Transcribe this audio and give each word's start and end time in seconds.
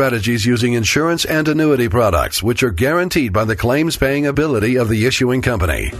strategies 0.00 0.46
using 0.46 0.72
insurance 0.72 1.26
and 1.26 1.46
annuity 1.46 1.86
products, 1.86 2.42
which 2.42 2.62
are 2.62 2.70
guaranteed 2.70 3.34
by 3.34 3.44
the 3.44 3.54
claims 3.54 3.98
paying 3.98 4.26
ability 4.26 4.76
of 4.76 4.88
the 4.88 5.04
issuing 5.04 5.42
company. 5.42 5.90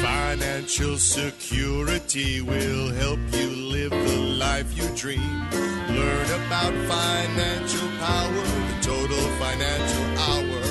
Financial 0.00 0.96
security 0.96 2.40
will 2.40 2.88
help 2.94 3.18
you 3.32 3.50
live 3.50 3.90
the 3.90 4.16
life 4.38 4.74
you 4.74 4.88
dream. 4.96 5.20
Learn 5.90 6.26
about 6.46 6.72
financial 6.88 7.88
power, 7.98 8.44
the 8.70 8.78
total 8.80 9.24
financial 9.36 10.06
hour. 10.24 10.62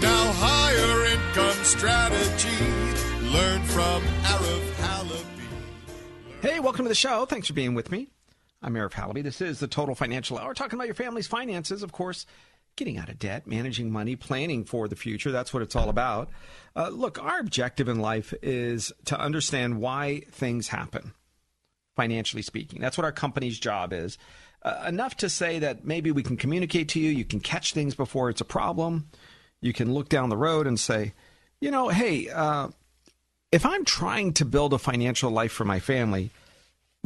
Now, 0.00 0.32
higher 0.34 1.04
income 1.14 1.62
strategy. 1.62 2.58
Learn 3.30 3.62
from 3.66 4.02
Arif 4.24 4.72
Halaby. 4.82 5.46
Hey, 6.42 6.58
welcome 6.58 6.86
to 6.86 6.88
the 6.88 6.96
show. 6.96 7.24
Thanks 7.24 7.46
for 7.46 7.52
being 7.52 7.74
with 7.74 7.92
me. 7.92 8.08
I'm 8.66 8.74
Arif 8.74 8.94
Halaby. 8.94 9.22
This 9.22 9.40
is 9.40 9.60
the 9.60 9.68
Total 9.68 9.94
Financial 9.94 10.36
Hour, 10.36 10.52
talking 10.52 10.76
about 10.76 10.88
your 10.88 10.96
family's 10.96 11.28
finances, 11.28 11.84
of 11.84 11.92
course, 11.92 12.26
getting 12.74 12.98
out 12.98 13.08
of 13.08 13.16
debt, 13.16 13.46
managing 13.46 13.92
money, 13.92 14.16
planning 14.16 14.64
for 14.64 14.88
the 14.88 14.96
future. 14.96 15.30
That's 15.30 15.54
what 15.54 15.62
it's 15.62 15.76
all 15.76 15.88
about. 15.88 16.30
Uh, 16.74 16.88
look, 16.88 17.22
our 17.22 17.38
objective 17.38 17.88
in 17.88 18.00
life 18.00 18.34
is 18.42 18.92
to 19.04 19.16
understand 19.20 19.80
why 19.80 20.22
things 20.32 20.66
happen, 20.66 21.12
financially 21.94 22.42
speaking. 22.42 22.80
That's 22.80 22.98
what 22.98 23.04
our 23.04 23.12
company's 23.12 23.60
job 23.60 23.92
is. 23.92 24.18
Uh, 24.62 24.84
enough 24.88 25.16
to 25.18 25.28
say 25.28 25.60
that 25.60 25.84
maybe 25.84 26.10
we 26.10 26.24
can 26.24 26.36
communicate 26.36 26.88
to 26.88 27.00
you, 27.00 27.10
you 27.10 27.24
can 27.24 27.38
catch 27.38 27.72
things 27.72 27.94
before 27.94 28.30
it's 28.30 28.40
a 28.40 28.44
problem, 28.44 29.08
you 29.60 29.72
can 29.72 29.94
look 29.94 30.08
down 30.08 30.28
the 30.28 30.36
road 30.36 30.66
and 30.66 30.80
say, 30.80 31.12
you 31.60 31.70
know, 31.70 31.88
hey, 31.88 32.28
uh, 32.30 32.66
if 33.52 33.64
I'm 33.64 33.84
trying 33.84 34.32
to 34.32 34.44
build 34.44 34.74
a 34.74 34.78
financial 34.78 35.30
life 35.30 35.52
for 35.52 35.64
my 35.64 35.78
family, 35.78 36.32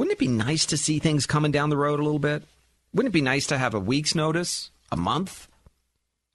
wouldn't 0.00 0.14
it 0.14 0.18
be 0.18 0.28
nice 0.28 0.64
to 0.64 0.78
see 0.78 0.98
things 0.98 1.26
coming 1.26 1.52
down 1.52 1.68
the 1.68 1.76
road 1.76 2.00
a 2.00 2.02
little 2.02 2.18
bit? 2.18 2.42
Wouldn't 2.94 3.12
it 3.12 3.18
be 3.18 3.20
nice 3.20 3.46
to 3.48 3.58
have 3.58 3.74
a 3.74 3.78
week's 3.78 4.14
notice, 4.14 4.70
a 4.90 4.96
month? 4.96 5.46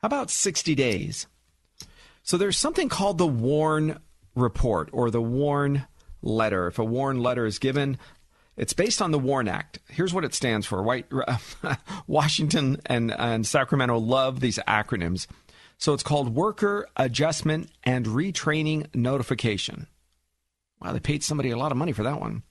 How 0.03 0.05
about 0.05 0.30
60 0.30 0.75
days? 0.75 1.25
So 2.21 2.38
there's 2.38 2.58
something 2.59 2.89
called 2.89 3.17
the 3.17 3.25
Warn 3.25 3.97
Report 4.36 4.89
or 4.93 5.09
the 5.09 5.20
Warn 5.20 5.87
Letter. 6.21 6.67
If 6.67 6.77
a 6.77 6.83
Warn 6.83 7.23
Letter 7.23 7.48
is 7.48 7.58
given, 7.58 7.98
it's 8.55 8.73
based 8.73 9.02
on 9.02 9.09
the 9.09 9.17
Warn 9.17 9.48
Act. 9.48 9.80
Here's 9.89 10.14
what 10.14 10.25
it 10.25 10.36
stands 10.36 10.67
for. 10.67 10.83
White, 10.83 11.08
Washington 12.08 12.80
and, 12.86 13.11
and 13.11 13.48
Sacramento 13.48 13.98
love 13.98 14.42
these 14.42 14.59
acronyms. 14.67 15.25
So 15.80 15.95
it's 15.95 16.04
called 16.04 16.36
Worker 16.36 16.87
Adjustment 16.98 17.71
and 17.83 18.05
Retraining 18.05 18.93
Notification. 18.93 19.87
Wow, 20.80 20.93
they 20.93 20.99
paid 20.99 21.23
somebody 21.23 21.49
a 21.49 21.58
lot 21.58 21.71
of 21.71 21.80
money 21.80 21.93
for 21.93 22.04
that 22.04 22.21
one. 22.21 22.43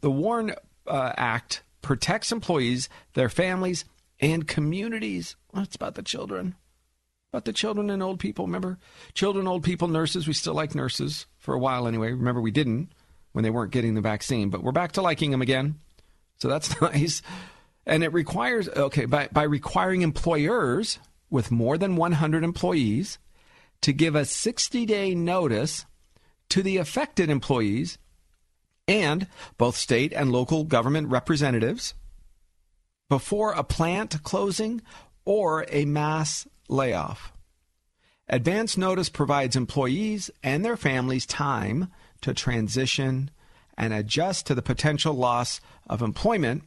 The 0.00 0.10
Warn 0.10 0.54
uh, 0.86 1.12
Act 1.16 1.62
protects 1.82 2.32
employees, 2.32 2.88
their 3.14 3.28
families, 3.28 3.84
and 4.20 4.46
communities. 4.46 5.36
Well, 5.52 5.62
it's 5.62 5.76
about 5.76 5.94
the 5.94 6.02
children. 6.02 6.54
About 7.32 7.44
the 7.44 7.52
children 7.52 7.90
and 7.90 8.02
old 8.02 8.18
people, 8.18 8.46
remember? 8.46 8.78
Children, 9.14 9.46
old 9.46 9.62
people, 9.62 9.88
nurses. 9.88 10.26
We 10.26 10.32
still 10.32 10.54
like 10.54 10.74
nurses 10.74 11.26
for 11.38 11.54
a 11.54 11.58
while 11.58 11.86
anyway. 11.86 12.12
Remember, 12.12 12.40
we 12.40 12.50
didn't 12.50 12.92
when 13.32 13.42
they 13.42 13.50
weren't 13.50 13.72
getting 13.72 13.94
the 13.94 14.00
vaccine, 14.00 14.48
but 14.48 14.62
we're 14.62 14.72
back 14.72 14.92
to 14.92 15.02
liking 15.02 15.30
them 15.30 15.42
again. 15.42 15.78
So 16.38 16.48
that's 16.48 16.80
nice. 16.80 17.22
And 17.84 18.02
it 18.02 18.12
requires, 18.12 18.68
okay, 18.68 19.04
by, 19.04 19.28
by 19.30 19.42
requiring 19.42 20.02
employers 20.02 20.98
with 21.30 21.50
more 21.50 21.76
than 21.76 21.96
100 21.96 22.44
employees 22.44 23.18
to 23.82 23.92
give 23.92 24.14
a 24.14 24.24
60 24.24 24.86
day 24.86 25.14
notice 25.14 25.84
to 26.48 26.62
the 26.62 26.78
affected 26.78 27.28
employees 27.28 27.98
and 28.88 29.26
both 29.58 29.76
state 29.76 30.12
and 30.12 30.32
local 30.32 30.64
government 30.64 31.08
representatives 31.08 31.94
before 33.08 33.52
a 33.52 33.64
plant 33.64 34.22
closing 34.22 34.82
or 35.24 35.64
a 35.68 35.84
mass 35.84 36.46
layoff. 36.68 37.32
Advance 38.28 38.76
notice 38.76 39.08
provides 39.08 39.54
employees 39.54 40.30
and 40.42 40.64
their 40.64 40.76
families 40.76 41.26
time 41.26 41.88
to 42.20 42.34
transition 42.34 43.30
and 43.78 43.92
adjust 43.92 44.46
to 44.46 44.54
the 44.54 44.62
potential 44.62 45.14
loss 45.14 45.60
of 45.86 46.02
employment, 46.02 46.64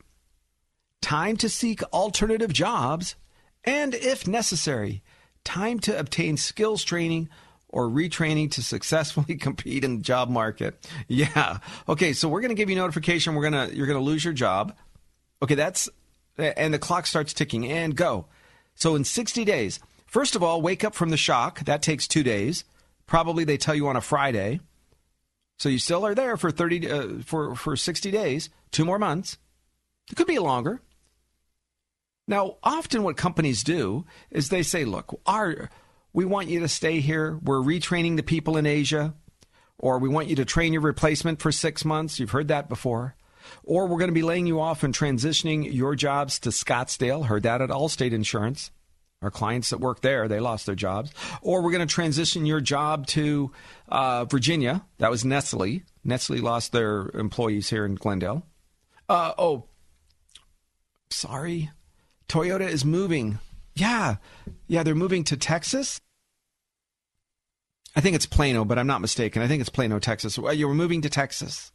time 1.02 1.36
to 1.36 1.50
seek 1.50 1.82
alternative 1.92 2.54
jobs, 2.54 3.16
and, 3.66 3.94
if 3.96 4.28
necessary, 4.28 5.02
time 5.44 5.80
to 5.80 5.98
obtain 5.98 6.38
skills 6.38 6.84
training 6.84 7.28
or 7.70 7.88
retraining 7.88 8.52
to 8.52 8.64
successfully 8.64 9.36
compete 9.40 9.84
in 9.84 9.98
the 9.98 10.04
job 10.04 10.30
market. 10.30 10.88
Yeah. 11.08 11.60
Okay, 11.88 12.14
so 12.14 12.28
we're 12.28 12.42
going 12.42 12.50
to 12.50 12.56
give 12.56 12.70
you 12.70 12.76
notification 12.76 13.36
we're 13.36 13.50
going 13.50 13.70
to 13.70 13.76
you're 13.76 13.88
going 13.88 14.00
to 14.00 14.04
lose 14.04 14.24
your 14.24 14.34
job. 14.34 14.76
Okay, 15.42 15.56
that's 15.56 15.90
and 16.38 16.74
the 16.74 16.80
clock 16.80 17.06
starts 17.06 17.34
ticking 17.34 17.70
and 17.72 17.96
go. 17.96 18.26
So 18.76 18.96
in 18.96 19.04
60 19.04 19.44
days, 19.46 19.80
first 20.06 20.36
of 20.36 20.44
all, 20.44 20.62
wake 20.62 20.84
up 20.84 20.96
from 20.96 21.10
the 21.10 21.18
shock. 21.18 21.60
That 21.62 21.82
takes 21.82 22.08
2 22.08 22.24
days. 22.24 22.64
Probably 23.06 23.44
they 23.44 23.58
tell 23.58 23.76
you 23.76 23.88
on 23.88 23.96
a 23.96 24.02
Friday. 24.02 24.60
So 25.58 25.68
you 25.68 25.80
still 25.80 26.06
are 26.06 26.16
there 26.16 26.38
for 26.38 26.52
30 26.52 26.90
uh, 26.90 27.08
for 27.26 27.56
for 27.56 27.76
60 27.76 28.12
days, 28.12 28.50
2 28.72 28.86
more 28.86 29.00
months. 29.00 29.38
It 30.10 30.16
could 30.16 30.28
be 30.28 30.40
longer. 30.40 30.82
Now, 32.28 32.58
often 32.64 33.04
what 33.04 33.18
companies 33.18 33.64
do 33.64 34.06
is 34.30 34.50
they 34.50 34.64
say, 34.64 34.86
"Look, 34.86 35.20
our 35.26 35.70
we 36.14 36.26
want 36.26 36.50
you 36.50 36.62
to 36.62 36.68
stay 36.68 37.00
here. 37.00 37.38
We're 37.44 37.58
retraining 37.58 38.16
the 38.16 38.24
people 38.24 38.58
in 38.58 38.66
Asia. 38.66 39.14
Or 39.78 39.98
we 40.00 40.10
want 40.10 40.28
you 40.28 40.36
to 40.38 40.46
train 40.46 40.74
your 40.74 40.82
replacement 40.82 41.42
for 41.42 41.52
six 41.52 41.86
months. 41.86 42.20
You've 42.20 42.32
heard 42.32 42.50
that 42.50 42.68
before. 42.68 43.16
Or 43.64 43.88
we're 43.88 43.98
going 43.98 44.10
to 44.10 44.14
be 44.14 44.24
laying 44.24 44.46
you 44.46 44.60
off 44.60 44.84
and 44.84 44.94
transitioning 44.94 45.74
your 45.74 45.96
jobs 45.96 46.40
to 46.40 46.50
Scottsdale. 46.50 47.26
Heard 47.26 47.44
that 47.44 47.62
at 47.62 47.70
Allstate 47.70 48.12
Insurance. 48.12 48.72
Our 49.22 49.32
clients 49.32 49.70
that 49.70 49.80
work 49.80 50.02
there, 50.02 50.28
they 50.28 50.40
lost 50.40 50.66
their 50.66 50.76
jobs. 50.76 51.12
Or 51.42 51.62
we're 51.62 51.72
going 51.72 51.88
to 51.88 51.94
transition 51.94 52.46
your 52.46 52.62
job 52.62 53.08
to 53.08 53.52
uh, 53.88 54.26
Virginia. 54.26 54.86
That 54.98 55.12
was 55.12 55.24
Nestle. 55.24 55.84
Nestle 56.04 56.40
lost 56.40 56.72
their 56.72 57.10
employees 57.14 57.70
here 57.70 57.86
in 57.86 57.96
Glendale. 57.96 58.46
Uh, 59.08 59.34
oh, 59.38 59.66
sorry. 61.10 61.72
Toyota 62.28 62.68
is 62.68 62.86
moving 62.86 63.40
yeah. 63.80 64.18
Yeah, 64.68 64.84
they're 64.84 64.96
moving 64.96 65.24
to 65.26 65.38
Texas. 65.38 66.00
I 67.96 68.02
think 68.02 68.16
it's 68.16 68.26
Plano, 68.26 68.66
but 68.66 68.78
I'm 68.78 68.88
not 68.88 69.02
mistaken. 69.02 69.42
I 69.42 69.48
think 69.48 69.62
it's 69.62 69.70
Plano, 69.70 70.00
Texas. 70.00 70.38
You 70.38 70.68
were 70.68 70.74
moving 70.74 71.02
to 71.02 71.10
Texas. 71.10 71.72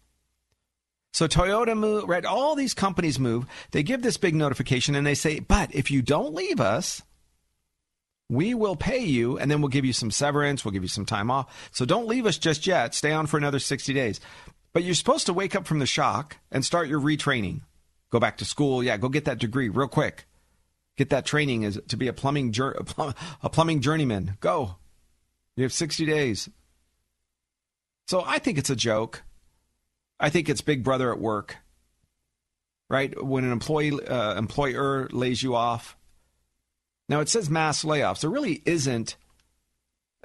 So 1.13 1.29
Toyota 1.29 1.77
move, 1.77 2.09
right? 2.09 2.25
All 2.25 2.57
these 2.57 2.75
companies 2.75 3.21
move. 3.21 3.47
They 3.71 3.83
give 3.83 4.03
this 4.03 4.17
big 4.17 4.35
notification 4.35 4.95
and 4.95 5.07
they 5.07 5.15
say, 5.15 5.39
but 5.39 5.73
if 5.75 5.91
you 5.91 6.03
don't 6.03 6.35
leave 6.35 6.61
us, 6.61 7.03
we 8.29 8.55
will 8.55 8.75
pay 8.75 8.99
you 8.99 9.39
and 9.39 9.51
then 9.51 9.61
we'll 9.61 9.69
give 9.69 9.85
you 9.85 9.93
some 9.93 10.11
severance. 10.11 10.65
We'll 10.65 10.73
give 10.73 10.83
you 10.83 10.89
some 10.89 11.07
time 11.07 11.31
off. 11.31 11.71
So 11.73 11.85
don't 11.85 12.09
leave 12.09 12.27
us 12.27 12.39
just 12.39 12.67
yet. 12.67 12.95
Stay 12.95 13.13
on 13.13 13.27
for 13.27 13.37
another 13.37 13.61
60 13.61 13.93
days. 13.93 14.21
But 14.73 14.83
you're 14.83 14.95
supposed 14.95 15.27
to 15.27 15.33
wake 15.33 15.55
up 15.55 15.67
from 15.67 15.79
the 15.79 15.87
shock 15.87 16.39
and 16.51 16.65
start 16.65 16.89
your 16.89 17.01
retraining. 17.01 17.61
Go 18.11 18.19
back 18.19 18.39
to 18.39 18.45
school. 18.45 18.83
Yeah, 18.83 18.97
go 18.97 19.09
get 19.09 19.25
that 19.27 19.39
degree 19.39 19.69
real 19.69 19.89
quick. 19.89 20.27
Get 20.97 21.11
that 21.11 21.27
training 21.27 21.65
as 21.65 21.81
to 21.89 21.97
be 21.97 22.09
a 22.09 22.13
plumbing 22.13 22.55
a 23.43 23.51
plumbing 23.51 23.81
journeyman. 23.81 24.37
Go. 24.41 24.77
You 25.57 25.63
have 25.65 25.73
60 25.73 26.07
days. 26.07 26.49
So 28.09 28.23
I 28.27 28.39
think 28.39 28.59
it's 28.59 28.71
a 28.71 28.77
joke. 28.77 29.23
I 30.21 30.31
think 30.31 30.49
it's 30.49 30.61
Big 30.61 30.83
Brother 30.85 31.13
at 31.13 31.21
work. 31.21 31.59
right? 32.91 33.23
When 33.25 33.45
an 33.45 33.53
employee 33.53 33.93
uh, 34.07 34.35
employer 34.37 35.09
lays 35.11 35.43
you 35.43 35.55
off. 35.55 35.97
Now 37.09 37.21
it 37.21 37.29
says 37.29 37.51
mass 37.51 37.85
layoffs. 37.85 38.21
There 38.21 38.31
really 38.31 38.63
isn't 38.65 39.17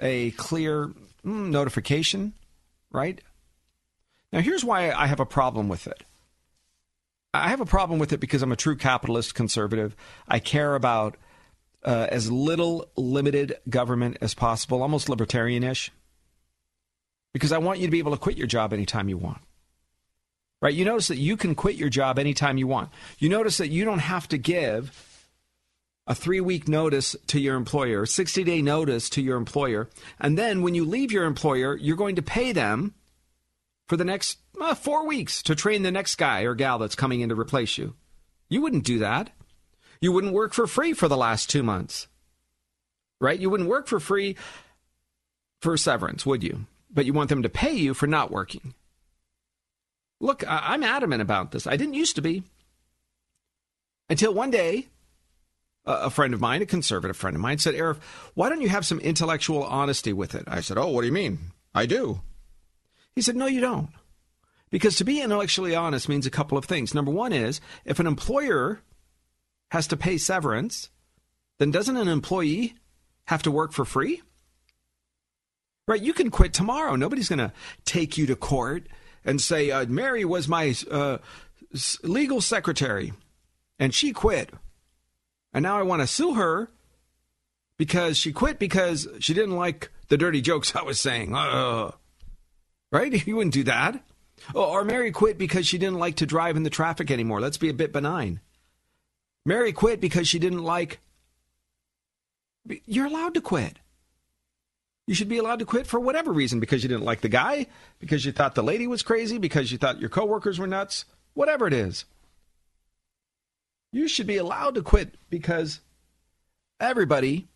a 0.00 0.30
clear 0.32 0.88
mm, 1.24 1.50
notification, 1.50 2.32
right? 2.90 3.20
Now 4.32 4.40
here's 4.40 4.64
why 4.64 4.90
I 4.92 5.06
have 5.06 5.20
a 5.20 5.26
problem 5.26 5.68
with 5.68 5.86
it. 5.86 6.04
I 7.32 7.48
have 7.48 7.60
a 7.60 7.66
problem 7.66 7.98
with 7.98 8.12
it 8.12 8.18
because 8.20 8.42
I'm 8.42 8.52
a 8.52 8.56
true 8.56 8.76
capitalist 8.76 9.34
conservative. 9.34 9.94
I 10.26 10.38
care 10.38 10.74
about 10.74 11.16
uh, 11.84 12.06
as 12.10 12.30
little 12.30 12.90
limited 12.96 13.56
government 13.68 14.18
as 14.20 14.34
possible, 14.34 14.82
almost 14.82 15.08
libertarianish, 15.08 15.90
because 17.32 17.52
I 17.52 17.58
want 17.58 17.78
you 17.78 17.86
to 17.86 17.90
be 17.90 17.98
able 17.98 18.12
to 18.12 18.18
quit 18.18 18.36
your 18.36 18.46
job 18.46 18.72
anytime 18.72 19.08
you 19.08 19.18
want. 19.18 19.40
Right? 20.62 20.74
You 20.74 20.84
notice 20.84 21.08
that 21.08 21.16
you 21.16 21.36
can 21.36 21.54
quit 21.54 21.76
your 21.76 21.88
job 21.88 22.18
anytime 22.18 22.58
you 22.58 22.66
want. 22.66 22.90
You 23.18 23.30
notice 23.30 23.58
that 23.58 23.68
you 23.68 23.84
don't 23.84 24.00
have 24.00 24.28
to 24.28 24.38
give 24.38 24.94
a 26.06 26.14
three 26.14 26.40
week 26.40 26.68
notice 26.68 27.16
to 27.28 27.40
your 27.40 27.56
employer, 27.56 28.04
60 28.04 28.44
day 28.44 28.60
notice 28.60 29.08
to 29.10 29.22
your 29.22 29.36
employer. 29.36 29.88
And 30.18 30.36
then 30.36 30.60
when 30.60 30.74
you 30.74 30.84
leave 30.84 31.12
your 31.12 31.24
employer, 31.24 31.76
you're 31.76 31.96
going 31.96 32.16
to 32.16 32.22
pay 32.22 32.52
them 32.52 32.94
for 33.88 33.96
the 33.96 34.04
next 34.04 34.38
uh, 34.60 34.74
four 34.74 35.06
weeks 35.06 35.42
to 35.44 35.54
train 35.54 35.82
the 35.82 35.90
next 35.90 36.16
guy 36.16 36.42
or 36.42 36.54
gal 36.54 36.78
that's 36.78 36.94
coming 36.94 37.20
in 37.20 37.30
to 37.30 37.34
replace 37.34 37.78
you. 37.78 37.94
You 38.48 38.60
wouldn't 38.60 38.84
do 38.84 38.98
that. 38.98 39.30
You 40.00 40.12
wouldn't 40.12 40.32
work 40.32 40.54
for 40.54 40.66
free 40.66 40.92
for 40.92 41.08
the 41.08 41.16
last 41.16 41.50
two 41.50 41.62
months, 41.62 42.08
right? 43.20 43.38
You 43.38 43.50
wouldn't 43.50 43.68
work 43.68 43.86
for 43.86 44.00
free 44.00 44.36
for 45.60 45.76
severance, 45.76 46.24
would 46.24 46.42
you? 46.42 46.66
But 46.90 47.06
you 47.06 47.12
want 47.12 47.28
them 47.28 47.42
to 47.42 47.48
pay 47.48 47.72
you 47.72 47.94
for 47.94 48.06
not 48.06 48.30
working. 48.30 48.74
Look, 50.20 50.46
I- 50.46 50.72
I'm 50.74 50.82
adamant 50.82 51.22
about 51.22 51.52
this. 51.52 51.66
I 51.66 51.76
didn't 51.76 51.94
used 51.94 52.16
to 52.16 52.22
be. 52.22 52.42
Until 54.08 54.34
one 54.34 54.50
day, 54.50 54.88
a 55.84 56.10
friend 56.10 56.34
of 56.34 56.40
mine, 56.40 56.62
a 56.62 56.66
conservative 56.66 57.16
friend 57.16 57.36
of 57.36 57.40
mine, 57.40 57.58
said, 57.58 57.74
Arif, 57.74 57.98
why 58.34 58.48
don't 58.48 58.60
you 58.60 58.68
have 58.68 58.84
some 58.84 59.00
intellectual 59.00 59.62
honesty 59.64 60.12
with 60.12 60.34
it? 60.34 60.44
I 60.46 60.60
said, 60.60 60.78
Oh, 60.78 60.88
what 60.88 61.02
do 61.02 61.06
you 61.06 61.12
mean? 61.12 61.52
I 61.74 61.86
do. 61.86 62.20
He 63.14 63.22
said, 63.22 63.36
No, 63.36 63.46
you 63.46 63.60
don't. 63.60 63.90
Because 64.70 64.96
to 64.96 65.04
be 65.04 65.20
intellectually 65.20 65.74
honest 65.74 66.08
means 66.08 66.26
a 66.26 66.30
couple 66.30 66.56
of 66.58 66.64
things. 66.64 66.94
Number 66.94 67.10
one 67.10 67.32
is 67.32 67.60
if 67.84 67.98
an 68.00 68.06
employer 68.06 68.80
has 69.70 69.86
to 69.88 69.96
pay 69.96 70.18
severance, 70.18 70.90
then 71.58 71.70
doesn't 71.70 71.96
an 71.96 72.08
employee 72.08 72.74
have 73.26 73.42
to 73.42 73.50
work 73.50 73.72
for 73.72 73.84
free? 73.84 74.22
Right? 75.86 76.02
You 76.02 76.12
can 76.12 76.30
quit 76.30 76.52
tomorrow. 76.52 76.96
Nobody's 76.96 77.28
going 77.28 77.38
to 77.38 77.52
take 77.84 78.16
you 78.16 78.26
to 78.26 78.36
court 78.36 78.88
and 79.24 79.40
say, 79.40 79.70
uh, 79.70 79.86
Mary 79.86 80.24
was 80.24 80.48
my 80.48 80.74
uh, 80.90 81.18
legal 82.02 82.40
secretary 82.40 83.12
and 83.78 83.94
she 83.94 84.12
quit. 84.12 84.50
And 85.52 85.62
now 85.62 85.78
I 85.78 85.82
want 85.82 86.02
to 86.02 86.06
sue 86.06 86.34
her 86.34 86.70
because 87.76 88.16
she 88.16 88.32
quit 88.32 88.58
because 88.58 89.08
she 89.18 89.34
didn't 89.34 89.56
like 89.56 89.90
the 90.08 90.16
dirty 90.16 90.40
jokes 90.40 90.74
I 90.76 90.82
was 90.82 91.00
saying. 91.00 91.34
Uh, 91.34 91.92
right? 92.92 93.12
You 93.26 93.36
wouldn't 93.36 93.54
do 93.54 93.64
that. 93.64 94.04
Or 94.54 94.84
Mary 94.84 95.12
quit 95.12 95.38
because 95.38 95.66
she 95.66 95.78
didn't 95.78 95.98
like 95.98 96.16
to 96.16 96.26
drive 96.26 96.56
in 96.56 96.62
the 96.62 96.70
traffic 96.70 97.10
anymore. 97.10 97.40
Let's 97.40 97.58
be 97.58 97.68
a 97.68 97.74
bit 97.74 97.92
benign. 97.92 98.40
Mary 99.44 99.72
quit 99.72 100.00
because 100.00 100.28
she 100.28 100.38
didn't 100.38 100.62
like. 100.62 101.00
You're 102.86 103.06
allowed 103.06 103.34
to 103.34 103.40
quit. 103.40 103.78
You 105.06 105.14
should 105.14 105.28
be 105.28 105.38
allowed 105.38 105.58
to 105.58 105.64
quit 105.64 105.86
for 105.86 105.98
whatever 105.98 106.32
reason 106.32 106.60
because 106.60 106.82
you 106.82 106.88
didn't 106.88 107.04
like 107.04 107.20
the 107.20 107.28
guy, 107.28 107.66
because 107.98 108.24
you 108.24 108.32
thought 108.32 108.54
the 108.54 108.62
lady 108.62 108.86
was 108.86 109.02
crazy, 109.02 109.38
because 109.38 109.72
you 109.72 109.78
thought 109.78 110.00
your 110.00 110.10
coworkers 110.10 110.58
were 110.58 110.68
nuts, 110.68 111.04
whatever 111.34 111.66
it 111.66 111.72
is. 111.72 112.04
You 113.92 114.06
should 114.06 114.28
be 114.28 114.36
allowed 114.36 114.76
to 114.76 114.82
quit 114.82 115.16
because 115.28 115.80
everybody 116.78 117.48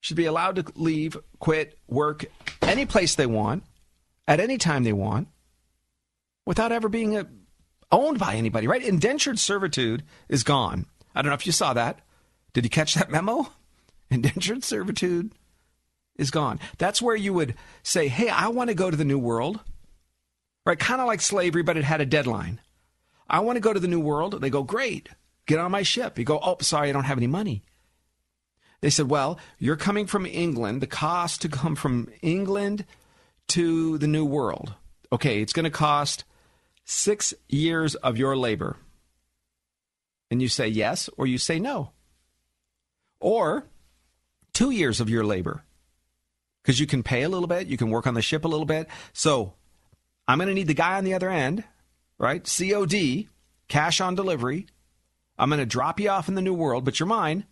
should 0.00 0.16
be 0.16 0.26
allowed 0.26 0.56
to 0.56 0.64
leave, 0.74 1.16
quit, 1.38 1.78
work 1.88 2.26
any 2.60 2.84
place 2.84 3.14
they 3.14 3.26
want, 3.26 3.64
at 4.28 4.40
any 4.40 4.58
time 4.58 4.84
they 4.84 4.92
want, 4.92 5.28
without 6.44 6.70
ever 6.70 6.88
being 6.88 7.16
a, 7.16 7.26
owned 7.92 8.18
by 8.18 8.34
anybody, 8.34 8.66
right? 8.66 8.82
Indentured 8.82 9.38
servitude 9.38 10.02
is 10.28 10.42
gone. 10.42 10.86
I 11.14 11.22
don't 11.22 11.30
know 11.30 11.36
if 11.36 11.46
you 11.46 11.52
saw 11.52 11.72
that. 11.74 12.00
Did 12.52 12.64
you 12.64 12.70
catch 12.70 12.94
that 12.94 13.10
memo? 13.10 13.52
Indentured 14.10 14.64
servitude 14.64 15.32
is 16.16 16.30
gone. 16.30 16.60
That's 16.78 17.02
where 17.02 17.16
you 17.16 17.32
would 17.34 17.54
say, 17.82 18.08
hey, 18.08 18.28
I 18.28 18.48
want 18.48 18.68
to 18.68 18.74
go 18.74 18.90
to 18.90 18.96
the 18.96 19.04
new 19.04 19.18
world, 19.18 19.60
right? 20.64 20.78
Kind 20.78 21.00
of 21.00 21.06
like 21.06 21.20
slavery, 21.20 21.62
but 21.62 21.76
it 21.76 21.84
had 21.84 22.00
a 22.00 22.06
deadline. 22.06 22.60
I 23.28 23.40
want 23.40 23.56
to 23.56 23.60
go 23.60 23.72
to 23.72 23.80
the 23.80 23.88
new 23.88 24.00
world. 24.00 24.40
They 24.40 24.50
go, 24.50 24.62
great, 24.62 25.08
get 25.46 25.58
on 25.58 25.70
my 25.70 25.82
ship. 25.82 26.18
You 26.18 26.24
go, 26.24 26.38
oh, 26.42 26.56
sorry, 26.60 26.88
I 26.88 26.92
don't 26.92 27.04
have 27.04 27.18
any 27.18 27.26
money. 27.26 27.62
They 28.80 28.90
said, 28.90 29.08
well, 29.10 29.38
you're 29.58 29.76
coming 29.76 30.06
from 30.06 30.26
England. 30.26 30.80
The 30.80 30.86
cost 30.86 31.42
to 31.42 31.48
come 31.48 31.76
from 31.76 32.08
England 32.22 32.84
to 33.48 33.98
the 33.98 34.06
new 34.06 34.24
world. 34.24 34.74
Okay, 35.10 35.40
it's 35.40 35.52
going 35.52 35.64
to 35.64 35.70
cost 35.70 36.24
six 36.86 37.34
years 37.48 37.96
of 37.96 38.16
your 38.16 38.36
labor. 38.36 38.78
And 40.30 40.40
you 40.40 40.48
say 40.48 40.68
yes 40.68 41.10
or 41.18 41.26
you 41.26 41.36
say 41.36 41.58
no. 41.58 41.90
Or 43.20 43.66
two 44.54 44.70
years 44.70 45.00
of 45.00 45.10
your 45.10 45.24
labor. 45.24 45.64
Because 46.62 46.80
you 46.80 46.86
can 46.86 47.02
pay 47.02 47.22
a 47.22 47.28
little 47.28 47.46
bit, 47.46 47.66
you 47.66 47.76
can 47.76 47.90
work 47.90 48.06
on 48.06 48.14
the 48.14 48.22
ship 48.22 48.44
a 48.44 48.48
little 48.48 48.66
bit. 48.66 48.88
So 49.12 49.54
I'm 50.26 50.38
going 50.38 50.48
to 50.48 50.54
need 50.54 50.68
the 50.68 50.74
guy 50.74 50.96
on 50.96 51.04
the 51.04 51.14
other 51.14 51.30
end, 51.30 51.64
right? 52.18 52.42
COD, 52.44 53.28
cash 53.68 54.00
on 54.00 54.14
delivery. 54.14 54.66
I'm 55.38 55.50
going 55.50 55.60
to 55.60 55.66
drop 55.66 56.00
you 56.00 56.08
off 56.08 56.28
in 56.28 56.34
the 56.34 56.42
new 56.42 56.54
world, 56.54 56.84
but 56.84 56.98
you're 56.98 57.06
mine. 57.06 57.44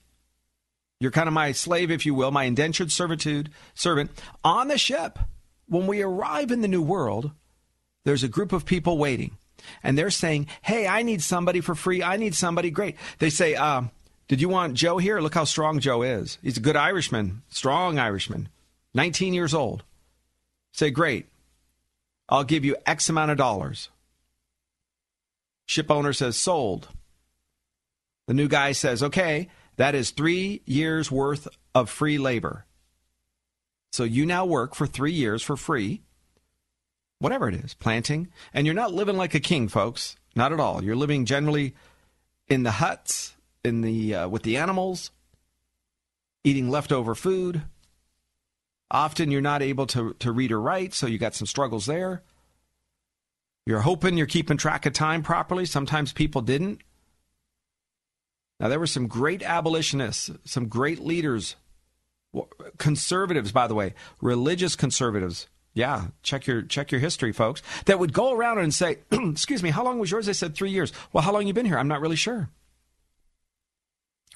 You're 1.01 1.11
kind 1.11 1.29
of 1.29 1.35
my 1.35 1.53
slave, 1.53 1.91
if 1.91 2.07
you 2.07 2.15
will, 2.15 2.31
my 2.31 2.45
indentured 2.45 2.91
servitude 2.91 3.51
servant 3.75 4.11
on 4.43 4.69
the 4.69 4.79
ship. 4.79 5.19
When 5.67 5.87
we 5.87 6.03
arrive 6.03 6.51
in 6.51 6.61
the 6.61 6.69
new 6.69 6.83
world, 6.83 7.33
there's 8.05 8.23
a 8.23 8.29
group 8.29 8.53
of 8.53 8.65
people 8.65 8.99
waiting, 8.99 9.37
and 9.83 9.97
they're 9.97 10.11
saying, 10.11 10.47
"Hey, 10.63 10.87
I 10.87 11.03
need 11.03 11.23
somebody 11.23 11.61
for 11.61 11.75
free. 11.75 12.03
I 12.03 12.17
need 12.17 12.35
somebody 12.35 12.71
great." 12.71 12.97
They 13.19 13.31
say, 13.31 13.55
uh, 13.55 13.85
"Did 14.29 14.41
you 14.41 14.49
want 14.49 14.75
Joe 14.75 14.99
here? 14.99 15.21
Look 15.21 15.35
how 15.35 15.45
strong 15.45 15.81
Joe 15.81 16.03
is. 16.03 16.39
He's 16.43 16.59
a 16.59 16.61
good 16.61 16.77
Irishman, 16.77 17.43
strong 17.49 17.99
Irishman, 17.99 18.49
19 18.93 19.35
years 19.35 19.55
old." 19.55 19.83
Say, 20.73 20.91
"Great. 20.91 21.29
I'll 22.29 22.45
give 22.45 22.65
you 22.65 22.77
X 22.87 23.09
amount 23.09 23.31
of 23.31 23.39
dollars." 23.39 23.89
Ship 25.67 25.91
owner 25.91 26.13
says, 26.13 26.37
"Sold." 26.37 26.89
The 28.27 28.35
new 28.35 28.49
guy 28.49 28.73
says, 28.73 29.03
"Okay, 29.03 29.49
that 29.77 29.95
is 29.95 30.11
three 30.11 30.63
years 30.67 31.11
worth 31.11 31.49
of 31.75 31.91
free 31.91 32.19
labor." 32.19 32.67
So 33.93 34.05
you 34.05 34.27
now 34.27 34.45
work 34.45 34.75
for 34.75 34.87
three 34.87 35.13
years 35.13 35.43
for 35.43 35.57
free 35.57 36.03
whatever 37.25 37.49
it 37.49 37.55
is, 37.55 37.73
planting. 37.73 38.29
And 38.53 38.67
you're 38.67 38.75
not 38.75 38.93
living 38.93 39.17
like 39.17 39.35
a 39.35 39.41
king, 39.41 39.67
folks. 39.67 40.15
Not 40.37 40.53
at 40.53 40.61
all. 40.61 40.85
You're 40.85 40.95
living 40.95 41.25
generally 41.25 41.75
in 42.49 42.65
the 42.65 42.73
huts, 42.73 43.35
in 43.65 43.81
the 43.81 44.15
uh, 44.15 44.29
with 44.29 44.43
the 44.43 44.59
animals, 44.59 45.11
eating 46.45 46.69
leftover 46.69 47.15
food. 47.15 47.63
Often 48.91 49.31
you're 49.31 49.41
not 49.41 49.63
able 49.63 49.87
to, 49.87 50.13
to 50.19 50.33
read 50.33 50.53
or 50.53 50.61
write, 50.61 50.93
so 50.93 51.07
you 51.07 51.17
got 51.17 51.35
some 51.35 51.47
struggles 51.47 51.87
there. 51.87 52.23
You're 53.65 53.81
hoping 53.81 54.19
you're 54.19 54.27
keeping 54.27 54.59
track 54.59 54.85
of 54.85 54.93
time 54.93 55.23
properly. 55.23 55.65
Sometimes 55.65 56.13
people 56.13 56.43
didn't. 56.43 56.83
Now, 58.61 58.69
there 58.69 58.79
were 58.79 58.87
some 58.87 59.07
great 59.07 59.43
abolitionists, 59.43 60.31
some 60.45 60.69
great 60.69 61.01
leaders, 61.01 61.57
conservatives, 62.77 63.51
by 63.51 63.67
the 63.67 63.75
way, 63.75 63.95
religious 64.21 64.77
conservatives 64.77 65.49
yeah, 65.75 66.07
check 66.23 66.47
your 66.47 66.63
check 66.63 66.93
your 66.93 67.01
history, 67.01 67.33
folks. 67.33 67.61
That 67.87 67.99
would 67.99 68.13
go 68.13 68.33
around 68.33 68.59
and 68.59 68.73
say, 68.73 68.99
"Excuse 69.11 69.63
me, 69.63 69.71
how 69.71 69.85
long 69.85 69.99
was 69.99 70.11
yours?" 70.11 70.27
They 70.27 70.33
said 70.33 70.55
three 70.55 70.71
years. 70.71 70.93
Well, 71.13 71.25
how 71.25 71.33
long 71.33 71.47
you 71.47 71.53
been 71.53 71.67
here? 71.67 71.79
I'm 71.79 71.89
not 71.89 72.01
really 72.01 72.17
sure. 72.17 72.49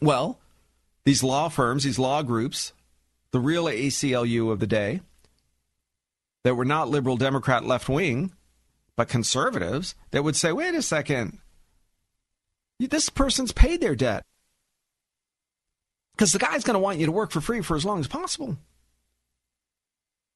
Well, 0.03 0.41
these 1.05 1.23
law 1.23 1.49
firms, 1.49 1.85
these 1.85 1.99
law 1.99 2.23
groups, 2.23 2.73
the 3.31 3.39
real 3.39 3.65
ACLU 3.65 4.51
of 4.51 4.59
the 4.59 4.67
day, 4.67 5.01
that 6.43 6.57
were 6.57 6.65
not 6.65 6.89
liberal 6.89 7.17
Democrat 7.17 7.65
left 7.65 7.89
wing, 7.89 8.33
but 8.97 9.09
conservatives, 9.09 9.95
that 10.11 10.25
would 10.25 10.37
say, 10.37 10.51
"Wait 10.51 10.75
a 10.75 10.83
second, 10.83 11.39
this 12.81 13.09
person's 13.11 13.53
paid 13.53 13.81
their 13.81 13.95
debt." 13.95 14.25
Because 16.17 16.33
the 16.33 16.41
guy's 16.41 16.65
going 16.65 16.75
to 16.75 16.81
want 16.81 16.99
you 16.99 17.07
to 17.07 17.13
work 17.13 17.31
for 17.31 17.41
free 17.41 17.61
for 17.61 17.77
as 17.77 17.85
long 17.85 18.01
as 18.01 18.09
possible. 18.09 18.59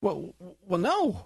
Well, 0.03 0.35
well, 0.67 0.81
no. 0.81 1.25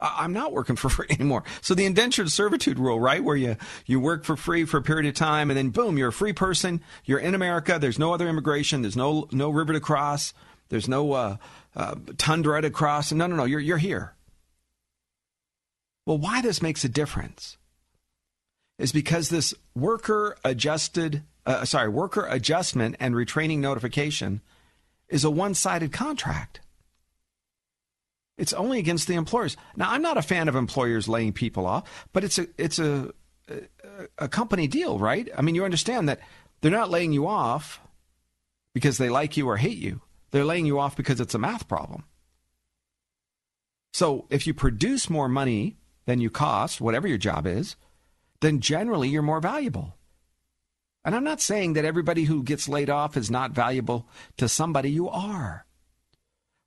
I'm 0.00 0.32
not 0.32 0.52
working 0.52 0.76
for 0.76 0.88
free 0.90 1.06
anymore. 1.10 1.42
So 1.62 1.74
the 1.74 1.86
indentured 1.86 2.30
servitude 2.30 2.78
rule, 2.78 3.00
right, 3.00 3.24
where 3.24 3.36
you 3.36 3.56
you 3.86 3.98
work 3.98 4.24
for 4.24 4.36
free 4.36 4.64
for 4.64 4.76
a 4.76 4.82
period 4.82 5.06
of 5.06 5.14
time, 5.14 5.50
and 5.50 5.56
then 5.56 5.70
boom, 5.70 5.98
you're 5.98 6.08
a 6.08 6.12
free 6.12 6.32
person. 6.32 6.80
You're 7.04 7.18
in 7.18 7.34
America. 7.34 7.78
There's 7.80 7.98
no 7.98 8.14
other 8.14 8.28
immigration. 8.28 8.82
There's 8.82 8.96
no 8.96 9.28
no 9.32 9.50
river 9.50 9.72
to 9.72 9.80
cross. 9.80 10.32
There's 10.68 10.88
no 10.88 11.12
uh, 11.12 11.36
uh, 11.74 11.96
tundra 12.18 12.60
to 12.62 12.70
cross. 12.70 13.10
No, 13.12 13.26
no, 13.26 13.34
no. 13.34 13.44
You're 13.44 13.60
you're 13.60 13.78
here. 13.78 14.14
Well, 16.06 16.18
why 16.18 16.42
this 16.42 16.60
makes 16.60 16.84
a 16.84 16.88
difference 16.88 17.56
is 18.78 18.92
because 18.92 19.30
this 19.30 19.54
worker 19.74 20.36
adjusted, 20.44 21.22
uh, 21.46 21.64
sorry, 21.64 21.88
worker 21.88 22.26
adjustment 22.28 22.96
and 23.00 23.14
retraining 23.14 23.60
notification 23.60 24.42
is 25.08 25.24
a 25.24 25.30
one 25.30 25.54
sided 25.54 25.92
contract. 25.92 26.60
It's 28.36 28.52
only 28.52 28.78
against 28.78 29.06
the 29.06 29.14
employers. 29.14 29.56
Now, 29.76 29.90
I'm 29.90 30.02
not 30.02 30.16
a 30.16 30.22
fan 30.22 30.48
of 30.48 30.56
employers 30.56 31.08
laying 31.08 31.32
people 31.32 31.66
off, 31.66 32.06
but 32.12 32.24
it's 32.24 32.38
a 32.38 32.48
it's 32.58 32.78
a 32.78 33.12
a 34.18 34.28
company 34.28 34.66
deal, 34.66 34.98
right? 34.98 35.28
I 35.36 35.42
mean, 35.42 35.54
you 35.54 35.64
understand 35.64 36.08
that 36.08 36.20
they're 36.60 36.70
not 36.70 36.90
laying 36.90 37.12
you 37.12 37.26
off 37.26 37.80
because 38.72 38.98
they 38.98 39.08
like 39.08 39.36
you 39.36 39.48
or 39.48 39.56
hate 39.56 39.78
you. 39.78 40.00
They're 40.30 40.44
laying 40.44 40.66
you 40.66 40.80
off 40.80 40.96
because 40.96 41.20
it's 41.20 41.34
a 41.34 41.38
math 41.38 41.68
problem. 41.68 42.04
So, 43.92 44.26
if 44.30 44.46
you 44.46 44.54
produce 44.54 45.08
more 45.08 45.28
money 45.28 45.76
than 46.06 46.20
you 46.20 46.30
cost, 46.30 46.80
whatever 46.80 47.06
your 47.06 47.18
job 47.18 47.46
is, 47.46 47.76
then 48.40 48.60
generally 48.60 49.08
you're 49.08 49.22
more 49.22 49.40
valuable. 49.40 49.96
And 51.04 51.14
I'm 51.14 51.24
not 51.24 51.40
saying 51.40 51.74
that 51.74 51.84
everybody 51.84 52.24
who 52.24 52.42
gets 52.42 52.68
laid 52.68 52.90
off 52.90 53.16
is 53.16 53.30
not 53.30 53.52
valuable 53.52 54.08
to 54.38 54.48
somebody 54.48 54.90
you 54.90 55.08
are. 55.08 55.63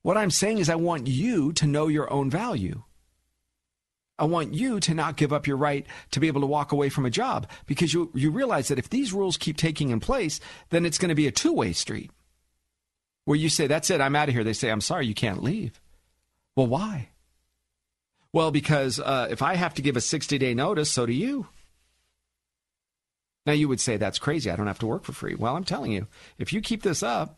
What 0.07 0.15
I'm 0.15 0.31
saying 0.31 0.59
is, 0.59 0.69
I 0.69 0.75
want 0.75 1.07
you 1.07 1.51
to 1.51 1.67
know 1.67 1.89
your 1.89 2.09
own 2.13 2.29
value. 2.29 2.83
I 4.17 4.23
want 4.23 4.53
you 4.53 4.79
to 4.79 4.93
not 4.93 5.17
give 5.17 5.33
up 5.33 5.47
your 5.47 5.57
right 5.57 5.85
to 6.11 6.21
be 6.21 6.27
able 6.27 6.39
to 6.39 6.47
walk 6.47 6.71
away 6.71 6.87
from 6.87 7.05
a 7.05 7.09
job 7.09 7.45
because 7.65 7.93
you, 7.93 8.09
you 8.13 8.31
realize 8.31 8.69
that 8.69 8.79
if 8.79 8.89
these 8.89 9.11
rules 9.11 9.35
keep 9.35 9.57
taking 9.57 9.89
in 9.89 9.99
place, 9.99 10.39
then 10.69 10.85
it's 10.85 10.97
going 10.97 11.09
to 11.09 11.13
be 11.13 11.27
a 11.27 11.31
two 11.31 11.51
way 11.51 11.73
street 11.73 12.09
where 13.25 13.35
you 13.35 13.49
say, 13.49 13.67
That's 13.67 13.89
it, 13.89 13.99
I'm 13.99 14.15
out 14.15 14.29
of 14.29 14.33
here. 14.33 14.45
They 14.45 14.53
say, 14.53 14.69
I'm 14.69 14.79
sorry, 14.79 15.07
you 15.07 15.13
can't 15.13 15.43
leave. 15.43 15.81
Well, 16.55 16.67
why? 16.67 17.09
Well, 18.31 18.51
because 18.51 19.01
uh, 19.01 19.27
if 19.29 19.41
I 19.41 19.55
have 19.55 19.73
to 19.73 19.81
give 19.81 19.97
a 19.97 20.01
60 20.01 20.37
day 20.37 20.53
notice, 20.53 20.89
so 20.89 21.05
do 21.05 21.11
you. 21.11 21.47
Now, 23.45 23.51
you 23.51 23.67
would 23.67 23.81
say, 23.81 23.97
That's 23.97 24.19
crazy. 24.19 24.49
I 24.49 24.55
don't 24.55 24.67
have 24.67 24.79
to 24.79 24.87
work 24.87 25.03
for 25.03 25.11
free. 25.11 25.35
Well, 25.35 25.57
I'm 25.57 25.65
telling 25.65 25.91
you, 25.91 26.07
if 26.37 26.53
you 26.53 26.61
keep 26.61 26.81
this 26.81 27.03
up, 27.03 27.37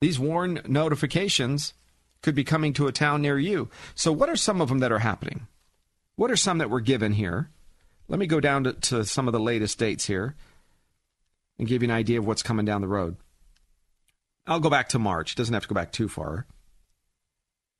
these 0.00 0.18
warn 0.18 0.60
notifications 0.66 1.74
could 2.22 2.34
be 2.34 2.44
coming 2.44 2.72
to 2.74 2.86
a 2.86 2.92
town 2.92 3.22
near 3.22 3.38
you. 3.38 3.68
So, 3.94 4.12
what 4.12 4.28
are 4.28 4.36
some 4.36 4.60
of 4.60 4.68
them 4.68 4.78
that 4.80 4.92
are 4.92 4.98
happening? 4.98 5.46
What 6.16 6.30
are 6.30 6.36
some 6.36 6.58
that 6.58 6.70
were 6.70 6.80
given 6.80 7.12
here? 7.12 7.50
Let 8.08 8.18
me 8.18 8.26
go 8.26 8.40
down 8.40 8.64
to, 8.64 8.72
to 8.72 9.04
some 9.04 9.28
of 9.28 9.32
the 9.32 9.40
latest 9.40 9.78
dates 9.78 10.06
here 10.06 10.34
and 11.58 11.68
give 11.68 11.82
you 11.82 11.88
an 11.88 11.94
idea 11.94 12.18
of 12.18 12.26
what's 12.26 12.42
coming 12.42 12.66
down 12.66 12.80
the 12.80 12.88
road. 12.88 13.16
I'll 14.46 14.60
go 14.60 14.70
back 14.70 14.88
to 14.90 14.98
March. 14.98 15.32
It 15.32 15.36
doesn't 15.36 15.54
have 15.54 15.62
to 15.62 15.68
go 15.68 15.74
back 15.74 15.92
too 15.92 16.08
far. 16.08 16.46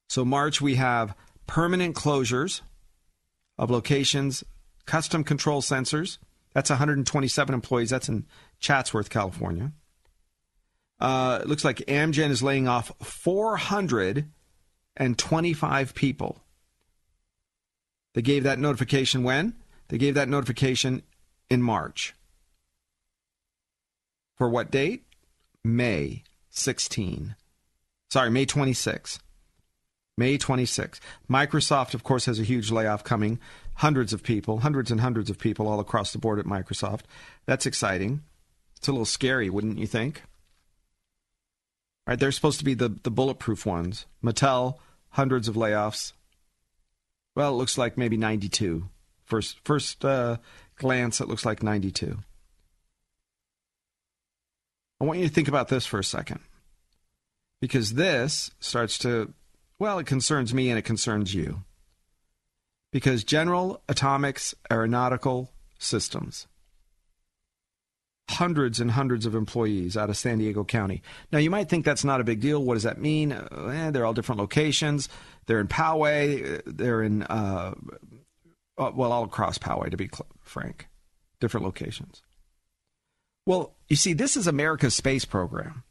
So, 0.08 0.24
March, 0.24 0.60
we 0.60 0.76
have 0.76 1.14
permanent 1.46 1.96
closures 1.96 2.60
of 3.58 3.70
locations, 3.70 4.44
custom 4.86 5.24
control 5.24 5.62
sensors. 5.62 6.18
That's 6.52 6.70
127 6.70 7.54
employees. 7.54 7.90
That's 7.90 8.08
in 8.08 8.26
Chatsworth, 8.58 9.10
California. 9.10 9.72
Uh, 11.00 11.38
it 11.40 11.48
looks 11.48 11.64
like 11.64 11.78
Amgen 11.88 12.28
is 12.30 12.42
laying 12.42 12.68
off 12.68 12.92
425 13.02 15.94
people. 15.94 16.42
They 18.14 18.22
gave 18.22 18.44
that 18.44 18.58
notification 18.58 19.22
when? 19.22 19.54
They 19.88 19.98
gave 19.98 20.14
that 20.14 20.28
notification 20.28 21.02
in 21.48 21.62
March. 21.62 22.14
For 24.36 24.48
what 24.48 24.70
date? 24.70 25.04
May 25.64 26.22
16. 26.50 27.34
Sorry, 28.10 28.30
May 28.30 28.46
26. 28.46 29.18
May 30.16 30.36
26. 30.36 31.00
Microsoft, 31.30 31.94
of 31.94 32.02
course, 32.04 32.26
has 32.26 32.38
a 32.38 32.44
huge 32.44 32.70
layoff 32.70 33.02
coming. 33.04 33.38
Hundreds 33.76 34.12
of 34.12 34.22
people, 34.22 34.58
hundreds 34.58 34.90
and 34.90 35.00
hundreds 35.00 35.30
of 35.30 35.38
people 35.38 35.66
all 35.66 35.80
across 35.80 36.12
the 36.12 36.18
board 36.18 36.38
at 36.38 36.44
Microsoft. 36.44 37.04
That's 37.46 37.64
exciting. 37.64 38.20
It's 38.76 38.88
a 38.88 38.92
little 38.92 39.06
scary, 39.06 39.48
wouldn't 39.48 39.78
you 39.78 39.86
think? 39.86 40.22
Right, 42.06 42.18
they're 42.18 42.32
supposed 42.32 42.58
to 42.58 42.64
be 42.64 42.74
the, 42.74 42.88
the 42.88 43.10
bulletproof 43.10 43.66
ones. 43.66 44.06
Mattel, 44.22 44.78
hundreds 45.10 45.48
of 45.48 45.54
layoffs. 45.54 46.12
Well, 47.36 47.54
it 47.54 47.56
looks 47.56 47.78
like 47.78 47.96
maybe 47.96 48.16
92. 48.16 48.88
First, 49.24 49.60
first 49.64 50.04
uh, 50.04 50.38
glance, 50.76 51.20
it 51.20 51.28
looks 51.28 51.46
like 51.46 51.62
92. 51.62 52.18
I 55.00 55.04
want 55.04 55.20
you 55.20 55.28
to 55.28 55.32
think 55.32 55.48
about 55.48 55.68
this 55.68 55.86
for 55.86 55.98
a 55.98 56.04
second. 56.04 56.40
Because 57.60 57.94
this 57.94 58.50
starts 58.58 58.98
to, 58.98 59.32
well, 59.78 59.98
it 59.98 60.06
concerns 60.06 60.52
me 60.52 60.68
and 60.68 60.78
it 60.78 60.84
concerns 60.84 61.34
you. 61.34 61.62
Because 62.92 63.22
General 63.22 63.80
Atomics 63.88 64.54
Aeronautical 64.70 65.52
Systems 65.78 66.48
hundreds 68.30 68.80
and 68.80 68.92
hundreds 68.92 69.26
of 69.26 69.34
employees 69.34 69.96
out 69.96 70.08
of 70.08 70.16
San 70.16 70.38
Diego 70.38 70.64
County. 70.64 71.02
Now, 71.32 71.38
you 71.38 71.50
might 71.50 71.68
think 71.68 71.84
that's 71.84 72.04
not 72.04 72.20
a 72.20 72.24
big 72.24 72.40
deal. 72.40 72.62
What 72.62 72.74
does 72.74 72.84
that 72.84 73.00
mean? 73.00 73.32
Uh, 73.32 73.72
eh, 73.72 73.90
they're 73.90 74.06
all 74.06 74.14
different 74.14 74.40
locations. 74.40 75.08
They're 75.46 75.60
in 75.60 75.68
Poway. 75.68 76.62
They're 76.64 77.02
in, 77.02 77.24
uh, 77.24 77.74
uh 78.78 78.92
well, 78.94 79.12
all 79.12 79.24
across 79.24 79.58
Poway, 79.58 79.90
to 79.90 79.96
be 79.96 80.08
frank, 80.42 80.88
different 81.40 81.66
locations. 81.66 82.22
Well, 83.46 83.74
you 83.88 83.96
see, 83.96 84.12
this 84.12 84.36
is 84.36 84.46
America's 84.46 84.94
space 84.94 85.24
program. 85.24 85.82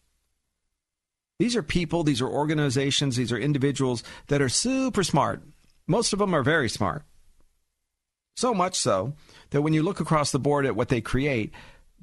These 1.39 1.55
are 1.55 1.63
people, 1.63 2.03
these 2.03 2.21
are 2.21 2.27
organizations, 2.27 3.15
these 3.15 3.31
are 3.31 3.37
individuals 3.37 4.03
that 4.27 4.41
are 4.41 4.49
super 4.49 5.03
smart. 5.03 5.41
Most 5.87 6.13
of 6.13 6.19
them 6.19 6.33
are 6.33 6.43
very 6.43 6.69
smart. 6.69 7.03
So 8.35 8.53
much 8.53 8.75
so 8.75 9.13
that 9.49 9.61
when 9.61 9.73
you 9.73 9.83
look 9.83 9.99
across 9.99 10.31
the 10.31 10.39
board 10.39 10.65
at 10.65 10.75
what 10.75 10.89
they 10.89 11.01
create, 11.01 11.51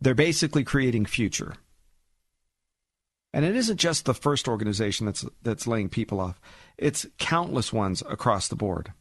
they're 0.00 0.14
basically 0.14 0.64
creating 0.64 1.06
future. 1.06 1.54
And 3.32 3.44
it 3.44 3.54
isn't 3.54 3.78
just 3.78 4.06
the 4.06 4.14
first 4.14 4.48
organization 4.48 5.06
that's 5.06 5.24
that's 5.42 5.66
laying 5.66 5.88
people 5.88 6.20
off. 6.20 6.40
It's 6.78 7.06
countless 7.18 7.72
ones 7.72 8.02
across 8.08 8.48
the 8.48 8.56
board. 8.56 8.92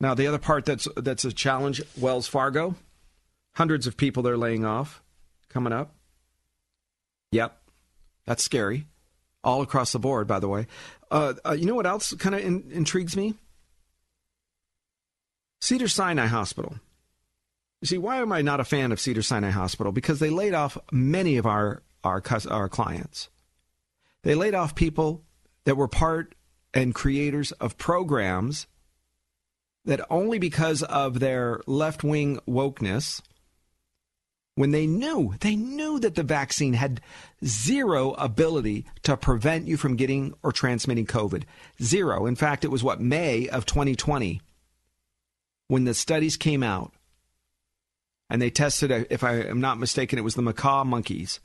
Now, 0.00 0.14
the 0.14 0.26
other 0.26 0.38
part 0.38 0.64
that's 0.64 0.88
that's 0.96 1.24
a 1.24 1.32
challenge, 1.32 1.82
Wells 1.96 2.26
Fargo, 2.26 2.74
hundreds 3.54 3.86
of 3.86 3.96
people 3.96 4.22
they're 4.22 4.36
laying 4.36 4.64
off 4.64 5.02
coming 5.48 5.72
up. 5.72 5.94
Yep, 7.32 7.56
that's 8.26 8.42
scary. 8.42 8.86
All 9.44 9.62
across 9.62 9.92
the 9.92 9.98
board, 10.00 10.26
by 10.26 10.40
the 10.40 10.48
way. 10.48 10.66
Uh, 11.10 11.34
uh, 11.46 11.52
you 11.52 11.66
know 11.66 11.76
what 11.76 11.86
else 11.86 12.12
kind 12.14 12.34
of 12.34 12.40
in, 12.40 12.68
intrigues 12.72 13.16
me? 13.16 13.34
Cedar 15.60 15.88
Sinai 15.88 16.26
Hospital. 16.26 16.76
You 17.80 17.86
see, 17.86 17.98
why 17.98 18.20
am 18.20 18.32
I 18.32 18.42
not 18.42 18.60
a 18.60 18.64
fan 18.64 18.92
of 18.92 19.00
Cedar 19.00 19.22
Sinai 19.22 19.50
Hospital? 19.50 19.92
Because 19.92 20.18
they 20.18 20.30
laid 20.30 20.54
off 20.54 20.78
many 20.90 21.36
of 21.36 21.46
our, 21.46 21.82
our, 22.02 22.22
our 22.50 22.68
clients. 22.68 23.28
They 24.22 24.34
laid 24.34 24.54
off 24.54 24.74
people 24.74 25.24
that 25.64 25.76
were 25.76 25.88
part 25.88 26.34
and 26.72 26.94
creators 26.94 27.52
of 27.52 27.78
programs 27.78 28.66
that 29.84 30.04
only 30.10 30.38
because 30.38 30.82
of 30.82 31.20
their 31.20 31.60
left 31.66 32.02
wing 32.02 32.40
wokeness, 32.48 33.22
when 34.56 34.72
they 34.72 34.86
knew, 34.86 35.34
they 35.40 35.54
knew 35.54 36.00
that 36.00 36.14
the 36.14 36.22
vaccine 36.22 36.72
had 36.72 37.00
zero 37.44 38.12
ability 38.12 38.86
to 39.02 39.16
prevent 39.16 39.68
you 39.68 39.76
from 39.76 39.96
getting 39.96 40.34
or 40.42 40.50
transmitting 40.50 41.06
COVID. 41.06 41.44
Zero. 41.80 42.26
In 42.26 42.36
fact, 42.36 42.64
it 42.64 42.70
was 42.70 42.82
what, 42.82 43.00
May 43.00 43.48
of 43.48 43.66
2020 43.66 44.40
when 45.68 45.84
the 45.84 45.94
studies 45.94 46.36
came 46.36 46.62
out 46.62 46.92
and 48.28 48.42
they 48.42 48.50
tested, 48.50 49.06
if 49.10 49.22
I 49.22 49.34
am 49.34 49.60
not 49.60 49.78
mistaken, 49.78 50.18
it 50.18 50.22
was 50.22 50.34
the 50.34 50.42
macaque 50.42 50.86
monkeys. 50.86 51.40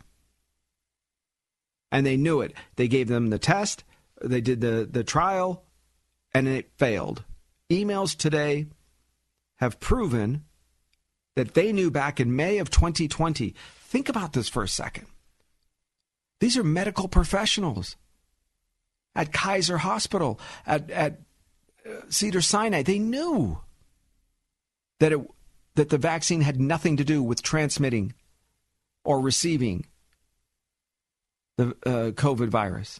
And 1.91 2.05
they 2.05 2.17
knew 2.17 2.41
it. 2.41 2.53
They 2.75 2.87
gave 2.87 3.07
them 3.07 3.29
the 3.29 3.39
test, 3.39 3.83
they 4.23 4.41
did 4.41 4.61
the, 4.61 4.87
the 4.89 5.03
trial, 5.03 5.63
and 6.33 6.47
it 6.47 6.71
failed. 6.77 7.23
Emails 7.69 8.15
today 8.15 8.67
have 9.57 9.79
proven 9.79 10.45
that 11.35 11.53
they 11.53 11.71
knew 11.71 11.91
back 11.91 12.19
in 12.19 12.35
May 12.35 12.57
of 12.57 12.69
2020. 12.69 13.55
Think 13.83 14.09
about 14.09 14.33
this 14.33 14.49
for 14.49 14.63
a 14.63 14.67
second. 14.67 15.07
These 16.39 16.57
are 16.57 16.63
medical 16.63 17.07
professionals 17.07 17.95
at 19.15 19.31
Kaiser 19.31 19.77
Hospital, 19.77 20.39
at, 20.65 20.89
at 20.89 21.19
uh, 21.85 21.91
Cedar 22.09 22.41
Sinai. 22.41 22.83
They 22.83 22.99
knew 22.99 23.59
that 24.99 25.11
it 25.11 25.19
that 25.75 25.89
the 25.89 25.97
vaccine 25.97 26.41
had 26.41 26.59
nothing 26.59 26.97
to 26.97 27.03
do 27.03 27.23
with 27.23 27.41
transmitting 27.41 28.13
or 29.03 29.19
receiving 29.19 29.85
the 31.57 31.69
uh, 31.85 32.11
COVID 32.11 32.49
virus. 32.49 32.99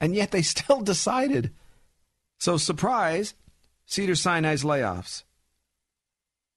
And 0.00 0.14
yet 0.14 0.30
they 0.30 0.42
still 0.42 0.80
decided. 0.80 1.52
So, 2.38 2.56
surprise, 2.56 3.34
Cedar 3.86 4.14
Sinai's 4.14 4.64
layoffs. 4.64 5.24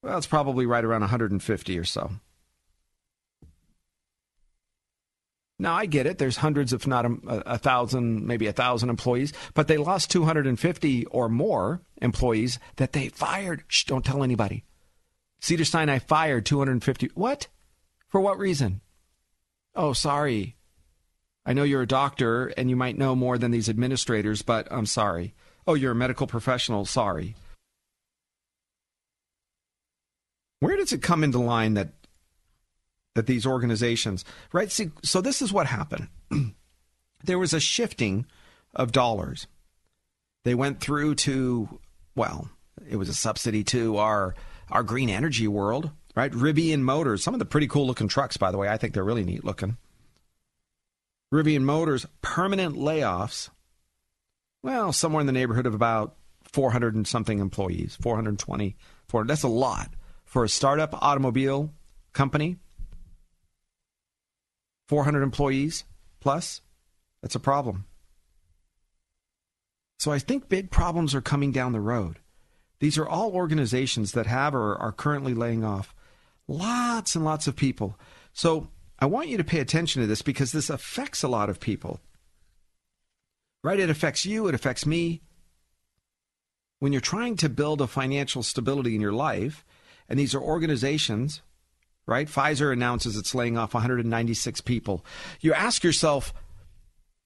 Well, 0.01 0.17
it's 0.17 0.27
probably 0.27 0.65
right 0.65 0.85
around 0.85 1.01
150 1.01 1.79
or 1.79 1.83
so. 1.83 2.11
Now, 5.57 5.73
I 5.73 5.85
get 5.85 6.05
it. 6.05 6.17
There's 6.17 6.37
hundreds, 6.37 6.73
if 6.73 6.85
not 6.85 7.05
a, 7.05 7.17
a, 7.53 7.57
thousand, 7.57 8.27
maybe 8.27 8.45
a 8.47 8.53
thousand 8.53 8.89
employees, 8.89 9.31
but 9.53 9.67
they 9.67 9.77
lost 9.77 10.11
250 10.11 11.05
or 11.05 11.29
more 11.29 11.81
employees 12.01 12.59
that 12.75 12.91
they 12.91 13.07
fired. 13.07 13.63
Shh, 13.67 13.85
don't 13.85 14.03
tell 14.03 14.21
anybody. 14.21 14.65
Cedar 15.45 15.63
Sinai 15.63 15.99
fired 15.99 16.43
250. 16.43 17.11
What? 17.13 17.49
For 18.07 18.19
what 18.19 18.39
reason? 18.39 18.81
Oh, 19.75 19.93
sorry. 19.93 20.55
I 21.45 21.53
know 21.53 21.61
you're 21.61 21.83
a 21.83 21.87
doctor 21.87 22.47
and 22.57 22.67
you 22.67 22.75
might 22.75 22.97
know 22.97 23.15
more 23.15 23.37
than 23.37 23.51
these 23.51 23.69
administrators, 23.69 24.41
but 24.41 24.67
I'm 24.71 24.87
sorry. 24.87 25.35
Oh, 25.67 25.75
you're 25.75 25.91
a 25.91 25.95
medical 25.95 26.25
professional. 26.25 26.83
Sorry. 26.85 27.35
Where 30.61 30.77
does 30.77 30.91
it 30.91 31.03
come 31.03 31.23
into 31.23 31.37
line 31.37 31.75
that 31.75 31.89
that 33.13 33.27
these 33.27 33.45
organizations, 33.45 34.25
right? 34.51 34.71
See, 34.71 34.89
so 35.03 35.21
this 35.21 35.43
is 35.43 35.53
what 35.53 35.67
happened. 35.67 36.07
there 37.23 37.37
was 37.37 37.53
a 37.53 37.59
shifting 37.59 38.25
of 38.73 38.91
dollars. 38.91 39.45
They 40.43 40.55
went 40.55 40.79
through 40.79 41.15
to, 41.15 41.79
well, 42.15 42.49
it 42.89 42.95
was 42.95 43.09
a 43.09 43.13
subsidy 43.13 43.63
to 43.65 43.97
our 43.97 44.33
our 44.69 44.83
green 44.83 45.09
energy 45.09 45.47
world, 45.47 45.91
right? 46.15 46.31
Rivian 46.31 46.81
Motors, 46.81 47.23
some 47.23 47.33
of 47.33 47.39
the 47.39 47.45
pretty 47.45 47.67
cool 47.67 47.87
looking 47.87 48.07
trucks, 48.07 48.37
by 48.37 48.51
the 48.51 48.57
way. 48.57 48.67
I 48.67 48.77
think 48.77 48.93
they're 48.93 49.03
really 49.03 49.23
neat 49.23 49.43
looking. 49.43 49.77
Rivian 51.33 51.61
Motors, 51.61 52.05
permanent 52.21 52.75
layoffs. 52.75 53.49
Well, 54.63 54.93
somewhere 54.93 55.21
in 55.21 55.27
the 55.27 55.33
neighborhood 55.33 55.65
of 55.65 55.73
about 55.73 56.15
400 56.51 56.95
and 56.95 57.07
something 57.07 57.39
employees, 57.39 57.97
420, 58.01 58.75
400. 59.07 59.27
That's 59.27 59.43
a 59.43 59.47
lot 59.47 59.89
for 60.23 60.43
a 60.43 60.49
startup 60.49 61.01
automobile 61.01 61.71
company 62.13 62.57
400 64.87 65.23
employees 65.23 65.83
plus, 66.19 66.61
that's 67.21 67.35
a 67.35 67.39
problem. 67.39 67.85
So 69.97 70.11
I 70.11 70.19
think 70.19 70.49
big 70.49 70.71
problems 70.71 71.15
are 71.15 71.21
coming 71.21 71.51
down 71.51 71.71
the 71.71 71.79
road. 71.79 72.19
These 72.79 72.97
are 72.97 73.07
all 73.07 73.31
organizations 73.31 74.11
that 74.11 74.27
have 74.27 74.53
or 74.53 74.75
are 74.75 74.91
currently 74.91 75.33
laying 75.33 75.63
off 75.63 75.95
lots 76.47 77.15
and 77.15 77.25
lots 77.25 77.47
of 77.47 77.55
people. 77.55 77.97
So 78.33 78.67
I 78.99 79.05
want 79.05 79.29
you 79.29 79.37
to 79.37 79.43
pay 79.43 79.59
attention 79.59 80.01
to 80.01 80.07
this 80.07 80.21
because 80.21 80.51
this 80.51 80.69
affects 80.69 81.23
a 81.23 81.27
lot 81.27 81.49
of 81.49 81.59
people. 81.59 81.99
Right? 83.63 83.79
It 83.79 83.89
affects 83.89 84.25
you, 84.25 84.47
it 84.47 84.55
affects 84.55 84.85
me. 84.85 85.21
When 86.79 86.91
you're 86.91 87.01
trying 87.01 87.37
to 87.37 87.49
build 87.49 87.81
a 87.81 87.87
financial 87.87 88.43
stability 88.43 88.93
in 88.93 89.01
your 89.01 89.13
life, 89.13 89.65
and 90.07 90.19
these 90.19 90.35
are 90.35 90.41
organizations 90.41 91.41
right? 92.05 92.27
Pfizer 92.27 92.71
announces 92.71 93.17
it's 93.17 93.35
laying 93.35 93.57
off 93.57 93.73
196 93.73 94.61
people. 94.61 95.05
You 95.41 95.53
ask 95.53 95.83
yourself, 95.83 96.33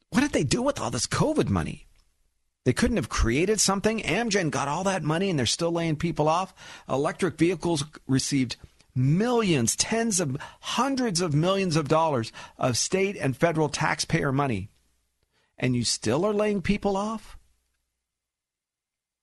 what 0.10 0.22
did 0.22 0.32
they 0.32 0.44
do 0.44 0.62
with 0.62 0.80
all 0.80 0.92
this 0.92 1.08
COVID 1.08 1.50
money? 1.50 1.86
They 2.70 2.74
couldn't 2.74 2.98
have 2.98 3.10
created 3.10 3.60
something. 3.60 4.00
Amgen 4.02 4.52
got 4.52 4.68
all 4.68 4.84
that 4.84 5.02
money 5.02 5.32
and 5.32 5.40
they're 5.40 5.48
still 5.48 5.72
laying 5.72 5.96
people 5.96 6.30
off. 6.30 6.54
Electric 6.88 7.36
vehicles 7.36 7.84
received 8.06 8.58
millions, 8.94 9.76
tens 9.76 10.20
of 10.20 10.38
hundreds 10.60 11.20
of 11.20 11.34
millions 11.34 11.76
of 11.76 11.88
dollars 11.88 12.32
of 12.60 12.78
state 12.78 13.18
and 13.18 13.36
federal 13.36 13.70
taxpayer 13.70 14.32
money. 14.32 14.70
And 15.58 15.76
you 15.76 15.84
still 15.84 16.24
are 16.24 16.32
laying 16.32 16.62
people 16.62 16.96
off? 16.96 17.40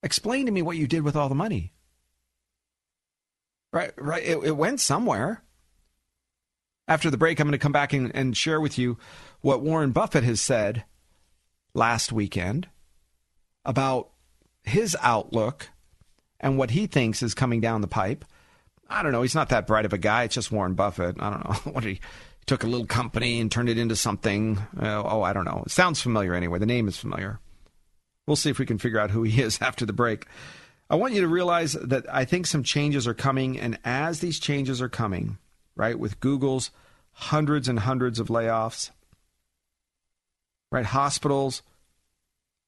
Explain 0.03 0.45
to 0.47 0.51
me 0.51 0.61
what 0.61 0.75
you 0.75 0.85
did 0.85 1.03
with 1.03 1.15
all 1.15 1.29
the 1.29 1.33
money. 1.33 1.71
Right, 3.71 3.93
right. 3.95 4.23
It, 4.25 4.39
it 4.43 4.57
went 4.57 4.81
somewhere. 4.81 5.41
After 6.85 7.09
the 7.09 7.15
break, 7.15 7.39
I'm 7.39 7.47
going 7.47 7.53
to 7.53 7.57
come 7.57 7.71
back 7.71 7.93
and, 7.93 8.13
and 8.13 8.35
share 8.35 8.59
with 8.59 8.77
you 8.77 8.97
what 9.39 9.61
Warren 9.61 9.91
Buffett 9.91 10.25
has 10.25 10.41
said 10.41 10.83
last 11.73 12.11
weekend 12.11 12.67
about 13.67 14.09
his 14.63 14.97
outlook 15.01 15.69
and 16.39 16.57
what 16.57 16.71
he 16.71 16.87
thinks 16.87 17.21
is 17.21 17.35
coming 17.35 17.61
down 17.61 17.81
the 17.81 17.87
pipe. 17.87 18.25
I 18.89 19.03
don't 19.03 19.11
know. 19.11 19.21
He's 19.21 19.35
not 19.35 19.49
that 19.49 19.67
bright 19.67 19.85
of 19.85 19.93
a 19.93 19.97
guy. 19.97 20.23
It's 20.23 20.35
just 20.35 20.51
Warren 20.51 20.73
Buffett. 20.73 21.17
I 21.19 21.29
don't 21.29 21.43
know. 21.43 21.71
what 21.73 21.83
he, 21.83 21.95
he 21.95 21.99
took 22.45 22.63
a 22.63 22.67
little 22.67 22.87
company 22.87 23.39
and 23.39 23.51
turned 23.51 23.69
it 23.69 23.77
into 23.77 23.95
something. 23.95 24.57
Uh, 24.81 25.03
oh, 25.03 25.21
I 25.21 25.33
don't 25.33 25.45
know. 25.45 25.63
It 25.65 25.71
sounds 25.71 26.01
familiar 26.01 26.33
anyway. 26.33 26.57
The 26.57 26.65
name 26.65 26.87
is 26.87 26.97
familiar. 26.97 27.39
We'll 28.25 28.37
see 28.37 28.49
if 28.49 28.59
we 28.59 28.65
can 28.65 28.77
figure 28.77 28.99
out 28.99 29.11
who 29.11 29.23
he 29.23 29.41
is 29.43 29.61
after 29.61 29.85
the 29.85 29.93
break. 29.93 30.25
I 30.89 30.95
want 30.95 31.13
you 31.13 31.21
to 31.21 31.27
realize 31.27 31.73
that 31.73 32.05
I 32.13 32.23
think 32.23 32.47
some 32.47 32.63
changes 32.63 33.05
are 33.05 33.13
coming. 33.13 33.59
And 33.59 33.77
as 33.83 34.21
these 34.21 34.39
changes 34.39 34.81
are 34.81 34.89
coming, 34.89 35.37
right? 35.75 35.99
With 35.99 36.21
Google's 36.21 36.71
hundreds 37.11 37.67
and 37.67 37.79
hundreds 37.79 38.19
of 38.19 38.27
layoffs, 38.27 38.91
right? 40.71 40.85
Hospitals, 40.85 41.61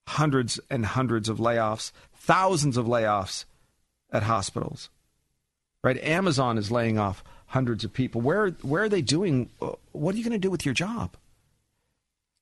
hundreds 0.10 0.60
and 0.70 0.86
hundreds 0.86 1.30
of 1.30 1.38
layoffs, 1.38 1.92
thousands 2.16 2.78
of 2.78 2.86
layoffs 2.88 3.46
at 4.12 4.24
hospitals, 4.24 4.90
right? 5.84 6.02
Amazon 6.04 6.58
is 6.58 6.72
laying 6.72 6.98
off 6.98 7.24
hundreds 7.48 7.84
of 7.84 7.94
people. 7.94 8.22
Where, 8.22 8.50
where 8.62 8.84
are 8.84 8.90
they 8.90 9.02
doing? 9.02 9.50
Uh, 9.62 9.74
what 9.92 10.16
are 10.16 10.18
you 10.18 10.24
going 10.24 10.32
to 10.34 10.40
do 10.40 10.52
with 10.52 10.66
your 10.66 10.74
job? 10.74 11.16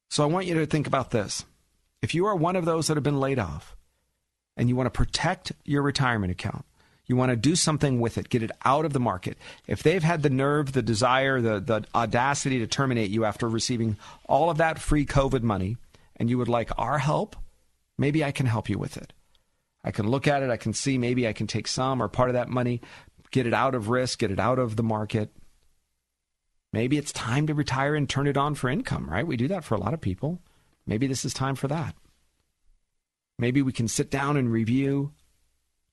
So 0.10 0.24
I 0.24 0.28
want 0.28 0.46
you 0.46 0.54
to 0.56 0.66
think 0.66 0.88
about 0.88 1.12
this. 1.12 1.46
If 2.02 2.16
you 2.16 2.26
are 2.26 2.36
one 2.36 2.56
of 2.56 2.66
those 2.66 2.88
that 2.88 2.96
have 2.96 3.04
been 3.04 3.20
laid 3.20 3.40
off 3.40 3.76
and 4.56 4.70
you 4.70 4.76
want 4.76 4.88
to 4.88 4.98
protect 4.98 5.52
your 5.66 5.82
retirement 5.82 6.32
account, 6.32 6.64
you 7.06 7.16
want 7.16 7.32
to 7.32 7.36
do 7.36 7.56
something 7.56 8.00
with 8.00 8.18
it, 8.18 8.30
get 8.30 8.44
it 8.44 8.52
out 8.64 8.86
of 8.86 8.94
the 8.94 9.00
market. 9.00 9.38
If 9.66 9.84
they've 9.84 10.04
had 10.04 10.24
the 10.24 10.30
nerve, 10.30 10.72
the 10.72 10.82
desire, 10.82 11.42
the, 11.42 11.60
the 11.60 11.86
audacity 11.96 12.60
to 12.60 12.68
terminate 12.68 13.10
you 13.10 13.26
after 13.26 13.48
receiving 13.50 13.98
all 14.28 14.50
of 14.50 14.58
that 14.58 14.80
free 14.80 15.06
COVID 15.06 15.42
money, 15.42 15.78
and 16.18 16.30
you 16.30 16.38
would 16.38 16.50
like 16.50 16.70
our 16.78 17.00
help, 17.00 17.36
maybe 17.98 18.24
I 18.24 18.32
can 18.32 18.46
help 18.46 18.70
you 18.70 18.78
with 18.78 18.98
it. 18.98 19.14
I 19.84 19.92
can 19.92 20.10
look 20.10 20.28
at 20.28 20.44
it, 20.44 20.50
I 20.50 20.58
can 20.58 20.74
see 20.74 20.98
maybe 20.98 21.28
I 21.28 21.34
can 21.34 21.48
take 21.48 21.68
some 21.68 22.02
or 22.02 22.08
part 22.08 22.30
of 22.30 22.34
that 22.34 22.50
money, 22.50 22.82
get 23.32 23.48
it 23.48 23.54
out 23.54 23.76
of 23.76 23.90
risk, 23.90 24.20
get 24.20 24.32
it 24.32 24.40
out 24.40 24.60
of 24.60 24.76
the 24.76 24.84
market. 24.84 25.32
Maybe 26.74 26.98
it's 26.98 27.12
time 27.12 27.48
to 27.48 27.54
retire 27.54 27.96
and 27.96 28.10
turn 28.10 28.28
it 28.28 28.38
on 28.38 28.56
for 28.56 28.70
income, 28.70 29.10
right? 29.10 29.26
We 29.26 29.38
do 29.38 29.48
that 29.48 29.64
for 29.64 29.76
a 29.76 29.80
lot 29.80 29.94
of 29.94 30.02
people. 30.02 30.42
Maybe 30.86 31.08
this 31.08 31.26
is 31.26 31.34
time 31.34 31.56
for 31.56 31.68
that. 31.68 31.96
Maybe 33.40 33.62
we 33.62 33.72
can 33.72 33.88
sit 33.88 34.10
down 34.10 34.38
and 34.38 34.52
review 34.52 35.14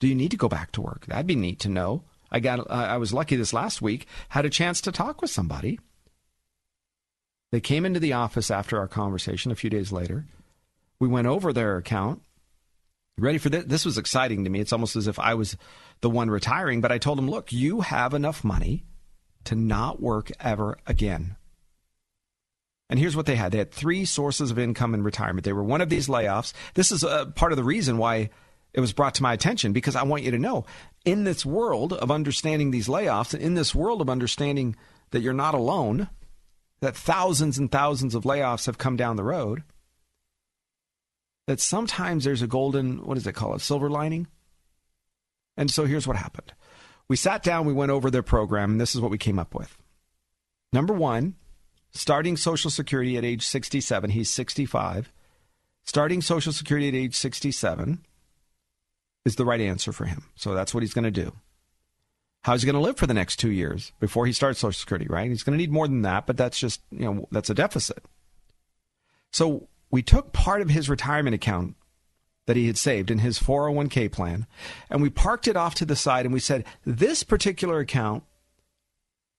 do 0.01 0.09
you 0.09 0.15
need 0.15 0.33
to 0.33 0.37
go 0.37 0.49
back 0.49 0.73
to 0.73 0.83
work? 0.83 1.07
That'd 1.07 1.27
be 1.27 1.37
neat 1.37 1.61
to 1.61 1.69
know. 1.69 2.05
I 2.31 2.41
got 2.41 2.71
I 2.71 2.97
was 2.97 3.15
lucky 3.15 3.37
this 3.37 3.53
last 3.53 3.81
week 3.81 4.07
had 4.31 4.45
a 4.45 4.51
chance 4.51 4.81
to 4.83 4.93
talk 4.93 5.23
with 5.23 5.31
somebody. 5.31 5.79
They 7.53 7.61
came 7.61 7.87
into 7.87 8.01
the 8.01 8.13
office 8.13 8.51
after 8.51 8.79
our 8.79 8.89
conversation 8.89 9.53
a 9.53 9.55
few 9.55 9.71
days 9.71 9.93
later. 9.93 10.27
We 11.01 11.09
went 11.09 11.27
over 11.27 11.53
their 11.53 11.77
account. 11.77 12.23
Ready 13.17 13.39
for 13.39 13.49
this? 13.49 13.65
This 13.65 13.85
was 13.85 13.99
exciting 13.99 14.45
to 14.45 14.51
me. 14.51 14.61
It's 14.61 14.73
almost 14.73 14.97
as 14.97 15.07
if 15.07 15.19
I 15.19 15.35
was 15.35 15.57
the 16.01 16.11
one 16.11 16.31
retiring, 16.31 16.81
but 16.81 16.93
I 16.93 16.99
told 16.99 17.19
them, 17.19 17.31
"Look, 17.31 17.53
you 17.53 17.83
have 17.83 18.13
enough 18.15 18.43
money 18.43 18.85
to 19.45 19.55
not 19.55 20.01
work 20.01 20.31
ever 20.41 20.79
again." 20.87 21.37
And 22.91 22.99
here's 22.99 23.17
what 23.17 23.27
they 23.27 23.37
had. 23.37 23.53
They 23.53 23.59
had 23.59 23.73
three 23.73 24.05
sources 24.05 24.51
of 24.51 24.59
income 24.59 24.95
in 24.95 25.03
retirement. 25.03 25.45
They 25.45 25.53
were 25.53 25.63
one 25.63 25.81
of 25.81 25.89
these 25.89 26.09
layoffs. 26.09 26.53
This 26.75 26.93
is 26.93 27.03
uh, 27.03 27.27
part 27.27 27.53
of 27.53 27.57
the 27.57 27.65
reason 27.65 27.99
why 27.99 28.31
it 28.73 28.81
was 28.81 28.93
brought 28.93 29.15
to 29.15 29.23
my 29.23 29.33
attention 29.33 29.73
because 29.73 29.97
I 29.97 30.03
want 30.03 30.25
you 30.25 30.33
to 30.33 30.39
know 30.39 30.67
in 31.05 31.25
this 31.25 31.47
world 31.47 31.93
of 31.93 32.11
understanding 32.11 32.71
these 32.71 32.89
layoffs, 32.89 33.39
in 33.39 33.55
this 33.55 33.75
world 33.75 34.01
of 34.01 34.11
understanding 34.11 34.77
that 35.13 35.23
you're 35.23 35.33
not 35.33 35.55
alone, 35.55 36.09
that 36.81 36.97
thousands 36.97 37.57
and 37.57 37.71
thousands 37.71 38.15
of 38.15 38.25
layoffs 38.25 38.67
have 38.67 38.77
come 38.77 38.97
down 38.97 39.17
the 39.17 39.25
road, 39.25 39.63
that 41.47 41.61
sometimes 41.61 42.25
there's 42.25 42.43
a 42.43 42.47
golden, 42.47 43.05
what 43.05 43.15
does 43.15 43.27
it 43.27 43.35
call 43.35 43.55
it, 43.55 43.61
silver 43.61 43.91
lining? 43.91 44.27
And 45.57 45.71
so 45.71 45.85
here's 45.85 46.07
what 46.07 46.17
happened. 46.17 46.53
We 47.09 47.17
sat 47.17 47.43
down, 47.43 47.67
we 47.67 47.73
went 47.73 47.91
over 47.91 48.11
their 48.11 48.23
program, 48.23 48.73
and 48.73 48.81
this 48.81 48.95
is 48.95 49.01
what 49.01 49.11
we 49.11 49.19
came 49.19 49.39
up 49.39 49.55
with. 49.55 49.77
Number 50.73 50.95
one, 50.95 51.35
starting 51.93 52.37
Social 52.37 52.71
Security 52.71 53.17
at 53.17 53.25
age 53.25 53.47
67, 53.47 54.11
he's 54.11 54.31
65. 54.31 55.13
Starting 55.85 56.23
Social 56.23 56.53
Security 56.53 56.89
at 56.89 56.95
age 56.95 57.15
67 57.15 58.05
is 59.25 59.37
the 59.37 59.45
right 59.45 59.61
answer 59.61 59.93
for 59.93 60.07
him. 60.07 60.25
So 60.35 60.55
that's 60.55 60.73
what 60.73 60.83
he's 60.83 60.95
going 60.95 61.05
to 61.05 61.11
do. 61.11 61.33
How's 62.43 62.63
he 62.63 62.67
going 62.67 62.75
to 62.75 62.81
live 62.81 62.97
for 62.97 63.07
the 63.07 63.15
next 63.15 63.37
two 63.37 63.51
years 63.51 63.93
before 64.01 64.27
he 64.27 64.33
starts 64.33 64.59
Social 64.59 64.79
Security, 64.79 65.07
right? 65.09 65.31
He's 65.31 65.43
going 65.43 65.57
to 65.57 65.63
need 65.63 65.73
more 65.73 65.89
than 65.89 66.03
that, 66.03 66.27
but 66.27 66.37
that's 66.37 66.59
just, 66.59 66.83
you 66.91 67.05
know, 67.05 67.29
that's 67.31 67.51
a 67.51 67.55
deficit. 67.55 68.05
So 69.33 69.69
we 69.95 70.03
took 70.03 70.33
part 70.33 70.61
of 70.61 70.71
his 70.71 70.91
retirement 70.91 71.37
account 71.37 71.77
that 72.49 72.57
he 72.57 72.67
had 72.67 72.77
saved 72.77 73.13
in 73.13 73.21
his 73.21 73.39
401k 73.39 74.11
plan 74.11 74.45
and 74.91 75.01
we 75.01 75.09
parked 75.09 75.47
it 75.47 75.57
off 75.57 75.77
to 75.77 75.85
the 75.85 75.95
side 75.95 76.25
and 76.25 76.35
we 76.35 76.41
said, 76.41 76.65
this 76.85 77.23
particular 77.23 77.79
account 77.79 78.25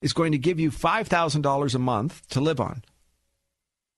is 0.01 0.13
going 0.13 0.31
to 0.31 0.37
give 0.37 0.57
you 0.57 0.71
$5,000 0.71 1.75
a 1.75 1.79
month 1.79 2.25
to 2.29 2.39
live 2.39 2.61
on. 2.61 2.85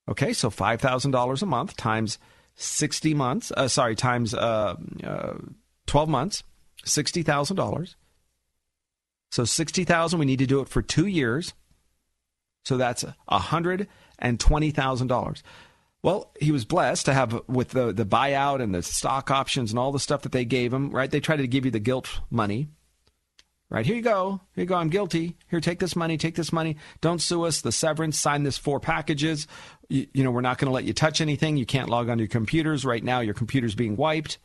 Okay, 0.09 0.33
so 0.33 0.49
$5,000 0.49 1.41
a 1.43 1.45
month 1.45 1.77
times 1.77 2.17
60 2.55 3.13
months, 3.13 3.51
uh, 3.55 3.67
sorry, 3.67 3.95
times 3.95 4.33
uh, 4.33 4.77
uh, 5.03 5.33
12 5.85 6.09
months, 6.09 6.41
$60,000. 6.85 7.93
So 9.29 9.45
60,000 9.45 10.17
we 10.17 10.25
need 10.25 10.39
to 10.39 10.47
do 10.47 10.61
it 10.61 10.69
for 10.69 10.81
2 10.81 11.05
years. 11.05 11.53
So 12.65 12.77
that's 12.77 13.05
$120,000. 13.29 15.43
Well, 16.07 16.31
he 16.39 16.53
was 16.53 16.63
blessed 16.63 17.07
to 17.07 17.13
have 17.13 17.41
with 17.49 17.71
the, 17.71 17.91
the 17.91 18.05
buyout 18.05 18.61
and 18.61 18.73
the 18.73 18.81
stock 18.81 19.29
options 19.29 19.71
and 19.71 19.77
all 19.77 19.91
the 19.91 19.99
stuff 19.99 20.21
that 20.21 20.31
they 20.31 20.45
gave 20.45 20.71
him, 20.71 20.89
right? 20.91 21.11
They 21.11 21.19
tried 21.19 21.39
to 21.39 21.47
give 21.49 21.65
you 21.65 21.71
the 21.71 21.81
guilt 21.81 22.21
money. 22.29 22.69
Right, 23.69 23.85
here 23.85 23.97
you 23.97 24.01
go. 24.01 24.39
Here 24.55 24.61
you 24.61 24.69
go. 24.69 24.75
I'm 24.75 24.87
guilty. 24.87 25.35
Here, 25.49 25.59
take 25.59 25.79
this 25.79 25.97
money. 25.97 26.15
Take 26.15 26.35
this 26.35 26.53
money. 26.53 26.77
Don't 27.01 27.21
sue 27.21 27.43
us. 27.43 27.59
The 27.59 27.73
severance, 27.73 28.17
sign 28.17 28.43
this 28.43 28.57
four 28.57 28.79
packages. 28.79 29.47
You, 29.89 30.07
you 30.13 30.23
know, 30.23 30.31
we're 30.31 30.39
not 30.39 30.59
going 30.59 30.69
to 30.69 30.73
let 30.73 30.85
you 30.85 30.93
touch 30.93 31.19
anything. 31.19 31.57
You 31.57 31.65
can't 31.65 31.89
log 31.89 32.07
on 32.07 32.19
to 32.19 32.23
your 32.23 32.29
computers. 32.29 32.85
Right 32.85 33.03
now, 33.03 33.19
your 33.19 33.33
computer's 33.33 33.75
being 33.75 33.97
wiped. 33.97 34.37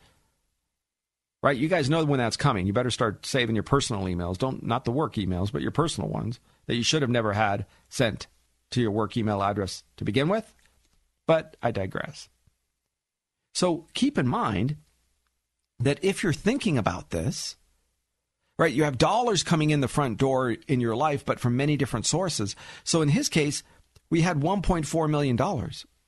Right? 1.41 1.55
You 1.55 1.69
guys 1.69 1.89
know 1.89 2.03
when 2.03 2.17
that's 2.17 2.35
coming. 2.35 2.67
You 2.67 2.73
better 2.73 2.91
start 2.91 3.25
saving 3.25 3.55
your 3.55 3.63
personal 3.63 4.03
emails. 4.03 4.37
Don't, 4.37 4.63
not 4.63 4.83
the 4.83 4.91
work 4.91 5.13
emails, 5.13 5.49
but 5.49 5.61
your 5.61 5.71
personal 5.71 6.09
ones 6.09 6.41
that 6.65 6.75
you 6.75 6.83
should 6.83 7.03
have 7.03 7.09
never 7.09 7.31
had 7.31 7.65
sent 7.87 8.27
to 8.71 8.81
your 8.81 8.91
work 8.91 9.15
email 9.15 9.41
address 9.41 9.85
to 9.95 10.03
begin 10.03 10.27
with. 10.27 10.53
But 11.25 11.57
I 11.61 11.71
digress. 11.71 12.29
So 13.53 13.87
keep 13.93 14.17
in 14.17 14.27
mind 14.27 14.77
that 15.79 15.99
if 16.03 16.23
you're 16.23 16.33
thinking 16.33 16.77
about 16.77 17.11
this, 17.11 17.55
right, 18.57 18.73
you 18.73 18.83
have 18.83 18.97
dollars 18.97 19.43
coming 19.43 19.69
in 19.69 19.81
the 19.81 19.87
front 19.87 20.17
door 20.17 20.55
in 20.67 20.79
your 20.79 20.95
life, 20.95 21.25
but 21.25 21.39
from 21.39 21.55
many 21.55 21.77
different 21.77 22.05
sources. 22.05 22.55
So 22.83 23.01
in 23.01 23.09
his 23.09 23.29
case, 23.29 23.63
we 24.09 24.21
had 24.21 24.41
$1.4 24.41 25.09
million. 25.09 25.39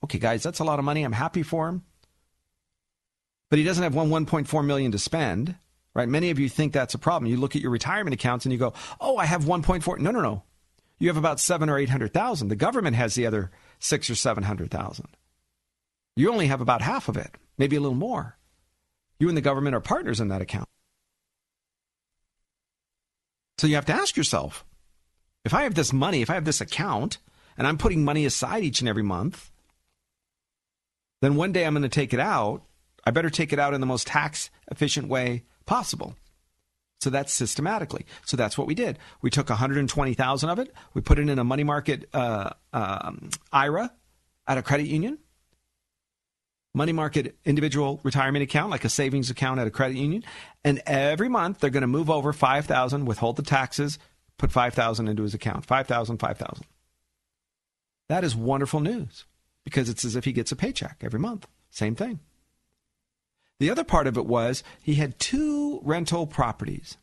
Okay, 0.03 0.19
guys, 0.19 0.43
that's 0.43 0.59
a 0.59 0.63
lot 0.63 0.79
of 0.79 0.85
money. 0.85 1.03
I'm 1.03 1.11
happy 1.11 1.43
for 1.43 1.67
him. 1.67 1.83
But 3.49 3.59
he 3.59 3.65
doesn't 3.65 3.83
have 3.83 3.95
one 3.95 4.09
1.4 4.09 4.65
million 4.65 4.91
to 4.91 4.99
spend, 4.99 5.55
right? 5.93 6.09
Many 6.09 6.29
of 6.29 6.39
you 6.39 6.49
think 6.49 6.73
that's 6.73 6.93
a 6.93 6.99
problem. 6.99 7.29
You 7.29 7.37
look 7.37 7.55
at 7.55 7.61
your 7.61 7.71
retirement 7.71 8.13
accounts 8.13 8.45
and 8.45 8.51
you 8.51 8.57
go, 8.59 8.73
"Oh, 8.99 9.17
I 9.17 9.25
have 9.25 9.45
1.4." 9.45 9.99
No, 9.99 10.11
no, 10.11 10.21
no. 10.21 10.43
You 10.97 11.09
have 11.09 11.17
about 11.17 11.39
7 11.39 11.69
or 11.69 11.77
800,000. 11.77 12.47
The 12.47 12.55
government 12.55 12.95
has 12.95 13.15
the 13.15 13.25
other 13.25 13.51
6 13.85 14.09
or 14.09 14.15
700,000. 14.15 15.07
You 16.15 16.31
only 16.31 16.47
have 16.47 16.61
about 16.61 16.81
half 16.81 17.07
of 17.07 17.17
it, 17.17 17.35
maybe 17.57 17.75
a 17.75 17.79
little 17.79 17.95
more. 17.95 18.37
You 19.19 19.29
and 19.29 19.37
the 19.37 19.41
government 19.41 19.75
are 19.75 19.81
partners 19.81 20.19
in 20.19 20.29
that 20.29 20.41
account. 20.41 20.67
So 23.57 23.67
you 23.67 23.75
have 23.75 23.85
to 23.85 23.93
ask 23.93 24.17
yourself 24.17 24.65
if 25.45 25.53
I 25.53 25.63
have 25.63 25.75
this 25.75 25.93
money, 25.93 26.21
if 26.21 26.29
I 26.29 26.33
have 26.33 26.45
this 26.45 26.61
account, 26.61 27.19
and 27.57 27.67
I'm 27.67 27.77
putting 27.77 28.03
money 28.03 28.25
aside 28.25 28.63
each 28.63 28.81
and 28.81 28.89
every 28.89 29.03
month, 29.03 29.51
then 31.21 31.35
one 31.35 31.51
day 31.51 31.65
I'm 31.65 31.73
going 31.73 31.83
to 31.83 31.89
take 31.89 32.13
it 32.13 32.19
out. 32.19 32.63
I 33.05 33.11
better 33.11 33.29
take 33.29 33.53
it 33.53 33.59
out 33.59 33.75
in 33.75 33.81
the 33.81 33.87
most 33.87 34.07
tax 34.07 34.49
efficient 34.69 35.07
way 35.07 35.43
possible. 35.65 36.15
So 37.05 37.11
that's 37.11 37.31
systematically. 37.31 38.03
So 38.25 38.35
that's 38.35 38.57
what 38.57 38.65
we 38.65 38.73
did. 38.73 38.97
We 39.21 39.29
took 39.29 39.49
120,000 39.49 40.49
of 40.49 40.57
it. 40.57 40.73
We 40.95 41.01
put 41.01 41.19
it 41.19 41.29
in 41.29 41.37
a 41.37 41.43
money 41.43 41.63
market 41.63 42.09
uh, 42.15 42.49
um, 42.73 43.29
IRA 43.53 43.91
at 44.47 44.57
a 44.57 44.63
credit 44.63 44.87
union, 44.87 45.19
money 46.73 46.93
market 46.93 47.37
individual 47.45 47.99
retirement 48.01 48.41
account, 48.41 48.71
like 48.71 48.85
a 48.85 48.89
savings 48.89 49.29
account 49.29 49.59
at 49.59 49.67
a 49.67 49.69
credit 49.69 49.97
union, 49.97 50.23
and 50.63 50.81
every 50.87 51.29
month 51.29 51.59
they're 51.59 51.69
going 51.69 51.81
to 51.81 51.87
move 51.87 52.09
over 52.09 52.33
5,000, 52.33 53.05
withhold 53.05 53.35
the 53.35 53.43
taxes, 53.43 53.99
put 54.39 54.51
5,000 54.51 55.07
into 55.07 55.21
his 55.21 55.35
account. 55.35 55.63
5,000, 55.67 56.17
5,000. 56.17 56.65
That 58.09 58.23
is 58.23 58.35
wonderful 58.35 58.79
news 58.79 59.25
because 59.63 59.89
it's 59.89 60.03
as 60.03 60.15
if 60.15 60.25
he 60.25 60.31
gets 60.31 60.51
a 60.51 60.55
paycheck 60.55 61.03
every 61.03 61.19
month. 61.19 61.45
Same 61.69 61.93
thing. 61.93 62.19
The 63.59 63.69
other 63.69 63.83
part 63.83 64.07
of 64.07 64.17
it 64.17 64.25
was 64.25 64.63
he 64.81 64.95
had 64.95 65.19
two 65.19 65.79
rental 65.83 66.27
properties. 66.27 66.97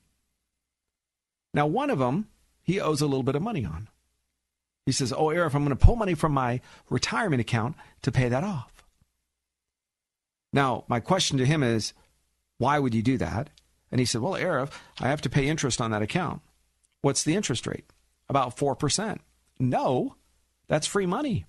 Now, 1.54 1.66
one 1.66 1.90
of 1.90 1.98
them 1.98 2.28
he 2.62 2.80
owes 2.80 3.00
a 3.00 3.06
little 3.06 3.22
bit 3.22 3.34
of 3.34 3.42
money 3.42 3.64
on. 3.64 3.88
He 4.86 4.92
says, 4.92 5.12
Oh, 5.12 5.26
Arif, 5.26 5.54
I'm 5.54 5.64
going 5.64 5.76
to 5.76 5.84
pull 5.84 5.96
money 5.96 6.14
from 6.14 6.32
my 6.32 6.60
retirement 6.90 7.40
account 7.40 7.76
to 8.02 8.12
pay 8.12 8.28
that 8.28 8.44
off. 8.44 8.84
Now, 10.52 10.84
my 10.88 11.00
question 11.00 11.38
to 11.38 11.46
him 11.46 11.62
is, 11.62 11.92
Why 12.58 12.78
would 12.78 12.94
you 12.94 13.02
do 13.02 13.18
that? 13.18 13.50
And 13.90 14.00
he 14.00 14.04
said, 14.04 14.20
Well, 14.20 14.34
Arif, 14.34 14.72
I 15.00 15.08
have 15.08 15.22
to 15.22 15.30
pay 15.30 15.48
interest 15.48 15.80
on 15.80 15.90
that 15.90 16.02
account. 16.02 16.42
What's 17.00 17.22
the 17.24 17.34
interest 17.34 17.66
rate? 17.66 17.90
About 18.28 18.56
4%. 18.56 19.18
No, 19.58 20.16
that's 20.68 20.86
free 20.86 21.06
money. 21.06 21.46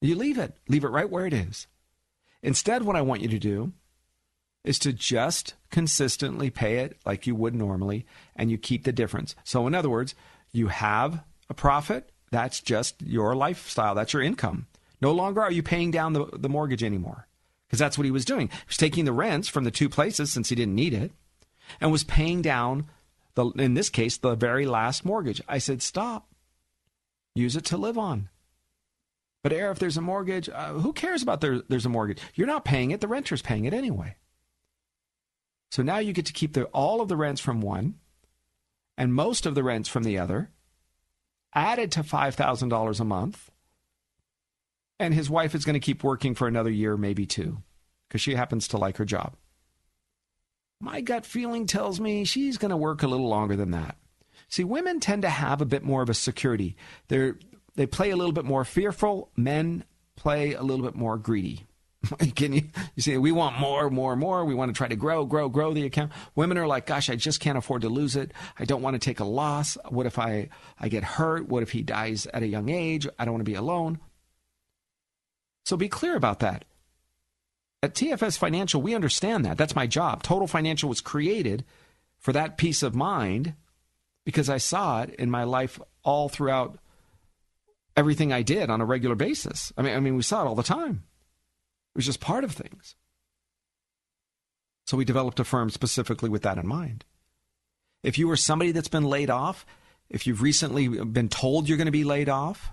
You 0.00 0.14
leave 0.14 0.38
it, 0.38 0.54
leave 0.68 0.84
it 0.84 0.88
right 0.88 1.08
where 1.10 1.26
it 1.26 1.32
is. 1.34 1.66
Instead, 2.42 2.82
what 2.82 2.96
I 2.96 3.02
want 3.02 3.22
you 3.22 3.28
to 3.28 3.38
do 3.38 3.72
is 4.64 4.78
to 4.80 4.92
just 4.92 5.54
consistently 5.70 6.50
pay 6.50 6.78
it 6.78 6.96
like 7.06 7.26
you 7.26 7.34
would 7.34 7.54
normally, 7.54 8.06
and 8.36 8.50
you 8.50 8.58
keep 8.58 8.84
the 8.84 8.92
difference. 8.92 9.34
So, 9.44 9.66
in 9.66 9.74
other 9.74 9.88
words, 9.88 10.14
you 10.52 10.68
have 10.68 11.22
a 11.48 11.54
profit, 11.54 12.10
that's 12.30 12.60
just 12.60 13.00
your 13.02 13.34
lifestyle, 13.34 13.94
that's 13.94 14.12
your 14.12 14.22
income. 14.22 14.66
No 15.00 15.12
longer 15.12 15.40
are 15.40 15.52
you 15.52 15.62
paying 15.62 15.90
down 15.90 16.12
the, 16.12 16.26
the 16.32 16.48
mortgage 16.48 16.82
anymore, 16.82 17.26
because 17.66 17.78
that's 17.78 17.96
what 17.96 18.04
he 18.04 18.10
was 18.10 18.24
doing. 18.24 18.48
He 18.48 18.64
was 18.66 18.76
taking 18.76 19.04
the 19.04 19.12
rents 19.12 19.48
from 19.48 19.64
the 19.64 19.70
two 19.70 19.88
places 19.88 20.32
since 20.32 20.48
he 20.48 20.54
didn't 20.54 20.74
need 20.74 20.94
it, 20.94 21.12
and 21.80 21.92
was 21.92 22.04
paying 22.04 22.42
down, 22.42 22.86
the, 23.34 23.46
in 23.50 23.74
this 23.74 23.88
case, 23.88 24.16
the 24.16 24.34
very 24.34 24.66
last 24.66 25.04
mortgage. 25.04 25.40
I 25.48 25.58
said, 25.58 25.82
stop. 25.82 26.28
Use 27.34 27.56
it 27.56 27.64
to 27.66 27.76
live 27.76 27.96
on. 27.96 28.28
But 29.42 29.52
Arif 29.52 29.78
there's 29.78 29.96
a 29.96 30.02
mortgage, 30.02 30.48
uh, 30.48 30.72
who 30.74 30.92
cares 30.92 31.22
about 31.22 31.40
there, 31.40 31.62
there's 31.68 31.86
a 31.86 31.90
mortgage? 31.90 32.20
You're 32.34 32.46
not 32.46 32.64
paying 32.64 32.90
it. 32.90 33.00
The 33.00 33.08
renter's 33.08 33.42
paying 33.42 33.64
it 33.64 33.74
anyway. 33.74 34.16
So 35.70 35.82
now 35.82 35.98
you 35.98 36.12
get 36.12 36.26
to 36.26 36.32
keep 36.32 36.54
the, 36.54 36.64
all 36.66 37.00
of 37.00 37.08
the 37.08 37.16
rents 37.16 37.40
from 37.40 37.60
one 37.60 37.94
and 38.98 39.14
most 39.14 39.46
of 39.46 39.54
the 39.54 39.62
rents 39.62 39.88
from 39.88 40.02
the 40.02 40.18
other, 40.18 40.50
added 41.54 41.92
to 41.92 42.02
$5,000 42.02 43.00
a 43.00 43.04
month. 43.04 43.50
And 44.98 45.14
his 45.14 45.30
wife 45.30 45.54
is 45.54 45.64
going 45.64 45.74
to 45.74 45.80
keep 45.80 46.02
working 46.02 46.34
for 46.34 46.48
another 46.48 46.70
year, 46.70 46.96
maybe 46.96 47.24
two, 47.24 47.62
because 48.08 48.20
she 48.20 48.34
happens 48.34 48.66
to 48.68 48.76
like 48.76 48.96
her 48.96 49.04
job. 49.04 49.36
My 50.80 51.00
gut 51.00 51.24
feeling 51.24 51.66
tells 51.66 52.00
me 52.00 52.24
she's 52.24 52.58
going 52.58 52.70
to 52.72 52.76
work 52.76 53.04
a 53.04 53.08
little 53.08 53.28
longer 53.28 53.54
than 53.54 53.70
that. 53.70 53.96
See, 54.48 54.64
women 54.64 54.98
tend 54.98 55.22
to 55.22 55.28
have 55.28 55.60
a 55.60 55.66
bit 55.66 55.84
more 55.84 56.02
of 56.02 56.10
a 56.10 56.14
security. 56.14 56.76
They're 57.06 57.38
they 57.78 57.86
play 57.86 58.10
a 58.10 58.16
little 58.16 58.32
bit 58.32 58.44
more 58.44 58.64
fearful. 58.64 59.30
Men 59.36 59.84
play 60.16 60.54
a 60.54 60.62
little 60.62 60.84
bit 60.84 60.96
more 60.96 61.16
greedy. 61.16 61.64
Can 62.34 62.52
you, 62.52 62.62
you 62.96 63.02
see, 63.04 63.16
we 63.16 63.30
want 63.30 63.60
more, 63.60 63.88
more, 63.88 64.16
more. 64.16 64.44
We 64.44 64.56
want 64.56 64.74
to 64.74 64.76
try 64.76 64.88
to 64.88 64.96
grow, 64.96 65.24
grow, 65.24 65.48
grow 65.48 65.72
the 65.72 65.86
account. 65.86 66.10
Women 66.34 66.58
are 66.58 66.66
like, 66.66 66.86
gosh, 66.86 67.08
I 67.08 67.14
just 67.14 67.38
can't 67.38 67.56
afford 67.56 67.82
to 67.82 67.88
lose 67.88 68.16
it. 68.16 68.32
I 68.58 68.64
don't 68.64 68.82
want 68.82 68.94
to 68.94 68.98
take 68.98 69.20
a 69.20 69.24
loss. 69.24 69.78
What 69.90 70.06
if 70.06 70.18
I, 70.18 70.48
I 70.80 70.88
get 70.88 71.04
hurt? 71.04 71.48
What 71.48 71.62
if 71.62 71.70
he 71.70 71.82
dies 71.82 72.26
at 72.34 72.42
a 72.42 72.48
young 72.48 72.68
age? 72.68 73.06
I 73.16 73.24
don't 73.24 73.34
want 73.34 73.46
to 73.46 73.50
be 73.50 73.54
alone. 73.54 74.00
So 75.64 75.76
be 75.76 75.88
clear 75.88 76.16
about 76.16 76.40
that. 76.40 76.64
At 77.80 77.94
TFS 77.94 78.36
Financial, 78.38 78.82
we 78.82 78.96
understand 78.96 79.44
that. 79.44 79.56
That's 79.56 79.76
my 79.76 79.86
job. 79.86 80.24
Total 80.24 80.48
Financial 80.48 80.88
was 80.88 81.00
created 81.00 81.64
for 82.18 82.32
that 82.32 82.58
peace 82.58 82.82
of 82.82 82.96
mind 82.96 83.54
because 84.24 84.50
I 84.50 84.58
saw 84.58 85.02
it 85.02 85.14
in 85.14 85.30
my 85.30 85.44
life 85.44 85.80
all 86.02 86.28
throughout 86.28 86.80
everything 87.98 88.32
I 88.32 88.42
did 88.42 88.70
on 88.70 88.80
a 88.80 88.84
regular 88.86 89.16
basis. 89.16 89.72
I 89.76 89.82
mean, 89.82 89.94
I 89.94 90.00
mean, 90.00 90.16
we 90.16 90.22
saw 90.22 90.42
it 90.42 90.46
all 90.46 90.54
the 90.54 90.62
time. 90.62 91.02
It 91.94 91.98
was 91.98 92.06
just 92.06 92.20
part 92.20 92.44
of 92.44 92.52
things. 92.52 92.94
So 94.86 94.96
we 94.96 95.04
developed 95.04 95.40
a 95.40 95.44
firm 95.44 95.68
specifically 95.68 96.28
with 96.28 96.42
that 96.42 96.58
in 96.58 96.66
mind. 96.66 97.04
If 98.02 98.16
you 98.16 98.30
are 98.30 98.36
somebody 98.36 98.72
that's 98.72 98.88
been 98.88 99.04
laid 99.04 99.30
off, 99.30 99.66
if 100.08 100.26
you've 100.26 100.42
recently 100.42 100.88
been 100.88 101.28
told 101.28 101.68
you're 101.68 101.76
going 101.76 101.86
to 101.86 101.92
be 101.92 102.04
laid 102.04 102.28
off, 102.28 102.70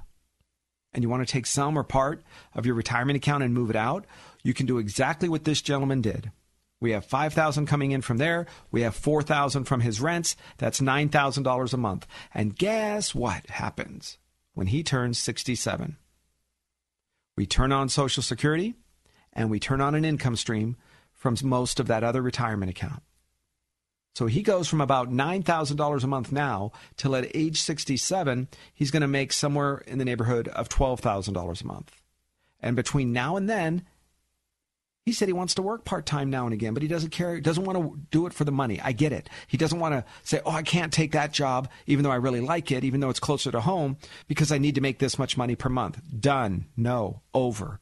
and 0.94 1.04
you 1.04 1.10
want 1.10 1.28
to 1.28 1.32
take 1.32 1.46
some 1.46 1.78
or 1.78 1.84
part 1.84 2.24
of 2.54 2.66
your 2.66 2.76
retirement 2.76 3.18
account 3.18 3.44
and 3.44 3.54
move 3.54 3.70
it 3.70 3.76
out, 3.76 4.06
you 4.44 4.54
can 4.54 4.66
do 4.66 4.78
exactly 4.78 5.28
what 5.28 5.44
this 5.44 5.62
gentleman 5.62 6.02
did. 6.02 6.32
We 6.80 6.92
have 6.92 7.04
5000 7.06 7.66
coming 7.66 7.92
in 7.92 8.02
from 8.02 8.18
there. 8.18 8.46
We 8.72 8.82
have 8.82 8.96
4000 8.96 9.66
from 9.66 9.82
his 9.82 10.00
rents. 10.00 10.36
That's 10.58 10.80
$9,000 10.80 11.74
a 11.74 11.78
month. 11.78 12.08
And 12.34 12.56
guess 12.56 13.14
what 13.14 13.50
happens? 13.50 14.18
When 14.56 14.68
he 14.68 14.82
turns 14.82 15.20
67. 15.20 15.98
We 17.38 17.46
turn 17.46 17.72
on 17.72 17.90
Social 17.90 18.24
Security 18.24 18.74
and 19.32 19.52
we 19.52 19.60
turn 19.60 19.82
on 19.82 19.94
an 19.94 20.06
income 20.06 20.38
stream 20.38 20.78
from 21.14 21.36
most 21.44 21.80
of 21.80 21.88
that 21.88 22.04
other 22.04 22.22
retirement 22.22 22.72
account. 22.72 23.04
So 24.16 24.28
he 24.28 24.42
goes 24.42 24.70
from 24.70 24.80
about 24.80 25.12
$9,000 25.12 26.04
a 26.04 26.08
month 26.08 26.32
now 26.32 26.72
till 26.96 27.18
at 27.18 27.30
age 27.36 27.62
67, 27.62 28.48
he's 28.74 28.92
going 28.92 29.02
to 29.02 29.08
make 29.08 29.34
somewhere 29.34 29.80
in 29.80 29.98
the 29.98 30.06
neighborhood 30.06 30.48
of 30.48 30.70
$12,000 30.70 31.62
a 31.62 31.68
month. 31.68 32.02
And 32.62 32.78
between 32.78 33.12
now 33.12 33.36
and 33.36 33.50
then, 33.50 33.84
he 35.06 35.14
said 35.14 35.28
he 35.28 35.34
wants 35.34 35.54
to 35.54 35.62
work 35.62 35.86
part 35.86 36.08
time 36.08 36.32
now 36.32 36.46
and 36.46 36.54
again, 36.54 36.74
but 36.74 36.82
he 36.82 36.90
doesn't 36.90 37.12
care. 37.12 37.40
Doesn't 37.40 37.64
want 37.64 37.78
to 37.78 38.00
do 38.10 38.26
it 38.26 38.34
for 38.34 38.44
the 38.44 38.52
money. 38.52 38.82
I 38.82 38.92
get 38.92 39.14
it. 39.14 39.30
He 39.48 39.56
doesn't 39.56 39.80
want 39.80 39.94
to 39.94 40.04
say, 40.24 40.42
"Oh, 40.46 40.52
I 40.52 40.64
can't 40.64 40.92
take 40.92 41.12
that 41.12 41.32
job, 41.32 41.70
even 41.86 42.04
though 42.04 42.12
I 42.12 42.16
really 42.16 42.42
like 42.42 42.72
it, 42.72 42.84
even 42.84 43.00
though 43.00 43.12
it's 43.12 43.20
closer 43.20 43.52
to 43.52 43.62
home, 43.62 43.98
because 44.28 44.52
I 44.52 44.58
need 44.58 44.76
to 44.76 44.82
make 44.82 44.98
this 44.98 45.20
much 45.20 45.38
money 45.38 45.56
per 45.56 45.70
month." 45.70 46.02
Done. 46.20 46.66
No. 46.76 47.22
Over. 47.36 47.80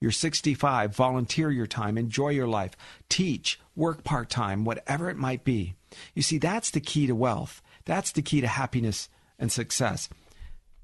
You're 0.00 0.12
65. 0.12 0.94
Volunteer 0.94 1.50
your 1.50 1.66
time. 1.66 1.98
Enjoy 1.98 2.28
your 2.28 2.48
life. 2.48 2.76
Teach. 3.08 3.58
Work 3.74 4.04
part 4.04 4.30
time. 4.30 4.64
Whatever 4.64 5.10
it 5.10 5.16
might 5.16 5.42
be. 5.44 5.74
You 6.14 6.22
see, 6.22 6.38
that's 6.38 6.70
the 6.70 6.80
key 6.80 7.08
to 7.08 7.14
wealth. 7.14 7.60
That's 7.84 8.12
the 8.12 8.22
key 8.22 8.40
to 8.40 8.46
happiness 8.46 9.08
and 9.36 9.50
success. 9.50 10.08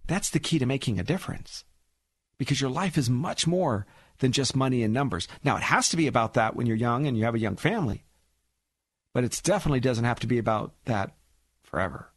That's 0.08 0.28
the 0.28 0.40
key 0.40 0.58
to 0.58 0.66
making 0.66 0.98
a 0.98 1.04
difference 1.04 1.64
because 2.36 2.60
your 2.60 2.70
life 2.70 2.98
is 2.98 3.08
much 3.08 3.46
more 3.46 3.86
than 4.18 4.32
just 4.32 4.56
money 4.56 4.82
and 4.82 4.92
numbers. 4.92 5.28
Now, 5.44 5.56
it 5.56 5.62
has 5.62 5.88
to 5.90 5.96
be 5.96 6.06
about 6.06 6.34
that 6.34 6.56
when 6.56 6.66
you're 6.66 6.76
young 6.76 7.06
and 7.06 7.16
you 7.16 7.24
have 7.24 7.34
a 7.34 7.40
young 7.40 7.56
family, 7.56 8.04
but 9.12 9.24
it 9.24 9.40
definitely 9.44 9.80
doesn't 9.80 10.04
have 10.04 10.20
to 10.20 10.26
be 10.26 10.38
about 10.38 10.72
that 10.84 11.12
forever, 11.62 12.10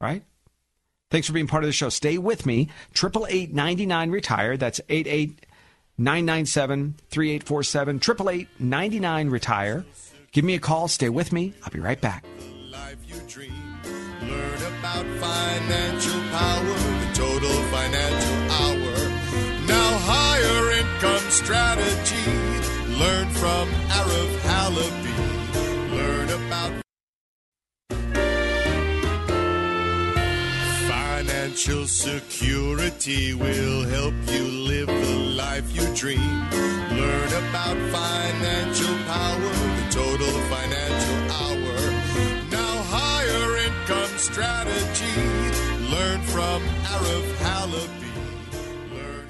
right? 0.00 0.22
Thanks 1.10 1.26
for 1.26 1.34
being 1.34 1.46
part 1.46 1.62
of 1.62 1.68
the 1.68 1.72
show. 1.72 1.90
Stay 1.90 2.16
with 2.16 2.46
me. 2.46 2.68
Triple 2.94 3.26
eight 3.28 3.52
ninety 3.52 3.84
nine 3.84 4.10
retire. 4.10 4.56
That's 4.56 4.80
eight 4.88 5.06
eight 5.06 5.44
nine 5.98 6.24
nine 6.24 6.46
seven 6.46 6.94
three 7.10 7.30
eight 7.32 7.42
four 7.42 7.62
seven. 7.62 7.98
Triple 7.98 8.30
eight 8.30 8.48
ninety 8.58 8.98
nine 8.98 9.28
retire. 9.28 9.84
Give 10.32 10.42
me 10.44 10.54
a 10.54 10.58
call. 10.58 10.88
Stay 10.88 11.10
with 11.10 11.30
me. 11.30 11.52
I'll 11.64 11.70
be 11.70 11.80
right 11.80 12.00
back. 12.00 12.24
Learn 14.22 14.62
about 14.78 15.04
financial 15.20 16.20
power, 16.30 16.64
the 16.64 17.10
total 17.12 17.62
financial 17.64 18.50
hour. 18.52 18.81
Now 19.66 19.98
higher 20.10 20.72
income 20.80 21.30
strategy. 21.30 22.26
Learn 22.98 23.28
from 23.30 23.68
Arif 23.98 24.32
Halaby. 24.48 25.16
Learn 25.96 26.28
about 26.30 26.72
Financial 30.88 31.86
security 31.86 33.34
will 33.34 33.82
help 33.84 34.14
you 34.26 34.44
live 34.72 34.86
the 34.88 35.16
life 35.36 35.68
you 35.76 35.86
dream. 35.94 36.50
Learn 36.90 37.32
about 37.44 37.76
financial 37.90 38.96
power, 39.06 39.52
the 39.78 39.86
total 39.90 40.32
financial 40.52 41.20
hour. 41.40 41.76
Now 42.50 42.74
higher 42.96 43.56
income 43.66 44.18
strategy. 44.18 45.16
Learn 45.94 46.20
from 46.22 46.62
Arif 46.94 47.28
Halaby. 47.44 48.01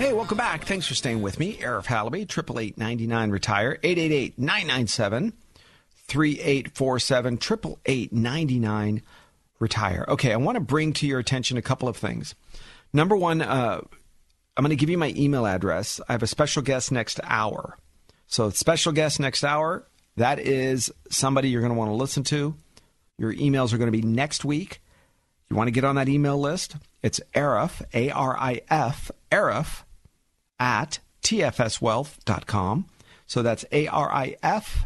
Hey, 0.03 0.13
welcome 0.13 0.37
back. 0.37 0.65
Thanks 0.65 0.89
for 0.89 0.97
staying 0.97 1.23
with 1.23 1.39
me. 1.39 1.59
Arif 1.59 1.87
Halaby, 1.87 2.23
888 2.23 3.31
retire 3.31 3.79
888 3.85 4.37
997 4.37 5.33
3847 6.09 7.39
888 7.87 9.03
retire. 9.61 10.05
Okay, 10.09 10.33
I 10.33 10.37
want 10.39 10.57
to 10.57 10.61
bring 10.61 10.93
to 10.95 11.07
your 11.07 11.21
attention 11.21 11.57
a 11.57 11.63
couple 11.63 11.89
of 11.89 11.97
things. 11.97 12.35
Number 12.93 13.15
one, 13.15 13.43
uh, 13.43 13.81
I'm 14.57 14.65
going 14.65 14.71
to 14.71 14.77
give 14.77 14.91
you 14.91 14.99
my 14.99 15.15
email 15.17 15.47
address. 15.47 16.01
I 16.09 16.15
have 16.15 16.25
a 16.25 16.27
special 16.27 16.63
guest 16.63 16.91
next 16.91 17.21
hour. 17.23 17.79
So, 18.27 18.51
special 18.51 18.91
guest 18.91 19.21
next 19.21 19.45
hour, 19.45 19.87
that 20.17 20.41
is 20.41 20.91
somebody 21.11 21.51
you're 21.51 21.63
going 21.63 21.75
to 21.75 21.79
want 21.79 21.91
to 21.91 21.95
listen 21.95 22.25
to. 22.25 22.57
Your 23.19 23.33
emails 23.35 23.73
are 23.73 23.79
going 23.79 23.93
to 23.93 23.97
be 23.97 24.03
next 24.03 24.45
week. 24.45 24.83
You 25.49 25.55
want 25.55 25.69
to 25.69 25.73
get 25.73 25.85
on 25.85 25.95
that 25.95 26.09
email 26.09 26.41
list? 26.41 26.75
It's 27.05 27.21
Arif, 27.37 27.83
A 27.95 28.11
R 28.11 28.37
I 28.37 28.63
F, 28.69 29.13
Arif, 29.31 29.85
at 30.63 31.01
tfswealth.com. 31.23 32.87
So 33.27 33.43
that's 33.43 33.65
A 33.73 33.89
R 33.89 34.13
I 34.13 34.37
F, 34.43 34.85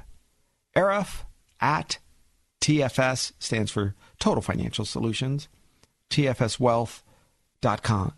Arif, 0.75 1.25
at 1.61 1.99
TFS, 2.61 3.33
stands 3.39 3.71
for 3.71 3.95
Total 4.19 4.43
Financial 4.43 4.85
Solutions, 4.85 5.49
tfswealth.com. 6.11 7.03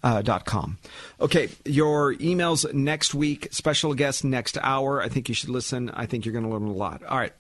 Uh, 0.03 0.21
dot 0.21 0.45
com. 0.45 0.77
Okay, 1.21 1.49
your 1.65 2.15
emails 2.17 2.71
next 2.75 3.15
week, 3.15 3.49
special 3.51 3.95
guest 3.95 4.23
next 4.23 4.59
hour. 4.61 5.01
I 5.01 5.09
think 5.09 5.29
you 5.29 5.35
should 5.35 5.49
listen. 5.49 5.89
I 5.91 6.05
think 6.07 6.27
you're 6.27 6.35
going 6.35 6.45
to 6.45 6.51
learn 6.51 6.65
a 6.65 6.73
lot. 6.73 7.03
All 7.05 7.17
right. 7.17 7.33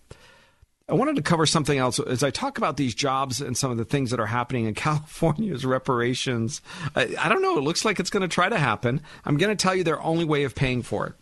I 0.88 0.94
wanted 0.94 1.16
to 1.16 1.22
cover 1.22 1.44
something 1.44 1.78
else 1.78 2.00
as 2.00 2.22
I 2.22 2.30
talk 2.30 2.56
about 2.56 2.78
these 2.78 2.94
jobs 2.94 3.42
and 3.42 3.56
some 3.56 3.70
of 3.70 3.76
the 3.76 3.84
things 3.84 4.10
that 4.10 4.20
are 4.20 4.26
happening 4.26 4.64
in 4.64 4.74
California's 4.74 5.66
reparations. 5.66 6.62
I, 6.96 7.14
I 7.18 7.28
don't 7.28 7.42
know. 7.42 7.58
It 7.58 7.64
looks 7.64 7.84
like 7.84 8.00
it's 8.00 8.10
going 8.10 8.22
to 8.22 8.28
try 8.28 8.48
to 8.48 8.58
happen. 8.58 9.02
I'm 9.24 9.36
going 9.36 9.54
to 9.54 9.62
tell 9.62 9.74
you 9.74 9.84
their 9.84 10.02
only 10.02 10.24
way 10.24 10.44
of 10.44 10.54
paying 10.54 10.82
for 10.82 11.06
it. 11.06 11.14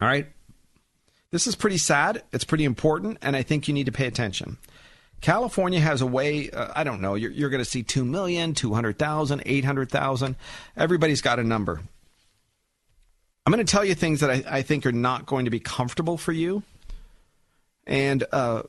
All 0.00 0.08
right. 0.08 0.26
This 1.30 1.46
is 1.46 1.54
pretty 1.54 1.78
sad. 1.78 2.22
It's 2.32 2.44
pretty 2.44 2.64
important, 2.64 3.18
and 3.22 3.34
I 3.36 3.42
think 3.42 3.66
you 3.66 3.74
need 3.74 3.86
to 3.86 3.92
pay 3.92 4.06
attention. 4.06 4.58
California 5.22 5.80
has 5.80 6.02
a 6.02 6.06
way, 6.06 6.50
uh, 6.50 6.72
I 6.74 6.84
don't 6.84 7.00
know, 7.00 7.14
you're, 7.14 7.30
you're 7.30 7.48
going 7.48 7.62
to 7.62 7.68
see 7.68 7.82
2 7.82 8.04
million, 8.04 8.54
200,000, 8.54 9.42
800,000. 9.46 10.36
Everybody's 10.76 11.22
got 11.22 11.38
a 11.38 11.44
number. 11.44 11.80
I'm 13.46 13.52
going 13.52 13.64
to 13.64 13.70
tell 13.70 13.84
you 13.84 13.94
things 13.94 14.20
that 14.20 14.30
I, 14.30 14.44
I 14.58 14.62
think 14.62 14.84
are 14.84 14.92
not 14.92 15.24
going 15.24 15.44
to 15.46 15.50
be 15.50 15.60
comfortable 15.60 16.18
for 16.18 16.32
you. 16.32 16.64
And 17.86 18.24
uh, 18.32 18.62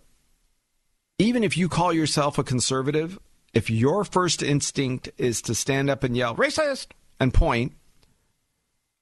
even 1.20 1.44
if 1.44 1.58
you 1.58 1.70
call 1.70 1.94
yourself 1.94 2.38
a 2.38 2.44
conservative, 2.44 3.20
if 3.54 3.70
your 3.70 4.04
first 4.04 4.42
instinct 4.42 5.10
is 5.18 5.42
to 5.44 5.56
stand 5.56 5.90
up 5.90 6.04
and 6.04 6.18
yell, 6.18 6.36
racist, 6.36 6.88
and 7.20 7.34
point, 7.34 7.74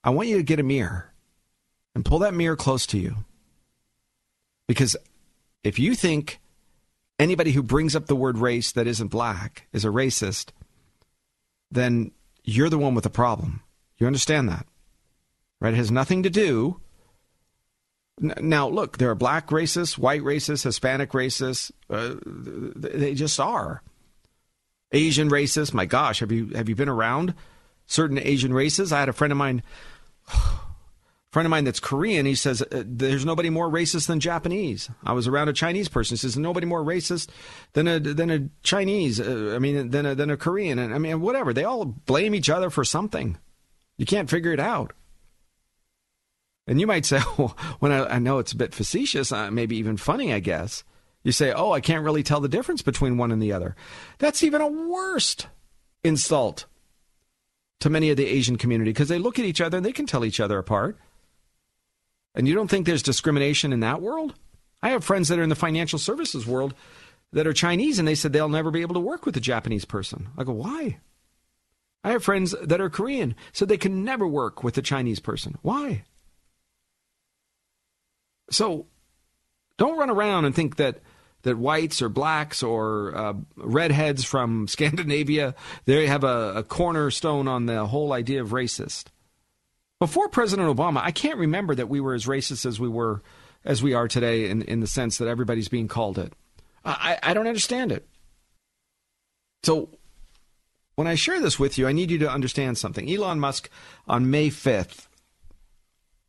I 0.04 0.10
want 0.10 0.28
you 0.28 0.36
to 0.36 0.42
get 0.42 0.60
a 0.60 0.64
mirror 0.64 1.12
and 1.94 2.04
pull 2.04 2.18
that 2.20 2.34
mirror 2.34 2.56
close 2.56 2.86
to 2.88 2.98
you. 2.98 3.16
Because 4.68 4.96
if 5.64 5.78
you 5.78 5.94
think 5.94 6.40
anybody 7.18 7.52
who 7.52 7.62
brings 7.62 7.96
up 7.96 8.06
the 8.06 8.16
word 8.16 8.38
race 8.38 8.72
that 8.72 8.86
isn't 8.86 9.08
black 9.08 9.66
is 9.72 9.84
a 9.84 9.88
racist, 9.88 10.50
then 11.70 12.10
you're 12.44 12.68
the 12.68 12.78
one 12.78 12.94
with 12.94 13.04
the 13.04 13.10
problem. 13.10 13.62
You 13.98 14.06
understand 14.06 14.48
that? 14.48 14.66
Right? 15.60 15.72
It 15.72 15.76
has 15.76 15.90
nothing 15.90 16.22
to 16.24 16.30
do. 16.30 16.80
Now, 18.22 18.68
look, 18.68 18.98
there 18.98 19.10
are 19.10 19.14
black 19.14 19.48
racists, 19.48 19.98
white 19.98 20.22
racists, 20.22 20.62
Hispanic 20.62 21.10
racists. 21.10 21.72
Uh, 21.90 22.14
they 22.24 23.14
just 23.14 23.38
are. 23.40 23.82
Asian 24.92 25.28
racists. 25.28 25.74
My 25.74 25.86
gosh, 25.86 26.20
have 26.20 26.30
you 26.30 26.48
have 26.54 26.68
you 26.68 26.74
been 26.74 26.88
around 26.88 27.34
certain 27.86 28.18
Asian 28.18 28.54
races? 28.54 28.92
I 28.92 29.00
had 29.00 29.08
a 29.08 29.12
friend 29.12 29.32
of 29.32 29.38
mine 29.38 29.62
friend 31.32 31.46
of 31.46 31.50
mine 31.50 31.64
that's 31.64 31.80
Korean, 31.80 32.26
he 32.26 32.34
says, 32.34 32.60
uh, 32.62 32.82
there's 32.86 33.24
nobody 33.24 33.48
more 33.48 33.68
racist 33.68 34.06
than 34.06 34.20
Japanese. 34.20 34.90
I 35.02 35.14
was 35.14 35.26
around 35.26 35.48
a 35.48 35.54
Chinese 35.54 35.88
person. 35.88 36.14
He 36.14 36.18
says, 36.18 36.36
nobody 36.36 36.66
more 36.66 36.84
racist 36.84 37.30
than 37.72 37.88
a, 37.88 37.98
than 37.98 38.30
a 38.30 38.48
Chinese. 38.62 39.18
Uh, 39.18 39.54
I 39.56 39.58
mean, 39.58 39.90
than 39.90 40.04
a, 40.04 40.14
than 40.14 40.30
a 40.30 40.36
Korean. 40.36 40.78
And 40.78 40.94
I 40.94 40.98
mean, 40.98 41.20
whatever. 41.22 41.54
They 41.54 41.64
all 41.64 41.86
blame 41.86 42.34
each 42.34 42.50
other 42.50 42.68
for 42.68 42.84
something. 42.84 43.38
You 43.96 44.04
can't 44.04 44.28
figure 44.28 44.52
it 44.52 44.60
out. 44.60 44.92
And 46.66 46.80
you 46.80 46.86
might 46.86 47.06
say, 47.06 47.20
well, 47.38 47.56
when 47.80 47.92
I, 47.92 48.14
I 48.14 48.18
know 48.18 48.38
it's 48.38 48.52
a 48.52 48.56
bit 48.56 48.74
facetious, 48.74 49.32
uh, 49.32 49.50
maybe 49.50 49.76
even 49.76 49.96
funny, 49.96 50.32
I 50.32 50.40
guess. 50.40 50.84
You 51.24 51.32
say, 51.32 51.52
oh, 51.52 51.72
I 51.72 51.80
can't 51.80 52.04
really 52.04 52.22
tell 52.22 52.40
the 52.40 52.48
difference 52.48 52.82
between 52.82 53.16
one 53.16 53.30
and 53.30 53.42
the 53.42 53.52
other. 53.52 53.76
That's 54.18 54.42
even 54.42 54.60
a 54.60 54.66
worst 54.66 55.46
insult 56.02 56.66
to 57.80 57.90
many 57.90 58.10
of 58.10 58.16
the 58.16 58.26
Asian 58.26 58.56
community 58.56 58.90
because 58.90 59.08
they 59.08 59.18
look 59.18 59.38
at 59.38 59.44
each 59.44 59.60
other 59.60 59.76
and 59.76 59.86
they 59.86 59.92
can 59.92 60.06
tell 60.06 60.24
each 60.24 60.40
other 60.40 60.58
apart. 60.58 60.96
And 62.34 62.48
you 62.48 62.54
don't 62.54 62.68
think 62.68 62.86
there's 62.86 63.02
discrimination 63.02 63.72
in 63.72 63.80
that 63.80 64.00
world? 64.00 64.34
I 64.82 64.90
have 64.90 65.04
friends 65.04 65.28
that 65.28 65.38
are 65.38 65.42
in 65.42 65.48
the 65.48 65.54
financial 65.54 65.98
services 65.98 66.46
world 66.46 66.74
that 67.32 67.46
are 67.46 67.52
Chinese, 67.52 67.98
and 67.98 68.06
they 68.06 68.14
said 68.14 68.32
they'll 68.32 68.48
never 68.48 68.70
be 68.70 68.82
able 68.82 68.94
to 68.94 69.00
work 69.00 69.24
with 69.24 69.36
a 69.36 69.40
Japanese 69.40 69.84
person. 69.84 70.28
I 70.36 70.44
go, 70.44 70.52
why? 70.52 70.98
I 72.04 72.10
have 72.10 72.24
friends 72.24 72.54
that 72.62 72.80
are 72.80 72.90
Korean, 72.90 73.36
so 73.52 73.64
they 73.64 73.76
can 73.76 74.04
never 74.04 74.26
work 74.26 74.64
with 74.64 74.76
a 74.76 74.82
Chinese 74.82 75.20
person. 75.20 75.56
Why? 75.62 76.04
So 78.52 78.86
don't 79.78 79.98
run 79.98 80.10
around 80.10 80.44
and 80.44 80.54
think 80.54 80.76
that 80.76 81.00
that 81.42 81.58
whites 81.58 82.00
or 82.00 82.08
blacks 82.08 82.62
or 82.62 83.16
uh, 83.16 83.34
redheads 83.56 84.24
from 84.24 84.68
Scandinavia 84.68 85.54
they 85.86 86.06
have 86.06 86.24
a, 86.24 86.54
a 86.56 86.62
cornerstone 86.62 87.48
on 87.48 87.66
the 87.66 87.86
whole 87.86 88.12
idea 88.12 88.40
of 88.40 88.50
racist. 88.50 89.06
Before 89.98 90.28
President 90.28 90.68
Obama, 90.68 91.00
I 91.02 91.12
can't 91.12 91.38
remember 91.38 91.74
that 91.74 91.88
we 91.88 92.00
were 92.00 92.14
as 92.14 92.26
racist 92.26 92.66
as 92.66 92.80
we 92.80 92.88
were 92.88 93.22
as 93.64 93.82
we 93.82 93.94
are 93.94 94.08
today 94.08 94.50
in, 94.50 94.62
in 94.62 94.80
the 94.80 94.86
sense 94.86 95.18
that 95.18 95.28
everybody's 95.28 95.68
being 95.68 95.86
called 95.86 96.18
it. 96.18 96.32
I, 96.84 97.18
I 97.22 97.34
don't 97.34 97.46
understand 97.46 97.92
it. 97.92 98.08
So 99.62 99.90
when 100.96 101.06
I 101.06 101.14
share 101.14 101.40
this 101.40 101.58
with 101.58 101.78
you, 101.78 101.86
I 101.86 101.92
need 101.92 102.10
you 102.10 102.18
to 102.18 102.30
understand 102.30 102.78
something. 102.78 103.08
Elon 103.08 103.38
Musk 103.38 103.70
on 104.08 104.30
May 104.30 104.48
5th 104.48 105.06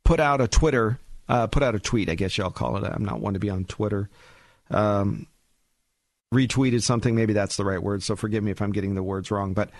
put 0.04 0.20
out 0.20 0.40
a 0.40 0.46
Twitter, 0.46 1.00
uh, 1.28 1.46
put 1.46 1.62
out 1.62 1.74
a 1.74 1.80
tweet, 1.80 2.08
I 2.08 2.14
guess 2.14 2.36
y'all 2.36 2.50
call 2.50 2.76
it. 2.76 2.84
I'm 2.84 3.04
not 3.04 3.20
one 3.20 3.34
to 3.34 3.40
be 3.40 3.50
on 3.50 3.64
Twitter. 3.64 4.10
Um, 4.70 5.26
retweeted 6.32 6.82
something, 6.82 7.14
maybe 7.14 7.32
that's 7.32 7.56
the 7.56 7.64
right 7.64 7.82
word. 7.82 8.02
So 8.02 8.16
forgive 8.16 8.42
me 8.42 8.50
if 8.50 8.60
I'm 8.60 8.72
getting 8.72 8.94
the 8.94 9.02
words 9.02 9.30
wrong. 9.30 9.54
But 9.54 9.70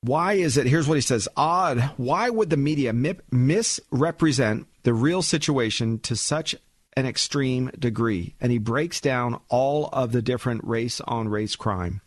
why 0.00 0.34
is 0.34 0.56
it? 0.56 0.66
Here's 0.66 0.88
what 0.88 0.94
he 0.94 1.00
says 1.00 1.28
odd. 1.36 1.80
Why 1.96 2.30
would 2.30 2.50
the 2.50 2.56
media 2.56 2.92
misrepresent 2.92 4.66
the 4.84 4.94
real 4.94 5.22
situation 5.22 5.98
to 6.00 6.16
such 6.16 6.54
an 6.96 7.06
extreme 7.06 7.70
degree? 7.78 8.34
And 8.40 8.52
he 8.52 8.58
breaks 8.58 9.00
down 9.00 9.40
all 9.48 9.88
of 9.92 10.12
the 10.12 10.22
different 10.22 10.64
race 10.64 11.00
on 11.00 11.28
race 11.28 11.56
crime. 11.56 12.00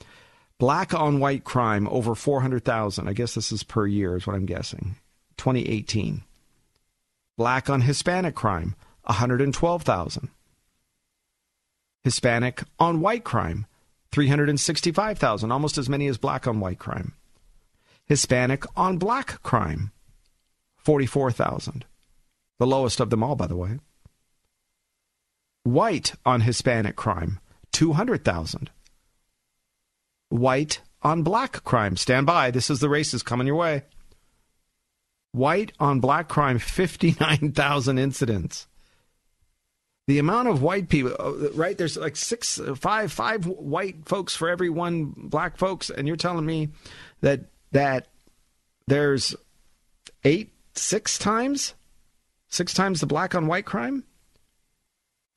Black 0.58 0.94
on 0.94 1.20
white 1.20 1.44
crime, 1.44 1.88
over 1.88 2.14
400,000. 2.14 3.08
I 3.08 3.14
guess 3.14 3.34
this 3.34 3.52
is 3.52 3.64
per 3.64 3.88
year, 3.88 4.16
is 4.16 4.28
what 4.28 4.36
I'm 4.36 4.46
guessing. 4.46 4.96
2018. 5.38 6.24
Black 7.38 7.70
on 7.70 7.82
Hispanic 7.82 8.36
crime, 8.36 8.76
112,000. 9.04 10.30
Hispanic 12.04 12.64
on 12.80 13.02
white 13.02 13.24
crime, 13.24 13.66
365,000, 14.12 15.52
almost 15.52 15.78
as 15.78 15.90
many 15.90 16.08
as 16.08 16.18
black 16.18 16.48
on 16.48 16.60
white 16.60 16.80
crime. 16.80 17.14
Hispanic 18.06 18.66
on 18.76 18.98
black 18.98 19.42
crime, 19.44 19.92
44,000. 20.78 21.86
The 22.60 22.68
lowest 22.68 23.00
of 23.00 23.10
them 23.10 23.24
all, 23.24 23.36
by 23.36 23.48
the 23.48 23.56
way. 23.56 23.80
White 25.64 26.14
on 26.26 26.42
Hispanic 26.42 26.96
crime, 26.96 27.40
200,000. 27.72 28.70
White 30.30 30.82
on 31.02 31.24
black 31.24 31.64
crime. 31.64 31.98
Stand 31.98 32.26
by. 32.26 32.52
This 32.52 32.70
is 32.70 32.80
the 32.80 32.90
races 32.90 33.24
coming 33.24 33.48
your 33.48 33.56
way. 33.56 33.84
White 35.32 35.72
on 35.80 36.00
black 36.00 36.28
crime, 36.28 36.60
59,000 36.60 37.98
incidents. 37.98 38.68
The 40.08 40.20
amount 40.20 40.50
of 40.50 40.62
white 40.62 40.90
people, 40.90 41.16
uh, 41.18 41.52
right? 41.52 41.78
There's 41.78 41.96
like 41.96 42.16
six, 42.16 42.60
five, 42.76 43.12
five 43.12 43.46
white 43.46 44.08
folks 44.08 44.36
for 44.36 44.50
every 44.50 44.70
one 44.70 45.14
black 45.16 45.58
folks, 45.58 45.90
and 45.90 46.08
you're 46.08 46.18
telling 46.18 46.46
me 46.46 46.70
that 47.22 47.42
that 47.72 48.08
there's 48.88 49.36
eight, 50.26 50.52
six 50.76 51.18
times, 51.18 51.76
six 52.50 52.74
times 52.74 53.00
the 53.00 53.06
black 53.06 53.36
on 53.36 53.48
white 53.48 53.66
crime. 53.66 54.04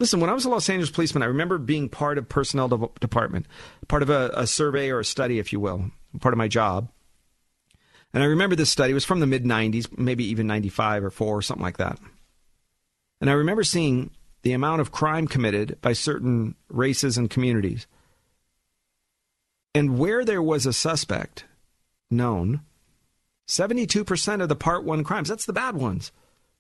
Listen, 0.00 0.18
when 0.18 0.28
I 0.28 0.32
was 0.34 0.44
a 0.44 0.48
Los 0.50 0.68
Angeles 0.68 0.90
policeman, 0.90 1.22
I 1.22 1.26
remember 1.26 1.58
being 1.58 1.88
part 1.88 2.18
of 2.18 2.28
personnel 2.28 2.68
de- 2.68 2.88
department, 2.98 3.46
part 3.86 4.02
of 4.02 4.10
a, 4.10 4.32
a 4.34 4.46
survey 4.46 4.90
or 4.90 5.00
a 5.00 5.04
study, 5.04 5.38
if 5.38 5.52
you 5.52 5.60
will, 5.60 5.90
part 6.20 6.34
of 6.34 6.38
my 6.38 6.48
job. 6.48 6.88
And 8.14 8.22
I 8.22 8.26
remember 8.26 8.54
this 8.54 8.70
study 8.70 8.92
it 8.92 8.94
was 8.94 9.04
from 9.04 9.18
the 9.18 9.26
mid 9.26 9.44
90s, 9.44 9.98
maybe 9.98 10.24
even 10.24 10.46
95 10.46 11.04
or 11.04 11.10
4 11.10 11.36
or 11.36 11.42
something 11.42 11.64
like 11.64 11.78
that. 11.78 11.98
And 13.20 13.28
I 13.28 13.34
remember 13.34 13.64
seeing 13.64 14.12
the 14.42 14.52
amount 14.52 14.80
of 14.80 14.92
crime 14.92 15.26
committed 15.26 15.78
by 15.82 15.94
certain 15.94 16.54
races 16.68 17.18
and 17.18 17.28
communities. 17.28 17.88
And 19.74 19.98
where 19.98 20.24
there 20.24 20.42
was 20.42 20.64
a 20.64 20.72
suspect 20.72 21.44
known, 22.08 22.60
72% 23.48 24.42
of 24.42 24.48
the 24.48 24.54
part 24.54 24.84
1 24.84 25.02
crimes, 25.02 25.28
that's 25.28 25.46
the 25.46 25.52
bad 25.52 25.74
ones 25.76 26.12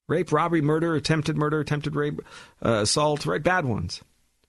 rape, 0.06 0.32
robbery, 0.32 0.60
murder, 0.60 0.94
attempted 0.94 1.36
murder, 1.36 1.60
attempted 1.60 1.94
rape, 1.94 2.20
uh, 2.62 2.80
assault, 2.82 3.24
right? 3.24 3.42
Bad 3.42 3.64
ones. 3.64 4.02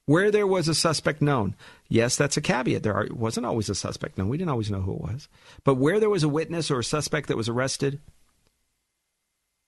Where 0.07 0.29
there 0.29 0.45
was 0.45 0.67
a 0.67 0.75
suspect 0.75 1.21
known. 1.21 1.55
Yes, 1.89 2.15
that's 2.15 2.37
a 2.37 2.41
caveat. 2.41 2.83
There 2.83 2.93
are, 2.93 3.07
wasn't 3.11 3.45
always 3.45 3.69
a 3.69 3.75
suspect 3.75 4.17
known. 4.17 4.29
We 4.29 4.37
didn't 4.37 4.51
always 4.51 4.69
know 4.69 4.81
who 4.81 4.93
it 4.93 5.01
was. 5.01 5.27
But 5.63 5.75
where 5.75 5.99
there 5.99 6.09
was 6.09 6.23
a 6.23 6.29
witness 6.29 6.69
or 6.69 6.79
a 6.79 6.83
suspect 6.83 7.27
that 7.27 7.37
was 7.37 7.49
arrested, 7.49 7.99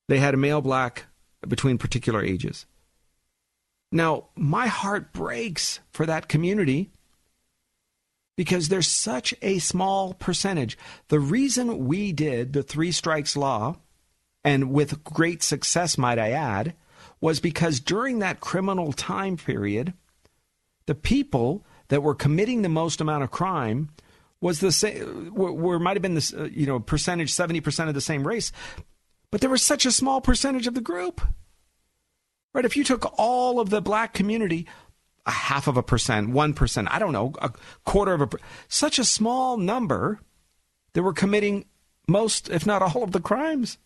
they 0.07 0.19
had 0.19 0.35
a 0.35 0.37
male 0.37 0.61
black 0.61 1.05
between 1.47 1.77
particular 1.77 2.23
ages. 2.23 2.65
Now, 3.91 4.25
my 4.35 4.67
heart 4.67 5.13
breaks 5.13 5.79
for 5.91 6.05
that 6.05 6.27
community 6.27 6.91
because 8.35 8.69
there's 8.69 8.87
such 8.87 9.33
a 9.41 9.59
small 9.59 10.13
percentage. 10.13 10.77
The 11.07 11.19
reason 11.19 11.87
we 11.87 12.11
did 12.11 12.53
the 12.53 12.63
three 12.63 12.91
strikes 12.91 13.35
law 13.35 13.77
and 14.43 14.71
with 14.71 15.03
great 15.03 15.41
success, 15.43 15.97
might 15.97 16.19
I 16.19 16.31
add, 16.31 16.73
was 17.19 17.39
because 17.39 17.79
during 17.79 18.19
that 18.19 18.39
criminal 18.39 18.93
time 18.93 19.35
period, 19.35 19.93
the 20.87 20.95
people 20.95 21.63
that 21.89 22.01
were 22.01 22.15
committing 22.15 22.63
the 22.63 22.69
most 22.69 22.99
amount 22.99 23.23
of 23.23 23.31
crime 23.31 23.89
was 24.41 24.59
the 24.59 24.71
same, 24.71 25.33
were, 25.33 25.79
might 25.79 25.95
have 25.95 26.01
been 26.01 26.15
this, 26.15 26.33
uh, 26.33 26.49
you 26.51 26.65
know, 26.65 26.79
percentage, 26.79 27.31
70% 27.31 27.87
of 27.87 27.93
the 27.93 28.01
same 28.01 28.27
race, 28.27 28.51
but 29.31 29.41
there 29.41 29.49
was 29.49 29.61
such 29.61 29.85
a 29.85 29.91
small 29.91 30.21
percentage 30.21 30.67
of 30.67 30.73
the 30.73 30.81
group. 30.81 31.21
Right? 32.53 32.65
If 32.65 32.77
you 32.77 32.83
took 32.83 33.13
all 33.17 33.59
of 33.59 33.69
the 33.69 33.81
black 33.81 34.13
community, 34.13 34.67
a 35.25 35.31
half 35.31 35.67
of 35.67 35.77
a 35.77 35.83
percent, 35.83 36.29
1%, 36.29 36.87
I 36.89 36.99
don't 36.99 37.13
know, 37.13 37.33
a 37.41 37.51
quarter 37.83 38.13
of 38.13 38.21
a, 38.21 38.29
such 38.67 38.99
a 38.99 39.05
small 39.05 39.57
number 39.57 40.19
that 40.93 41.03
were 41.03 41.13
committing 41.13 41.65
most, 42.07 42.49
if 42.49 42.65
not 42.65 42.81
all 42.81 43.03
of 43.03 43.11
the 43.11 43.19
crimes. 43.19 43.77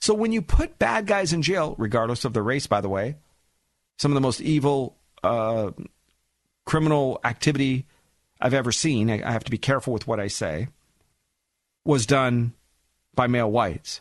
So 0.00 0.12
when 0.12 0.32
you 0.32 0.42
put 0.42 0.78
bad 0.78 1.06
guys 1.06 1.32
in 1.32 1.42
jail, 1.42 1.76
regardless 1.78 2.24
of 2.24 2.32
the 2.32 2.42
race, 2.42 2.66
by 2.66 2.80
the 2.80 2.88
way, 2.88 3.16
some 3.98 4.10
of 4.10 4.14
the 4.14 4.20
most 4.20 4.40
evil 4.40 4.96
uh, 5.24 5.72
criminal 6.64 7.20
activity 7.24 7.86
I've 8.40 8.54
ever 8.54 8.72
seen, 8.72 9.10
I 9.10 9.30
have 9.30 9.44
to 9.44 9.50
be 9.50 9.58
careful 9.58 9.92
with 9.92 10.06
what 10.06 10.20
I 10.20 10.28
say, 10.28 10.68
was 11.84 12.06
done 12.06 12.52
by 13.14 13.26
male 13.26 13.50
whites. 13.50 14.00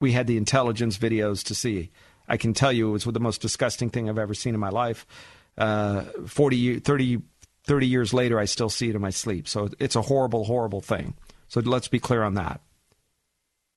We 0.00 0.12
had 0.12 0.26
the 0.26 0.36
intelligence 0.36 0.98
videos 0.98 1.42
to 1.44 1.54
see. 1.54 1.90
I 2.28 2.36
can 2.36 2.52
tell 2.52 2.72
you 2.72 2.88
it 2.88 2.92
was 2.92 3.04
the 3.04 3.20
most 3.20 3.40
disgusting 3.40 3.88
thing 3.88 4.08
I've 4.08 4.18
ever 4.18 4.34
seen 4.34 4.54
in 4.54 4.60
my 4.60 4.68
life. 4.68 5.06
Uh, 5.56 6.02
40, 6.26 6.80
30, 6.80 7.22
30 7.64 7.86
years 7.86 8.12
later, 8.12 8.38
I 8.38 8.44
still 8.44 8.68
see 8.68 8.90
it 8.90 8.94
in 8.94 9.00
my 9.00 9.10
sleep. 9.10 9.48
So 9.48 9.70
it's 9.78 9.96
a 9.96 10.02
horrible, 10.02 10.44
horrible 10.44 10.80
thing. 10.80 11.14
So 11.48 11.60
let's 11.60 11.88
be 11.88 12.00
clear 12.00 12.22
on 12.22 12.34
that 12.34 12.60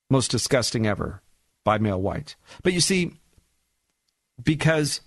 most 0.10 0.32
disgusting 0.32 0.88
ever 0.88 1.22
by 1.64 1.78
male 1.78 2.02
whites. 2.02 2.36
But 2.64 2.74
you 2.74 2.82
see, 2.82 3.14
because 4.44 5.02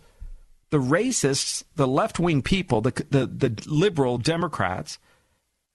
the 0.72 0.78
racists, 0.78 1.62
the 1.76 1.86
left 1.86 2.18
wing 2.18 2.40
people, 2.40 2.80
the, 2.80 2.92
the, 3.10 3.26
the 3.26 3.62
liberal 3.66 4.16
Democrats, 4.16 4.98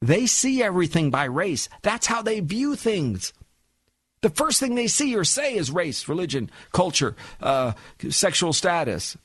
they 0.01 0.25
see 0.25 0.63
everything 0.63 1.11
by 1.11 1.25
race. 1.25 1.69
That's 1.83 2.07
how 2.07 2.23
they 2.23 2.39
view 2.39 2.75
things. 2.75 3.31
The 4.21 4.31
first 4.31 4.59
thing 4.59 4.73
they 4.73 4.87
see 4.87 5.15
or 5.15 5.23
say 5.23 5.53
is 5.53 5.69
race, 5.69 6.09
religion, 6.09 6.49
culture, 6.71 7.15
uh, 7.39 7.73
sexual 8.09 8.53
status, 8.53 9.15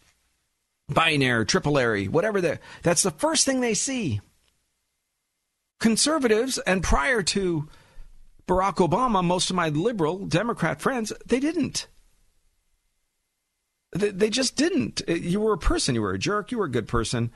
binary, 0.91 1.47
tripolary, 1.47 2.07
whatever. 2.07 2.59
That's 2.83 3.03
the 3.03 3.11
first 3.11 3.47
thing 3.47 3.63
they 3.63 3.73
see. 3.73 4.21
Conservatives, 5.81 6.59
and 6.59 6.83
prior 6.83 7.23
to 7.23 7.67
Barack 8.47 8.87
Obama, 8.87 9.25
most 9.25 9.49
of 9.49 9.57
my 9.57 9.71
liberal 9.71 10.27
Democrat 10.27 10.83
friends, 10.83 11.15
they 11.25 11.41
didn't. 11.41 11.87
They, 13.93 14.31
just 14.31 14.57
didn't. 14.57 15.03
Uh, 15.07 15.13
you 15.13 15.41
were 15.41 15.53
a 15.53 15.59
person. 15.59 15.95
You 15.95 16.03
were 16.03 16.15
a 16.15 16.19
jerk. 16.19 16.51
You 16.51 16.59
were 16.59 16.65
a 16.65 16.71
good 16.71 16.89
person. 16.89 17.31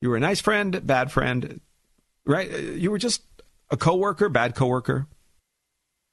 You 0.00 0.10
were 0.10 0.16
a 0.16 0.20
nice 0.20 0.40
friend, 0.40 0.86
bad 0.86 1.12
friend, 1.12 1.60
right? 2.24 2.52
Uh, 2.52 2.56
you 2.56 2.90
were 2.90 2.98
just 2.98 3.22
a 3.70 3.76
coworker, 3.76 4.28
bad 4.28 4.54
coworker. 4.54 5.06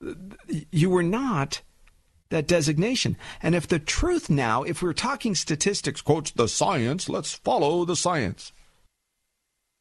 Uh, 0.05 0.13
you 0.71 0.89
were 0.89 1.03
not 1.03 1.61
that 2.29 2.47
designation. 2.47 3.15
And 3.41 3.55
if 3.55 3.67
the 3.67 3.79
truth 3.79 4.29
now, 4.29 4.63
if 4.63 4.81
we're 4.81 4.93
talking 4.93 5.35
statistics, 5.35 6.01
quote, 6.01 6.33
the 6.35 6.47
science, 6.47 7.07
let's 7.07 7.33
follow 7.33 7.85
the 7.85 7.95
science. 7.95 8.51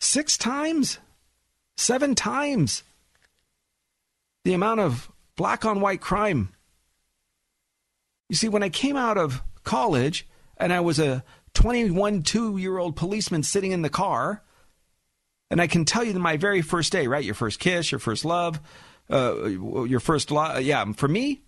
Six 0.01 0.39
times, 0.39 0.99
seven 1.77 2.15
times 2.15 2.85
the 4.45 4.53
amount 4.53 4.81
of 4.81 5.11
black 5.37 5.65
on 5.65 5.81
white 5.81 6.01
crime. 6.01 6.51
You 8.29 8.37
see, 8.37 8.49
when 8.49 8.63
I 8.63 8.69
came 8.69 8.97
out 8.97 9.19
of 9.19 9.43
college 9.65 10.27
and 10.57 10.73
I 10.73 10.81
was 10.81 10.99
a 10.99 11.25
21, 11.55 12.23
two 12.23 12.57
year 12.57 12.79
old 12.79 12.97
policeman 12.97 13.43
sitting 13.43 13.73
in 13.73 13.83
the 13.83 13.91
car, 13.91 14.43
and 15.51 15.61
I 15.61 15.67
can 15.67 15.85
tell 15.85 16.05
you 16.05 16.13
that 16.13 16.19
my 16.19 16.37
very 16.37 16.63
first 16.63 16.93
day, 16.93 17.07
right? 17.07 17.25
Your 17.25 17.35
first 17.35 17.61
kiss, 17.61 17.93
your 17.93 17.99
first 17.99 18.25
love, 18.25 18.61
uh, 19.11 19.45
your 19.47 20.01
first, 20.01 20.31
lo- 20.31 20.59
yeah, 20.59 20.85
for 20.93 21.09
me, 21.09 21.43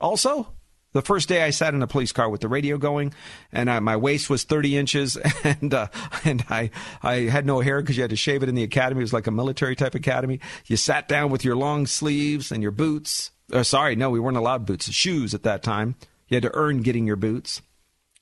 also, 0.00 0.52
the 0.92 1.02
first 1.02 1.28
day 1.28 1.42
I 1.42 1.50
sat 1.50 1.74
in 1.74 1.82
a 1.82 1.86
police 1.86 2.12
car 2.12 2.28
with 2.28 2.40
the 2.40 2.48
radio 2.48 2.78
going, 2.78 3.12
and 3.52 3.70
I, 3.70 3.80
my 3.80 3.96
waist 3.96 4.28
was 4.30 4.44
30 4.44 4.76
inches, 4.76 5.16
and 5.44 5.72
uh, 5.72 5.88
and 6.24 6.44
I 6.48 6.70
I 7.02 7.14
had 7.22 7.46
no 7.46 7.60
hair 7.60 7.80
because 7.80 7.96
you 7.96 8.02
had 8.02 8.10
to 8.10 8.16
shave 8.16 8.42
it 8.42 8.48
in 8.48 8.54
the 8.54 8.62
academy. 8.62 9.00
It 9.00 9.04
was 9.04 9.12
like 9.12 9.26
a 9.26 9.30
military 9.30 9.76
type 9.76 9.94
academy. 9.94 10.40
You 10.66 10.76
sat 10.76 11.08
down 11.08 11.30
with 11.30 11.44
your 11.44 11.56
long 11.56 11.86
sleeves 11.86 12.50
and 12.50 12.62
your 12.62 12.72
boots. 12.72 13.30
Sorry, 13.62 13.94
no, 13.94 14.10
we 14.10 14.20
weren't 14.20 14.36
allowed 14.36 14.66
boots. 14.66 14.90
Shoes 14.90 15.34
at 15.34 15.44
that 15.44 15.62
time. 15.62 15.94
You 16.28 16.36
had 16.36 16.42
to 16.42 16.54
earn 16.54 16.82
getting 16.82 17.06
your 17.06 17.16
boots, 17.16 17.62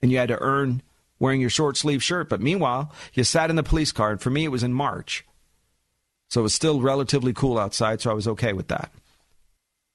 and 0.02 0.10
you 0.10 0.18
had 0.18 0.28
to 0.28 0.40
earn 0.40 0.82
wearing 1.18 1.40
your 1.40 1.50
short 1.50 1.76
sleeve 1.76 2.02
shirt. 2.02 2.28
But 2.28 2.40
meanwhile, 2.40 2.92
you 3.14 3.24
sat 3.24 3.50
in 3.50 3.56
the 3.56 3.62
police 3.62 3.92
car, 3.92 4.10
and 4.12 4.20
for 4.20 4.30
me, 4.30 4.44
it 4.44 4.50
was 4.50 4.62
in 4.62 4.72
March, 4.72 5.24
so 6.28 6.40
it 6.40 6.42
was 6.42 6.54
still 6.54 6.80
relatively 6.80 7.32
cool 7.32 7.58
outside. 7.58 8.00
So 8.00 8.10
I 8.10 8.14
was 8.14 8.28
okay 8.28 8.52
with 8.52 8.68
that. 8.68 8.90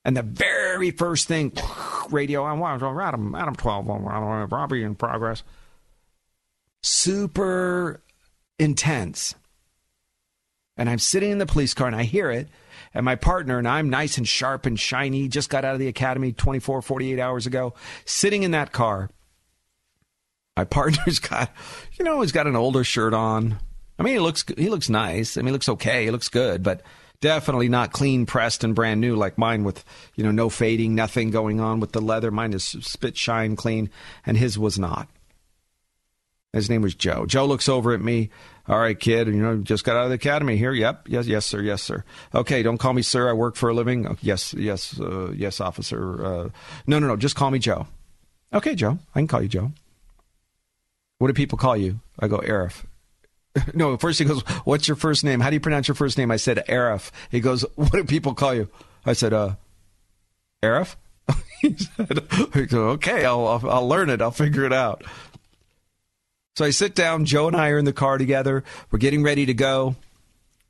And 0.05 0.15
the 0.15 0.23
very 0.23 0.91
first 0.91 1.27
thing, 1.27 1.51
radio, 2.09 2.45
I'm 2.45 2.61
Adam, 2.61 3.35
Adam 3.35 3.55
12, 3.55 3.87
robbery 4.51 4.83
in 4.83 4.95
progress. 4.95 5.43
Super 6.81 8.01
intense. 8.57 9.35
And 10.77 10.89
I'm 10.89 10.99
sitting 10.99 11.31
in 11.31 11.37
the 11.39 11.45
police 11.45 11.73
car 11.73 11.87
and 11.87 11.95
I 11.95 12.03
hear 12.03 12.31
it. 12.31 12.47
And 12.93 13.05
my 13.05 13.15
partner 13.15 13.57
and 13.57 13.67
I'm 13.67 13.89
nice 13.89 14.17
and 14.17 14.27
sharp 14.27 14.65
and 14.65 14.79
shiny, 14.79 15.27
just 15.27 15.49
got 15.49 15.65
out 15.65 15.73
of 15.73 15.79
the 15.79 15.87
academy 15.87 16.31
24, 16.31 16.81
48 16.81 17.19
hours 17.19 17.45
ago, 17.45 17.73
sitting 18.05 18.43
in 18.43 18.51
that 18.51 18.71
car. 18.71 19.09
My 20.57 20.63
partner's 20.65 21.19
got, 21.19 21.51
you 21.93 22.05
know, 22.05 22.21
he's 22.21 22.31
got 22.31 22.47
an 22.47 22.55
older 22.55 22.83
shirt 22.83 23.13
on. 23.13 23.59
I 23.97 24.03
mean, 24.03 24.13
he 24.13 24.19
looks 24.19 24.45
he 24.57 24.69
looks 24.69 24.89
nice. 24.89 25.37
I 25.37 25.41
mean, 25.41 25.47
he 25.47 25.51
looks 25.53 25.69
okay. 25.69 26.05
He 26.05 26.11
looks 26.11 26.29
good, 26.29 26.63
but 26.63 26.81
definitely 27.21 27.67
not 27.67 27.91
clean 27.91 28.25
pressed 28.25 28.63
and 28.63 28.75
brand 28.75 29.01
new 29.01 29.15
like 29.15 29.37
mine 29.37 29.63
with 29.63 29.83
you 30.15 30.23
know 30.23 30.31
no 30.31 30.49
fading 30.49 30.95
nothing 30.95 31.31
going 31.31 31.59
on 31.59 31.79
with 31.79 31.91
the 31.91 32.01
leather 32.01 32.31
mine 32.31 32.53
is 32.53 32.63
spit 32.63 33.17
shine 33.17 33.55
clean 33.55 33.89
and 34.25 34.37
his 34.37 34.57
was 34.57 34.79
not 34.79 35.09
his 36.53 36.69
name 36.69 36.81
was 36.81 36.95
joe 36.95 37.25
joe 37.25 37.45
looks 37.45 37.67
over 37.67 37.93
at 37.93 38.01
me 38.01 38.29
All 38.69 38.77
right, 38.77 38.97
kid, 38.97 39.27
you 39.27 39.41
know, 39.41 39.57
just 39.57 39.83
got 39.83 39.95
out 39.95 40.03
of 40.03 40.09
the 40.09 40.15
academy 40.15 40.55
here. 40.55 40.71
Yep, 40.71 41.07
yes, 41.07 41.25
yes, 41.25 41.43
sir, 41.47 41.59
yes, 41.59 41.81
sir. 41.81 42.03
Okay, 42.35 42.61
don't 42.61 42.77
call 42.77 42.93
me 42.93 43.01
sir. 43.01 43.27
I 43.27 43.33
work 43.33 43.55
for 43.55 43.69
a 43.69 43.73
living. 43.73 44.05
Oh, 44.05 44.15
yes, 44.21 44.53
yes, 44.53 44.99
uh, 44.99 45.31
yes, 45.35 45.59
officer. 45.59 46.23
Uh, 46.23 46.49
no, 46.85 46.99
no, 46.99 47.07
no, 47.07 47.15
just 47.15 47.35
call 47.35 47.49
me 47.49 47.57
Joe. 47.57 47.87
Okay, 48.53 48.75
Joe, 48.75 48.99
I 49.15 49.19
can 49.21 49.27
call 49.27 49.41
you 49.41 49.47
Joe. 49.47 49.71
What 51.17 51.29
do 51.29 51.33
people 51.33 51.57
call 51.57 51.75
you? 51.75 51.99
I 52.19 52.27
go 52.27 52.37
Arif. 52.37 52.85
no, 53.73 53.97
first 53.97 54.19
he 54.19 54.25
goes, 54.25 54.41
"What's 54.65 54.87
your 54.87 54.95
first 54.95 55.23
name? 55.23 55.39
How 55.39 55.49
do 55.49 55.55
you 55.55 55.59
pronounce 55.59 55.87
your 55.87 55.95
first 55.95 56.19
name?" 56.19 56.29
I 56.29 56.37
said 56.37 56.63
Arif. 56.69 57.09
He 57.31 57.39
goes, 57.39 57.65
"What 57.75 57.91
do 57.91 58.03
people 58.03 58.35
call 58.35 58.53
you?" 58.53 58.69
I 59.03 59.13
said, 59.13 59.33
"Uh, 59.33 59.55
Arif." 60.61 60.95
he 61.61 61.75
said, 61.75 62.23
"Okay, 62.73 63.25
I'll, 63.25 63.47
I'll 63.47 63.69
I'll 63.69 63.87
learn 63.87 64.11
it. 64.11 64.21
I'll 64.21 64.31
figure 64.31 64.63
it 64.63 64.73
out." 64.73 65.03
So 66.55 66.65
I 66.65 66.71
sit 66.71 66.95
down. 66.95 67.25
Joe 67.25 67.47
and 67.47 67.55
I 67.55 67.69
are 67.69 67.77
in 67.77 67.85
the 67.85 67.93
car 67.93 68.17
together. 68.17 68.63
We're 68.91 68.99
getting 68.99 69.23
ready 69.23 69.45
to 69.45 69.53
go. 69.53 69.95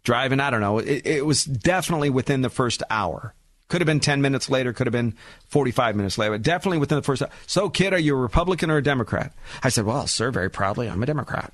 Driving, 0.04 0.40
I 0.40 0.50
don't 0.50 0.62
know. 0.62 0.80
It, 0.80 1.06
it 1.06 1.26
was 1.26 1.44
definitely 1.44 2.10
within 2.10 2.42
the 2.42 2.50
first 2.50 2.84
hour. 2.90 3.34
Could 3.68 3.82
have 3.82 3.86
been 3.86 4.00
10 4.00 4.22
minutes 4.22 4.50
later, 4.50 4.74
could 4.74 4.88
have 4.88 4.92
been 4.94 5.16
45 5.48 5.96
minutes 5.96 6.18
later, 6.18 6.32
but 6.32 6.42
definitely 6.42 6.80
within 6.80 6.96
the 6.96 7.04
first 7.04 7.22
hour. 7.22 7.30
So, 7.46 7.70
kid, 7.70 7.94
are 7.94 8.00
you 8.00 8.16
a 8.16 8.20
Republican 8.20 8.72
or 8.72 8.78
a 8.78 8.84
Democrat? 8.84 9.32
I 9.64 9.70
said, 9.70 9.86
Well, 9.86 10.08
sir, 10.08 10.32
very 10.32 10.50
proudly, 10.50 10.90
I'm 10.90 11.04
a 11.04 11.06
Democrat. 11.06 11.54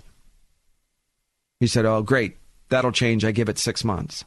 He 1.59 1.67
said, 1.67 1.86
Oh, 1.86 2.01
great. 2.01 2.38
That'll 2.69 2.93
change. 2.93 3.26
I 3.26 3.32
give 3.32 3.49
it 3.49 3.57
six 3.59 3.84
months. 3.84 4.23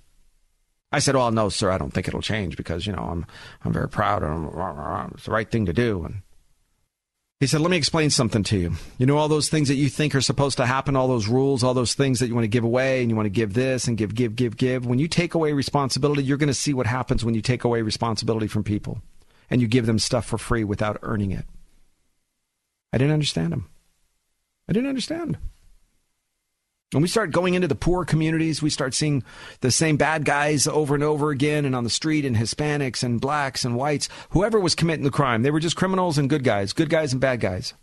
I 0.92 0.98
said, 0.98 1.16
Well, 1.16 1.30
no, 1.30 1.48
sir, 1.48 1.70
I 1.70 1.78
don't 1.78 1.92
think 1.92 2.08
it'll 2.08 2.20
change 2.20 2.58
because, 2.58 2.86
you 2.86 2.92
know, 2.92 3.04
I'm, 3.04 3.24
I'm 3.64 3.72
very 3.72 3.88
proud 3.88 4.22
and 4.22 4.46
it's 5.14 5.24
the 5.24 5.30
right 5.30 5.50
thing 5.50 5.64
to 5.64 5.72
do. 5.72 6.04
And 6.04 6.16
he 7.40 7.46
said, 7.46 7.60
Let 7.60 7.70
me 7.70 7.76
explain 7.76 8.10
something 8.10 8.42
to 8.44 8.58
you. 8.58 8.72
You 8.98 9.06
know, 9.06 9.16
all 9.16 9.28
those 9.28 9.48
things 9.48 9.68
that 9.68 9.76
you 9.76 9.88
think 9.88 10.14
are 10.14 10.20
supposed 10.20 10.56
to 10.56 10.66
happen, 10.66 10.96
all 10.96 11.08
those 11.08 11.28
rules, 11.28 11.62
all 11.62 11.74
those 11.74 11.94
things 11.94 12.18
that 12.18 12.26
you 12.26 12.34
want 12.34 12.44
to 12.44 12.48
give 12.48 12.64
away 12.64 13.00
and 13.00 13.10
you 13.10 13.16
want 13.16 13.26
to 13.26 13.30
give 13.30 13.54
this 13.54 13.86
and 13.86 13.96
give, 13.96 14.14
give, 14.14 14.34
give, 14.34 14.56
give. 14.56 14.86
When 14.86 14.98
you 14.98 15.06
take 15.06 15.34
away 15.34 15.52
responsibility, 15.52 16.24
you're 16.24 16.36
going 16.36 16.48
to 16.48 16.54
see 16.54 16.74
what 16.74 16.86
happens 16.86 17.24
when 17.24 17.34
you 17.34 17.42
take 17.42 17.64
away 17.64 17.82
responsibility 17.82 18.48
from 18.48 18.64
people 18.64 19.02
and 19.50 19.60
you 19.60 19.68
give 19.68 19.86
them 19.86 19.98
stuff 19.98 20.26
for 20.26 20.38
free 20.38 20.64
without 20.64 20.98
earning 21.02 21.30
it. 21.30 21.44
I 22.92 22.98
didn't 22.98 23.14
understand 23.14 23.52
him. 23.52 23.68
I 24.68 24.72
didn't 24.72 24.88
understand. 24.88 25.38
When 26.92 27.02
we 27.02 27.08
start 27.08 27.32
going 27.32 27.52
into 27.52 27.68
the 27.68 27.74
poor 27.74 28.06
communities, 28.06 28.62
we 28.62 28.70
start 28.70 28.94
seeing 28.94 29.22
the 29.60 29.70
same 29.70 29.98
bad 29.98 30.24
guys 30.24 30.66
over 30.66 30.94
and 30.94 31.04
over 31.04 31.30
again 31.30 31.66
and 31.66 31.76
on 31.76 31.84
the 31.84 31.90
street 31.90 32.24
and 32.24 32.34
Hispanics 32.34 33.02
and 33.02 33.20
blacks 33.20 33.62
and 33.64 33.76
whites, 33.76 34.08
whoever 34.30 34.58
was 34.58 34.74
committing 34.74 35.04
the 35.04 35.10
crime. 35.10 35.42
They 35.42 35.50
were 35.50 35.60
just 35.60 35.76
criminals 35.76 36.16
and 36.16 36.30
good 36.30 36.44
guys, 36.44 36.72
good 36.72 36.88
guys 36.88 37.12
and 37.12 37.20
bad 37.20 37.40
guys. 37.40 37.74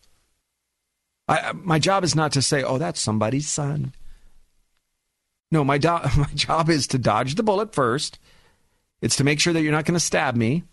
I, 1.27 1.53
my 1.53 1.77
job 1.77 2.03
is 2.03 2.15
not 2.15 2.31
to 2.31 2.41
say, 2.41 2.63
oh, 2.63 2.79
that's 2.79 2.99
somebody's 2.99 3.47
son. 3.47 3.93
No, 5.51 5.63
my, 5.63 5.77
do- 5.77 5.87
my 6.17 6.29
job 6.33 6.69
is 6.69 6.87
to 6.87 6.97
dodge 6.97 7.35
the 7.35 7.43
bullet 7.43 7.75
first. 7.75 8.17
It's 9.01 9.17
to 9.17 9.23
make 9.23 9.39
sure 9.39 9.53
that 9.53 9.61
you're 9.61 9.71
not 9.71 9.85
going 9.85 9.93
to 9.93 9.99
stab 9.99 10.35
me. 10.35 10.63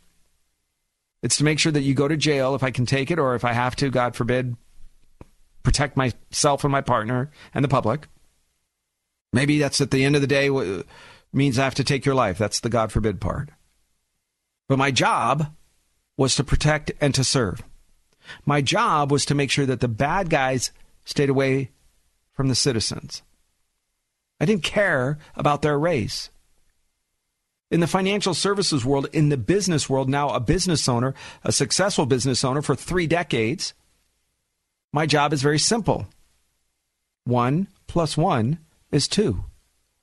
It's 1.23 1.37
to 1.37 1.45
make 1.45 1.59
sure 1.59 1.73
that 1.73 1.83
you 1.83 1.93
go 1.93 2.09
to 2.09 2.17
jail 2.17 2.55
if 2.55 2.63
I 2.63 2.71
can 2.71 2.87
take 2.87 3.11
it 3.11 3.19
or 3.19 3.35
if 3.35 3.45
I 3.45 3.53
have 3.53 3.77
to, 3.77 3.91
God 3.91 4.17
forbid, 4.17 4.57
protect 5.63 5.99
myself 5.99 6.65
and 6.65 6.73
my 6.73 6.81
partner 6.81 7.31
and 7.55 7.63
the 7.63 7.69
public. 7.69 8.09
Maybe 9.33 9.59
that's 9.59 9.81
at 9.81 9.91
the 9.91 10.05
end 10.05 10.15
of 10.15 10.21
the 10.21 10.27
day 10.27 10.51
means 11.33 11.59
I 11.59 11.65
have 11.65 11.75
to 11.77 11.85
take 11.85 12.05
your 12.05 12.15
life. 12.15 12.39
That's 12.39 12.61
the 12.61 12.69
God 12.69 12.93
forbid 12.93 13.21
part. 13.21 13.51
But 14.69 14.79
my 14.79 14.91
job 14.91 15.55
was 16.17 16.37
to 16.37 16.45
protect 16.45 16.93
and 17.01 17.15
to 17.15 17.25
serve. 17.25 17.63
My 18.45 18.61
job 18.61 19.11
was 19.11 19.25
to 19.27 19.35
make 19.35 19.51
sure 19.51 19.67
that 19.67 19.81
the 19.81 19.89
bad 19.89 20.31
guys 20.31 20.71
stayed 21.05 21.31
away 21.31 21.71
from 22.33 22.49
the 22.49 22.55
citizens. 22.55 23.23
I 24.41 24.45
didn't 24.45 24.63
care 24.63 25.19
about 25.35 25.63
their 25.63 25.79
race. 25.79 26.31
In 27.71 27.81
the 27.81 27.87
financial 27.87 28.35
services 28.35 28.85
world, 28.85 29.09
in 29.13 29.31
the 29.31 29.37
business 29.37 29.89
world, 29.89 30.09
now 30.09 30.29
a 30.31 30.41
business 30.41 30.89
owner, 30.89 31.15
a 31.43 31.53
successful 31.53 32.07
business 32.07 32.45
owner 32.45 32.61
for 32.61 32.75
three 32.75 33.07
decades, 33.07 33.73
my 34.93 35.07
job 35.07 35.33
is 35.33 35.43
very 35.43 35.59
simple. 35.59 36.07
One 37.25 37.69
plus 37.87 38.17
one 38.17 38.59
is 38.93 39.09
two. 39.09 39.45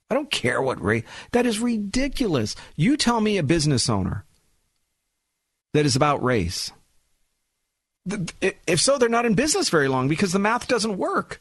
I 0.10 0.16
don't 0.16 0.32
care 0.32 0.62
what 0.62 0.84
rate. 0.84 1.06
That 1.32 1.46
is 1.46 1.60
ridiculous. 1.60 2.56
You 2.76 2.98
tell 2.98 3.22
me 3.22 3.38
a 3.38 3.44
business 3.44 3.90
owner 3.90 4.26
that 5.74 5.86
is 5.86 5.96
about 5.96 6.24
race. 6.24 6.72
If 8.42 8.82
so, 8.82 8.98
they're 8.98 9.08
not 9.08 9.28
in 9.28 9.36
business 9.36 9.70
very 9.70 9.88
long 9.88 10.08
because 10.08 10.32
the 10.32 10.40
math 10.40 10.68
doesn't 10.68 10.98
work. 10.98 11.40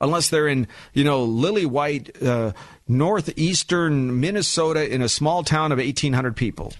Unless 0.00 0.28
they're 0.28 0.46
in, 0.46 0.68
you 0.92 1.04
know, 1.04 1.24
lily 1.24 1.64
white, 1.66 2.22
uh, 2.22 2.52
northeastern 2.86 4.20
Minnesota 4.20 4.92
in 4.92 5.00
a 5.00 5.08
small 5.08 5.42
town 5.42 5.72
of 5.72 5.78
1,800 5.78 6.36
people. 6.36 6.74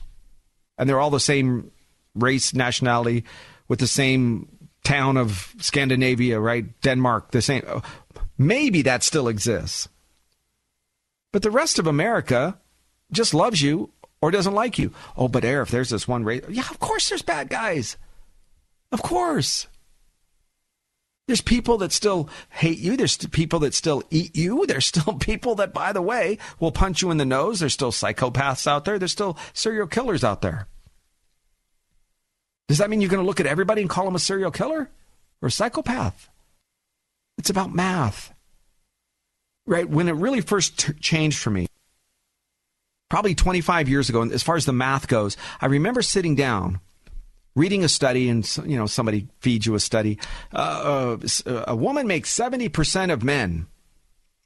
And 0.79 0.89
they're 0.89 1.01
all 1.01 1.11
the 1.11 1.19
same 1.19 1.73
race, 2.15 2.55
nationality, 2.55 3.25
with 3.69 3.81
the 3.81 3.87
same 3.87 4.49
town 4.85 5.17
of 5.17 5.55
Scandinavia, 5.59 6.39
right? 6.39 6.81
Denmark, 6.83 7.33
the 7.33 7.43
same. 7.43 7.65
Maybe 8.39 8.83
that 8.83 9.03
still 9.03 9.29
exists. 9.29 9.89
But 11.33 11.43
the 11.43 11.51
rest 11.51 11.79
of 11.79 11.87
America 11.87 12.59
just 13.13 13.35
loves 13.35 13.61
you 13.63 13.91
or 14.21 14.31
doesn't 14.31 14.55
like 14.55 14.79
you. 14.79 14.93
Oh, 15.17 15.29
but 15.29 15.45
Arif 15.45 15.69
there's 15.69 15.91
this 15.91 16.09
one 16.09 16.25
race, 16.25 16.45
yeah, 16.49 16.69
of 16.71 16.79
course 16.79 17.09
there's 17.09 17.23
bad 17.23 17.49
guys. 17.49 17.97
Of 18.93 19.03
course. 19.03 19.67
There's 21.27 21.41
people 21.41 21.79
that 21.79 21.91
still 21.91 22.29
hate 22.51 22.79
you. 22.79 22.97
There's 22.97 23.17
people 23.17 23.59
that 23.61 23.75
still 23.75 24.03
eat 24.11 24.37
you. 24.37 24.65
There's 24.67 24.87
still 24.87 25.15
people 25.21 25.57
that, 25.57 25.75
by 25.75 25.93
the 25.93 26.03
way, 26.03 26.39
will 26.61 26.73
punch 26.73 27.03
you 27.03 27.11
in 27.11 27.17
the 27.17 27.25
nose. 27.25 27.61
There's 27.61 27.73
still 27.73 27.91
psychopaths 27.91 28.67
out 28.67 28.85
there. 28.85 28.99
There's 28.99 29.13
still 29.13 29.37
serial 29.53 29.89
killers 29.89 30.23
out 30.23 30.41
there. 30.41 30.69
Does 32.69 32.79
that 32.79 32.91
mean 32.91 33.01
you're 33.01 33.11
going 33.11 33.23
to 33.23 33.27
look 33.27 33.41
at 33.41 33.47
everybody 33.47 33.81
and 33.81 33.91
call 33.91 34.05
them 34.05 34.15
a 34.15 34.21
serial 34.21 34.51
killer 34.51 34.91
or 35.43 35.49
a 35.49 35.51
psychopath? 35.51 36.29
It's 37.39 37.51
about 37.51 37.75
math. 37.75 38.33
Right? 39.67 39.89
When 39.89 40.09
it 40.09 40.13
really 40.13 40.41
first 40.41 40.79
t- 40.79 40.93
changed 40.95 41.39
for 41.39 41.51
me, 41.51 41.67
probably 43.09 43.35
25 43.35 43.89
years 43.89 44.09
ago, 44.09 44.23
and 44.23 44.33
as 44.33 44.43
far 44.43 44.57
as 44.57 44.65
the 44.65 44.73
math 44.73 45.09
goes, 45.09 45.37
I 45.61 45.67
remember 45.67 46.03
sitting 46.03 46.35
down, 46.35 46.81
reading 47.55 47.85
a 47.85 47.89
study, 47.89 48.29
and 48.29 48.49
you 48.65 48.77
know 48.77 48.87
somebody 48.87 49.29
feeds 49.41 49.67
you 49.67 49.75
a 49.75 49.81
study. 49.81 50.19
Uh, 50.53 51.17
uh, 51.47 51.65
a 51.67 51.77
woman 51.77 52.07
makes 52.07 52.35
70% 52.35 53.13
of 53.13 53.25
men 53.25 53.67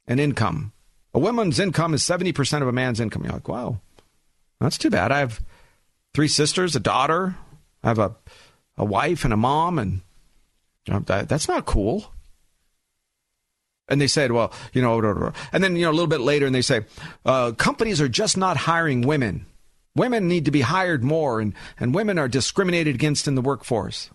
an 0.07 0.19
income. 0.19 0.73
A 1.13 1.19
woman's 1.19 1.59
income 1.59 1.93
is 1.93 2.03
70% 2.03 2.61
of 2.61 2.67
a 2.67 2.71
man's 2.71 2.99
income. 2.99 3.23
You're 3.23 3.33
like, 3.33 3.47
wow, 3.47 3.79
that's 4.59 4.77
too 4.77 4.89
bad. 4.89 5.11
I 5.11 5.19
have 5.19 5.41
three 6.13 6.27
sisters, 6.27 6.75
a 6.75 6.79
daughter. 6.79 7.35
I 7.83 7.87
have 7.89 7.99
a, 7.99 8.15
a 8.77 8.85
wife 8.85 9.25
and 9.25 9.33
a 9.33 9.37
mom, 9.37 9.77
and 9.77 10.01
that's 10.85 11.47
not 11.47 11.65
cool. 11.65 12.13
And 13.91 13.99
they 13.99 14.07
said, 14.07 14.31
well, 14.31 14.53
you 14.71 14.81
know, 14.81 15.33
and 15.51 15.61
then, 15.61 15.75
you 15.75 15.83
know, 15.83 15.91
a 15.91 15.91
little 15.91 16.07
bit 16.07 16.21
later, 16.21 16.45
and 16.45 16.55
they 16.55 16.61
say, 16.61 16.85
uh, 17.25 17.51
companies 17.51 17.99
are 17.99 18.07
just 18.07 18.37
not 18.37 18.55
hiring 18.55 19.01
women. 19.01 19.45
Women 19.95 20.29
need 20.29 20.45
to 20.45 20.51
be 20.51 20.61
hired 20.61 21.03
more, 21.03 21.41
and, 21.41 21.53
and 21.77 21.93
women 21.93 22.17
are 22.17 22.29
discriminated 22.29 22.95
against 22.95 23.27
in 23.27 23.35
the 23.35 23.41
workforce. 23.41 24.09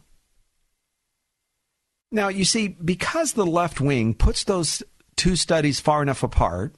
Now, 2.10 2.28
you 2.28 2.46
see, 2.46 2.68
because 2.68 3.34
the 3.34 3.44
left 3.44 3.80
wing 3.80 4.14
puts 4.14 4.44
those 4.44 4.82
two 5.16 5.36
studies 5.36 5.78
far 5.78 6.00
enough 6.00 6.22
apart, 6.22 6.74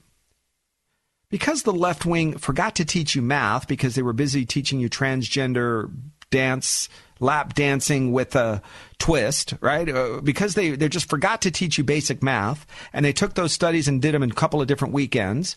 because 1.31 1.63
the 1.63 1.73
left 1.73 2.05
wing 2.05 2.37
forgot 2.39 2.75
to 2.77 2.85
teach 2.85 3.15
you 3.15 3.23
math 3.23 3.69
because 3.69 3.95
they 3.95 4.03
were 4.03 4.13
busy 4.13 4.45
teaching 4.45 4.81
you 4.81 4.89
transgender 4.89 5.93
dance 6.31 6.89
lap 7.21 7.55
dancing 7.55 8.13
with 8.13 8.37
a 8.37 8.63
twist, 8.99 9.55
right? 9.61 9.89
Uh, 9.89 10.21
because 10.23 10.55
they, 10.55 10.71
they 10.71 10.89
just 10.89 11.09
forgot 11.09 11.43
to 11.43 11.51
teach 11.51 11.79
you 11.79 11.85
basic 11.85 12.23
math 12.23 12.67
and 12.93 13.05
they 13.05 13.13
took 13.13 13.35
those 13.35 13.53
studies 13.53 13.89
and 13.89 14.03
did 14.03 14.15
them 14.15 14.23
in 14.23 14.31
a 14.31 14.35
couple 14.35 14.61
of 14.61 14.69
different 14.69 14.95
weekends. 14.95 15.57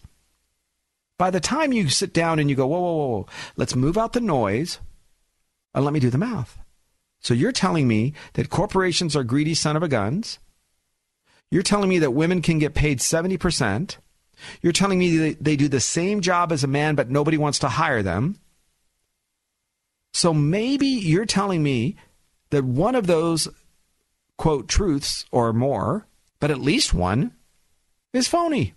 By 1.17 1.29
the 1.29 1.39
time 1.39 1.71
you 1.71 1.89
sit 1.89 2.13
down 2.13 2.39
and 2.39 2.49
you 2.49 2.55
go, 2.55 2.67
whoa, 2.67 2.79
whoa, 2.79 2.95
whoa, 2.95 3.07
whoa, 3.07 3.27
let's 3.55 3.75
move 3.75 3.97
out 3.97 4.13
the 4.13 4.21
noise 4.21 4.79
and 5.73 5.85
let 5.85 5.93
me 5.93 5.99
do 5.99 6.09
the 6.09 6.17
math. 6.17 6.57
So 7.19 7.33
you're 7.33 7.51
telling 7.51 7.87
me 7.87 8.13
that 8.33 8.49
corporations 8.49 9.15
are 9.15 9.23
greedy 9.23 9.53
son 9.53 9.75
of 9.77 9.83
a 9.83 9.87
guns. 9.87 10.39
You're 11.51 11.61
telling 11.61 11.89
me 11.89 11.99
that 11.99 12.11
women 12.11 12.41
can 12.41 12.57
get 12.57 12.73
paid 12.73 12.99
70%. 12.99 13.97
You're 14.61 14.73
telling 14.73 14.97
me 14.97 15.33
they 15.33 15.55
do 15.55 15.67
the 15.67 15.79
same 15.79 16.21
job 16.21 16.51
as 16.51 16.63
a 16.63 16.67
man, 16.67 16.95
but 16.95 17.11
nobody 17.11 17.37
wants 17.37 17.59
to 17.59 17.69
hire 17.69 18.01
them. 18.01 18.39
So 20.13 20.33
maybe 20.33 20.87
you're 20.87 21.25
telling 21.25 21.63
me 21.63 21.95
that 22.49 22.63
one 22.63 22.95
of 22.95 23.07
those, 23.07 23.47
quote, 24.37 24.67
truths 24.67 25.25
or 25.31 25.53
more, 25.53 26.07
but 26.39 26.51
at 26.51 26.59
least 26.59 26.93
one, 26.93 27.31
is 28.13 28.27
phony. 28.27 28.73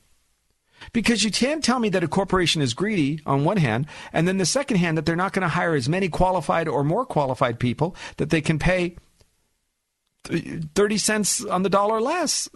Because 0.93 1.25
you 1.25 1.31
can't 1.31 1.65
tell 1.65 1.79
me 1.79 1.89
that 1.91 2.05
a 2.05 2.09
corporation 2.09 2.61
is 2.61 2.75
greedy 2.75 3.21
on 3.25 3.45
one 3.45 3.57
hand, 3.57 3.87
and 4.13 4.29
then 4.29 4.39
the 4.39 4.47
second 4.47 4.77
hand 4.77 4.99
that 4.99 5.07
they're 5.07 5.17
not 5.17 5.33
going 5.33 5.43
to 5.43 5.49
hire 5.49 5.75
as 5.75 5.89
many 5.89 6.09
qualified 6.09 6.69
or 6.69 6.85
more 6.85 7.07
qualified 7.07 7.59
people 7.59 7.97
that 8.19 8.31
they 8.31 8.41
can 8.41 8.59
pay 8.59 8.97
30 10.25 10.99
cents 10.99 11.45
on 11.45 11.63
the 11.63 11.71
dollar 11.71 12.01
less. 12.01 12.49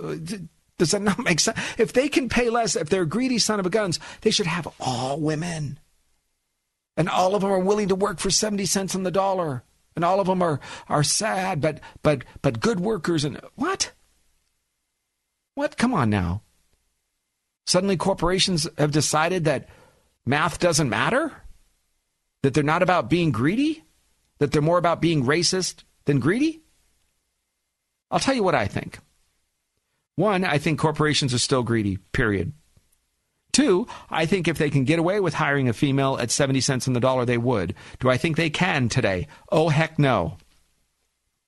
Does 0.78 0.92
that 0.92 1.02
not 1.02 1.18
make 1.18 1.40
sense? 1.40 1.58
If 1.78 1.92
they 1.92 2.08
can 2.08 2.28
pay 2.28 2.50
less, 2.50 2.76
if 2.76 2.88
they're 2.88 3.04
greedy 3.04 3.38
son 3.38 3.60
of 3.60 3.66
a 3.66 3.70
guns, 3.70 3.98
they 4.20 4.30
should 4.30 4.46
have 4.46 4.68
all 4.78 5.18
women. 5.18 5.78
And 6.98 7.08
all 7.08 7.36
of 7.36 7.42
them 7.42 7.52
are 7.52 7.60
willing 7.60 7.88
to 7.88 7.94
work 7.94 8.18
for 8.18 8.28
70 8.28 8.66
cents 8.66 8.96
on 8.96 9.04
the 9.04 9.12
dollar. 9.12 9.62
And 9.94 10.04
all 10.04 10.18
of 10.18 10.26
them 10.26 10.42
are, 10.42 10.58
are 10.88 11.04
sad, 11.04 11.60
but, 11.60 11.80
but, 12.02 12.24
but 12.42 12.60
good 12.60 12.80
workers. 12.80 13.24
And 13.24 13.40
what? 13.54 13.92
What? 15.54 15.76
Come 15.76 15.94
on 15.94 16.10
now. 16.10 16.42
Suddenly 17.68 17.96
corporations 17.96 18.66
have 18.78 18.90
decided 18.90 19.44
that 19.44 19.68
math 20.26 20.58
doesn't 20.58 20.88
matter? 20.88 21.32
That 22.42 22.52
they're 22.54 22.64
not 22.64 22.82
about 22.82 23.08
being 23.08 23.30
greedy? 23.30 23.84
That 24.38 24.50
they're 24.50 24.60
more 24.60 24.78
about 24.78 25.00
being 25.00 25.24
racist 25.24 25.84
than 26.04 26.18
greedy? 26.18 26.62
I'll 28.10 28.20
tell 28.20 28.34
you 28.34 28.42
what 28.42 28.54
I 28.56 28.66
think. 28.66 28.98
One, 30.16 30.44
I 30.44 30.58
think 30.58 30.80
corporations 30.80 31.32
are 31.32 31.38
still 31.38 31.62
greedy, 31.62 31.98
period. 32.12 32.52
Two, 33.58 33.88
I 34.08 34.24
think 34.24 34.46
if 34.46 34.56
they 34.56 34.70
can 34.70 34.84
get 34.84 35.00
away 35.00 35.18
with 35.18 35.34
hiring 35.34 35.68
a 35.68 35.72
female 35.72 36.16
at 36.16 36.30
70 36.30 36.60
cents 36.60 36.86
on 36.86 36.94
the 36.94 37.00
dollar, 37.00 37.24
they 37.24 37.38
would. 37.38 37.74
Do 37.98 38.08
I 38.08 38.16
think 38.16 38.36
they 38.36 38.50
can 38.50 38.88
today? 38.88 39.26
Oh, 39.50 39.68
heck 39.68 39.98
no. 39.98 40.36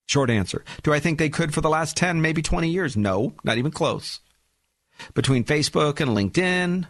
Short 0.08 0.28
answer. 0.28 0.64
Do 0.82 0.92
I 0.92 0.98
think 0.98 1.20
they 1.20 1.28
could 1.28 1.54
for 1.54 1.60
the 1.60 1.68
last 1.68 1.96
10, 1.96 2.20
maybe 2.20 2.42
20 2.42 2.68
years? 2.68 2.96
No, 2.96 3.34
not 3.44 3.58
even 3.58 3.70
close. 3.70 4.18
Between 5.14 5.44
Facebook 5.44 6.00
and 6.00 6.10
LinkedIn, 6.10 6.88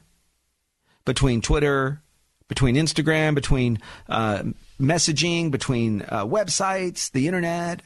between 1.04 1.42
Twitter, 1.42 2.00
between 2.48 2.76
Instagram, 2.76 3.34
between 3.34 3.78
uh, 4.08 4.44
messaging, 4.80 5.50
between 5.50 6.00
uh, 6.08 6.24
websites, 6.24 7.12
the 7.12 7.26
internet, 7.26 7.82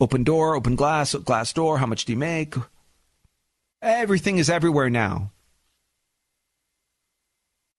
open 0.00 0.22
door, 0.22 0.54
open 0.54 0.76
glass, 0.76 1.14
glass 1.14 1.50
door, 1.54 1.78
how 1.78 1.86
much 1.86 2.04
do 2.04 2.12
you 2.12 2.18
make? 2.18 2.56
Everything 3.80 4.36
is 4.36 4.50
everywhere 4.50 4.90
now. 4.90 5.30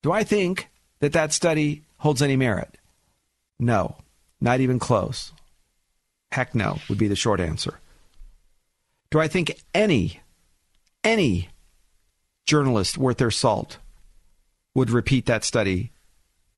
Do 0.02 0.12
I 0.12 0.24
think 0.24 0.68
that 1.00 1.12
that 1.12 1.32
study 1.32 1.82
holds 1.98 2.22
any 2.22 2.36
merit? 2.36 2.78
No, 3.58 3.96
not 4.40 4.60
even 4.60 4.78
close. 4.78 5.32
Heck 6.32 6.54
no, 6.54 6.78
would 6.88 6.98
be 6.98 7.08
the 7.08 7.16
short 7.16 7.40
answer. 7.40 7.80
Do 9.10 9.18
I 9.20 9.28
think 9.28 9.60
any, 9.74 10.20
any 11.02 11.48
journalist 12.46 12.96
worth 12.96 13.18
their 13.18 13.30
salt 13.30 13.78
would 14.74 14.90
repeat 14.90 15.26
that 15.26 15.44
study 15.44 15.90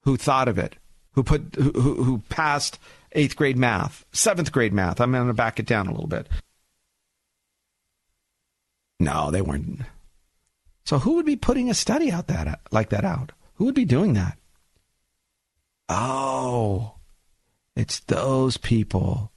who 0.03 0.17
thought 0.17 0.49
of 0.49 0.59
it, 0.59 0.77
who 1.13 1.23
put, 1.23 1.55
who, 1.57 1.71
who 2.03 2.19
passed 2.29 2.79
eighth 3.13 3.37
grade 3.37 3.57
math, 3.57 4.05
seventh 4.13 4.53
grade 4.53 4.73
math? 4.73 5.01
I'm 5.01 5.13
going 5.13 5.27
to 5.27 5.35
back 5.35 5.59
it 5.59 5.67
down 5.67 5.87
a 5.87 5.93
little 5.93 6.07
bit. 6.07 6.29
No, 9.01 9.31
they 9.31 9.43
weren't. 9.43 9.81
So 10.85 10.99
who 10.99 11.15
would 11.15 11.27
be 11.27 11.37
putting 11.37 11.71
a 11.71 11.75
study 11.75 12.11
out 12.11 12.27
that 12.27 12.61
like 12.71 12.91
that 12.91 13.05
out? 13.05 13.33
Who 13.55 13.65
would 13.67 13.75
be 13.75 13.85
doing 13.85 14.15
that? 14.15 14.39
Oh, 15.89 16.95
it's 17.77 18.01
those 18.01 18.57
people. 18.57 19.31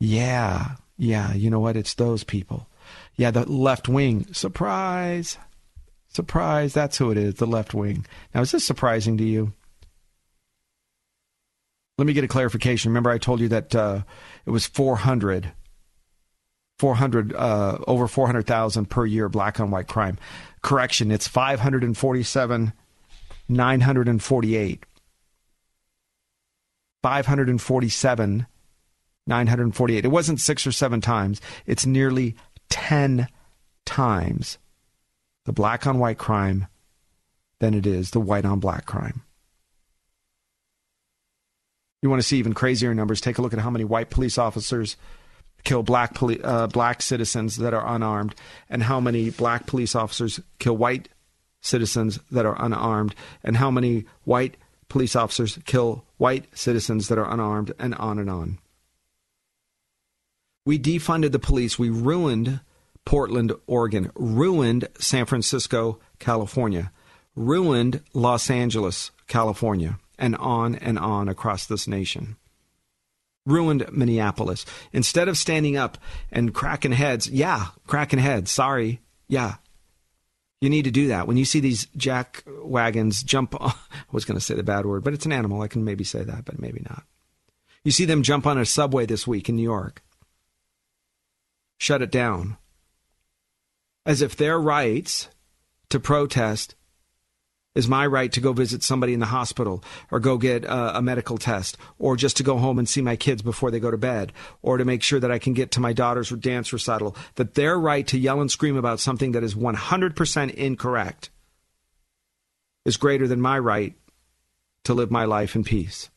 Yeah, 0.00 0.76
yeah. 0.96 1.34
You 1.34 1.50
know 1.50 1.60
what? 1.60 1.76
It's 1.76 1.94
those 1.94 2.24
people. 2.24 2.68
Yeah, 3.16 3.30
the 3.30 3.50
left 3.50 3.88
wing. 3.88 4.26
Surprise, 4.32 5.38
surprise. 6.08 6.72
That's 6.72 6.98
who 6.98 7.10
it 7.10 7.18
is. 7.18 7.34
The 7.34 7.46
left 7.46 7.74
wing. 7.74 8.06
Now, 8.34 8.40
is 8.40 8.52
this 8.52 8.64
surprising 8.64 9.18
to 9.18 9.24
you? 9.24 9.52
Let 11.98 12.06
me 12.06 12.12
get 12.12 12.24
a 12.24 12.28
clarification. 12.28 12.90
Remember, 12.90 13.10
I 13.10 13.18
told 13.18 13.40
you 13.40 13.48
that 13.48 13.74
uh, 13.74 14.02
it 14.46 14.50
was 14.50 14.66
400 14.66 15.52
400 16.78 17.34
uh, 17.34 17.78
over 17.86 18.06
400,000 18.06 18.86
per 18.86 19.04
year 19.04 19.28
black 19.28 19.58
on 19.60 19.70
white 19.70 19.88
crime. 19.88 20.18
Correction, 20.62 21.10
it's 21.10 21.26
547 21.28 22.72
948. 23.48 24.84
547 27.02 28.46
948. 29.26 30.04
It 30.04 30.08
wasn't 30.08 30.40
6 30.40 30.66
or 30.66 30.72
7 30.72 31.00
times. 31.00 31.40
It's 31.66 31.86
nearly 31.86 32.36
10 32.70 33.28
times 33.84 34.58
the 35.44 35.52
black 35.52 35.86
on 35.86 35.98
white 35.98 36.18
crime 36.18 36.66
than 37.58 37.74
it 37.74 37.86
is 37.86 38.10
the 38.10 38.20
white 38.20 38.44
on 38.44 38.60
black 38.60 38.86
crime. 38.86 39.22
You 42.02 42.10
want 42.10 42.22
to 42.22 42.28
see 42.28 42.38
even 42.38 42.54
crazier 42.54 42.94
numbers? 42.94 43.20
Take 43.20 43.38
a 43.38 43.42
look 43.42 43.52
at 43.52 43.58
how 43.58 43.70
many 43.70 43.84
white 43.84 44.10
police 44.10 44.38
officers 44.38 44.96
kill 45.68 45.82
black 45.82 46.14
poli- 46.14 46.42
uh, 46.42 46.66
black 46.66 47.02
citizens 47.02 47.58
that 47.58 47.74
are 47.74 47.94
unarmed, 47.94 48.34
and 48.70 48.82
how 48.82 48.98
many 48.98 49.28
black 49.28 49.66
police 49.66 49.94
officers 49.94 50.40
kill 50.58 50.78
white 50.78 51.10
citizens 51.60 52.18
that 52.30 52.46
are 52.46 52.56
unarmed, 52.64 53.14
and 53.44 53.58
how 53.58 53.70
many 53.70 54.06
white 54.24 54.56
police 54.88 55.14
officers 55.14 55.58
kill 55.66 56.06
white 56.16 56.46
citizens 56.56 57.08
that 57.08 57.18
are 57.18 57.30
unarmed, 57.30 57.72
and 57.78 57.94
on 57.96 58.18
and 58.18 58.30
on. 58.30 58.58
We 60.64 60.78
defunded 60.78 61.32
the 61.32 61.38
police. 61.38 61.78
We 61.78 61.90
ruined 61.90 62.60
Portland, 63.04 63.52
Oregon, 63.66 64.10
ruined 64.14 64.88
San 64.98 65.26
Francisco, 65.26 65.98
California, 66.18 66.92
ruined 67.36 68.00
Los 68.14 68.48
Angeles, 68.48 69.10
California, 69.26 69.98
and 70.18 70.34
on 70.36 70.76
and 70.76 70.98
on 70.98 71.28
across 71.28 71.66
this 71.66 71.86
nation 71.86 72.36
ruined 73.48 73.86
Minneapolis. 73.92 74.64
Instead 74.92 75.28
of 75.28 75.38
standing 75.38 75.76
up 75.76 75.98
and 76.30 76.54
cracking 76.54 76.92
heads, 76.92 77.28
yeah, 77.28 77.68
cracking 77.86 78.18
heads, 78.18 78.50
sorry, 78.50 79.00
yeah. 79.26 79.56
You 80.60 80.70
need 80.70 80.84
to 80.84 80.90
do 80.90 81.08
that. 81.08 81.26
When 81.26 81.36
you 81.36 81.44
see 81.44 81.60
these 81.60 81.86
jack 81.96 82.42
wagons 82.62 83.22
jump 83.22 83.60
on, 83.60 83.70
I 83.90 84.12
was 84.12 84.24
going 84.24 84.38
to 84.38 84.44
say 84.44 84.54
the 84.54 84.62
bad 84.62 84.86
word, 84.86 85.04
but 85.04 85.14
it's 85.14 85.26
an 85.26 85.32
animal. 85.32 85.62
I 85.62 85.68
can 85.68 85.84
maybe 85.84 86.04
say 86.04 86.24
that, 86.24 86.44
but 86.44 86.60
maybe 86.60 86.84
not. 86.88 87.04
You 87.84 87.92
see 87.92 88.04
them 88.04 88.22
jump 88.22 88.46
on 88.46 88.58
a 88.58 88.66
subway 88.66 89.06
this 89.06 89.26
week 89.26 89.48
in 89.48 89.56
New 89.56 89.62
York. 89.62 90.02
Shut 91.78 92.02
it 92.02 92.10
down. 92.10 92.56
As 94.04 94.20
if 94.20 94.36
their 94.36 94.58
rights 94.58 95.28
to 95.90 96.00
protest 96.00 96.74
is 97.78 97.86
my 97.86 98.04
right 98.04 98.32
to 98.32 98.40
go 98.40 98.52
visit 98.52 98.82
somebody 98.82 99.14
in 99.14 99.20
the 99.20 99.26
hospital 99.26 99.84
or 100.10 100.18
go 100.18 100.36
get 100.36 100.64
a, 100.64 100.98
a, 100.98 101.00
medical 101.00 101.38
test 101.38 101.78
or 102.00 102.16
just 102.16 102.36
to 102.36 102.42
go 102.42 102.58
home 102.58 102.76
and 102.76 102.88
see 102.88 103.00
my 103.00 103.14
kids 103.14 103.40
before 103.40 103.70
they 103.70 103.78
go 103.78 103.88
to 103.88 103.96
bed 103.96 104.32
or 104.62 104.78
to 104.78 104.84
make 104.84 105.00
sure 105.00 105.20
that 105.20 105.30
I 105.30 105.38
can 105.38 105.52
get 105.52 105.70
to 105.70 105.80
my 105.80 105.92
daughter's 105.92 106.30
dance 106.30 106.72
recital, 106.72 107.14
that 107.36 107.54
their 107.54 107.78
right 107.78 108.04
to 108.08 108.18
yell 108.18 108.40
and 108.40 108.50
scream 108.50 108.76
about 108.76 108.98
something 108.98 109.30
that 109.30 109.44
is 109.44 109.54
100% 109.54 110.54
incorrect 110.54 111.30
is 112.84 112.96
greater 112.96 113.28
than 113.28 113.40
my 113.40 113.56
right 113.56 113.94
to 114.82 114.92
live 114.92 115.12
my 115.12 115.24
life 115.24 115.54
in 115.54 115.62
peace. 115.62 116.10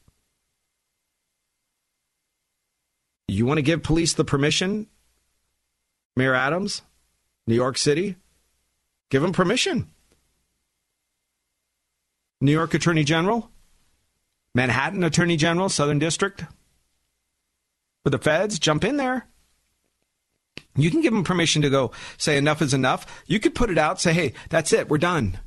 You 3.28 3.46
want 3.46 3.60
to 3.60 3.62
give 3.62 3.84
police 3.84 4.16
the 4.16 4.26
permission, 4.26 4.88
Mayor 6.16 6.34
Adams, 6.34 6.82
New 7.46 7.54
York 7.54 7.78
City? 7.78 8.16
Give 9.12 9.22
them 9.22 9.32
permission. 9.32 9.92
New 12.42 12.52
York 12.52 12.74
Attorney 12.74 13.04
General, 13.04 13.50
Manhattan 14.56 15.04
Attorney 15.04 15.38
General, 15.38 15.70
Southern 15.70 16.00
District. 16.00 16.44
For 18.04 18.10
the 18.10 18.18
feds, 18.18 18.58
jump 18.58 18.84
in 18.84 18.98
there. 18.98 19.28
You 20.76 20.90
can 20.90 21.02
give 21.02 21.14
them 21.14 21.24
permission 21.24 21.62
to 21.62 21.70
go 21.70 21.92
say 22.18 22.38
enough 22.38 22.62
is 22.62 22.74
enough. 22.74 23.24
You 23.28 23.40
could 23.40 23.54
put 23.54 23.70
it 23.70 23.78
out, 23.78 24.02
say, 24.02 24.14
hey, 24.14 24.34
that's 24.50 24.74
it, 24.74 24.90
we're 24.90 24.98
done. 24.98 25.38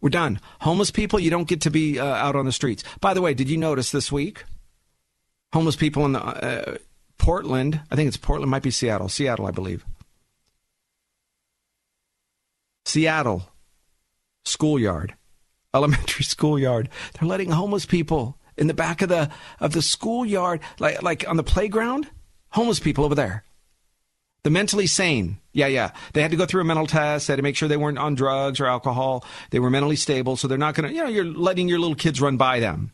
We're 0.00 0.10
done. 0.10 0.38
Homeless 0.60 0.92
people, 0.92 1.18
you 1.18 1.30
don't 1.30 1.48
get 1.48 1.62
to 1.62 1.70
be 1.70 1.98
uh, 1.98 2.04
out 2.04 2.36
on 2.36 2.44
the 2.44 2.52
streets. 2.52 2.84
By 3.00 3.14
the 3.14 3.22
way, 3.22 3.34
did 3.34 3.50
you 3.50 3.56
notice 3.56 3.90
this 3.90 4.12
week? 4.12 4.44
Homeless 5.52 5.76
people 5.76 6.04
in 6.04 6.12
the 6.12 6.20
uh, 6.20 6.76
Portland, 7.18 7.80
I 7.90 7.96
think 7.96 8.08
it's 8.08 8.16
Portland, 8.16 8.50
might 8.50 8.62
be 8.62 8.70
Seattle. 8.70 9.08
Seattle, 9.08 9.46
I 9.46 9.50
believe. 9.50 9.84
Seattle, 12.84 13.48
schoolyard 14.44 15.14
elementary 15.74 16.24
schoolyard. 16.34 16.88
They're 17.18 17.28
letting 17.28 17.50
homeless 17.50 17.84
people 17.86 18.38
in 18.56 18.68
the 18.68 18.74
back 18.74 19.02
of 19.02 19.08
the 19.08 19.30
of 19.60 19.72
the 19.72 19.82
schoolyard, 19.82 20.60
like 20.78 21.02
like 21.02 21.28
on 21.28 21.36
the 21.36 21.42
playground. 21.42 22.08
Homeless 22.50 22.78
people 22.78 23.04
over 23.04 23.16
there. 23.16 23.44
The 24.44 24.50
mentally 24.50 24.86
sane. 24.86 25.38
Yeah, 25.52 25.68
yeah. 25.68 25.92
They 26.12 26.20
had 26.22 26.30
to 26.30 26.36
go 26.36 26.46
through 26.46 26.60
a 26.60 26.64
mental 26.64 26.86
test. 26.86 27.26
They 27.26 27.32
had 27.32 27.38
to 27.38 27.42
make 27.42 27.56
sure 27.56 27.66
they 27.66 27.78
weren't 27.78 27.98
on 27.98 28.14
drugs 28.14 28.60
or 28.60 28.66
alcohol. 28.66 29.24
They 29.50 29.58
were 29.58 29.70
mentally 29.70 29.96
stable, 29.96 30.36
so 30.36 30.46
they're 30.46 30.58
not 30.58 30.74
going 30.74 30.88
to, 30.88 30.94
you 30.94 31.02
know, 31.02 31.08
you're 31.08 31.24
letting 31.24 31.66
your 31.66 31.78
little 31.78 31.94
kids 31.96 32.20
run 32.20 32.36
by 32.36 32.60
them. 32.60 32.92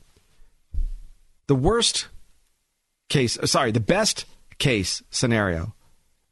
The 1.48 1.56
worst 1.56 2.06
case, 3.08 3.36
uh, 3.36 3.46
sorry, 3.46 3.72
the 3.72 3.80
best 3.80 4.24
case 4.58 5.02
scenario 5.10 5.74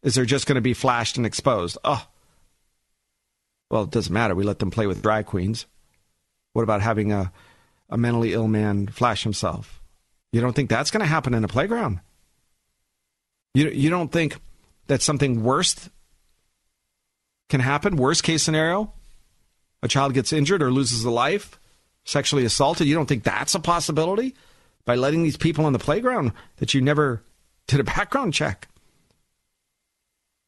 is 0.03 0.15
they're 0.15 0.25
just 0.25 0.47
going 0.47 0.55
to 0.55 0.63
be 0.63 0.75
flashed 0.75 1.17
and 1.17 1.27
exposed. 1.27 1.77
Oh, 1.83 2.07
well, 3.71 3.83
it 3.83 3.91
doesn't 3.91 4.13
matter. 4.13 4.37
We 4.37 4.45
let 4.45 4.61
them 4.61 4.71
play 4.71 4.87
with 4.87 5.03
drag 5.03 5.27
queens. 5.27 5.67
What 6.59 6.65
about 6.65 6.83
having 6.83 7.13
a, 7.13 7.31
a 7.89 7.97
mentally 7.97 8.33
ill 8.33 8.49
man 8.49 8.89
flash 8.89 9.23
himself? 9.23 9.81
You 10.33 10.41
don't 10.41 10.55
think 10.55 10.69
that's 10.69 10.91
going 10.91 11.03
to 11.03 11.07
happen 11.07 11.33
in 11.33 11.45
a 11.45 11.47
playground? 11.47 12.01
You, 13.55 13.69
you 13.69 13.91
don't 13.91 14.11
think 14.11 14.39
that 14.89 15.01
something 15.01 15.45
worse 15.45 15.89
can 17.49 17.61
happen. 17.61 17.95
Worst 17.95 18.25
case 18.25 18.43
scenario, 18.43 18.93
a 19.85 19.87
child 19.87 20.15
gets 20.15 20.33
injured 20.33 20.61
or 20.61 20.73
loses 20.73 21.05
a 21.05 21.13
life, 21.13 21.61
sexually 22.05 22.45
assaulted. 22.45 22.89
You 22.89 22.97
don't 22.97 23.07
think 23.07 23.23
that's 23.23 23.55
a 23.55 23.61
possibility 23.61 24.35
by 24.85 24.97
letting 24.97 25.23
these 25.23 25.37
people 25.37 25.65
on 25.65 25.73
the 25.73 25.79
playground 25.79 26.33
that 26.57 26.75
you 26.75 26.81
never 26.81 27.23
did 27.69 27.79
a 27.79 27.85
background 27.85 28.35
check? 28.35 28.67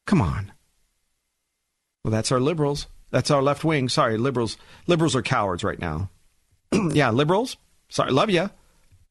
Come 0.05 0.21
on. 0.21 0.51
Well, 2.03 2.11
that's 2.11 2.33
our 2.33 2.41
liberals. 2.41 2.87
That's 3.11 3.29
our 3.31 3.41
left 3.41 3.63
wing. 3.63 3.89
Sorry, 3.89 4.17
liberals. 4.17 4.57
Liberals 4.87 5.15
are 5.15 5.21
cowards 5.21 5.63
right 5.63 5.79
now. 5.79 6.09
yeah, 6.91 7.11
liberals. 7.11 7.57
Sorry, 7.89 8.11
love 8.11 8.29
you. 8.29 8.49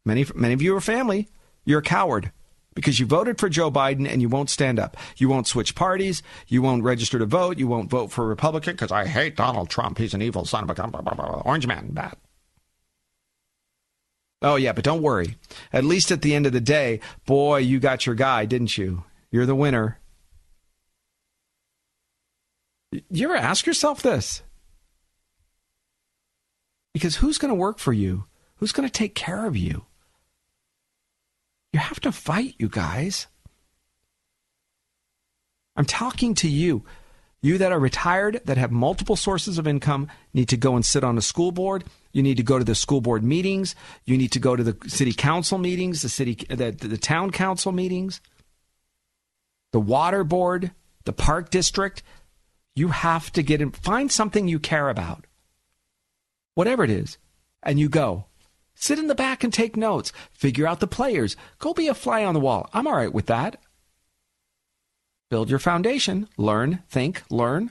Many, 0.05 0.26
many 0.34 0.55
of 0.55 0.62
you 0.62 0.74
are 0.74 0.80
family. 0.80 1.28
You're 1.64 1.80
a 1.80 1.82
coward 1.82 2.32
because 2.74 2.98
you 2.98 3.07
voted 3.07 3.38
for 3.38 3.48
Joe 3.48 3.70
Biden 3.70 4.09
and 4.09 4.22
you 4.22 4.28
won't 4.28 4.48
stand 4.48 4.78
up. 4.78 4.96
You 5.16 5.28
won't 5.28 5.46
switch 5.46 5.74
parties. 5.74 6.22
You 6.48 6.62
won't 6.62 6.82
register 6.82 7.18
to 7.18 7.26
vote. 7.26 7.59
You 7.59 7.68
won't 7.68 7.90
vote 7.90 8.11
for 8.11 8.24
a 8.24 8.28
Republican 8.28 8.72
because 8.72 8.90
I 8.90 9.07
hate 9.07 9.36
Donald 9.36 9.68
Trump. 9.68 9.98
He's 9.98 10.14
an 10.14 10.22
evil 10.22 10.44
son 10.44 10.64
of 10.64 10.70
a 10.70 10.74
blah, 10.74 10.86
blah, 10.86 11.14
blah, 11.14 11.42
orange 11.44 11.66
man. 11.66 11.88
Bad. 11.90 12.16
Oh, 14.42 14.57
yeah, 14.57 14.72
but 14.72 14.84
don't 14.84 15.03
worry. 15.03 15.36
At 15.72 15.84
least 15.84 16.11
at 16.11 16.22
the 16.22 16.34
end 16.34 16.46
of 16.46 16.53
the 16.53 16.61
day, 16.61 17.01
boy, 17.26 17.59
you 17.59 17.78
got 17.78 18.07
your 18.07 18.14
guy, 18.14 18.46
didn't 18.46 18.78
you? 18.78 19.05
You're 19.30 19.44
the 19.44 19.55
winner. 19.55 19.98
You 22.93 23.26
ever 23.26 23.36
ask 23.36 23.66
yourself 23.66 24.03
this? 24.03 24.43
Because 26.93 27.16
who's 27.16 27.38
going 27.38 27.51
to 27.51 27.55
work 27.55 27.78
for 27.78 27.93
you? 27.93 28.24
Who's 28.57 28.72
going 28.72 28.88
to 28.88 28.93
take 28.93 29.14
care 29.14 29.47
of 29.47 29.57
you? 29.57 29.84
You 31.72 31.78
have 31.78 32.01
to 32.01 32.11
fight, 32.11 32.57
you 32.59 32.68
guys. 32.68 33.28
I'm 35.76 35.84
talking 35.84 36.34
to 36.36 36.49
you. 36.49 36.84
You 37.43 37.57
that 37.59 37.72
are 37.72 37.78
retired, 37.78 38.41
that 38.45 38.59
have 38.59 38.70
multiple 38.70 39.16
sources 39.16 39.57
of 39.57 39.66
income, 39.66 40.09
need 40.34 40.49
to 40.51 40.59
go 40.59 40.74
and 40.74 40.84
sit 40.84 41.05
on 41.05 41.16
a 41.16 41.22
school 41.22 41.53
board. 41.53 41.84
You 42.12 42.22
need 42.22 42.36
to 42.36 42.43
go 42.43 42.59
to 42.59 42.64
the 42.64 42.74
school 42.74 43.01
board 43.01 43.22
meetings. 43.24 43.74
You 44.05 44.18
need 44.18 44.32
to 44.32 44.41
go 44.41 44.57
to 44.57 44.62
the 44.62 44.76
city 44.88 45.14
council 45.14 45.57
meetings, 45.57 46.03
the 46.03 46.11
city, 46.11 46.34
the, 46.34 46.72
the 46.72 46.99
town 46.99 47.30
council 47.30 47.72
meetings, 47.72 48.20
the 49.72 49.80
water 49.80 50.22
board, 50.22 50.72
the 51.05 51.14
park 51.14 51.51
district. 51.51 52.03
You 52.81 52.89
have 52.89 53.31
to 53.33 53.43
get 53.43 53.61
in, 53.61 53.72
find 53.72 54.11
something 54.11 54.49
you 54.49 54.59
care 54.59 54.89
about, 54.89 55.26
whatever 56.55 56.83
it 56.83 56.89
is, 56.89 57.18
and 57.62 57.78
you 57.78 57.91
go. 57.91 58.24
Sit 58.74 58.99
in 58.99 59.07
the 59.07 59.14
back 59.14 59.45
and 59.45 59.53
take 59.53 59.76
notes. 59.76 60.14
Figure 60.33 60.66
out 60.66 60.81
the 60.81 60.87
players. 60.87 61.37
Go 61.59 61.74
be 61.74 61.89
a 61.89 61.95
fly 61.95 62.24
on 62.24 62.33
the 62.33 62.41
wall. 62.41 62.70
I'm 62.72 62.87
all 62.87 62.97
right 62.97 63.12
with 63.12 63.26
that. 63.26 63.61
Build 65.28 65.51
your 65.51 65.59
foundation. 65.59 66.26
Learn, 66.39 66.83
think, 66.89 67.22
learn, 67.28 67.70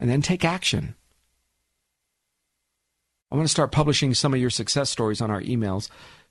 and 0.00 0.10
then 0.10 0.22
take 0.22 0.44
action. 0.44 0.96
I 3.30 3.36
want 3.36 3.46
to 3.46 3.52
start 3.52 3.70
publishing 3.70 4.12
some 4.12 4.34
of 4.34 4.40
your 4.40 4.50
success 4.50 4.90
stories 4.90 5.20
on 5.20 5.30
our 5.30 5.40
emails. 5.40 5.88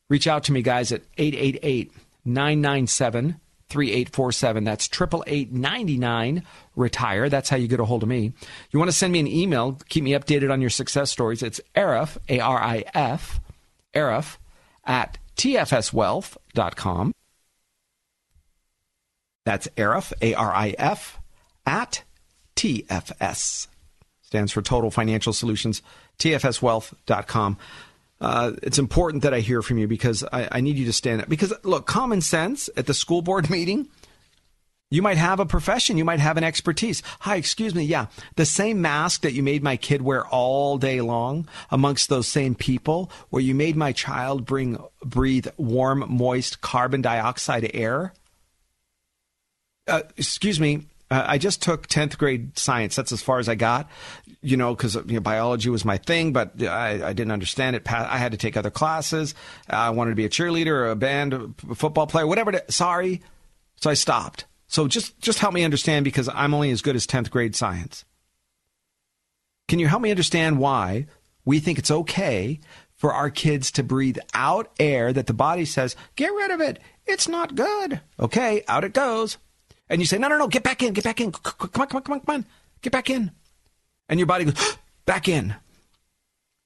Reach 0.09 0.27
out 0.27 0.43
to 0.43 0.51
me, 0.51 0.61
guys, 0.61 0.91
at 0.91 1.03
888 1.17 1.93
997 2.25 3.39
3847. 3.71 4.63
That's 4.65 4.89
888 4.91 6.43
retire. 6.75 7.29
That's 7.29 7.49
how 7.49 7.57
you 7.57 7.67
get 7.67 7.79
a 7.79 7.85
hold 7.85 8.03
of 8.03 8.09
me. 8.09 8.33
You 8.71 8.79
want 8.79 8.91
to 8.91 8.97
send 8.97 9.13
me 9.13 9.19
an 9.19 9.27
email, 9.27 9.79
keep 9.89 10.03
me 10.03 10.11
updated 10.11 10.51
on 10.51 10.61
your 10.61 10.69
success 10.69 11.09
stories. 11.09 11.41
It's 11.41 11.61
Arif, 11.75 12.17
A 12.29 12.39
R 12.39 12.61
I 12.61 12.83
F, 12.93 13.39
Arif, 13.93 14.37
at 14.85 15.17
tfswealth.com. 15.37 17.13
That's 19.45 19.67
Arif, 19.69 20.13
A 20.21 20.33
R 20.33 20.53
I 20.53 20.75
F, 20.77 21.19
at 21.65 22.03
TFS. 22.55 23.67
Stands 24.21 24.51
for 24.51 24.61
Total 24.61 24.91
Financial 24.91 25.33
Solutions, 25.33 25.81
tfswealth.com 26.19 27.57
uh, 28.21 28.53
it's 28.61 28.77
important 28.77 29.23
that 29.23 29.33
I 29.33 29.39
hear 29.39 29.63
from 29.63 29.79
you 29.79 29.87
because 29.87 30.23
I, 30.31 30.47
I 30.51 30.61
need 30.61 30.77
you 30.77 30.85
to 30.85 30.93
stand 30.93 31.21
up. 31.21 31.27
Because, 31.27 31.53
look, 31.63 31.87
common 31.87 32.21
sense 32.21 32.69
at 32.77 32.85
the 32.85 32.93
school 32.93 33.23
board 33.23 33.49
meeting, 33.49 33.87
you 34.91 35.01
might 35.01 35.17
have 35.17 35.39
a 35.39 35.45
profession, 35.45 35.97
you 35.97 36.05
might 36.05 36.19
have 36.19 36.37
an 36.37 36.43
expertise. 36.43 37.01
Hi, 37.21 37.37
excuse 37.37 37.73
me. 37.73 37.83
Yeah, 37.83 38.07
the 38.35 38.45
same 38.45 38.81
mask 38.81 39.21
that 39.21 39.33
you 39.33 39.41
made 39.41 39.63
my 39.63 39.75
kid 39.75 40.03
wear 40.03 40.27
all 40.27 40.77
day 40.77 41.01
long 41.01 41.47
amongst 41.71 42.09
those 42.09 42.27
same 42.27 42.53
people, 42.53 43.09
where 43.29 43.41
you 43.41 43.55
made 43.55 43.75
my 43.75 43.91
child 43.91 44.45
bring 44.45 44.77
breathe 45.03 45.47
warm, 45.57 46.05
moist 46.07 46.61
carbon 46.61 47.01
dioxide 47.01 47.71
air. 47.73 48.13
Uh, 49.87 50.01
excuse 50.15 50.59
me, 50.59 50.85
uh, 51.11 51.25
I 51.27 51.37
just 51.37 51.61
took 51.61 51.87
10th 51.87 52.17
grade 52.17 52.57
science. 52.57 52.95
That's 52.95 53.11
as 53.11 53.21
far 53.21 53.39
as 53.39 53.49
I 53.49 53.55
got, 53.55 53.89
you 54.41 54.55
know, 54.55 54.73
because 54.73 54.95
you 54.95 55.15
know, 55.15 55.19
biology 55.19 55.69
was 55.69 55.83
my 55.83 55.97
thing, 55.97 56.31
but 56.31 56.63
I, 56.63 57.09
I, 57.09 57.13
didn't 57.13 57.33
understand 57.33 57.75
it. 57.75 57.91
I 57.91 58.17
had 58.17 58.31
to 58.31 58.37
take 58.37 58.55
other 58.55 58.71
classes. 58.71 59.35
I 59.69 59.89
wanted 59.89 60.11
to 60.11 60.15
be 60.15 60.23
a 60.23 60.29
cheerleader, 60.29 60.89
a 60.89 60.95
band, 60.95 61.33
a 61.33 61.75
football 61.75 62.07
player, 62.07 62.25
whatever. 62.25 62.53
Sorry. 62.69 63.21
So 63.75 63.89
I 63.89 63.93
stopped. 63.93 64.45
So 64.67 64.87
just, 64.87 65.19
just 65.19 65.39
help 65.39 65.53
me 65.53 65.65
understand 65.65 66.05
because 66.05 66.29
I'm 66.33 66.53
only 66.53 66.71
as 66.71 66.81
good 66.81 66.95
as 66.95 67.05
10th 67.05 67.29
grade 67.29 67.57
science. 67.57 68.05
Can 69.67 69.79
you 69.79 69.87
help 69.87 70.01
me 70.01 70.11
understand 70.11 70.59
why 70.59 71.07
we 71.43 71.59
think 71.59 71.77
it's 71.77 71.91
okay 71.91 72.61
for 72.95 73.13
our 73.13 73.29
kids 73.29 73.71
to 73.71 73.83
breathe 73.83 74.19
out 74.33 74.71
air 74.79 75.11
that 75.11 75.27
the 75.27 75.33
body 75.33 75.65
says, 75.65 75.95
get 76.15 76.27
rid 76.27 76.51
of 76.51 76.61
it. 76.61 76.79
It's 77.05 77.27
not 77.27 77.55
good. 77.55 77.99
Okay, 78.19 78.63
out 78.67 78.83
it 78.83 78.93
goes 78.93 79.37
and 79.89 80.01
you 80.01 80.07
say, 80.07 80.17
no, 80.17 80.27
no, 80.27 80.37
no, 80.37 80.47
get 80.47 80.63
back 80.63 80.81
in, 80.83 80.93
get 80.93 81.03
back 81.03 81.19
in. 81.19 81.31
Come 81.31 81.53
on, 81.59 81.69
come 81.69 81.97
on, 81.97 82.03
come 82.03 82.13
on, 82.13 82.19
come 82.21 82.35
on. 82.35 82.45
Get 82.81 82.93
back 82.93 83.09
in. 83.09 83.31
And 84.09 84.19
your 84.19 84.27
body 84.27 84.45
goes, 84.45 84.77
back 85.05 85.27
in. 85.27 85.55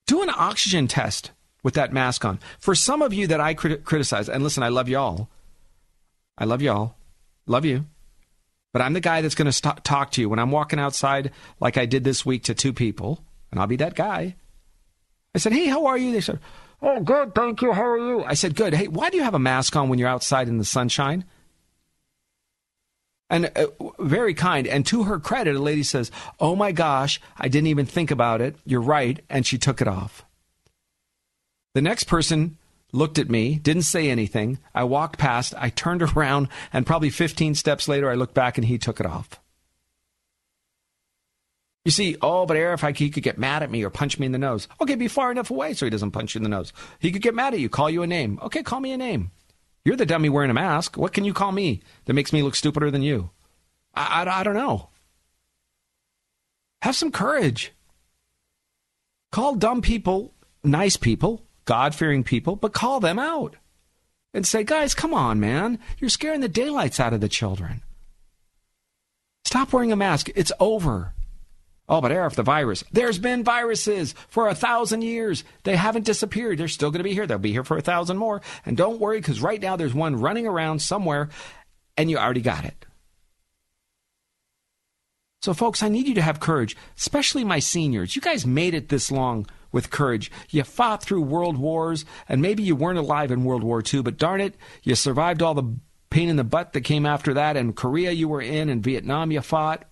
Do 0.07 0.21
an 0.21 0.29
oxygen 0.29 0.87
test 0.87 1.31
with 1.63 1.73
that 1.73 1.91
mask 1.91 2.23
on. 2.23 2.39
For 2.59 2.75
some 2.75 3.01
of 3.01 3.13
you 3.13 3.27
that 3.27 3.41
I 3.41 3.55
crit- 3.55 3.83
criticize, 3.83 4.29
and 4.29 4.43
listen, 4.43 4.61
I 4.61 4.69
love 4.69 4.87
y'all. 4.87 5.29
I 6.37 6.45
love 6.45 6.61
y'all. 6.61 6.95
Love 7.47 7.65
you. 7.65 7.85
But 8.71 8.81
I'm 8.81 8.93
the 8.93 8.99
guy 8.99 9.21
that's 9.21 9.35
going 9.35 9.45
to 9.47 9.51
st- 9.51 9.83
talk 9.83 10.11
to 10.11 10.21
you 10.21 10.29
when 10.29 10.37
I'm 10.37 10.51
walking 10.51 10.79
outside, 10.79 11.31
like 11.59 11.77
I 11.77 11.85
did 11.85 12.03
this 12.03 12.25
week 12.25 12.43
to 12.43 12.53
two 12.53 12.73
people, 12.73 13.23
and 13.49 13.59
I'll 13.59 13.67
be 13.67 13.77
that 13.77 13.95
guy. 13.95 14.35
I 15.33 15.37
said, 15.39 15.53
hey, 15.53 15.67
how 15.67 15.85
are 15.85 15.97
you? 15.97 16.11
They 16.11 16.21
said, 16.21 16.39
oh, 16.81 16.99
good, 17.01 17.33
thank 17.33 17.61
you. 17.61 17.71
How 17.71 17.85
are 17.85 17.97
you? 17.97 18.23
I 18.23 18.33
said, 18.33 18.55
good. 18.55 18.73
Hey, 18.73 18.87
why 18.87 19.09
do 19.09 19.17
you 19.17 19.23
have 19.23 19.33
a 19.33 19.39
mask 19.39 19.75
on 19.75 19.89
when 19.89 19.97
you're 19.97 20.09
outside 20.09 20.47
in 20.47 20.57
the 20.57 20.65
sunshine? 20.65 21.25
And 23.29 23.51
uh, 23.55 23.67
very 23.99 24.33
kind. 24.33 24.67
And 24.67 24.85
to 24.87 25.03
her 25.03 25.19
credit, 25.19 25.55
a 25.55 25.59
lady 25.59 25.83
says, 25.83 26.11
Oh 26.39 26.55
my 26.55 26.71
gosh, 26.71 27.19
I 27.37 27.47
didn't 27.47 27.67
even 27.67 27.85
think 27.85 28.11
about 28.11 28.41
it. 28.41 28.55
You're 28.65 28.81
right. 28.81 29.23
And 29.29 29.45
she 29.45 29.57
took 29.57 29.81
it 29.81 29.87
off. 29.87 30.23
The 31.73 31.81
next 31.81 32.05
person 32.05 32.57
looked 32.91 33.19
at 33.19 33.29
me, 33.29 33.55
didn't 33.55 33.83
say 33.83 34.09
anything. 34.09 34.59
I 34.73 34.85
walked 34.85 35.19
past, 35.19 35.53
I 35.57 35.69
turned 35.69 36.01
around, 36.01 36.47
and 36.71 36.85
probably 36.85 37.09
15 37.09 37.55
steps 37.55 37.87
later, 37.87 38.09
I 38.09 38.15
looked 38.15 38.33
back 38.33 38.57
and 38.57 38.65
he 38.65 38.77
took 38.77 38.99
it 38.99 39.05
off. 39.05 39.41
You 41.83 41.91
see, 41.91 42.15
oh, 42.21 42.47
but 42.47 42.57
Arif, 42.57 42.95
he 42.95 43.11
could 43.11 43.21
get 43.21 43.37
mad 43.37 43.61
at 43.61 43.69
me 43.69 43.83
or 43.83 43.91
punch 43.91 44.17
me 44.17 44.25
in 44.25 44.31
the 44.31 44.39
nose. 44.39 44.67
Okay, 44.81 44.95
be 44.95 45.07
far 45.07 45.31
enough 45.31 45.51
away 45.51 45.75
so 45.75 45.85
he 45.85 45.91
doesn't 45.91 46.11
punch 46.11 46.33
you 46.33 46.39
in 46.39 46.43
the 46.43 46.49
nose. 46.49 46.73
He 46.99 47.11
could 47.11 47.21
get 47.21 47.35
mad 47.35 47.53
at 47.53 47.59
you, 47.59 47.69
call 47.69 47.91
you 47.91 48.01
a 48.01 48.07
name. 48.07 48.39
Okay, 48.41 48.63
call 48.63 48.79
me 48.79 48.91
a 48.91 48.97
name. 48.97 49.29
You're 49.85 49.95
the 49.95 50.05
dummy 50.05 50.29
wearing 50.29 50.49
a 50.49 50.55
mask. 50.55 50.97
What 50.97 51.13
can 51.13 51.23
you 51.23 51.33
call 51.33 51.51
me 51.51 51.81
that 52.05 52.13
makes 52.13 52.33
me 52.33 52.41
look 52.41 52.55
stupider 52.55 52.91
than 52.91 53.03
you? 53.03 53.29
I, 53.93 54.25
I, 54.25 54.39
I 54.41 54.43
don't 54.43 54.55
know. 54.55 54.89
Have 56.81 56.95
some 56.95 57.11
courage. 57.11 57.71
Call 59.31 59.55
dumb 59.55 59.81
people 59.81 60.33
nice 60.65 60.97
people, 60.97 61.43
God 61.65 61.95
fearing 61.95 62.23
people, 62.23 62.55
but 62.55 62.73
call 62.73 62.99
them 62.99 63.19
out 63.19 63.55
and 64.33 64.45
say, 64.45 64.63
guys, 64.63 64.93
come 64.93 65.13
on, 65.13 65.39
man. 65.39 65.79
You're 65.99 66.09
scaring 66.09 66.41
the 66.41 66.49
daylights 66.49 66.99
out 66.99 67.13
of 67.13 67.21
the 67.21 67.29
children. 67.29 67.81
Stop 69.45 69.71
wearing 69.71 69.91
a 69.91 69.95
mask. 69.95 70.29
It's 70.35 70.51
over. 70.59 71.13
Oh, 71.87 72.01
but 72.01 72.11
Arif, 72.11 72.33
the 72.33 72.43
virus. 72.43 72.83
There's 72.91 73.19
been 73.19 73.43
viruses 73.43 74.15
for 74.27 74.47
a 74.47 74.55
thousand 74.55 75.03
years. 75.03 75.43
They 75.63 75.75
haven't 75.75 76.05
disappeared. 76.05 76.57
They're 76.57 76.67
still 76.67 76.89
going 76.89 76.99
to 76.99 77.03
be 77.03 77.13
here. 77.13 77.27
They'll 77.27 77.37
be 77.37 77.51
here 77.51 77.63
for 77.63 77.77
a 77.77 77.81
thousand 77.81 78.17
more. 78.17 78.41
And 78.65 78.75
don't 78.75 78.99
worry, 78.99 79.19
because 79.19 79.41
right 79.41 79.61
now 79.61 79.75
there's 79.75 79.93
one 79.93 80.15
running 80.15 80.47
around 80.47 80.79
somewhere, 80.81 81.29
and 81.95 82.09
you 82.09 82.17
already 82.17 82.41
got 82.41 82.65
it. 82.65 82.85
So, 85.43 85.53
folks, 85.53 85.83
I 85.83 85.89
need 85.89 86.07
you 86.07 86.15
to 86.15 86.23
have 86.23 86.39
courage, 86.39 86.75
especially 86.97 87.43
my 87.43 87.59
seniors. 87.59 88.15
You 88.15 88.21
guys 88.21 88.47
made 88.47 88.73
it 88.73 88.89
this 88.89 89.11
long 89.11 89.45
with 89.71 89.91
courage. 89.91 90.31
You 90.49 90.63
fought 90.63 91.03
through 91.03 91.21
world 91.21 91.55
wars, 91.55 92.03
and 92.27 92.41
maybe 92.41 92.63
you 92.63 92.75
weren't 92.75 92.97
alive 92.97 93.29
in 93.29 93.43
World 93.43 93.63
War 93.63 93.83
II, 93.93 94.01
but 94.01 94.17
darn 94.17 94.41
it, 94.41 94.55
you 94.81 94.95
survived 94.95 95.43
all 95.43 95.53
the 95.53 95.75
pain 96.09 96.29
in 96.29 96.35
the 96.35 96.43
butt 96.43 96.73
that 96.73 96.81
came 96.81 97.05
after 97.05 97.35
that. 97.35 97.57
And 97.57 97.75
Korea 97.75 98.09
you 98.09 98.27
were 98.27 98.41
in, 98.41 98.69
and 98.69 98.83
Vietnam 98.83 99.31
you 99.31 99.41
fought. 99.41 99.85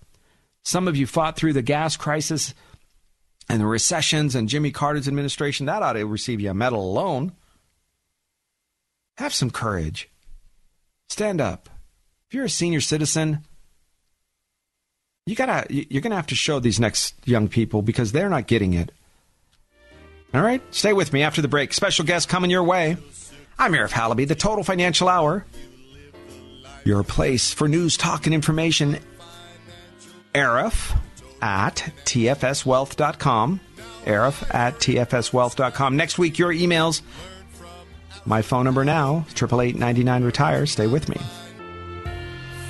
Some 0.64 0.88
of 0.88 0.96
you 0.96 1.06
fought 1.06 1.36
through 1.36 1.52
the 1.52 1.62
gas 1.62 1.96
crisis 1.96 2.54
and 3.48 3.60
the 3.60 3.66
recessions 3.66 4.34
and 4.34 4.48
Jimmy 4.48 4.70
Carter's 4.70 5.06
administration. 5.06 5.66
That 5.66 5.82
ought 5.82 5.92
to 5.92 6.04
receive 6.04 6.40
you 6.40 6.50
a 6.50 6.54
medal 6.54 6.80
alone. 6.90 7.32
Have 9.18 9.34
some 9.34 9.50
courage. 9.50 10.08
Stand 11.08 11.40
up. 11.40 11.68
If 12.28 12.34
you're 12.34 12.46
a 12.46 12.50
senior 12.50 12.80
citizen, 12.80 13.44
You 15.26 15.34
gotta, 15.34 15.66
you're 15.70 16.02
gonna 16.02 16.16
have 16.16 16.26
to 16.28 16.34
show 16.34 16.60
these 16.60 16.78
next 16.80 17.14
young 17.26 17.48
people 17.48 17.80
because 17.80 18.12
they're 18.12 18.28
not 18.28 18.46
getting 18.46 18.74
it. 18.74 18.92
All 20.34 20.42
right, 20.42 20.60
stay 20.74 20.92
with 20.92 21.12
me 21.12 21.22
after 21.22 21.40
the 21.40 21.48
break. 21.48 21.72
Special 21.72 22.04
guest 22.04 22.28
coming 22.28 22.50
your 22.50 22.64
way. 22.64 22.96
I'm 23.58 23.72
Arif 23.72 23.90
Halaby, 23.90 24.26
the 24.26 24.34
Total 24.34 24.64
Financial 24.64 25.08
Hour. 25.08 25.46
Your 26.84 27.04
place 27.04 27.54
for 27.54 27.68
news, 27.68 27.96
talk, 27.96 28.26
and 28.26 28.34
information. 28.34 28.98
Arif 30.34 30.96
at 31.40 31.76
tfswealth.com. 32.04 33.60
Arif 34.04 34.54
at 34.54 34.78
tfswealth.com. 34.78 35.96
Next 35.96 36.18
week, 36.18 36.38
your 36.38 36.52
emails. 36.52 37.02
My 38.26 38.40
phone 38.42 38.64
number 38.64 38.84
now, 38.84 39.26
888 39.36 40.22
retire 40.22 40.66
Stay 40.66 40.86
with 40.86 41.08
me. 41.08 41.16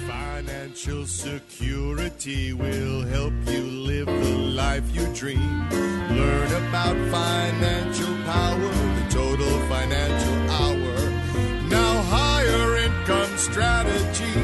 Financial 0.06 1.06
security 1.06 2.52
will 2.52 3.02
help 3.02 3.32
you 3.46 3.62
live 3.62 4.06
the 4.06 4.36
life 4.36 4.84
you 4.92 5.06
dream. 5.14 5.68
Learn 6.10 6.68
about 6.68 6.96
financial 7.10 8.14
power, 8.24 8.58
the 8.58 9.06
total 9.10 9.58
financial 9.68 10.50
hour. 10.50 11.68
Now, 11.68 12.02
higher 12.02 12.76
income 12.78 13.38
strategy. 13.38 14.40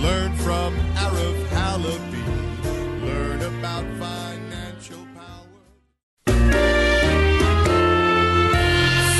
Learn 0.00 0.32
from 0.36 0.74
Arif 0.94 1.46
Halaby. 1.48 2.15
Learn 3.66 3.84
about 3.84 3.98
financial 3.98 5.06
power. 5.16 5.62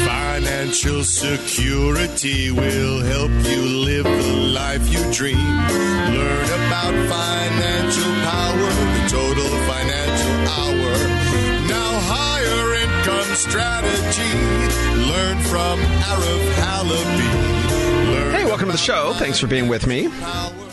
Financial 0.07 1.03
security 1.03 2.51
will 2.53 3.01
help 3.01 3.31
you 3.51 3.63
live 3.85 4.05
the 4.05 4.33
life 4.55 4.89
you 4.93 5.03
dream. 5.13 5.37
Learn 5.37 6.49
about 6.67 6.95
financial 7.11 8.13
power, 8.23 8.71
the 8.95 9.03
total 9.09 9.51
financial 9.67 10.37
hour. 10.59 10.93
Now, 11.67 11.91
higher 12.07 12.75
income 12.85 13.35
strategy. 13.35 14.33
Learn 15.11 15.39
from 15.43 15.81
Arif 16.11 16.47
Halaby. 16.63 17.31
Hey, 18.33 18.45
welcome 18.45 18.67
to 18.67 18.73
the 18.73 18.79
show. 18.79 19.13
Thanks 19.15 19.41
for 19.41 19.49
being 19.49 19.67
with 19.67 19.87
me. 19.89 20.09
power, 20.09 20.53
the 20.53 20.55
total 20.55 20.66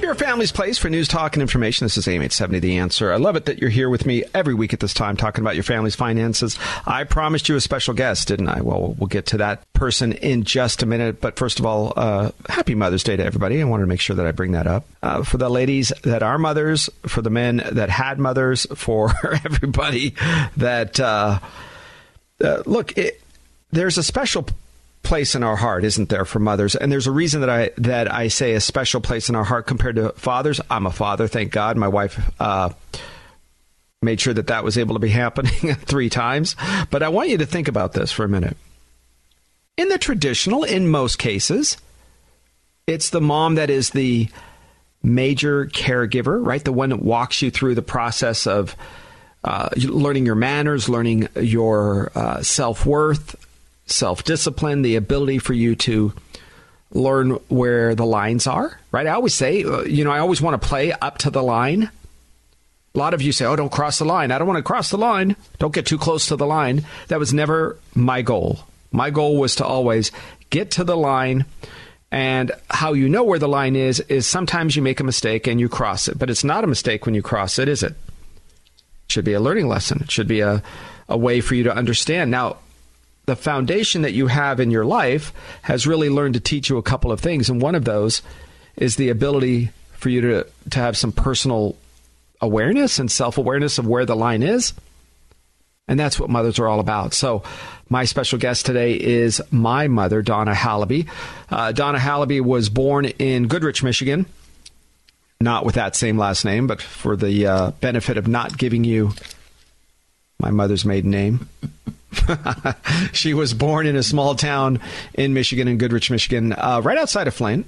Your 0.00 0.14
family's 0.14 0.50
place 0.50 0.78
for 0.78 0.88
news, 0.88 1.08
talk, 1.08 1.36
and 1.36 1.42
information. 1.42 1.84
This 1.84 1.98
is 1.98 2.08
AM 2.08 2.22
870 2.22 2.58
The 2.60 2.78
Answer. 2.78 3.12
I 3.12 3.16
love 3.16 3.36
it 3.36 3.44
that 3.44 3.58
you're 3.58 3.68
here 3.68 3.90
with 3.90 4.06
me 4.06 4.24
every 4.32 4.54
week 4.54 4.72
at 4.72 4.80
this 4.80 4.94
time 4.94 5.14
talking 5.14 5.44
about 5.44 5.56
your 5.56 5.62
family's 5.62 5.94
finances. 5.94 6.58
I 6.86 7.04
promised 7.04 7.50
you 7.50 7.56
a 7.56 7.60
special 7.60 7.92
guest, 7.92 8.26
didn't 8.28 8.48
I? 8.48 8.62
Well, 8.62 8.94
we'll 8.98 9.08
get 9.08 9.26
to 9.26 9.36
that 9.36 9.70
person 9.74 10.14
in 10.14 10.44
just 10.44 10.82
a 10.82 10.86
minute. 10.86 11.20
But 11.20 11.36
first 11.36 11.60
of 11.60 11.66
all, 11.66 11.92
uh, 11.96 12.30
happy 12.48 12.74
Mother's 12.74 13.04
Day 13.04 13.14
to 13.16 13.24
everybody. 13.24 13.60
I 13.60 13.64
wanted 13.64 13.82
to 13.82 13.88
make 13.88 14.00
sure 14.00 14.16
that 14.16 14.26
I 14.26 14.32
bring 14.32 14.52
that 14.52 14.66
up. 14.66 14.86
Uh, 15.02 15.22
for 15.22 15.36
the 15.36 15.50
ladies 15.50 15.92
that 16.02 16.22
are 16.22 16.38
mothers, 16.38 16.88
for 17.06 17.20
the 17.20 17.30
men 17.30 17.62
that 17.70 17.90
had 17.90 18.18
mothers, 18.18 18.66
for 18.74 19.12
everybody 19.44 20.14
that, 20.56 20.98
uh, 20.98 21.38
uh, 22.42 22.62
look, 22.64 22.96
it, 22.96 23.20
there's 23.70 23.98
a 23.98 24.02
special 24.02 24.46
place 25.10 25.34
in 25.34 25.42
our 25.42 25.56
heart, 25.56 25.82
isn't 25.82 26.08
there, 26.08 26.24
for 26.24 26.38
mothers? 26.38 26.76
And 26.76 26.92
there's 26.92 27.08
a 27.08 27.10
reason 27.10 27.40
that 27.40 27.50
I 27.50 27.70
that 27.78 28.10
I 28.10 28.28
say 28.28 28.54
a 28.54 28.60
special 28.60 29.00
place 29.00 29.28
in 29.28 29.34
our 29.34 29.42
heart 29.42 29.66
compared 29.66 29.96
to 29.96 30.10
fathers. 30.10 30.60
I'm 30.70 30.86
a 30.86 30.92
father, 30.92 31.26
thank 31.26 31.50
God. 31.50 31.76
My 31.76 31.88
wife 31.88 32.32
uh, 32.38 32.70
made 34.02 34.20
sure 34.20 34.32
that 34.32 34.46
that 34.46 34.62
was 34.62 34.78
able 34.78 34.94
to 34.94 35.00
be 35.00 35.08
happening 35.24 35.74
three 35.74 36.10
times. 36.10 36.54
But 36.92 37.02
I 37.02 37.08
want 37.08 37.28
you 37.28 37.38
to 37.38 37.46
think 37.46 37.66
about 37.66 37.92
this 37.92 38.12
for 38.12 38.24
a 38.24 38.28
minute. 38.28 38.56
In 39.76 39.88
the 39.88 39.98
traditional, 39.98 40.62
in 40.62 40.86
most 40.86 41.18
cases, 41.18 41.76
it's 42.86 43.10
the 43.10 43.20
mom 43.20 43.56
that 43.56 43.68
is 43.68 43.90
the 43.90 44.28
major 45.02 45.66
caregiver, 45.66 46.38
right? 46.40 46.64
The 46.64 46.72
one 46.72 46.90
that 46.90 47.02
walks 47.02 47.42
you 47.42 47.50
through 47.50 47.74
the 47.74 47.82
process 47.82 48.46
of 48.46 48.76
uh, 49.42 49.70
learning 49.76 50.24
your 50.24 50.36
manners, 50.36 50.88
learning 50.88 51.28
your 51.34 52.12
uh, 52.14 52.42
self 52.42 52.86
worth, 52.86 53.34
self 53.90 54.24
discipline, 54.24 54.82
the 54.82 54.96
ability 54.96 55.38
for 55.38 55.52
you 55.52 55.74
to 55.76 56.12
learn 56.92 57.32
where 57.48 57.94
the 57.94 58.06
lines 58.06 58.46
are, 58.46 58.78
right? 58.90 59.06
I 59.06 59.12
always 59.12 59.34
say, 59.34 59.64
uh, 59.64 59.82
you 59.82 60.04
know, 60.04 60.10
I 60.10 60.18
always 60.18 60.42
want 60.42 60.60
to 60.60 60.68
play 60.68 60.92
up 60.92 61.18
to 61.18 61.30
the 61.30 61.42
line. 61.42 61.90
A 62.94 62.98
lot 62.98 63.14
of 63.14 63.22
you 63.22 63.30
say, 63.30 63.44
oh, 63.44 63.54
don't 63.54 63.70
cross 63.70 63.98
the 63.98 64.04
line. 64.04 64.32
I 64.32 64.38
don't 64.38 64.48
want 64.48 64.58
to 64.58 64.64
cross 64.64 64.90
the 64.90 64.98
line. 64.98 65.36
Don't 65.58 65.74
get 65.74 65.86
too 65.86 65.98
close 65.98 66.26
to 66.26 66.36
the 66.36 66.46
line. 66.46 66.84
That 67.08 67.20
was 67.20 67.32
never 67.32 67.78
my 67.94 68.22
goal. 68.22 68.60
My 68.90 69.10
goal 69.10 69.38
was 69.38 69.56
to 69.56 69.64
always 69.64 70.10
get 70.50 70.72
to 70.72 70.84
the 70.84 70.96
line. 70.96 71.44
And 72.10 72.50
how 72.68 72.92
you 72.94 73.08
know 73.08 73.22
where 73.22 73.38
the 73.38 73.46
line 73.46 73.76
is, 73.76 74.00
is 74.00 74.26
sometimes 74.26 74.74
you 74.74 74.82
make 74.82 74.98
a 74.98 75.04
mistake 75.04 75.46
and 75.46 75.60
you 75.60 75.68
cross 75.68 76.08
it. 76.08 76.18
But 76.18 76.28
it's 76.28 76.42
not 76.42 76.64
a 76.64 76.66
mistake 76.66 77.06
when 77.06 77.14
you 77.14 77.22
cross 77.22 77.60
it, 77.60 77.68
is 77.68 77.84
it? 77.84 77.92
It 77.92 77.96
should 79.12 79.24
be 79.24 79.34
a 79.34 79.40
learning 79.40 79.68
lesson. 79.68 80.00
It 80.02 80.10
should 80.10 80.26
be 80.26 80.40
a, 80.40 80.60
a 81.08 81.16
way 81.16 81.40
for 81.40 81.54
you 81.54 81.62
to 81.64 81.76
understand. 81.76 82.32
Now, 82.32 82.56
the 83.30 83.36
foundation 83.36 84.02
that 84.02 84.12
you 84.12 84.26
have 84.26 84.58
in 84.58 84.72
your 84.72 84.84
life 84.84 85.32
has 85.62 85.86
really 85.86 86.10
learned 86.10 86.34
to 86.34 86.40
teach 86.40 86.68
you 86.68 86.78
a 86.78 86.82
couple 86.82 87.12
of 87.12 87.20
things. 87.20 87.48
And 87.48 87.62
one 87.62 87.76
of 87.76 87.84
those 87.84 88.22
is 88.76 88.96
the 88.96 89.08
ability 89.08 89.70
for 89.92 90.08
you 90.08 90.20
to, 90.22 90.46
to 90.70 90.78
have 90.80 90.96
some 90.96 91.12
personal 91.12 91.76
awareness 92.40 92.98
and 92.98 93.08
self 93.08 93.38
awareness 93.38 93.78
of 93.78 93.86
where 93.86 94.04
the 94.04 94.16
line 94.16 94.42
is. 94.42 94.72
And 95.86 95.98
that's 95.98 96.18
what 96.18 96.28
mothers 96.28 96.58
are 96.58 96.66
all 96.66 96.80
about. 96.80 97.14
So, 97.14 97.44
my 97.88 98.04
special 98.04 98.36
guest 98.36 98.66
today 98.66 98.94
is 98.94 99.40
my 99.52 99.86
mother, 99.86 100.22
Donna 100.22 100.52
Halaby. 100.52 101.08
Uh, 101.50 101.70
Donna 101.70 101.98
Halaby 101.98 102.40
was 102.40 102.68
born 102.68 103.04
in 103.04 103.46
Goodrich, 103.46 103.84
Michigan. 103.84 104.26
Not 105.40 105.64
with 105.64 105.76
that 105.76 105.94
same 105.94 106.18
last 106.18 106.44
name, 106.44 106.66
but 106.66 106.82
for 106.82 107.14
the 107.14 107.46
uh, 107.46 107.70
benefit 107.80 108.16
of 108.16 108.26
not 108.26 108.58
giving 108.58 108.82
you 108.82 109.12
my 110.40 110.50
mother's 110.50 110.84
maiden 110.84 111.12
name. 111.12 111.48
she 113.12 113.34
was 113.34 113.54
born 113.54 113.86
in 113.86 113.96
a 113.96 114.02
small 114.02 114.34
town 114.34 114.80
in 115.14 115.34
Michigan, 115.34 115.68
in 115.68 115.78
Goodrich, 115.78 116.10
Michigan, 116.10 116.52
uh, 116.52 116.80
right 116.82 116.98
outside 116.98 117.28
of 117.28 117.34
Flint, 117.34 117.66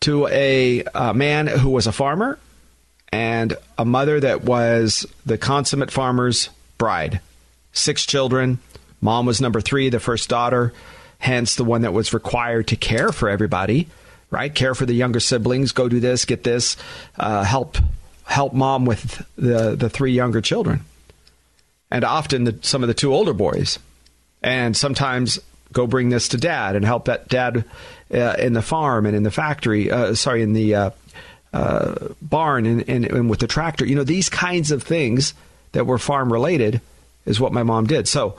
to 0.00 0.26
a 0.28 0.82
uh, 0.84 1.12
man 1.12 1.46
who 1.46 1.70
was 1.70 1.86
a 1.86 1.92
farmer 1.92 2.38
and 3.12 3.56
a 3.78 3.84
mother 3.84 4.20
that 4.20 4.42
was 4.42 5.06
the 5.26 5.38
consummate 5.38 5.90
farmer's 5.90 6.48
bride. 6.78 7.20
Six 7.72 8.04
children. 8.06 8.58
Mom 9.00 9.26
was 9.26 9.40
number 9.40 9.60
three, 9.60 9.88
the 9.88 10.00
first 10.00 10.28
daughter, 10.28 10.72
hence 11.18 11.56
the 11.56 11.64
one 11.64 11.82
that 11.82 11.92
was 11.92 12.12
required 12.12 12.68
to 12.68 12.76
care 12.76 13.10
for 13.12 13.28
everybody, 13.28 13.88
right? 14.30 14.54
Care 14.54 14.74
for 14.74 14.86
the 14.86 14.94
younger 14.94 15.20
siblings, 15.20 15.72
go 15.72 15.88
do 15.88 16.00
this, 16.00 16.24
get 16.24 16.44
this, 16.44 16.76
uh, 17.18 17.42
help 17.42 17.78
help 18.24 18.52
mom 18.54 18.86
with 18.86 19.26
the 19.36 19.74
the 19.74 19.90
three 19.90 20.12
younger 20.12 20.40
children 20.40 20.84
and 21.92 22.04
often 22.04 22.44
the, 22.44 22.58
some 22.62 22.82
of 22.82 22.88
the 22.88 22.94
two 22.94 23.14
older 23.14 23.34
boys. 23.34 23.78
And 24.42 24.76
sometimes 24.76 25.38
go 25.72 25.86
bring 25.86 26.08
this 26.08 26.28
to 26.28 26.38
dad 26.38 26.74
and 26.74 26.84
help 26.84 27.04
that 27.04 27.28
dad 27.28 27.64
uh, 28.12 28.34
in 28.38 28.54
the 28.54 28.62
farm 28.62 29.06
and 29.06 29.14
in 29.14 29.22
the 29.22 29.30
factory, 29.30 29.90
uh, 29.90 30.14
sorry, 30.14 30.42
in 30.42 30.54
the 30.54 30.74
uh, 30.74 30.90
uh, 31.52 32.08
barn 32.22 32.64
and, 32.64 32.88
and, 32.88 33.04
and 33.04 33.30
with 33.30 33.40
the 33.40 33.46
tractor. 33.46 33.86
You 33.86 33.94
know, 33.94 34.04
these 34.04 34.30
kinds 34.30 34.70
of 34.70 34.82
things 34.82 35.34
that 35.72 35.86
were 35.86 35.98
farm 35.98 36.32
related 36.32 36.80
is 37.26 37.38
what 37.38 37.52
my 37.52 37.62
mom 37.62 37.86
did. 37.86 38.08
So 38.08 38.38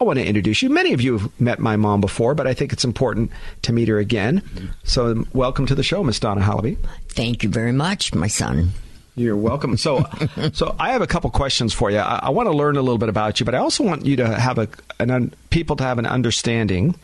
I 0.00 0.04
want 0.04 0.18
to 0.18 0.26
introduce 0.26 0.60
you. 0.60 0.68
Many 0.68 0.92
of 0.92 1.00
you 1.00 1.18
have 1.18 1.40
met 1.40 1.60
my 1.60 1.76
mom 1.76 2.00
before, 2.00 2.34
but 2.34 2.48
I 2.48 2.54
think 2.54 2.72
it's 2.72 2.84
important 2.84 3.30
to 3.62 3.72
meet 3.72 3.86
her 3.86 3.98
again. 3.98 4.42
So 4.82 5.24
welcome 5.32 5.66
to 5.66 5.76
the 5.76 5.84
show, 5.84 6.02
Miss 6.02 6.18
Donna 6.18 6.40
Halaby. 6.40 6.76
Thank 7.08 7.44
you 7.44 7.48
very 7.48 7.72
much, 7.72 8.12
my 8.14 8.26
son. 8.26 8.72
You're 9.16 9.36
welcome. 9.36 9.76
So, 9.76 10.04
so 10.52 10.74
I 10.78 10.92
have 10.92 11.02
a 11.02 11.06
couple 11.06 11.30
questions 11.30 11.72
for 11.72 11.90
you. 11.90 11.98
I, 11.98 12.20
I 12.24 12.30
want 12.30 12.48
to 12.48 12.52
learn 12.52 12.76
a 12.76 12.82
little 12.82 12.98
bit 12.98 13.08
about 13.08 13.38
you, 13.38 13.46
but 13.46 13.54
I 13.54 13.58
also 13.58 13.84
want 13.84 14.04
you 14.04 14.16
to 14.16 14.26
have 14.26 14.58
a 14.58 14.68
an 14.98 15.10
un, 15.10 15.34
people 15.50 15.76
to 15.76 15.84
have 15.84 15.98
an 15.98 16.06
understanding 16.06 16.96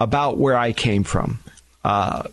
about 0.00 0.38
where 0.38 0.56
I 0.56 0.72
came 0.72 1.04
from. 1.04 1.40
Uh, 1.84 2.24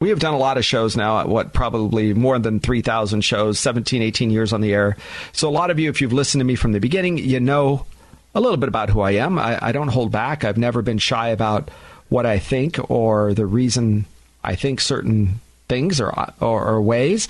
we 0.00 0.10
have 0.10 0.18
done 0.18 0.34
a 0.34 0.38
lot 0.38 0.58
of 0.58 0.64
shows 0.64 0.96
now, 0.96 1.20
at 1.20 1.28
what 1.28 1.54
probably 1.54 2.12
more 2.12 2.38
than 2.38 2.60
3,000 2.60 3.22
shows, 3.22 3.58
17, 3.58 4.02
18 4.02 4.30
years 4.30 4.52
on 4.52 4.60
the 4.60 4.74
air. 4.74 4.96
So, 5.32 5.48
a 5.48 5.50
lot 5.50 5.70
of 5.70 5.78
you, 5.78 5.88
if 5.88 6.00
you've 6.00 6.12
listened 6.12 6.40
to 6.40 6.44
me 6.44 6.56
from 6.56 6.72
the 6.72 6.80
beginning, 6.80 7.16
you 7.16 7.40
know 7.40 7.86
a 8.34 8.40
little 8.40 8.56
bit 8.56 8.68
about 8.68 8.90
who 8.90 9.00
I 9.00 9.12
am. 9.12 9.38
I, 9.38 9.58
I 9.62 9.72
don't 9.72 9.88
hold 9.88 10.12
back. 10.12 10.44
I've 10.44 10.58
never 10.58 10.82
been 10.82 10.98
shy 10.98 11.28
about 11.28 11.70
what 12.08 12.26
I 12.26 12.38
think 12.38 12.78
or 12.90 13.32
the 13.32 13.46
reason 13.46 14.04
I 14.42 14.56
think 14.56 14.80
certain 14.80 15.40
things 15.68 16.00
or, 16.00 16.12
or, 16.40 16.64
or 16.64 16.82
ways. 16.82 17.28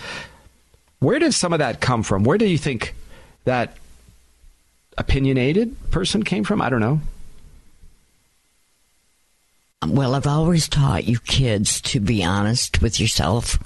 Where 1.04 1.18
did 1.18 1.34
some 1.34 1.52
of 1.52 1.58
that 1.58 1.80
come 1.82 2.02
from? 2.02 2.24
Where 2.24 2.38
do 2.38 2.46
you 2.46 2.56
think 2.56 2.94
that 3.44 3.76
opinionated 4.96 5.76
person 5.90 6.22
came 6.22 6.44
from? 6.44 6.62
I 6.62 6.70
don't 6.70 6.80
know. 6.80 7.00
Well, 9.86 10.14
I've 10.14 10.26
always 10.26 10.66
taught 10.66 11.04
you 11.04 11.18
kids 11.18 11.82
to 11.82 12.00
be 12.00 12.24
honest 12.24 12.80
with 12.80 12.98
yourself, 12.98 13.58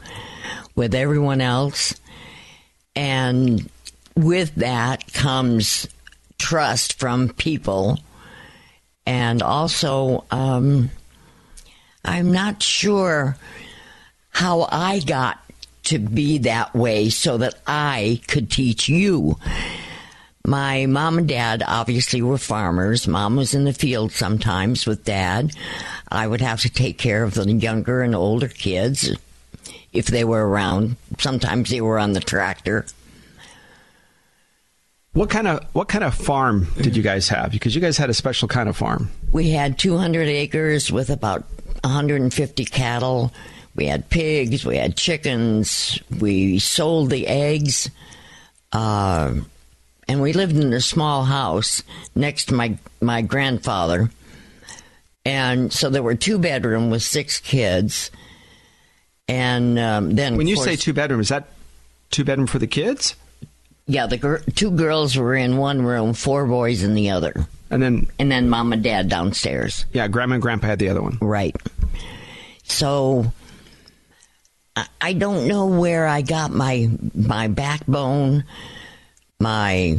with 0.75 0.97
everyone 0.97 1.41
else. 1.41 1.95
And 2.97 3.71
with 4.17 4.57
that 4.57 5.13
comes 5.13 5.87
trust 6.39 6.99
from 6.99 7.29
people. 7.29 8.01
And 9.07 9.43
also, 9.43 10.25
um, 10.33 10.91
I'm 12.05 12.33
not 12.33 12.65
sure 12.65 13.37
how 14.31 14.67
I 14.73 14.99
got 14.99 15.39
to 15.89 15.99
be 15.99 16.39
that 16.39 16.75
way 16.75 17.11
so 17.11 17.39
that 17.39 17.55
I 17.67 18.21
could 18.27 18.51
teach 18.51 18.89
you. 18.89 19.39
My 20.47 20.87
mom 20.87 21.19
and 21.19 21.29
dad 21.29 21.63
obviously 21.67 22.23
were 22.23 22.39
farmers. 22.39 23.07
Mom 23.07 23.37
was 23.37 23.55
in 23.55 23.65
the 23.65 23.73
field 23.73 24.13
sometimes 24.13 24.87
with 24.87 25.05
dad. 25.05 25.53
I 26.11 26.27
would 26.27 26.41
have 26.41 26.61
to 26.63 26.71
take 26.71 26.97
care 26.97 27.23
of 27.23 27.35
the 27.35 27.51
younger 27.53 28.03
and 28.03 28.15
older 28.15 28.49
kids 28.49 29.15
if 29.93 30.07
they 30.07 30.25
were 30.25 30.49
around. 30.49 30.97
Sometimes 31.19 31.71
they 31.71 31.81
were 31.81 31.99
on 31.99 32.13
the 32.13 32.21
tractor. 32.21 32.87
What 35.13 35.31
kind 35.31 35.49
of 35.49 35.65
what 35.73 35.89
kind 35.89 36.05
of 36.05 36.15
farm 36.15 36.69
did 36.77 36.97
you 36.97 37.03
guys 37.03 37.29
have? 37.29 37.51
Because 37.51 37.75
you 37.75 37.81
guys 37.81 37.99
had 37.99 38.09
a 38.09 38.15
special 38.15 38.47
kind 38.47 38.69
of 38.69 38.77
farm. 38.77 39.11
We 39.33 39.51
had 39.51 39.79
200 39.79 40.29
acres 40.29 40.93
with 40.93 41.11
about 41.11 41.45
150 41.83 42.65
cattle. 42.67 43.33
We 43.79 43.87
had 43.87 44.11
pigs. 44.11 44.67
We 44.67 44.77
had 44.77 44.97
chickens. 44.97 46.01
We 46.21 46.59
sold 46.59 47.11
the 47.11 47.29
eggs. 47.29 47.89
Uh, 48.73 49.35
and 50.09 50.21
we 50.21 50.33
lived 50.33 50.57
in 50.57 50.73
a 50.73 50.81
small 50.81 51.23
house 51.25 51.85
next 52.17 52.47
to 52.47 52.55
my, 52.55 52.77
my 53.01 53.23
grandfather. 53.23 54.11
And 55.25 55.73
so 55.73 55.91
there 55.91 56.03
were 56.03 56.17
two 56.17 56.39
bedroom 56.41 56.91
with 56.91 57.03
six 57.05 57.39
kids. 57.39 58.11
And 59.29 59.79
um, 59.79 60.17
then 60.17 60.37
When 60.37 60.49
you 60.49 60.57
course- 60.57 60.67
say 60.67 60.75
two 60.77 60.93
bedroom, 60.93 61.21
is 61.21 61.29
that 61.29 61.47
two 62.11 62.25
bedroom 62.25 62.49
for 62.49 62.59
the 62.59 62.67
kids? 62.67 63.15
yeah, 63.87 64.07
the 64.07 64.17
gir- 64.17 64.43
two 64.57 64.73
girls 64.73 65.17
were 65.17 65.37
in 65.37 65.57
one 65.57 65.83
room, 65.83 66.15
four 66.15 66.47
boys 66.47 66.83
in 66.83 66.95
the 66.95 67.11
other, 67.11 67.47
And 67.71 67.81
then 67.83 68.09
and 68.19 68.31
then 68.31 68.51
mom 68.51 68.73
and 68.73 68.83
dad 68.83 69.09
downstairs. 69.09 69.87
yeah, 69.93 70.09
grandma 70.09 70.35
and 70.35 70.43
grandpa 70.43 70.67
had 70.67 70.79
the 70.81 70.89
other 70.89 71.01
one. 71.01 71.17
Right. 71.23 71.55
So 72.65 73.33
I- 75.01 75.13
don't 75.13 75.47
know 75.49 75.67
where 75.67 76.07
I 76.07 76.23
got 76.23 76.51
my 76.51 76.91
my 77.15 77.49
backbone, 77.49 78.45
my 79.41 79.99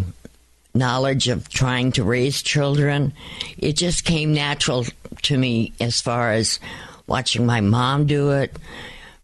knowledge 0.74 1.28
of 1.28 1.50
trying 1.50 1.92
to 1.94 2.04
raise 2.04 2.42
children. 2.42 3.14
It 3.58 3.74
just 3.74 4.06
came 4.06 4.34
natural 4.34 4.86
to 5.24 5.38
me 5.38 5.74
as 5.80 6.00
far 6.00 6.32
as 6.32 6.60
watching 7.08 7.46
my 7.46 7.62
mom 7.62 8.06
do 8.06 8.32
it, 8.32 8.56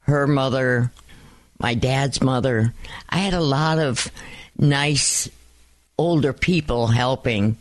her 0.01 0.25
mother, 0.27 0.91
my 1.59 1.75
dad's 1.75 2.21
mother. 2.21 2.73
I 3.09 3.19
had 3.19 3.33
a 3.33 3.41
lot 3.41 3.77
of 3.77 4.09
nice 4.57 5.29
older 5.97 6.33
people 6.33 6.87
helping 6.87 7.57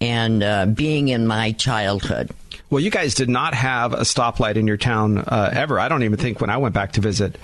and 0.00 0.42
uh, 0.42 0.66
being 0.66 1.08
in 1.08 1.26
my 1.26 1.52
childhood. 1.52 2.30
Well, 2.70 2.82
you 2.82 2.90
guys 2.90 3.14
did 3.14 3.28
not 3.28 3.54
have 3.54 3.94
a 3.94 4.00
stoplight 4.00 4.56
in 4.56 4.66
your 4.66 4.76
town 4.76 5.18
uh, 5.18 5.50
ever. 5.52 5.80
I 5.80 5.88
don't 5.88 6.02
even 6.02 6.18
think 6.18 6.40
when 6.40 6.50
I 6.50 6.58
went 6.58 6.74
back 6.74 6.92
to 6.92 7.00
visit 7.00 7.36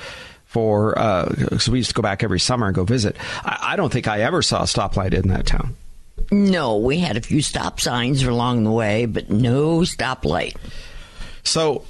for, 0.45 0.99
uh, 0.99 1.35
we 1.69 1.79
used 1.79 1.91
to 1.91 1.95
go 1.95 2.03
back 2.03 2.23
every 2.23 2.41
summer 2.41 2.67
and 2.67 2.75
go 2.75 2.85
visit. 2.85 3.17
I, 3.43 3.71
I 3.73 3.77
don't 3.77 3.93
think 3.93 4.07
I 4.07 4.21
ever 4.21 4.43
saw 4.43 4.61
a 4.61 4.67
stoplight 4.67 5.15
in 5.15 5.29
that 5.29 5.47
town. 5.47 5.77
No, 6.31 6.77
we 6.77 6.99
had 6.99 7.17
a 7.17 7.21
few 7.21 7.43
stop 7.43 7.81
signs 7.81 8.23
along 8.23 8.65
the 8.65 8.71
way, 8.71 9.07
but 9.07 9.31
no 9.31 9.81
stoplight. 9.81 10.57
So, 11.43 11.85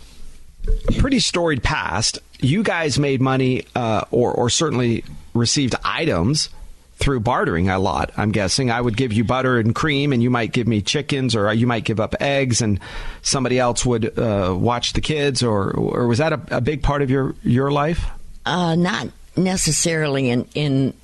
pretty 0.98 1.20
storied 1.20 1.62
past. 1.62 2.18
You 2.40 2.62
guys 2.62 2.98
made 2.98 3.20
money, 3.20 3.64
uh, 3.74 4.04
or 4.10 4.32
or 4.32 4.50
certainly 4.50 5.04
received 5.34 5.74
items 5.84 6.48
through 6.96 7.20
bartering 7.20 7.68
a 7.68 7.78
lot. 7.78 8.12
I'm 8.16 8.32
guessing 8.32 8.70
I 8.70 8.80
would 8.80 8.96
give 8.96 9.12
you 9.12 9.24
butter 9.24 9.58
and 9.58 9.74
cream, 9.74 10.12
and 10.12 10.22
you 10.22 10.30
might 10.30 10.52
give 10.52 10.66
me 10.66 10.80
chickens, 10.80 11.34
or 11.34 11.52
you 11.52 11.66
might 11.66 11.84
give 11.84 12.00
up 12.00 12.14
eggs, 12.20 12.62
and 12.62 12.80
somebody 13.22 13.58
else 13.58 13.84
would 13.84 14.18
uh, 14.18 14.54
watch 14.56 14.92
the 14.92 15.00
kids, 15.00 15.42
or 15.42 15.72
or 15.72 16.06
was 16.06 16.18
that 16.18 16.32
a, 16.32 16.40
a 16.50 16.60
big 16.60 16.82
part 16.82 17.02
of 17.02 17.10
your 17.10 17.34
your 17.42 17.70
life? 17.70 18.06
Uh, 18.46 18.74
not 18.74 19.08
necessarily 19.36 20.30
in 20.30 20.46
in 20.54 20.94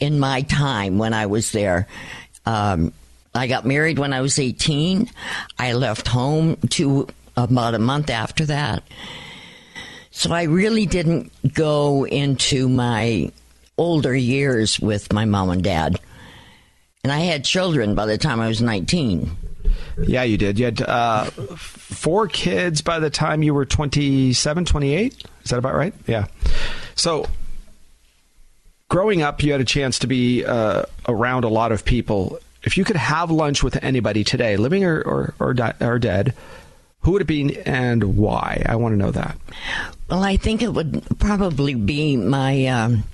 in 0.00 0.18
my 0.18 0.42
time 0.42 0.98
when 0.98 1.12
I 1.12 1.26
was 1.26 1.52
there. 1.52 1.86
Um, 2.44 2.92
I 3.34 3.48
got 3.48 3.66
married 3.66 3.98
when 3.98 4.12
I 4.12 4.20
was 4.22 4.38
18. 4.38 5.10
I 5.58 5.74
left 5.74 6.08
home 6.08 6.56
to 6.70 7.08
about 7.36 7.74
a 7.74 7.78
month 7.78 8.08
after 8.08 8.46
that. 8.46 8.82
So 10.10 10.32
I 10.32 10.44
really 10.44 10.86
didn't 10.86 11.30
go 11.52 12.06
into 12.06 12.68
my 12.68 13.30
older 13.78 14.14
years 14.14 14.80
with 14.80 15.12
my 15.12 15.24
mom 15.24 15.50
and 15.50 15.62
dad. 15.62 16.00
And 17.04 17.12
I 17.12 17.20
had 17.20 17.44
children 17.44 17.94
by 17.94 18.06
the 18.06 18.18
time 18.18 18.40
I 18.40 18.48
was 18.48 18.60
19. 18.60 19.30
Yeah, 20.02 20.22
you 20.24 20.36
did. 20.36 20.58
You 20.58 20.66
had 20.66 20.82
uh, 20.82 21.24
four 21.24 22.28
kids 22.28 22.82
by 22.82 22.98
the 22.98 23.10
time 23.10 23.42
you 23.42 23.54
were 23.54 23.64
27, 23.64 24.64
28. 24.64 25.24
Is 25.44 25.50
that 25.50 25.58
about 25.58 25.74
right? 25.74 25.94
Yeah. 26.06 26.26
So, 26.94 27.26
growing 28.88 29.22
up, 29.22 29.42
you 29.42 29.52
had 29.52 29.60
a 29.60 29.64
chance 29.64 30.00
to 30.00 30.06
be 30.06 30.44
uh, 30.44 30.82
around 31.08 31.44
a 31.44 31.48
lot 31.48 31.72
of 31.72 31.84
people. 31.84 32.38
If 32.64 32.76
you 32.76 32.84
could 32.84 32.96
have 32.96 33.30
lunch 33.30 33.62
with 33.62 33.82
anybody 33.82 34.24
today, 34.24 34.56
living 34.56 34.84
or, 34.84 35.00
or, 35.02 35.34
or, 35.38 35.54
di- 35.54 35.74
or 35.80 35.98
dead, 35.98 36.34
who 37.00 37.12
would 37.12 37.22
it 37.22 37.26
be 37.26 37.56
and 37.60 38.16
why? 38.16 38.64
I 38.66 38.76
want 38.76 38.94
to 38.94 38.96
know 38.96 39.12
that. 39.12 39.36
Well, 40.10 40.24
I 40.24 40.36
think 40.36 40.62
it 40.62 40.74
would 40.74 41.04
probably 41.18 41.74
be 41.74 42.16
my 42.16 42.66
um, 42.66 43.04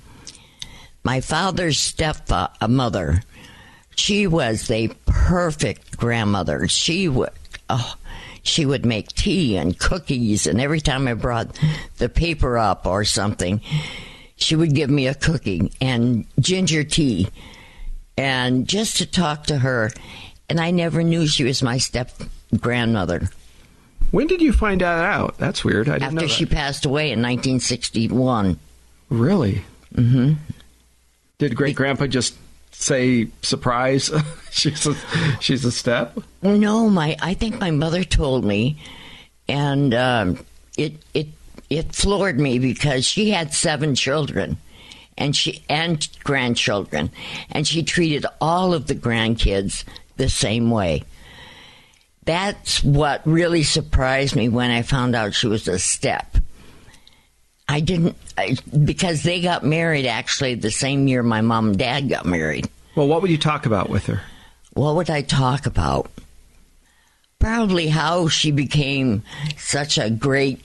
my 1.03 1.21
father's 1.21 1.77
stepmother. 1.77 3.21
She 3.95 4.25
was 4.27 4.69
a 4.71 4.89
perfect 5.05 5.97
grandmother. 5.97 6.67
She 6.67 7.07
would 7.07 7.29
oh, 7.69 7.95
she 8.41 8.65
would 8.65 8.85
make 8.85 9.09
tea 9.09 9.55
and 9.57 9.77
cookies, 9.77 10.47
and 10.47 10.59
every 10.59 10.81
time 10.81 11.07
I 11.07 11.13
brought 11.13 11.57
the 11.97 12.09
paper 12.09 12.57
up 12.57 12.85
or 12.85 13.03
something, 13.05 13.61
she 14.35 14.55
would 14.55 14.73
give 14.73 14.89
me 14.89 15.07
a 15.07 15.13
cookie 15.13 15.71
and 15.79 16.25
ginger 16.39 16.83
tea, 16.83 17.29
and 18.17 18.67
just 18.67 18.97
to 18.97 19.05
talk 19.05 19.45
to 19.45 19.59
her. 19.59 19.91
And 20.49 20.59
I 20.59 20.71
never 20.71 21.03
knew 21.03 21.25
she 21.25 21.45
was 21.45 21.63
my 21.63 21.77
step 21.77 22.11
grandmother 22.59 23.29
When 24.11 24.27
did 24.27 24.41
you 24.41 24.51
find 24.53 24.81
that 24.81 25.05
out? 25.05 25.37
That's 25.37 25.63
weird. 25.63 25.87
I 25.89 25.93
didn't 25.93 26.15
know 26.15 26.21
after 26.21 26.27
that. 26.27 26.33
she 26.33 26.45
passed 26.45 26.85
away 26.85 27.05
in 27.11 27.21
1961. 27.21 28.59
Really? 29.09 29.63
Mm-hmm. 29.95 30.33
Did 31.43 31.57
great 31.57 31.75
grandpa 31.75 32.07
just 32.07 32.37
say 32.71 33.27
surprise? 33.41 34.09
she's 34.51 34.87
a, 34.87 34.95
she's 35.41 35.65
a 35.65 35.73
step. 35.73 36.17
No, 36.41 36.89
my 36.89 37.17
I 37.21 37.33
think 37.33 37.59
my 37.59 37.69
mother 37.69 38.05
told 38.05 38.45
me, 38.45 38.77
and 39.49 39.93
um, 39.93 40.45
it 40.77 40.93
it 41.13 41.27
it 41.69 41.93
floored 41.93 42.39
me 42.39 42.59
because 42.59 43.05
she 43.05 43.31
had 43.31 43.53
seven 43.53 43.93
children, 43.93 44.55
and 45.17 45.35
she 45.35 45.65
and 45.67 46.07
grandchildren, 46.23 47.11
and 47.51 47.67
she 47.67 47.83
treated 47.83 48.25
all 48.39 48.73
of 48.73 48.87
the 48.87 48.95
grandkids 48.95 49.83
the 50.15 50.29
same 50.29 50.71
way. 50.71 51.03
That's 52.23 52.81
what 52.85 53.21
really 53.27 53.63
surprised 53.63 54.33
me 54.33 54.47
when 54.47 54.71
I 54.71 54.81
found 54.81 55.13
out 55.13 55.33
she 55.33 55.47
was 55.47 55.67
a 55.67 55.77
step. 55.77 56.37
I 57.67 57.79
didn't 57.79 58.15
I, 58.37 58.57
because 58.85 59.23
they 59.23 59.41
got 59.41 59.63
married 59.63 60.05
actually 60.05 60.55
the 60.55 60.71
same 60.71 61.07
year 61.07 61.23
my 61.23 61.41
mom 61.41 61.69
and 61.69 61.77
dad 61.77 62.09
got 62.09 62.25
married. 62.25 62.69
Well, 62.95 63.07
what 63.07 63.21
would 63.21 63.31
you 63.31 63.37
talk 63.37 63.65
about 63.65 63.89
with 63.89 64.05
her? 64.07 64.21
What 64.73 64.95
would 64.95 65.09
I 65.09 65.21
talk 65.21 65.65
about? 65.65 66.11
Probably 67.39 67.87
how 67.87 68.27
she 68.27 68.51
became 68.51 69.23
such 69.57 69.97
a 69.97 70.09
great 70.09 70.63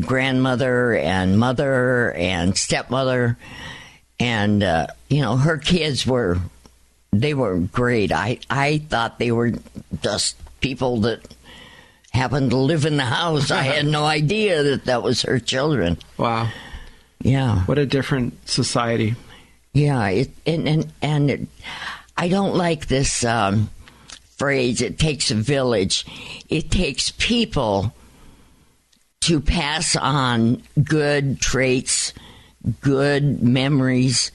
grandmother 0.00 0.94
and 0.94 1.38
mother 1.38 2.12
and 2.12 2.56
stepmother. 2.56 3.36
And, 4.18 4.62
uh, 4.62 4.88
you 5.08 5.20
know, 5.22 5.36
her 5.36 5.58
kids 5.58 6.06
were, 6.06 6.38
they 7.12 7.34
were 7.34 7.58
great. 7.58 8.12
I, 8.12 8.38
I 8.48 8.78
thought 8.78 9.18
they 9.18 9.32
were 9.32 9.52
just 10.02 10.36
people 10.60 11.00
that 11.00 11.20
happened 12.10 12.50
to 12.50 12.56
live 12.56 12.84
in 12.84 12.96
the 12.96 13.04
house. 13.04 13.50
I 13.50 13.62
had 13.62 13.86
no 13.86 14.04
idea 14.18 14.62
that 14.62 14.84
that 14.86 15.02
was 15.02 15.22
her 15.22 15.38
children. 15.38 15.98
Wow, 16.18 16.48
Yeah. 17.22 17.60
what 17.66 17.78
a 17.78 17.86
different 17.86 18.48
society. 18.48 19.14
Yeah, 19.72 20.08
it, 20.08 20.30
and 20.46 20.68
and 20.68 20.92
and 21.00 21.30
it, 21.30 21.40
I 22.16 22.28
don't 22.28 22.56
like 22.56 22.88
this 22.88 23.24
um, 23.24 23.70
phrase. 24.36 24.80
It 24.82 24.98
takes 24.98 25.30
a 25.30 25.36
village. 25.36 26.04
It 26.48 26.70
takes 26.72 27.10
people 27.12 27.94
to 29.20 29.40
pass 29.40 29.94
on 29.94 30.62
good 30.82 31.40
traits, 31.40 32.12
good 32.80 33.42
memories, 33.42 34.32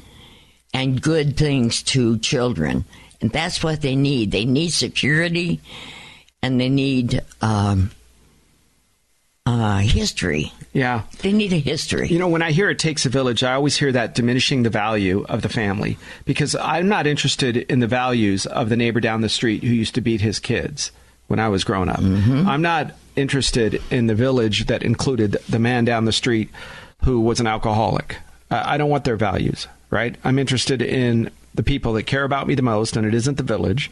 and 0.74 1.02
good 1.02 1.36
things 1.36 1.84
to 1.84 2.18
children, 2.20 2.86
and 3.20 3.30
that's 3.32 3.62
what 3.62 3.82
they 3.82 3.98
need. 3.98 4.32
They 4.32 4.46
need 4.46 4.70
security, 4.70 5.60
and 6.46 6.62
they 6.62 6.70
need 6.70 7.24
um, 7.42 7.90
uh, 9.48 9.80
history. 9.80 10.54
Yeah. 10.74 11.02
They 11.24 11.34
need 11.34 11.52
a 11.54 11.60
history. 11.60 12.08
You 12.08 12.20
know, 12.20 12.28
when 12.28 12.44
I 12.44 12.52
hear 12.52 12.70
it 12.70 12.78
takes 12.78 13.04
a 13.08 13.10
village, 13.10 13.44
I 13.44 13.54
always 13.54 13.76
hear 13.76 13.92
that 13.92 14.14
diminishing 14.14 14.62
the 14.62 14.70
value 14.70 15.26
of 15.28 15.42
the 15.42 15.50
family 15.50 15.98
because 16.24 16.56
I'm 16.56 16.88
not 16.88 17.08
interested 17.08 17.58
in 17.58 17.80
the 17.80 17.88
values 17.88 18.46
of 18.46 18.70
the 18.70 18.76
neighbor 18.76 19.00
down 19.00 19.22
the 19.22 19.30
street 19.30 19.64
who 19.64 19.74
used 19.74 19.96
to 19.96 20.02
beat 20.02 20.22
his 20.22 20.38
kids 20.38 20.92
when 21.26 21.40
I 21.40 21.50
was 21.50 21.64
growing 21.64 21.90
up. 21.90 21.98
I'm 22.00 22.62
not 22.62 22.94
interested 23.16 23.82
in 23.90 24.06
the 24.06 24.14
village 24.14 24.68
that 24.68 24.84
included 24.84 25.38
the 25.50 25.58
man 25.58 25.84
down 25.84 26.06
the 26.06 26.12
street 26.12 26.52
who 27.06 27.22
was 27.22 27.40
an 27.40 27.48
alcoholic. 27.48 28.18
Uh, 28.52 28.62
I 28.64 28.78
don't 28.78 28.92
want 28.92 29.04
their 29.04 29.18
values, 29.18 29.68
right? 29.90 30.16
I'm 30.24 30.38
interested 30.38 30.84
in 30.84 31.32
the 31.56 31.64
people 31.64 31.94
that 31.94 32.04
care 32.04 32.24
about 32.24 32.46
me 32.46 32.54
the 32.54 32.62
most, 32.62 32.96
and 32.96 33.08
it 33.08 33.16
isn't 33.16 33.38
the 33.38 33.44
village. 33.44 33.90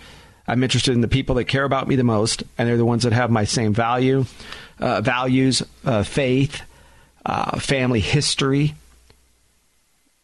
I'm 0.48 0.64
interested 0.64 0.94
in 0.94 1.02
the 1.02 1.08
people 1.08 1.36
that 1.36 1.46
care 1.46 1.64
about 1.64 1.88
me 1.88 1.96
the 1.96 2.04
most, 2.04 2.44
and 2.58 2.68
they're 2.68 2.78
the 2.78 2.86
ones 2.86 3.04
that 3.04 3.14
have 3.14 3.32
my 3.32 3.46
same 3.46 3.74
value, 3.74 4.26
uh, 4.80 5.02
values, 5.02 5.64
uh, 5.86 6.04
faith, 6.04 6.62
uh, 7.26 7.60
family 7.60 8.02
history. 8.02 8.76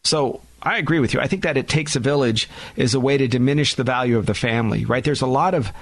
So 0.04 0.42
I 0.62 0.78
agree 0.78 1.00
with 1.00 1.14
you. 1.14 1.20
I 1.20 1.26
think 1.26 1.42
that 1.44 1.56
it 1.56 1.68
takes 1.68 1.96
a 1.96 2.00
village 2.00 2.48
is 2.76 2.94
a 2.94 3.00
way 3.00 3.16
to 3.16 3.28
diminish 3.28 3.74
the 3.74 3.84
value 3.84 4.18
of 4.18 4.26
the 4.26 4.34
family, 4.34 4.84
right? 4.84 5.02
There's 5.02 5.22
a 5.22 5.26
lot 5.26 5.54
of 5.54 5.72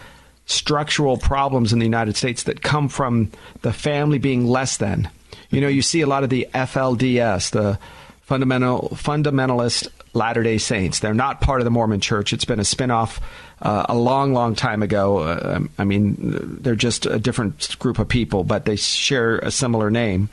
structural 0.47 1.16
problems 1.16 1.72
in 1.72 1.78
the 1.78 1.84
United 1.84 2.16
States 2.16 2.45
that 2.45 2.62
come 2.62 2.89
from 2.89 3.30
the 3.62 3.72
family 3.72 4.18
being 4.18 4.47
less 4.47 4.76
than. 4.76 5.11
You 5.51 5.61
know, 5.61 5.68
you 5.68 5.82
see 5.82 6.01
a 6.01 6.07
lot 6.07 6.24
of 6.24 6.30
the 6.30 6.47
FLDS, 6.55 7.51
the 7.51 7.78
fundamental 8.22 8.91
fundamentalist 8.95 9.89
Latter 10.14 10.43
Day 10.43 10.59
Saints. 10.59 11.01
They're 11.01 11.14
not 11.14 11.41
part 11.41 11.61
of 11.61 11.64
the 11.64 11.70
Mormon 11.70 12.01
Church. 12.01 12.32
It's 12.32 12.45
been 12.45 12.61
a 12.61 12.62
spinoff 12.62 13.20
uh, 13.61 13.86
a 13.88 13.96
long, 13.96 14.32
long 14.32 14.54
time 14.54 14.82
ago. 14.82 15.18
Uh, 15.18 15.61
I 15.78 15.84
mean, 15.84 16.16
they're 16.61 16.76
just 16.76 17.06
a 17.06 17.18
different 17.18 17.78
group 17.78 17.98
of 17.98 18.09
people, 18.09 18.44
but 18.44 18.64
they 18.64 18.76
share 18.76 19.38
a 19.38 19.50
similar 19.50 19.90
name. 19.90 20.28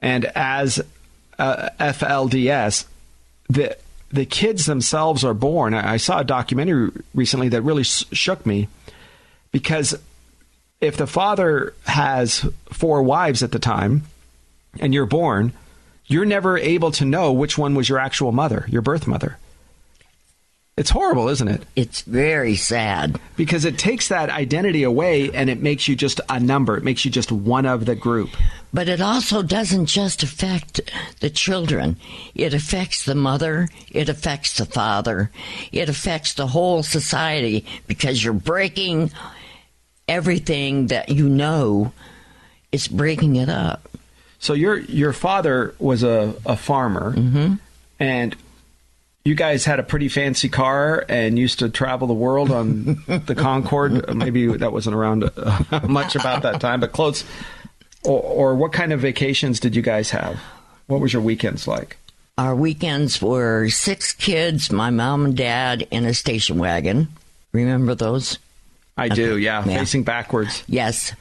And 0.00 0.24
as 0.24 0.80
uh, 1.38 1.68
FLDS, 1.78 2.86
the 3.48 3.76
the 4.10 4.26
kids 4.26 4.66
themselves 4.66 5.24
are 5.24 5.32
born. 5.32 5.72
I 5.72 5.96
saw 5.96 6.20
a 6.20 6.24
documentary 6.24 6.90
recently 7.14 7.48
that 7.48 7.62
really 7.62 7.82
shook 7.82 8.44
me 8.44 8.68
because 9.52 9.98
if 10.82 10.98
the 10.98 11.06
father 11.06 11.72
has 11.86 12.46
four 12.70 13.02
wives 13.02 13.42
at 13.42 13.52
the 13.52 13.58
time 13.58 14.02
and 14.78 14.92
you're 14.92 15.06
born, 15.06 15.54
you're 16.06 16.26
never 16.26 16.58
able 16.58 16.90
to 16.92 17.06
know 17.06 17.32
which 17.32 17.56
one 17.56 17.74
was 17.74 17.88
your 17.88 17.98
actual 17.98 18.32
mother, 18.32 18.66
your 18.68 18.82
birth 18.82 19.06
mother. 19.06 19.38
It's 20.74 20.88
horrible, 20.88 21.28
isn't 21.28 21.48
it? 21.48 21.62
It's 21.76 22.00
very 22.00 22.56
sad. 22.56 23.20
Because 23.36 23.66
it 23.66 23.78
takes 23.78 24.08
that 24.08 24.30
identity 24.30 24.84
away 24.84 25.30
and 25.30 25.50
it 25.50 25.60
makes 25.60 25.86
you 25.86 25.94
just 25.94 26.18
a 26.30 26.40
number. 26.40 26.78
It 26.78 26.84
makes 26.84 27.04
you 27.04 27.10
just 27.10 27.30
one 27.30 27.66
of 27.66 27.84
the 27.84 27.94
group. 27.94 28.30
But 28.72 28.88
it 28.88 29.02
also 29.02 29.42
doesn't 29.42 29.84
just 29.84 30.22
affect 30.22 30.80
the 31.20 31.28
children. 31.28 31.98
It 32.34 32.54
affects 32.54 33.04
the 33.04 33.14
mother. 33.14 33.68
It 33.90 34.08
affects 34.08 34.56
the 34.56 34.64
father. 34.64 35.30
It 35.72 35.90
affects 35.90 36.32
the 36.32 36.46
whole 36.46 36.82
society 36.82 37.66
because 37.86 38.24
you're 38.24 38.32
breaking 38.32 39.12
everything 40.08 40.86
that 40.86 41.10
you 41.10 41.28
know. 41.28 41.92
It's 42.72 42.88
breaking 42.88 43.36
it 43.36 43.50
up. 43.50 43.90
So 44.38 44.54
your 44.54 44.78
your 44.78 45.12
father 45.12 45.74
was 45.78 46.02
a, 46.02 46.34
a 46.46 46.56
farmer, 46.56 47.12
mm-hmm. 47.14 47.54
and 48.00 48.34
you 49.24 49.34
guys 49.34 49.64
had 49.64 49.78
a 49.78 49.82
pretty 49.82 50.08
fancy 50.08 50.48
car 50.48 51.04
and 51.08 51.38
used 51.38 51.60
to 51.60 51.68
travel 51.68 52.06
the 52.08 52.14
world 52.14 52.50
on 52.50 52.84
the 53.06 53.34
Concorde. 53.36 54.14
Maybe 54.14 54.46
that 54.56 54.72
wasn't 54.72 54.96
around 54.96 55.30
uh, 55.36 55.80
much 55.88 56.16
about 56.16 56.42
that 56.42 56.60
time, 56.60 56.80
but 56.80 56.92
close. 56.92 57.24
Or, 58.04 58.20
or, 58.20 58.54
what 58.56 58.72
kind 58.72 58.92
of 58.92 58.98
vacations 58.98 59.60
did 59.60 59.76
you 59.76 59.82
guys 59.82 60.10
have? 60.10 60.40
What 60.88 61.00
was 61.00 61.12
your 61.12 61.22
weekends 61.22 61.68
like? 61.68 61.96
Our 62.36 62.56
weekends 62.56 63.22
were 63.22 63.68
six 63.68 64.12
kids, 64.12 64.72
my 64.72 64.90
mom 64.90 65.24
and 65.26 65.36
dad 65.36 65.86
in 65.92 66.04
a 66.04 66.12
station 66.12 66.58
wagon. 66.58 67.06
Remember 67.52 67.94
those? 67.94 68.38
I 68.96 69.06
okay. 69.06 69.14
do, 69.14 69.38
yeah, 69.38 69.64
yeah, 69.64 69.78
facing 69.78 70.02
backwards. 70.02 70.64
Yes 70.66 71.14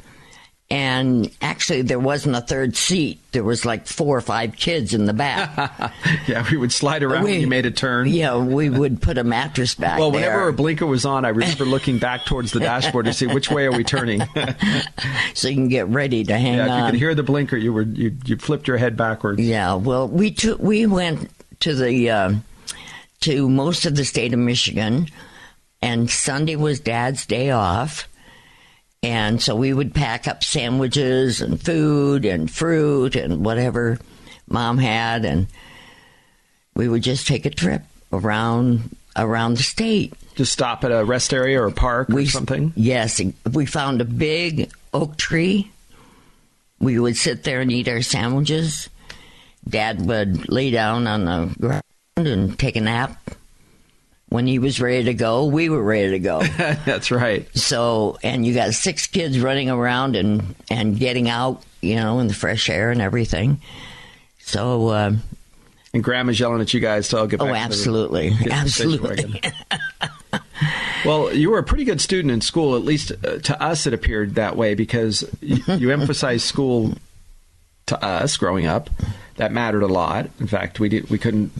and 0.71 1.29
actually 1.41 1.81
there 1.81 1.99
wasn't 1.99 2.33
a 2.33 2.39
third 2.39 2.77
seat. 2.77 3.19
There 3.33 3.43
was 3.43 3.65
like 3.65 3.87
four 3.87 4.17
or 4.17 4.21
five 4.21 4.55
kids 4.55 4.93
in 4.93 5.05
the 5.05 5.13
back. 5.13 5.93
Yeah 6.27 6.45
we 6.49 6.55
would 6.55 6.71
slide 6.71 7.03
around 7.03 7.23
we, 7.23 7.31
when 7.31 7.41
you 7.41 7.47
made 7.47 7.65
a 7.65 7.71
turn. 7.71 8.07
Yeah 8.07 8.37
we 8.37 8.69
would 8.69 9.01
put 9.01 9.17
a 9.17 9.23
mattress 9.23 9.75
back 9.75 9.99
well 9.99 10.11
whenever 10.11 10.37
there. 10.37 10.47
a 10.49 10.53
blinker 10.53 10.85
was 10.85 11.03
on 11.03 11.25
i 11.25 11.29
remember 11.29 11.65
looking 11.65 11.97
back 11.97 12.25
towards 12.25 12.51
the 12.51 12.59
dashboard 12.59 13.05
to 13.05 13.13
see 13.13 13.27
which 13.27 13.49
way 13.51 13.65
are 13.65 13.71
we 13.71 13.83
turning. 13.83 14.21
So 15.33 15.47
you 15.47 15.55
can 15.55 15.67
get 15.69 15.87
ready 15.87 16.23
to 16.23 16.37
hang 16.37 16.59
out. 16.59 16.67
yeah, 16.67 16.73
on 16.73 16.85
you 16.85 16.91
could 16.91 16.99
hear 16.99 17.15
the 17.15 17.23
blinker 17.23 17.57
you 17.57 17.73
were 17.73 17.81
you, 17.81 18.15
you 18.25 18.37
flipped 18.37 18.67
your 18.67 18.77
head 18.77 18.95
backwards. 18.95 19.41
Yeah 19.41 19.75
well 19.75 20.07
we 20.07 20.31
took 20.31 20.59
we 20.59 20.85
went 20.85 21.29
to 21.61 21.73
the 21.75 22.09
uh, 22.09 22.33
to 23.21 23.49
most 23.49 23.85
of 23.85 23.95
the 23.95 24.05
state 24.05 24.33
of 24.33 24.39
michigan 24.39 25.07
and 25.81 26.09
sunday 26.09 26.55
was 26.55 26.79
dad's 26.79 27.25
day 27.25 27.49
off 27.51 28.07
and 29.03 29.41
so 29.41 29.55
we 29.55 29.73
would 29.73 29.93
pack 29.93 30.27
up 30.27 30.43
sandwiches 30.43 31.41
and 31.41 31.61
food 31.61 32.25
and 32.25 32.51
fruit 32.51 33.15
and 33.15 33.43
whatever 33.43 33.99
mom 34.47 34.77
had 34.77 35.25
and 35.25 35.47
we 36.75 36.87
would 36.87 37.03
just 37.03 37.27
take 37.27 37.45
a 37.45 37.49
trip 37.49 37.83
around 38.13 38.95
around 39.15 39.57
the 39.57 39.63
state. 39.63 40.13
Just 40.35 40.53
stop 40.53 40.83
at 40.83 40.91
a 40.91 41.03
rest 41.03 41.33
area 41.33 41.61
or 41.61 41.67
a 41.67 41.71
park 41.71 42.07
we, 42.09 42.23
or 42.23 42.27
something? 42.27 42.71
Yes. 42.75 43.21
We 43.51 43.65
found 43.65 44.01
a 44.01 44.05
big 44.05 44.71
oak 44.93 45.17
tree. 45.17 45.71
We 46.79 46.97
would 46.97 47.17
sit 47.17 47.43
there 47.43 47.61
and 47.61 47.71
eat 47.71 47.87
our 47.87 48.01
sandwiches. 48.01 48.89
Dad 49.67 50.05
would 50.05 50.49
lay 50.49 50.71
down 50.71 51.07
on 51.07 51.25
the 51.25 51.55
ground 51.59 51.83
and 52.15 52.57
take 52.57 52.75
a 52.75 52.81
nap 52.81 53.19
when 54.31 54.47
he 54.47 54.59
was 54.59 54.79
ready 54.79 55.03
to 55.03 55.13
go, 55.13 55.45
we 55.45 55.67
were 55.67 55.83
ready 55.83 56.11
to 56.11 56.19
go. 56.19 56.41
That's 56.85 57.11
right. 57.11 57.45
So, 57.55 58.17
and 58.23 58.45
you 58.45 58.53
got 58.53 58.73
six 58.73 59.05
kids 59.05 59.37
running 59.41 59.69
around 59.69 60.15
and 60.15 60.55
and 60.69 60.97
getting 60.97 61.27
out, 61.27 61.61
you 61.81 61.97
know, 61.97 62.19
in 62.19 62.27
the 62.27 62.33
fresh 62.33 62.69
air 62.69 62.91
and 62.91 63.01
everything. 63.01 63.59
So, 64.39 64.87
uh, 64.87 65.11
and 65.93 66.01
Grandma's 66.01 66.39
yelling 66.39 66.61
at 66.61 66.73
you 66.73 66.79
guys 66.79 67.09
to 67.09 67.19
all 67.19 67.27
get 67.27 67.39
back. 67.41 67.49
Oh, 67.49 67.53
absolutely, 67.53 68.29
the, 68.29 68.51
absolutely. 68.51 69.41
well, 71.05 71.33
you 71.33 71.51
were 71.51 71.59
a 71.59 71.63
pretty 71.63 71.83
good 71.83 71.99
student 71.99 72.31
in 72.31 72.39
school. 72.39 72.77
At 72.77 72.83
least 72.83 73.11
uh, 73.11 73.39
to 73.39 73.61
us, 73.61 73.85
it 73.85 73.93
appeared 73.93 74.35
that 74.35 74.55
way 74.55 74.75
because 74.75 75.25
you, 75.41 75.61
you 75.67 75.91
emphasized 75.91 76.45
school 76.45 76.93
to 77.87 78.01
us 78.01 78.37
growing 78.37 78.65
up. 78.65 78.89
That 79.35 79.51
mattered 79.51 79.83
a 79.83 79.87
lot. 79.87 80.29
In 80.39 80.47
fact, 80.47 80.79
we 80.79 80.87
did, 80.87 81.09
we 81.09 81.17
couldn't 81.17 81.51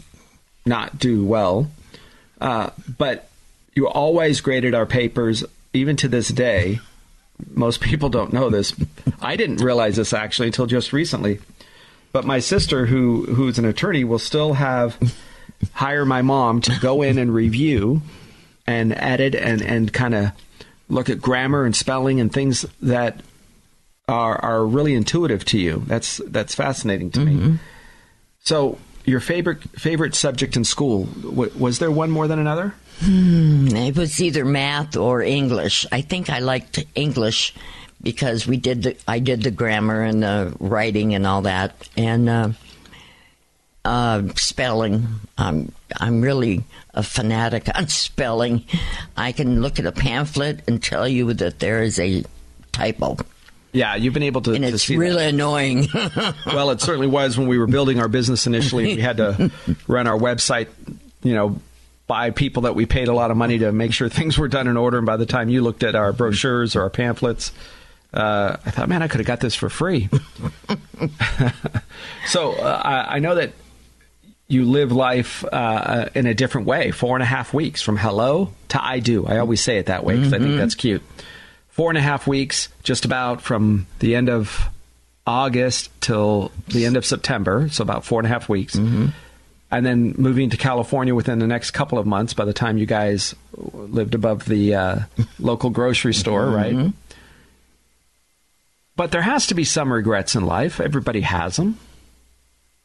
not 0.64 0.98
do 0.98 1.22
well 1.22 1.70
uh, 2.42 2.70
but 2.98 3.28
you 3.72 3.88
always 3.88 4.40
graded 4.40 4.74
our 4.74 4.84
papers, 4.84 5.44
even 5.72 5.94
to 5.96 6.08
this 6.08 6.28
day. 6.28 6.80
Most 7.54 7.80
people 7.80 8.08
don't 8.08 8.32
know 8.32 8.50
this. 8.50 8.74
I 9.20 9.36
didn't 9.36 9.62
realize 9.62 9.96
this 9.96 10.12
actually 10.12 10.48
until 10.48 10.66
just 10.66 10.92
recently. 10.92 11.38
But 12.10 12.24
my 12.24 12.40
sister, 12.40 12.86
who 12.86 13.24
who's 13.26 13.58
an 13.58 13.64
attorney, 13.64 14.02
will 14.02 14.18
still 14.18 14.54
have 14.54 14.98
hire 15.72 16.04
my 16.04 16.20
mom 16.22 16.60
to 16.62 16.78
go 16.80 17.02
in 17.02 17.16
and 17.16 17.32
review 17.32 18.02
and 18.66 18.92
edit 18.92 19.36
and, 19.36 19.62
and 19.62 19.92
kind 19.92 20.14
of 20.14 20.32
look 20.88 21.08
at 21.08 21.20
grammar 21.20 21.64
and 21.64 21.76
spelling 21.76 22.20
and 22.20 22.32
things 22.32 22.66
that 22.82 23.20
are 24.08 24.36
are 24.44 24.66
really 24.66 24.94
intuitive 24.94 25.44
to 25.46 25.58
you. 25.58 25.84
That's 25.86 26.20
that's 26.26 26.56
fascinating 26.56 27.12
to 27.12 27.20
mm-hmm. 27.20 27.52
me. 27.52 27.58
So 28.40 28.78
your 29.04 29.20
favorite 29.20 29.62
favorite 29.78 30.14
subject 30.14 30.56
in 30.56 30.64
school 30.64 31.08
was 31.22 31.78
there 31.78 31.90
one 31.90 32.10
more 32.10 32.28
than 32.28 32.38
another? 32.38 32.74
Hmm, 33.00 33.68
it 33.68 33.96
was 33.96 34.20
either 34.22 34.44
math 34.44 34.96
or 34.96 35.22
English. 35.22 35.86
I 35.90 36.02
think 36.02 36.30
I 36.30 36.38
liked 36.38 36.84
English 36.94 37.54
because 38.02 38.46
we 38.46 38.56
did 38.56 38.82
the 38.82 38.96
I 39.08 39.18
did 39.18 39.42
the 39.42 39.50
grammar 39.50 40.02
and 40.02 40.22
the 40.22 40.54
writing 40.60 41.14
and 41.14 41.26
all 41.26 41.42
that 41.42 41.88
and 41.96 42.28
uh, 42.28 42.48
uh, 43.84 44.22
spelling. 44.36 45.08
I'm 45.38 45.72
really 46.20 46.64
a 46.94 47.02
fanatic 47.02 47.68
on 47.74 47.88
spelling. 47.88 48.64
I 49.16 49.32
can 49.32 49.60
look 49.62 49.78
at 49.78 49.86
a 49.86 49.92
pamphlet 49.92 50.60
and 50.68 50.82
tell 50.82 51.08
you 51.08 51.32
that 51.34 51.58
there 51.58 51.82
is 51.82 51.98
a 51.98 52.24
typo. 52.72 53.16
Yeah, 53.72 53.96
you've 53.96 54.12
been 54.12 54.22
able 54.22 54.42
to. 54.42 54.52
And 54.52 54.62
to 54.64 54.68
it's 54.68 54.88
really 54.90 55.24
that. 55.24 55.34
annoying. 55.34 55.88
well, 56.46 56.70
it 56.70 56.80
certainly 56.80 57.06
was 57.06 57.38
when 57.38 57.48
we 57.48 57.58
were 57.58 57.66
building 57.66 58.00
our 58.00 58.08
business 58.08 58.46
initially. 58.46 58.96
We 58.96 59.00
had 59.00 59.16
to 59.16 59.50
run 59.88 60.06
our 60.06 60.18
website, 60.18 60.68
you 61.22 61.34
know, 61.34 61.58
by 62.06 62.30
people 62.30 62.62
that 62.62 62.74
we 62.74 62.84
paid 62.84 63.08
a 63.08 63.14
lot 63.14 63.30
of 63.30 63.36
money 63.38 63.58
to 63.58 63.72
make 63.72 63.94
sure 63.94 64.10
things 64.10 64.36
were 64.36 64.48
done 64.48 64.68
in 64.68 64.76
order. 64.76 64.98
And 64.98 65.06
by 65.06 65.16
the 65.16 65.24
time 65.24 65.48
you 65.48 65.62
looked 65.62 65.82
at 65.82 65.94
our 65.94 66.12
brochures 66.12 66.76
or 66.76 66.82
our 66.82 66.90
pamphlets, 66.90 67.52
uh, 68.12 68.58
I 68.64 68.70
thought, 68.70 68.90
man, 68.90 69.02
I 69.02 69.08
could 69.08 69.20
have 69.20 69.26
got 69.26 69.40
this 69.40 69.54
for 69.54 69.70
free. 69.70 70.10
so 72.26 72.52
uh, 72.52 72.82
I, 72.84 73.16
I, 73.16 73.18
know 73.20 73.36
that 73.36 73.54
you 74.48 74.66
live 74.66 74.92
life 74.92 75.46
uh, 75.50 76.10
in 76.14 76.26
a 76.26 76.34
different 76.34 76.66
way. 76.66 76.90
Four 76.90 77.16
and 77.16 77.22
a 77.22 77.26
half 77.26 77.54
weeks 77.54 77.80
from 77.80 77.96
hello 77.96 78.52
to 78.68 78.84
I 78.84 78.98
do. 78.98 79.26
I 79.26 79.38
always 79.38 79.62
say 79.62 79.78
it 79.78 79.86
that 79.86 80.04
way 80.04 80.16
because 80.16 80.26
mm-hmm. 80.26 80.34
I 80.34 80.38
think 80.38 80.50
mm-hmm. 80.50 80.58
that's 80.58 80.74
cute 80.74 81.02
four 81.72 81.90
and 81.90 81.98
a 81.98 82.02
half 82.02 82.26
weeks, 82.26 82.68
just 82.84 83.04
about 83.04 83.42
from 83.42 83.86
the 83.98 84.14
end 84.14 84.30
of 84.30 84.68
August 85.26 85.90
till 86.00 86.52
the 86.68 86.86
end 86.86 86.96
of 86.96 87.04
September, 87.04 87.68
so 87.70 87.82
about 87.82 88.04
four 88.04 88.20
and 88.20 88.26
a 88.26 88.28
half 88.28 88.48
weeks. 88.48 88.76
Mm-hmm. 88.76 89.06
And 89.70 89.86
then 89.86 90.14
moving 90.18 90.50
to 90.50 90.58
California 90.58 91.14
within 91.14 91.38
the 91.38 91.46
next 91.46 91.70
couple 91.70 91.98
of 91.98 92.06
months 92.06 92.34
by 92.34 92.44
the 92.44 92.52
time 92.52 92.76
you 92.76 92.84
guys 92.84 93.34
lived 93.56 94.14
above 94.14 94.44
the 94.44 94.74
uh, 94.74 94.98
local 95.38 95.70
grocery 95.70 96.12
store, 96.12 96.44
mm-hmm. 96.44 96.78
right? 96.84 96.92
But 98.94 99.10
there 99.10 99.22
has 99.22 99.46
to 99.46 99.54
be 99.54 99.64
some 99.64 99.90
regrets 99.90 100.36
in 100.36 100.44
life. 100.44 100.78
Everybody 100.78 101.22
has 101.22 101.56
them. 101.56 101.78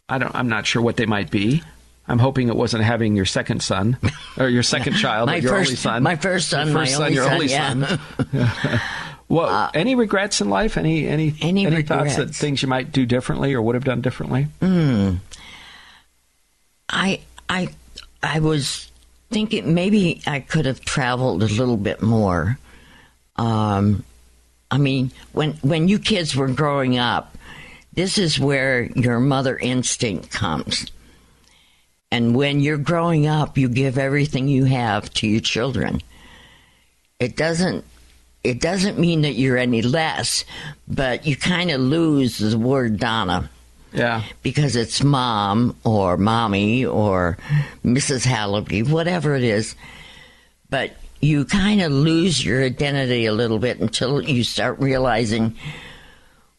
I 0.08 0.18
don't. 0.18 0.34
I'm 0.34 0.48
not 0.48 0.66
sure 0.66 0.82
what 0.82 0.96
they 0.96 1.06
might 1.06 1.30
be. 1.30 1.62
I'm 2.08 2.20
hoping 2.20 2.48
it 2.48 2.56
wasn't 2.56 2.84
having 2.84 3.16
your 3.16 3.26
second 3.26 3.62
son 3.62 3.98
or 4.38 4.48
your 4.48 4.64
second 4.64 4.94
child, 4.98 5.28
My 5.28 5.36
your 5.38 5.52
first- 5.52 5.70
only 5.70 5.76
son. 5.76 6.04
my 6.04 6.16
first 6.16 6.50
son, 6.50 6.68
your 6.68 6.74
my 6.76 6.86
first 6.86 6.94
son, 6.96 7.04
only 7.04 7.16
your 7.16 7.24
son, 7.26 7.34
only 7.34 7.48
yeah. 7.48 7.98
son. 8.70 8.80
well, 9.30 9.70
any 9.74 9.96
regrets 9.96 10.40
in 10.40 10.50
life? 10.50 10.78
Any 10.78 11.08
any 11.08 11.36
Any 11.42 11.82
thoughts 11.84 12.16
that 12.16 12.34
things 12.34 12.62
you 12.62 12.68
might 12.68 12.92
do 12.92 13.06
differently 13.06 13.54
or 13.54 13.62
would 13.62 13.76
have 13.76 13.84
done 13.84 14.02
differently? 14.02 14.48
I 16.90 17.20
I 17.50 17.70
I 18.24 18.40
was 18.40 18.90
thinking 19.30 19.74
maybe 19.74 20.22
I 20.26 20.40
could 20.40 20.66
have 20.66 20.80
traveled 20.82 21.44
a 21.44 21.48
little 21.48 21.78
bit 21.78 22.02
more. 22.02 22.58
Um, 23.36 24.04
I 24.72 24.78
mean, 24.78 25.12
when 25.34 25.54
when 25.56 25.88
you 25.88 26.00
kids 26.00 26.36
were 26.36 26.48
growing 26.48 26.98
up, 26.98 27.38
this 27.94 28.18
is 28.18 28.40
where 28.40 28.84
your 28.84 29.20
mother 29.20 29.58
instinct 29.58 30.32
comes. 30.32 30.86
And 32.12 32.36
when 32.36 32.62
you're 32.62 32.78
growing 32.78 33.28
up, 33.28 33.58
you 33.58 33.68
give 33.70 33.98
everything 33.98 34.48
you 34.48 34.66
have 34.66 35.14
to 35.16 35.28
your 35.28 35.42
children. 35.42 36.02
It 37.20 37.36
doesn't 37.36 37.84
it 38.44 38.62
doesn't 38.62 38.98
mean 38.98 39.24
that 39.24 39.34
you're 39.34 39.58
any 39.58 39.82
less, 39.82 40.46
but 40.88 41.26
you 41.28 41.36
kind 41.36 41.70
of 41.70 41.82
lose 41.82 42.38
the 42.38 42.58
word 42.58 42.98
Donna 42.98 43.50
Yeah. 43.92 44.24
because 44.42 44.78
it's 44.78 45.04
mom 45.04 45.76
or 45.84 46.16
mommy 46.16 46.86
or 46.86 47.38
Mrs. 47.84 48.26
Halaby, 48.26 48.88
whatever 48.88 49.36
it 49.36 49.44
is. 49.44 49.76
But 50.70 50.92
you 51.20 51.44
kind 51.44 51.82
of 51.82 51.92
lose 51.92 52.46
your 52.46 52.64
identity 52.64 53.26
a 53.26 53.34
little 53.34 53.60
bit 53.60 53.80
until 53.80 54.22
you 54.22 54.46
start 54.46 54.80
realizing, 54.80 55.56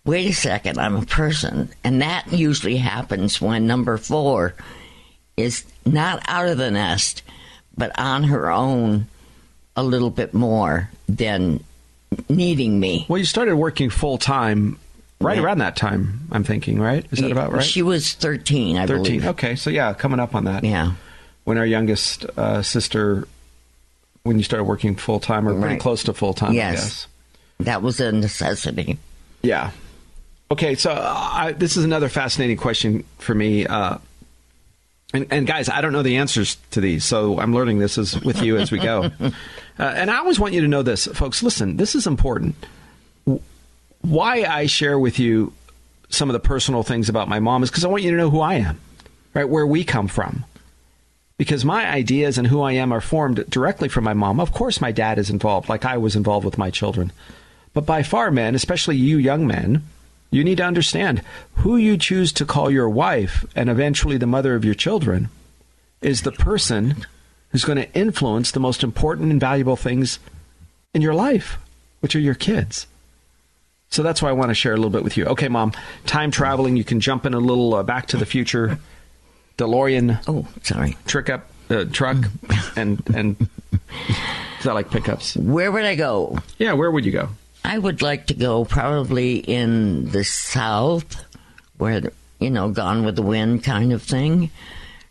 wait 0.05 0.29
a 0.29 0.35
second, 0.35 0.79
I'm 0.79 0.97
a 0.97 1.07
person. 1.07 1.71
And 1.85 2.03
that 2.03 2.31
usually 2.33 2.77
happens 2.77 3.41
when 3.41 3.67
number 3.67 3.97
four 3.97 4.55
is 5.39 5.65
not 5.87 6.23
out 6.27 6.47
of 6.49 6.59
the 6.59 6.71
nest, 6.71 7.23
but 7.77 7.97
on 7.99 8.25
her 8.25 8.51
own 8.51 9.07
a 9.77 9.83
little 9.83 10.11
bit 10.11 10.35
more 10.35 10.91
than 11.09 11.63
needing 12.29 12.81
me. 12.81 13.07
Well, 13.09 13.19
you 13.19 13.25
started 13.25 13.57
working 13.57 13.91
full 13.91 14.19
time 14.19 14.79
right 15.21 15.37
Yeah. 15.37 15.43
around 15.45 15.59
that 15.59 15.77
time. 15.77 16.21
I'm 16.33 16.45
thinking, 16.45 16.81
right? 16.81 17.07
Is 17.13 17.21
that 17.21 17.31
about 17.31 17.53
right? 17.53 17.63
She 17.65 17.83
was 17.83 18.15
13, 18.15 18.77
I 18.77 18.87
Thirteen. 18.87 19.05
believe. 19.05 19.27
Okay, 19.27 19.57
so 19.57 19.71
yeah, 19.71 19.93
coming 19.95 20.21
up 20.21 20.35
on 20.35 20.45
that. 20.45 20.65
Yeah. 20.65 20.93
When 21.45 21.59
our 21.59 21.67
youngest 21.67 22.25
uh, 22.37 22.63
sister, 22.63 23.27
when 24.23 24.37
you 24.39 24.45
started 24.45 24.65
working 24.65 24.97
full 24.97 25.21
time 25.21 25.49
or 25.49 25.59
pretty 25.61 25.77
close 25.77 26.05
to 26.05 26.13
full 26.15 26.35
time, 26.35 26.51
I 26.53 26.55
Yes. 26.55 26.75
guess. 26.83 27.07
That 27.61 27.83
was 27.83 28.01
a 28.01 28.13
necessity. 28.13 28.99
Yeah. 29.43 29.71
Okay, 30.51 30.75
so 30.77 30.91
uh, 30.93 31.29
I, 31.33 31.53
this 31.53 31.77
is 31.77 31.85
another 31.85 32.09
fascinating 32.09 32.57
question 32.57 33.05
for 33.19 33.35
me. 33.35 33.67
Uh, 33.67 33.99
and, 35.15 35.27
and 35.31 35.47
guys, 35.47 35.69
I 35.69 35.81
don't 35.81 35.93
know 35.93 36.03
the 36.03 36.17
answers 36.17 36.57
to 36.73 36.81
these, 36.81 37.05
so 37.05 37.41
I'm 37.41 37.55
learning 37.55 37.79
this 37.79 37.97
as, 37.97 38.21
with 38.21 38.43
you 38.43 38.59
as 38.59 38.71
we 38.71 38.79
go. 38.79 39.05
uh, 39.21 39.31
and 39.79 40.11
I 40.11 40.19
always 40.19 40.39
want 40.39 40.53
you 40.53 40.61
to 40.61 40.69
know 40.69 40.83
this, 40.83 41.07
folks. 41.07 41.43
Listen, 41.43 41.79
this 41.79 41.95
is 41.95 42.07
important. 42.07 42.55
Why 44.03 44.45
I 44.45 44.67
share 44.67 44.99
with 44.99 45.19
you 45.19 45.53
some 46.11 46.29
of 46.29 46.35
the 46.35 46.41
personal 46.41 46.83
things 46.83 47.09
about 47.09 47.29
my 47.29 47.41
mom 47.41 47.63
is 47.63 47.71
because 47.71 47.85
I 47.85 47.89
want 47.89 48.03
you 48.03 48.11
to 48.11 48.17
know 48.17 48.31
who 48.31 48.41
I 48.41 48.55
am, 48.55 48.81
right? 49.33 49.49
Where 49.49 49.67
we 49.67 49.83
come 49.83 50.09
from. 50.09 50.45
Because 51.39 51.65
my 51.65 51.89
ideas 51.89 52.37
and 52.37 52.47
who 52.47 52.61
I 52.61 52.73
am 52.73 52.93
are 52.93 53.01
formed 53.01 53.49
directly 53.49 53.89
from 53.89 54.05
my 54.05 54.15
mom. 54.15 54.41
Of 54.41 54.53
course, 54.53 54.81
my 54.81 54.93
dad 54.93 55.19
is 55.19 55.31
involved, 55.31 55.69
like 55.69 55.85
I 55.85 55.97
was 55.97 56.17
involved 56.17 56.45
with 56.45 56.59
my 56.59 56.71
children. 56.71 57.13
But 57.73 57.87
by 57.87 58.03
far, 58.03 58.31
men, 58.31 58.55
especially 58.55 58.97
you 58.97 59.19
young 59.19 59.47
men, 59.47 59.85
you 60.31 60.45
need 60.45 60.59
to 60.59 60.65
understand 60.65 61.23
who 61.57 61.77
you 61.77 61.97
choose 61.97 62.33
to 62.35 62.45
call 62.45 62.71
your 62.71 62.89
wife 62.89 63.45
and 63.57 63.69
eventually 63.71 64.17
the 64.19 64.27
mother 64.27 64.55
of 64.55 64.65
your 64.65 64.75
children 64.75 65.29
is 66.03 66.23
the 66.23 66.33
person 66.33 67.07
who's 67.51 67.65
going 67.65 67.79
to 67.79 67.93
influence 67.95 68.51
the 68.51 68.61
most 68.61 68.83
important 68.85 69.31
and 69.31 69.41
valuable 69.41 69.77
things 69.77 70.19
in 70.95 71.01
your 71.03 71.15
life, 71.15 71.57
which 72.01 72.15
are 72.15 72.21
your 72.21 72.35
kids. 72.35 72.87
So 73.91 74.03
that's 74.03 74.21
why 74.21 74.29
I 74.29 74.33
want 74.33 74.51
to 74.51 74.55
share 74.55 74.75
a 74.75 74.77
little 74.77 74.91
bit 74.91 75.03
with 75.03 75.17
you. 75.17 75.25
Okay, 75.27 75.49
mom, 75.49 75.73
time 76.05 76.31
traveling, 76.31 76.77
you 76.77 76.85
can 76.85 77.01
jump 77.01 77.25
in 77.25 77.33
a 77.33 77.39
little 77.41 77.75
uh, 77.75 77.83
back 77.83 78.07
to 78.09 78.19
the 78.19 78.27
future 78.27 78.79
DeLorean 79.57 80.21
Oh, 80.29 80.47
sorry. 80.63 80.97
trick 81.07 81.31
up 81.31 81.49
uh, 81.71 81.85
truck 81.91 82.17
and 82.77 83.03
and 83.15 83.37
is 84.59 84.65
that 84.65 84.75
like 84.75 84.91
pickups? 84.91 85.37
Where 85.37 85.73
would 85.73 85.85
I 85.85 85.95
go? 85.95 86.39
Yeah, 86.59 86.75
where 86.75 86.91
would 86.91 87.05
you 87.07 87.13
go? 87.13 87.29
I 87.69 87.77
would 87.79 88.01
like 88.03 88.27
to 88.29 88.35
go 88.35 88.65
probably 88.65 89.37
in 89.37 90.11
the 90.11 90.25
south, 90.25 91.23
where 91.77 92.11
you 92.41 92.51
know, 92.51 92.71
Gone 92.71 93.05
with 93.05 93.17
the 93.17 93.23
Wind 93.23 93.63
kind 93.65 93.93
of 93.93 94.03
thing, 94.03 94.51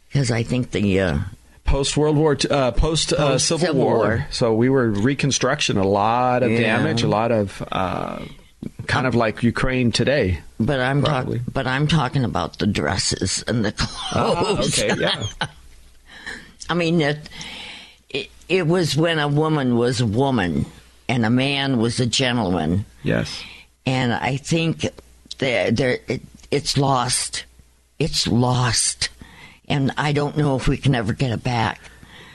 because 0.08 0.32
I 0.32 0.42
think 0.44 0.72
the 0.72 1.00
uh, 1.02 1.20
Post 1.66 1.98
World 1.98 2.18
War, 2.18 2.36
uh, 2.50 2.72
post 2.72 3.14
uh, 3.14 3.38
Civil 3.38 3.68
Civil 3.68 3.76
War. 3.84 3.98
War. 3.98 4.28
So 4.32 4.54
we 4.56 4.70
were 4.70 4.90
reconstruction, 4.90 5.78
a 5.78 5.86
lot 5.88 6.42
of 6.42 6.52
Yeah. 6.52 6.62
damage, 6.62 7.04
a 7.04 7.08
lot 7.08 7.32
of 7.32 7.62
uh, 7.72 8.24
kind 8.88 9.06
of 9.06 9.14
like 9.14 9.44
Ukraine 9.44 9.92
today. 9.92 10.40
but 10.60 10.80
I'm 10.80 11.04
talking, 11.04 11.42
but 11.54 11.68
I'm 11.68 11.88
talking 11.88 12.24
about 12.24 12.58
the 12.60 12.66
dresses 12.68 13.44
and 13.48 13.64
the 13.66 13.72
clothes. 13.74 14.80
okay, 14.82 15.00
yeah, 15.00 15.24
I 16.70 16.74
mean, 16.74 17.02
it, 17.02 17.20
it 18.10 18.30
it 18.50 18.66
was 18.68 18.96
when 18.96 19.20
a 19.20 19.28
woman 19.28 19.76
was 19.78 20.02
a 20.02 20.08
woman 20.08 20.66
and 21.10 21.26
a 21.26 21.30
man 21.30 21.78
was 21.80 22.00
a 22.00 22.06
gentleman. 22.06 22.86
yes. 23.04 23.44
and 23.86 24.14
I 24.14 24.38
think 24.38 24.86
there 25.40 25.72
there 25.72 26.00
it, 26.08 26.22
it's 26.52 26.78
lost. 26.78 27.46
It's 28.00 28.28
lost, 28.28 29.10
and 29.68 29.92
I 29.98 30.12
don't 30.12 30.38
know 30.38 30.56
if 30.56 30.68
we 30.68 30.78
can 30.78 30.94
ever 30.96 31.14
get 31.14 31.32
it 31.32 31.44
back. 31.44 31.80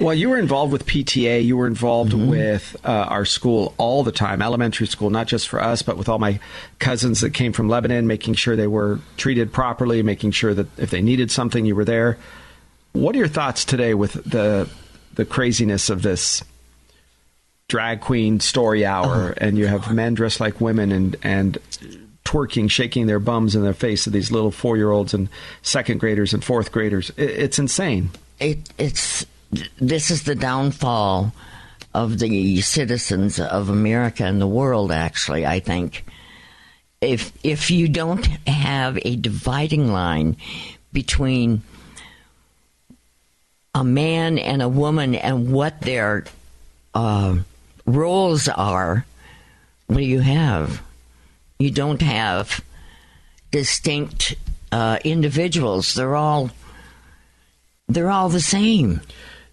Well, 0.01 0.15
you 0.15 0.31
were 0.31 0.39
involved 0.39 0.73
with 0.73 0.85
PTA. 0.87 1.45
You 1.45 1.57
were 1.57 1.69
involved 1.69 2.13
Mm-hmm. 2.13 2.29
with 2.31 2.77
uh, 2.85 2.89
our 2.89 3.25
school 3.25 3.73
all 3.79 4.03
the 4.03 4.11
time, 4.11 4.43
elementary 4.43 4.89
school, 4.89 5.11
not 5.11 5.29
just 5.29 5.49
for 5.49 5.63
us, 5.63 5.83
but 5.83 5.97
with 5.97 6.09
all 6.09 6.19
my 6.19 6.41
cousins 6.81 7.21
that 7.21 7.31
came 7.31 7.53
from 7.53 7.69
Lebanon, 7.69 8.09
making 8.09 8.35
sure 8.35 8.57
they 8.57 8.67
were 8.67 8.99
treated 9.17 9.53
properly, 9.53 10.03
making 10.03 10.33
sure 10.33 10.53
that 10.55 10.67
if 10.79 10.91
they 10.91 11.01
needed 11.03 11.31
something, 11.31 11.65
you 11.65 11.77
were 11.77 11.85
there. 11.85 12.19
What 12.93 13.15
are 13.15 13.19
your 13.19 13.29
thoughts 13.29 13.65
today 13.65 13.95
with 13.95 14.15
the 14.25 14.69
the 15.15 15.25
craziness 15.25 15.89
of 15.91 16.03
this 16.03 16.43
drag 17.73 18.03
queen 18.03 18.39
story 18.39 18.85
hour, 18.85 19.31
and 19.39 19.57
you 19.57 19.67
have 19.67 19.91
men 19.91 20.13
dressed 20.13 20.41
like 20.41 20.61
women 20.61 20.93
and 20.93 21.17
and 21.23 21.57
twerking, 22.23 22.71
shaking 22.71 23.07
their 23.07 23.19
bums 23.19 23.57
in 23.57 23.63
the 23.63 23.73
face 23.73 24.07
of 24.07 24.13
these 24.13 24.31
little 24.31 24.51
four 24.51 24.77
year 24.77 24.91
olds 24.91 25.15
and 25.15 25.31
second 25.63 25.99
graders 25.99 26.35
and 26.35 26.45
fourth 26.45 26.71
graders? 26.71 27.09
It, 27.17 27.31
it's 27.31 27.59
insane. 27.59 28.11
It 28.39 28.59
it's 28.77 29.25
this 29.81 30.11
is 30.11 30.25
the 30.25 30.35
downfall 30.35 31.33
of 31.95 32.19
the 32.19 32.61
citizens 32.61 33.41
of 33.41 33.71
America 33.71 34.25
and 34.25 34.39
the 34.39 34.47
world. 34.47 34.93
Actually, 34.93 35.47
I 35.47 35.61
think 35.61 36.05
if 37.01 37.33
if 37.43 37.71
you 37.71 37.89
don't 37.89 38.27
have 38.47 38.99
a 39.01 39.17
dividing 39.17 39.91
line 39.91 40.37
between 40.93 41.63
a 43.75 43.83
man 43.83 44.37
and 44.37 44.61
a 44.61 44.69
woman 44.69 45.15
and 45.15 45.51
what 45.51 45.81
their 45.81 46.27
uh, 46.95 47.39
roles 47.87 48.49
are, 48.49 49.07
what 49.87 49.99
do 49.99 50.05
you 50.05 50.21
have? 50.21 50.83
You 51.59 51.71
don't 51.71 52.03
have 52.03 52.63
distinct 53.51 54.35
uh, 54.71 54.99
individuals. 55.05 55.95
They're 55.95 56.17
all 56.17 56.51
they're 57.89 58.11
all 58.11 58.29
the 58.31 58.41
same, 58.41 59.01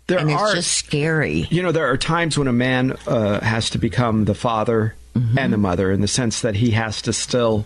There 0.08 0.18
and 0.18 0.32
are 0.32 0.46
it's 0.46 0.56
just 0.56 0.72
scary. 0.78 1.48
You 1.50 1.62
know, 1.62 1.72
there 1.72 1.88
are 1.92 1.98
times 1.98 2.38
when 2.38 2.48
a 2.48 2.54
man 2.54 2.96
uh, 3.06 3.42
has 3.42 3.70
to 3.72 3.78
become 3.78 4.26
the 4.26 4.36
father 4.36 4.96
and 5.38 5.52
the 5.52 5.58
mother 5.58 5.92
in 5.92 6.00
the 6.00 6.08
sense 6.08 6.40
that 6.42 6.56
he 6.56 6.72
has 6.72 7.02
to 7.02 7.12
still 7.12 7.66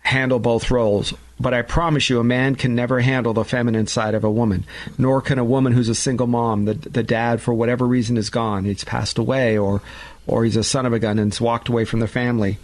handle 0.00 0.38
both 0.38 0.70
roles. 0.70 1.14
But 1.38 1.52
I 1.52 1.62
promise 1.62 2.08
you, 2.08 2.18
a 2.18 2.24
man 2.24 2.54
can 2.54 2.74
never 2.74 3.00
handle 3.00 3.34
the 3.34 3.44
feminine 3.44 3.86
side 3.86 4.14
of 4.14 4.24
a 4.24 4.30
woman, 4.30 4.64
nor 4.96 5.20
can 5.20 5.38
a 5.38 5.44
woman 5.44 5.72
who's 5.72 5.90
a 5.90 5.94
single 5.94 6.26
mom. 6.26 6.64
The, 6.64 6.74
the 6.74 7.02
dad, 7.02 7.42
for 7.42 7.52
whatever 7.52 7.86
reason, 7.86 8.16
is 8.16 8.30
gone. 8.30 8.64
He's 8.64 8.84
passed 8.84 9.18
away, 9.18 9.58
or, 9.58 9.82
or 10.26 10.44
he's 10.44 10.56
a 10.56 10.64
son 10.64 10.86
of 10.86 10.94
a 10.94 10.98
gun 10.98 11.18
and's 11.18 11.40
walked 11.40 11.68
away 11.68 11.84
from 11.84 12.00
the 12.00 12.08
family. 12.08 12.58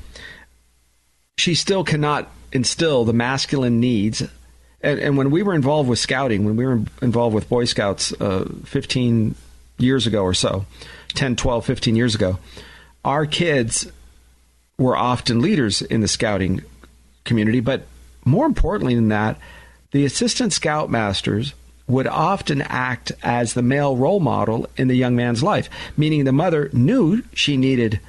She 1.36 1.54
still 1.54 1.84
cannot 1.84 2.30
instill 2.50 3.04
the 3.04 3.12
masculine 3.12 3.78
needs. 3.78 4.22
And, 4.80 4.98
and 4.98 5.16
when 5.18 5.30
we 5.30 5.42
were 5.42 5.54
involved 5.54 5.88
with 5.88 5.98
scouting, 5.98 6.44
when 6.44 6.56
we 6.56 6.64
were 6.64 6.80
involved 7.02 7.34
with 7.34 7.48
Boy 7.50 7.66
Scouts 7.66 8.12
uh, 8.20 8.48
15 8.64 9.34
years 9.78 10.06
ago 10.06 10.22
or 10.22 10.34
so, 10.34 10.64
10, 11.14 11.36
12, 11.36 11.66
15 11.66 11.96
years 11.96 12.14
ago, 12.14 12.38
our 13.04 13.26
kids 13.26 13.90
were 14.78 14.96
often 14.96 15.40
leaders 15.40 15.82
in 15.82 16.00
the 16.00 16.08
scouting 16.08 16.62
community. 17.24 17.60
But 17.60 17.86
more 18.24 18.46
importantly 18.46 18.94
than 18.94 19.08
that, 19.08 19.38
the 19.90 20.04
assistant 20.04 20.52
scoutmasters 20.52 21.52
would 21.86 22.06
often 22.06 22.62
act 22.62 23.12
as 23.22 23.54
the 23.54 23.62
male 23.62 23.96
role 23.96 24.20
model 24.20 24.68
in 24.76 24.88
the 24.88 24.94
young 24.94 25.16
man's 25.16 25.42
life, 25.42 25.68
meaning 25.96 26.24
the 26.24 26.32
mother 26.32 26.70
knew 26.72 27.22
she 27.34 27.56
needed 27.56 28.00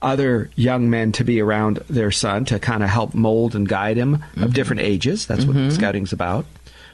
other 0.00 0.50
young 0.56 0.90
men 0.90 1.12
to 1.12 1.24
be 1.24 1.40
around 1.40 1.76
their 1.88 2.10
son 2.10 2.44
to 2.44 2.58
kind 2.58 2.82
of 2.82 2.88
help 2.88 3.14
mold 3.14 3.54
and 3.54 3.68
guide 3.68 3.96
him 3.96 4.14
of 4.14 4.20
mm-hmm. 4.20 4.50
different 4.50 4.82
ages. 4.82 5.26
That's 5.26 5.44
what 5.44 5.56
mm-hmm. 5.56 5.70
scouting's 5.70 6.12
about. 6.12 6.44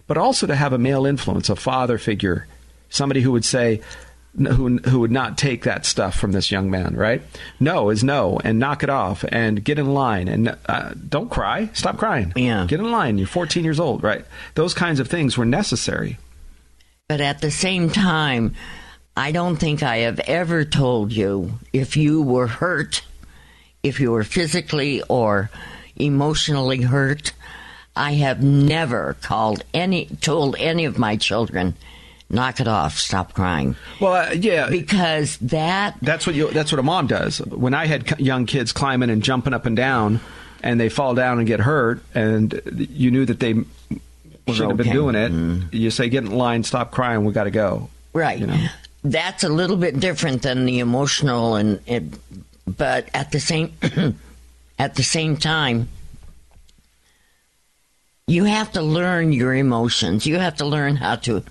but 0.06 0.16
also 0.16 0.46
to 0.46 0.56
have 0.56 0.72
a 0.72 0.78
male 0.78 1.06
influence, 1.06 1.48
a 1.48 1.55
father 1.55 1.98
figure, 1.98 2.46
somebody 2.88 3.20
who 3.20 3.30
would 3.30 3.44
say, 3.44 3.80
who, 4.47 4.78
who 4.78 5.01
would 5.01 5.10
not 5.10 5.39
take 5.39 5.65
that 5.65 5.85
stuff 5.86 6.19
from 6.19 6.32
this 6.32 6.51
young 6.51 6.70
man, 6.70 6.94
right? 6.97 7.23
No 7.60 7.90
is 7.90 8.05
no, 8.05 8.40
and 8.44 8.59
knock 8.59 8.82
it 8.82 8.90
off, 8.90 9.24
and 9.28 9.62
get 9.62 9.78
in 9.78 9.93
line, 9.93 10.28
and 10.28 10.56
uh, 10.66 10.93
don't 11.09 11.31
cry. 11.31 11.70
Stop 11.73 11.98
crying. 11.98 12.32
Yeah. 12.36 12.66
Get 12.66 12.81
in 12.81 12.90
line. 12.90 13.19
You're 13.19 13.27
14 13.27 13.65
years 13.65 13.81
old, 13.81 14.02
right? 14.02 14.24
Those 14.55 14.74
kinds 14.74 15.01
of 15.01 15.09
things 15.09 15.36
were 15.36 15.44
necessary. 15.44 16.19
But 17.09 17.20
at 17.20 17.40
the 17.40 17.51
same 17.51 17.90
time, 17.90 18.55
I 19.16 19.32
don't 19.32 19.56
think 19.56 19.82
I 19.82 19.98
have 19.98 20.20
ever 20.20 20.65
told 20.65 21.12
you 21.12 21.59
if 21.73 21.97
you 21.97 22.23
were 22.23 22.47
hurt, 22.47 23.02
if 23.82 23.98
you 23.98 24.12
were 24.12 24.24
physically 24.24 25.02
or 25.09 25.51
emotionally 25.97 26.82
hurt. 26.82 27.32
I 27.97 28.12
have 28.15 28.43
never 28.43 29.16
called 29.23 29.65
any, 29.74 30.06
told 30.20 30.55
any 30.59 30.85
of 30.85 30.98
my 30.98 31.16
children, 31.16 31.74
knock 32.30 32.60
it 32.60 32.68
off, 32.68 32.98
stop 32.98 33.32
crying. 33.34 33.76
Well, 34.00 34.30
uh, 34.30 34.32
yeah, 34.32 34.68
Because 34.68 35.36
that 35.38 35.96
that's 36.02 36.26
what 36.26 36.36
you, 36.36 36.50
that's 36.50 36.72
what 36.72 36.78
a 36.78 36.82
mom 36.82 37.06
does. 37.06 37.38
When 37.38 37.74
I 37.74 37.86
had 37.86 38.18
young 38.20 38.46
kids 38.46 38.72
climbing 38.72 39.10
and 39.10 39.22
jumping 39.22 39.55
up 39.55 39.66
and 39.66 39.76
down, 39.76 40.20
and 40.62 40.80
they 40.80 40.88
fall 40.88 41.14
down 41.14 41.38
and 41.38 41.46
get 41.46 41.60
hurt, 41.60 42.02
and 42.14 42.60
you 42.74 43.10
knew 43.10 43.24
that 43.24 43.40
they 43.40 43.55
shouldn't 44.46 44.70
have 44.70 44.76
been 44.76 44.92
doing 44.92 45.14
it, 45.14 45.74
you 45.74 45.90
say, 45.90 46.09
"Get 46.09 46.24
in 46.24 46.30
line, 46.32 46.64
stop 46.64 46.90
crying, 46.90 47.24
we 47.24 47.32
got 47.32 47.44
to 47.44 47.50
go." 47.50 47.88
Right. 48.12 48.38
You 48.38 48.46
know? 48.46 48.66
That's 49.05 49.44
a 49.44 49.48
little 49.48 49.76
bit 49.76 50.00
different 50.00 50.42
than 50.42 50.64
the 50.66 50.80
emotional 50.80 51.55
and 51.55 51.80
it, 51.86 52.05
but 52.66 53.09
at 53.14 53.30
the 53.30 53.40
same 53.40 53.72
at 54.78 54.96
the 54.96 55.02
same 55.02 55.36
time 55.36 55.88
you 58.28 58.44
have 58.44 58.72
to 58.72 58.82
learn 58.82 59.32
your 59.32 59.55
emotions. 59.55 60.26
You 60.26 60.38
have 60.38 60.56
to 60.56 60.66
learn 60.66 60.96
how 60.96 61.16
to 61.16 61.42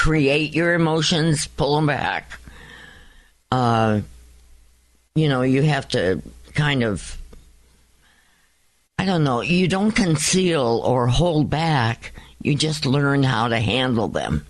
create 0.00 0.54
your 0.54 0.72
emotions, 0.72 1.46
pull 1.46 1.76
them 1.76 1.86
back. 1.86 2.40
Uh 3.52 4.00
you 5.14 5.28
know, 5.28 5.42
you 5.42 5.60
have 5.62 5.88
to 5.88 6.22
kind 6.54 6.82
of 6.82 7.18
I 8.98 9.04
don't 9.04 9.24
know, 9.24 9.42
you 9.42 9.68
don't 9.68 9.90
conceal 9.92 10.82
or 10.84 11.06
hold 11.06 11.50
back. 11.50 12.12
You 12.40 12.54
just 12.54 12.86
learn 12.86 13.22
how 13.22 13.48
to 13.48 13.60
handle 13.60 14.08
them. 14.08 14.46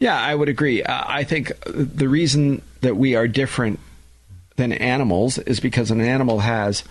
Yeah, 0.00 0.18
I 0.18 0.34
would 0.34 0.48
agree. 0.48 0.82
Uh, 0.82 1.04
I 1.06 1.24
think 1.24 1.52
the 1.66 2.08
reason 2.08 2.62
that 2.80 2.96
we 2.96 3.14
are 3.14 3.28
different 3.28 3.78
than 4.56 4.72
animals 4.72 5.36
is 5.38 5.60
because 5.60 5.90
an 5.90 6.00
animal 6.00 6.40
has 6.40 6.82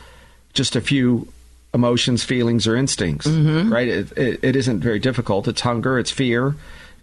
just 0.53 0.75
a 0.75 0.81
few 0.81 1.27
emotions, 1.73 2.23
feelings, 2.23 2.67
or 2.67 2.75
instincts, 2.75 3.27
right? 3.27 3.87
It, 3.87 4.11
it, 4.17 4.39
it 4.43 4.55
isn't 4.55 4.81
very 4.81 4.99
difficult. 4.99 5.47
It's 5.47 5.61
hunger, 5.61 5.97
it's 5.99 6.11
fear, 6.11 6.55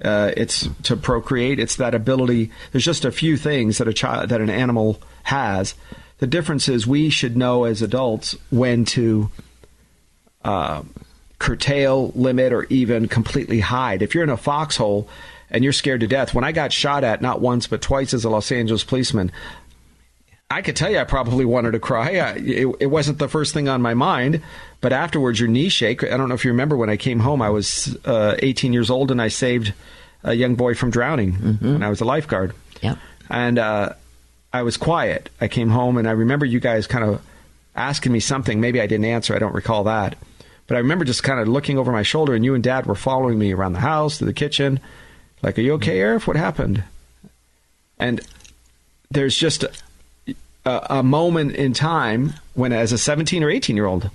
uh, 0.02 0.32
it's 0.36 0.68
to 0.84 0.96
procreate. 0.96 1.58
It's 1.58 1.76
that 1.76 1.94
ability. 1.94 2.50
There's 2.72 2.84
just 2.84 3.04
a 3.04 3.12
few 3.12 3.36
things 3.36 3.78
that 3.78 3.88
a 3.88 3.92
child, 3.92 4.28
that 4.28 4.40
an 4.40 4.50
animal 4.50 5.00
has. 5.24 5.74
The 6.18 6.26
difference 6.26 6.68
is 6.68 6.86
we 6.86 7.10
should 7.10 7.36
know 7.36 7.64
as 7.64 7.82
adults 7.82 8.36
when 8.50 8.84
to 8.86 9.30
uh, 10.44 10.82
curtail, 11.38 12.12
limit, 12.14 12.52
or 12.52 12.64
even 12.64 13.08
completely 13.08 13.60
hide. 13.60 14.02
If 14.02 14.14
you're 14.14 14.24
in 14.24 14.30
a 14.30 14.36
foxhole 14.36 15.08
and 15.50 15.64
you're 15.64 15.72
scared 15.72 16.00
to 16.00 16.06
death, 16.06 16.34
when 16.34 16.44
I 16.44 16.52
got 16.52 16.72
shot 16.72 17.04
at 17.04 17.22
not 17.22 17.40
once 17.40 17.66
but 17.66 17.80
twice 17.80 18.12
as 18.14 18.24
a 18.24 18.30
Los 18.30 18.52
Angeles 18.52 18.84
policeman, 18.84 19.32
I 20.50 20.62
could 20.62 20.76
tell 20.76 20.90
you 20.90 20.98
I 20.98 21.04
probably 21.04 21.44
wanted 21.44 21.72
to 21.72 21.78
cry. 21.78 22.16
I, 22.16 22.32
it, 22.36 22.76
it 22.80 22.86
wasn't 22.86 23.18
the 23.18 23.28
first 23.28 23.52
thing 23.52 23.68
on 23.68 23.82
my 23.82 23.94
mind, 23.94 24.42
but 24.80 24.92
afterwards 24.92 25.38
your 25.38 25.48
knees 25.48 25.72
shake. 25.72 26.02
I 26.02 26.16
don't 26.16 26.28
know 26.28 26.34
if 26.34 26.44
you 26.44 26.50
remember 26.50 26.76
when 26.76 26.88
I 26.88 26.96
came 26.96 27.20
home. 27.20 27.42
I 27.42 27.50
was 27.50 27.96
uh, 28.06 28.36
18 28.38 28.72
years 28.72 28.88
old 28.88 29.10
and 29.10 29.20
I 29.20 29.28
saved 29.28 29.74
a 30.24 30.34
young 30.34 30.54
boy 30.54 30.74
from 30.74 30.90
drowning 30.90 31.34
when 31.60 31.82
I 31.82 31.90
was 31.90 32.00
a 32.00 32.04
lifeguard. 32.04 32.54
Yep. 32.80 32.98
And 33.28 33.58
uh, 33.58 33.92
I 34.52 34.62
was 34.62 34.78
quiet. 34.78 35.28
I 35.40 35.48
came 35.48 35.68
home 35.68 35.98
and 35.98 36.08
I 36.08 36.12
remember 36.12 36.46
you 36.46 36.60
guys 36.60 36.86
kind 36.86 37.04
of 37.04 37.22
asking 37.76 38.12
me 38.12 38.20
something. 38.20 38.60
Maybe 38.60 38.80
I 38.80 38.86
didn't 38.86 39.04
answer. 39.04 39.34
I 39.34 39.38
don't 39.38 39.54
recall 39.54 39.84
that. 39.84 40.16
But 40.66 40.76
I 40.76 40.80
remember 40.80 41.04
just 41.04 41.22
kind 41.22 41.40
of 41.40 41.48
looking 41.48 41.78
over 41.78 41.90
my 41.92 42.02
shoulder, 42.02 42.34
and 42.34 42.44
you 42.44 42.54
and 42.54 42.62
Dad 42.62 42.84
were 42.84 42.94
following 42.94 43.38
me 43.38 43.54
around 43.54 43.72
the 43.72 43.80
house 43.80 44.18
to 44.18 44.26
the 44.26 44.34
kitchen. 44.34 44.80
Like, 45.42 45.58
are 45.58 45.62
you 45.62 45.72
okay, 45.74 45.98
Arif? 45.98 46.26
What 46.26 46.36
happened? 46.36 46.84
And 47.98 48.20
there's 49.10 49.36
just 49.36 49.64
a, 50.68 50.98
a, 50.98 51.02
moment 51.02 51.54
in 51.54 51.72
time 51.72 52.34
when, 52.54 52.72
as 52.72 52.92
a 52.92 52.98
17 52.98 53.42
or 53.42 53.50
18 53.50 53.76
year 53.76 53.86
old, 53.86 54.10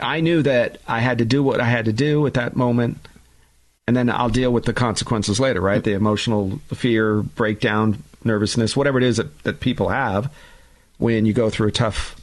I 0.00 0.20
knew 0.20 0.42
that 0.42 0.80
I 0.86 1.00
had 1.00 1.18
to 1.18 1.24
do 1.24 1.42
what 1.42 1.60
I 1.60 1.64
had 1.64 1.86
to 1.86 1.92
do 1.92 2.26
at 2.26 2.34
that 2.34 2.56
moment, 2.56 2.98
and 3.86 3.96
then 3.96 4.10
I'll 4.10 4.28
deal 4.28 4.52
with 4.52 4.64
the 4.64 4.72
consequences 4.72 5.40
later, 5.40 5.60
right? 5.60 5.82
The 5.82 5.92
emotional 5.92 6.60
fear, 6.68 7.22
breakdown, 7.22 8.02
nervousness, 8.24 8.76
whatever 8.76 8.98
it 8.98 9.04
is 9.04 9.16
that, 9.16 9.42
that 9.42 9.60
people 9.60 9.88
have 9.88 10.32
when 10.98 11.26
you 11.26 11.32
go 11.32 11.50
through 11.50 11.68
a 11.68 11.72
tough, 11.72 12.16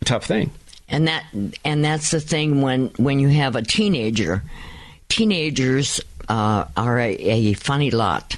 a 0.00 0.04
tough 0.04 0.24
thing. 0.24 0.50
and 0.88 1.08
that 1.08 1.24
and 1.64 1.84
that's 1.84 2.10
the 2.10 2.20
thing 2.20 2.60
when 2.60 2.88
when 2.98 3.18
you 3.18 3.28
have 3.28 3.56
a 3.56 3.62
teenager 3.62 4.42
teenagers 5.08 6.00
uh, 6.28 6.64
are 6.76 6.98
a, 6.98 7.10
a 7.12 7.52
funny 7.54 7.90
lot 7.90 8.36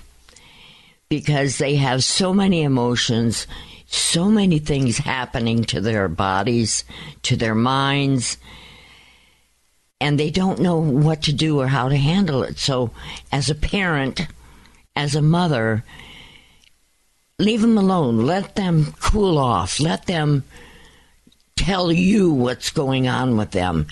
because 1.08 1.58
they 1.58 1.76
have 1.76 2.02
so 2.02 2.32
many 2.32 2.62
emotions 2.62 3.46
so 3.94 4.28
many 4.28 4.58
things 4.58 4.98
happening 4.98 5.64
to 5.64 5.80
their 5.80 6.08
bodies 6.08 6.84
to 7.22 7.36
their 7.36 7.54
minds 7.54 8.36
and 10.00 10.18
they 10.18 10.30
don't 10.30 10.60
know 10.60 10.76
what 10.76 11.22
to 11.22 11.32
do 11.32 11.60
or 11.60 11.68
how 11.68 11.88
to 11.88 11.96
handle 11.96 12.42
it 12.42 12.58
so 12.58 12.90
as 13.32 13.48
a 13.48 13.54
parent 13.54 14.26
as 14.96 15.14
a 15.14 15.22
mother 15.22 15.84
leave 17.38 17.60
them 17.60 17.78
alone 17.78 18.26
let 18.26 18.56
them 18.56 18.92
cool 19.00 19.38
off 19.38 19.80
let 19.80 20.06
them 20.06 20.44
tell 21.56 21.92
you 21.92 22.30
what's 22.30 22.70
going 22.70 23.08
on 23.08 23.36
with 23.36 23.52
them. 23.52 23.86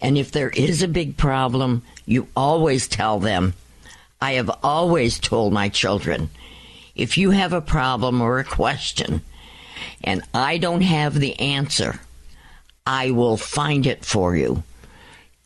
And 0.00 0.18
if 0.18 0.32
there 0.32 0.50
is 0.50 0.82
a 0.82 0.88
big 0.88 1.16
problem, 1.16 1.82
you 2.04 2.28
always 2.36 2.88
tell 2.88 3.18
them. 3.18 3.54
I 4.20 4.32
have 4.32 4.50
always 4.62 5.18
told 5.18 5.52
my 5.52 5.68
children 5.68 6.30
if 6.94 7.18
you 7.18 7.30
have 7.30 7.52
a 7.52 7.60
problem 7.60 8.20
or 8.20 8.38
a 8.38 8.44
question 8.44 9.20
and 10.04 10.22
I 10.34 10.58
don't 10.58 10.82
have 10.82 11.14
the 11.14 11.38
answer, 11.38 12.00
I 12.86 13.10
will 13.10 13.36
find 13.36 13.86
it 13.86 14.04
for 14.04 14.36
you. 14.36 14.62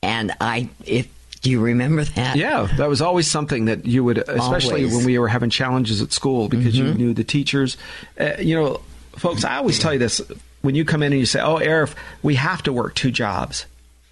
And 0.03 0.33
I, 0.41 0.69
if, 0.85 1.09
do 1.43 1.51
you 1.51 1.61
remember 1.61 2.05
that? 2.05 2.37
Yeah, 2.37 2.69
that 2.77 2.89
was 2.89 3.01
always 3.01 3.31
something 3.31 3.67
that 3.67 3.87
you 3.87 4.05
would, 4.05 4.19
especially 4.19 4.85
Always. 4.85 4.97
when 4.97 5.07
we 5.07 5.19
were 5.19 5.29
having 5.29 5.51
challenges 5.51 6.03
at 6.03 6.13
school, 6.13 6.49
because 6.49 6.77
you 6.77 6.93
knew 6.93 7.15
the 7.15 7.25
teachers. 7.25 7.79
Uh, 8.19 8.33
you 8.39 8.55
know, 8.55 8.81
folks, 9.17 9.45
I 9.45 9.57
always 9.57 9.79
tell 9.79 9.93
you 9.93 9.99
this 9.99 10.21
when 10.61 10.75
you 10.75 10.85
come 10.85 11.03
in 11.03 11.13
and 11.13 11.21
you 11.21 11.27
say, 11.27 11.41
"Oh, 11.41 11.57
Arif, 11.57 11.95
we 12.23 12.35
have 12.35 12.63
to 12.65 12.73
work 12.73 12.95
two 12.95 13.11
jobs. 13.11 13.65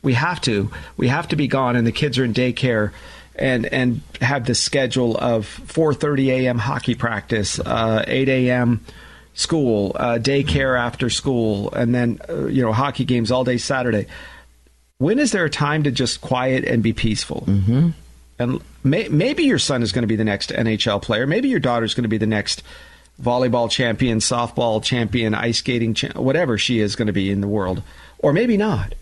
We 0.02 0.14
have 0.14 0.40
to. 0.42 0.70
We 0.96 1.08
have 1.08 1.28
to 1.28 1.36
be 1.36 1.48
gone, 1.48 1.76
and 1.76 1.86
the 1.86 1.92
kids 1.92 2.18
are 2.18 2.24
in 2.24 2.32
daycare." 2.32 2.92
And, 3.40 3.66
and 3.66 4.00
have 4.20 4.46
the 4.46 4.54
schedule 4.56 5.16
of 5.16 5.46
4:30 5.68 6.26
a.m. 6.30 6.58
hockey 6.58 6.96
practice, 6.96 7.60
uh, 7.60 8.04
8 8.04 8.28
a.m. 8.28 8.84
school, 9.38 9.92
uh, 9.94 10.18
daycare 10.20 10.78
after 10.78 11.08
school, 11.08 11.72
and 11.72 11.94
then 11.94 12.20
uh, 12.28 12.46
you 12.46 12.60
know 12.60 12.72
hockey 12.72 13.04
games 13.04 13.30
all 13.30 13.44
day 13.44 13.56
Saturday. 13.56 14.06
When 14.98 15.20
is 15.20 15.30
there 15.30 15.44
a 15.44 15.50
time 15.50 15.84
to 15.84 15.92
just 15.92 16.20
quiet 16.20 16.64
and 16.64 16.82
be 16.82 16.92
peaceful? 16.92 17.44
Mm-hmm. 17.46 17.90
And 18.40 18.60
may, 18.82 19.08
maybe 19.08 19.44
your 19.44 19.60
son 19.60 19.82
is 19.82 19.92
going 19.92 20.02
to 20.02 20.08
be 20.08 20.16
the 20.16 20.24
next 20.24 20.50
NHL 20.50 21.00
player. 21.00 21.26
Maybe 21.26 21.48
your 21.48 21.60
daughter 21.60 21.84
is 21.84 21.94
going 21.94 22.02
to 22.02 22.08
be 22.08 22.18
the 22.18 22.26
next 22.26 22.64
volleyball 23.22 23.70
champion, 23.70 24.18
softball 24.18 24.82
champion, 24.82 25.34
ice 25.34 25.58
skating, 25.58 25.94
cha- 25.94 26.20
whatever 26.20 26.58
she 26.58 26.80
is 26.80 26.96
going 26.96 27.06
to 27.06 27.12
be 27.12 27.30
in 27.30 27.40
the 27.40 27.48
world. 27.48 27.82
Or 28.18 28.32
maybe 28.32 28.56
not. 28.56 28.94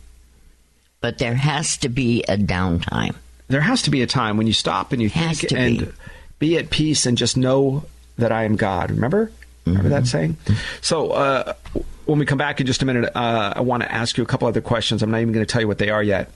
But 1.00 1.16
there 1.16 1.34
has 1.34 1.78
to 1.78 1.88
be 1.88 2.22
a 2.24 2.36
downtime. 2.36 3.14
There 3.48 3.62
has 3.62 3.82
to 3.82 3.90
be 3.90 4.02
a 4.02 4.06
time 4.06 4.36
when 4.36 4.46
you 4.46 4.52
stop 4.52 4.92
and 4.92 5.00
you 5.00 5.08
think 5.08 5.50
and 5.52 5.78
be. 5.78 5.92
be. 6.38 6.58
at 6.58 6.68
peace 6.68 7.06
and 7.06 7.16
just 7.16 7.38
know 7.38 7.84
that 8.18 8.32
I 8.32 8.44
am 8.44 8.56
God. 8.56 8.90
Remember? 8.90 9.30
Remember 9.66 9.88
that 9.88 10.06
saying? 10.06 10.36
So, 10.80 11.10
uh, 11.10 11.54
when 12.06 12.18
we 12.18 12.26
come 12.26 12.38
back 12.38 12.60
in 12.60 12.66
just 12.66 12.82
a 12.82 12.86
minute, 12.86 13.10
uh, 13.16 13.54
I 13.56 13.60
want 13.60 13.82
to 13.82 13.92
ask 13.92 14.16
you 14.16 14.22
a 14.22 14.26
couple 14.26 14.46
other 14.46 14.60
questions. 14.60 15.02
I'm 15.02 15.10
not 15.10 15.20
even 15.20 15.32
going 15.32 15.44
to 15.44 15.50
tell 15.50 15.60
you 15.60 15.68
what 15.68 15.78
they 15.78 15.90
are 15.90 16.02
yet. 16.02 16.30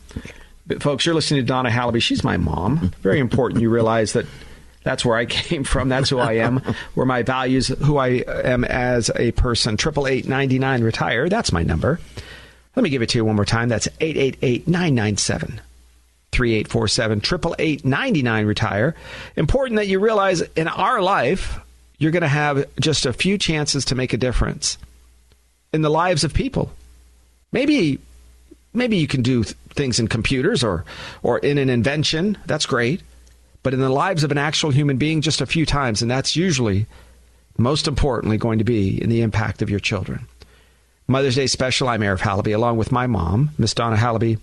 But, 0.67 0.83
folks, 0.83 1.07
you're 1.07 1.15
listening 1.15 1.41
to 1.43 1.47
Donna 1.47 1.71
Halaby. 1.71 2.03
She's 2.03 2.25
my 2.25 2.37
mom. 2.37 2.93
Very 3.03 3.21
important 3.21 3.61
you 3.61 3.71
realize 3.71 4.13
that 4.15 4.27
that's 4.83 5.05
where 5.05 5.17
I 5.17 5.25
came 5.27 5.65
from. 5.65 5.89
That's 5.89 6.11
who 6.11 6.19
I 6.19 6.35
am. 6.35 6.61
where 6.95 7.07
my 7.07 7.23
values, 7.23 7.69
who 7.69 7.99
I 7.99 8.25
am 8.27 8.65
as 8.65 9.11
a 9.17 9.31
person. 9.33 9.77
Triple 9.77 10.07
eight 10.07 10.27
ninety 10.29 10.59
nine 10.59 10.83
retire. 10.83 11.29
That's 11.29 11.53
my 11.53 11.63
number. 11.63 12.01
Let 12.77 12.83
me 12.83 12.91
give 12.91 13.03
it 13.03 13.11
to 13.11 13.19
you 13.19 13.25
one 13.25 13.37
more 13.37 13.45
time. 13.45 13.69
That's 13.69 13.89
eight 14.01 14.17
eight 14.17 14.39
eight 14.43 14.67
nine 14.69 14.95
nine 14.95 15.17
seven. 15.17 15.61
3847 16.33 17.19
888 17.59 17.85
99 17.85 18.47
retire. 18.47 18.95
Important 19.37 19.77
that 19.77 19.89
you 19.89 19.99
realize 19.99 20.43
in 20.55 20.69
our 20.69 21.03
life, 21.03 21.59
you're 22.01 22.11
going 22.11 22.23
to 22.23 22.29
have 22.29 22.65
just 22.81 23.07
a 23.07 23.13
few 23.13 23.39
chances 23.39 23.85
to 23.85 23.95
make 23.95 24.13
a 24.13 24.17
difference 24.17 24.79
in 25.73 25.83
the 25.83 25.91
lives 25.91 26.25
of 26.25 26.35
people. 26.35 26.73
Maybe 27.53 28.01
maybe 28.73 28.97
you 28.97 29.07
can 29.07 29.23
do 29.23 29.45
th- 29.45 29.57
things 29.75 30.01
in 30.01 30.09
computers 30.09 30.65
or, 30.65 30.85
or 31.23 31.39
in 31.39 31.59
an 31.59 31.69
invention. 31.69 32.39
That's 32.47 32.67
great. 32.67 33.03
But 33.63 33.75
in 33.75 33.81
the 33.81 33.91
lives 33.91 34.25
of 34.25 34.31
an 34.31 34.39
actual 34.39 34.71
human 34.71 34.97
being, 34.97 35.21
just 35.21 35.41
a 35.41 35.47
few 35.47 35.67
times. 35.67 36.01
And 36.03 36.11
that's 36.11 36.35
usually, 36.35 36.87
most 37.59 37.87
importantly, 37.87 38.39
going 38.39 38.59
to 38.59 38.65
be 38.65 39.01
in 39.01 39.11
the 39.11 39.21
impact 39.21 39.61
of 39.61 39.69
your 39.69 39.81
children. 39.81 40.27
Mother's 41.07 41.35
Day 41.35 41.49
special. 41.49 41.89
I'm 41.89 42.01
Arif 42.01 42.21
Halaby 42.21 42.55
along 42.55 42.79
with 42.79 42.93
my 42.93 43.07
mom, 43.07 43.51
Miss 43.59 43.75
Donna 43.75 43.97
Halaby. 43.97 44.39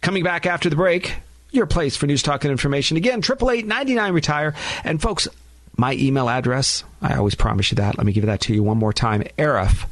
Coming 0.00 0.22
back 0.22 0.46
after 0.46 0.70
the 0.70 0.76
break, 0.76 1.16
your 1.50 1.66
place 1.66 1.96
for 1.96 2.06
news, 2.06 2.22
talk, 2.22 2.44
and 2.44 2.52
information. 2.52 2.96
Again, 2.96 3.18
888 3.18 4.12
retire 4.12 4.54
And 4.84 5.02
folks, 5.02 5.28
my 5.76 5.94
email 5.94 6.28
address, 6.28 6.84
I 7.00 7.16
always 7.16 7.34
promise 7.34 7.70
you 7.70 7.76
that. 7.76 7.96
Let 7.98 8.06
me 8.06 8.12
give 8.12 8.26
that 8.26 8.40
to 8.42 8.54
you 8.54 8.62
one 8.62 8.76
more 8.78 8.92
time. 8.92 9.22
Arif 9.38 9.86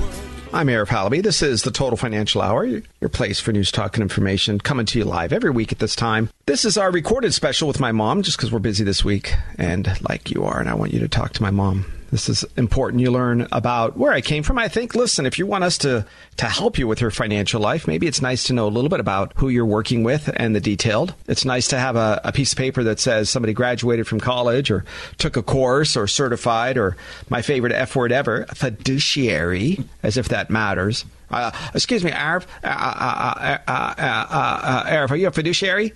I'm 0.52 0.68
Eric 0.68 0.90
Halaby. 0.90 1.22
This 1.22 1.40
is 1.40 1.62
the 1.62 1.70
Total 1.70 1.96
Financial 1.96 2.42
Hour, 2.42 2.66
your 2.66 3.08
place 3.10 3.40
for 3.40 3.52
news, 3.52 3.72
talk, 3.72 3.96
and 3.96 4.02
information, 4.02 4.60
coming 4.60 4.84
to 4.84 4.98
you 4.98 5.06
live 5.06 5.32
every 5.32 5.48
week 5.48 5.72
at 5.72 5.78
this 5.78 5.96
time. 5.96 6.28
This 6.44 6.66
is 6.66 6.76
our 6.76 6.90
recorded 6.90 7.32
special 7.32 7.66
with 7.66 7.80
my 7.80 7.90
mom, 7.90 8.20
just 8.20 8.36
because 8.36 8.52
we're 8.52 8.58
busy 8.58 8.84
this 8.84 9.02
week, 9.02 9.32
and 9.56 9.88
like 10.10 10.30
you 10.30 10.44
are, 10.44 10.60
and 10.60 10.68
I 10.68 10.74
want 10.74 10.92
you 10.92 11.00
to 11.00 11.08
talk 11.08 11.32
to 11.32 11.42
my 11.42 11.50
mom. 11.50 11.86
This 12.12 12.28
is 12.28 12.44
important. 12.58 13.00
You 13.00 13.10
learn 13.10 13.48
about 13.52 13.96
where 13.96 14.12
I 14.12 14.20
came 14.20 14.42
from. 14.42 14.58
I 14.58 14.68
think, 14.68 14.94
listen, 14.94 15.24
if 15.24 15.38
you 15.38 15.46
want 15.46 15.64
us 15.64 15.78
to, 15.78 16.04
to 16.36 16.46
help 16.46 16.76
you 16.76 16.86
with 16.86 17.00
your 17.00 17.10
financial 17.10 17.58
life, 17.58 17.86
maybe 17.86 18.06
it's 18.06 18.20
nice 18.20 18.44
to 18.44 18.52
know 18.52 18.66
a 18.66 18.68
little 18.68 18.90
bit 18.90 19.00
about 19.00 19.32
who 19.36 19.48
you're 19.48 19.64
working 19.64 20.04
with 20.04 20.28
and 20.36 20.54
the 20.54 20.60
detailed. 20.60 21.14
It's 21.26 21.46
nice 21.46 21.68
to 21.68 21.78
have 21.78 21.96
a, 21.96 22.20
a 22.22 22.30
piece 22.30 22.52
of 22.52 22.58
paper 22.58 22.82
that 22.82 23.00
says 23.00 23.30
somebody 23.30 23.54
graduated 23.54 24.06
from 24.06 24.20
college 24.20 24.70
or 24.70 24.84
took 25.16 25.38
a 25.38 25.42
course 25.42 25.96
or 25.96 26.06
certified 26.06 26.76
or 26.76 26.98
my 27.30 27.40
favorite 27.40 27.72
F 27.72 27.96
word 27.96 28.12
ever, 28.12 28.44
fiduciary, 28.54 29.78
as 30.02 30.18
if 30.18 30.28
that 30.28 30.50
matters. 30.50 31.06
Uh, 31.30 31.50
excuse 31.72 32.04
me, 32.04 32.10
Arif, 32.10 32.44
uh, 32.62 32.66
uh, 32.66 33.58
uh, 33.66 33.94
uh, 33.98 35.06
are 35.08 35.16
you 35.16 35.28
a 35.28 35.30
fiduciary? 35.30 35.94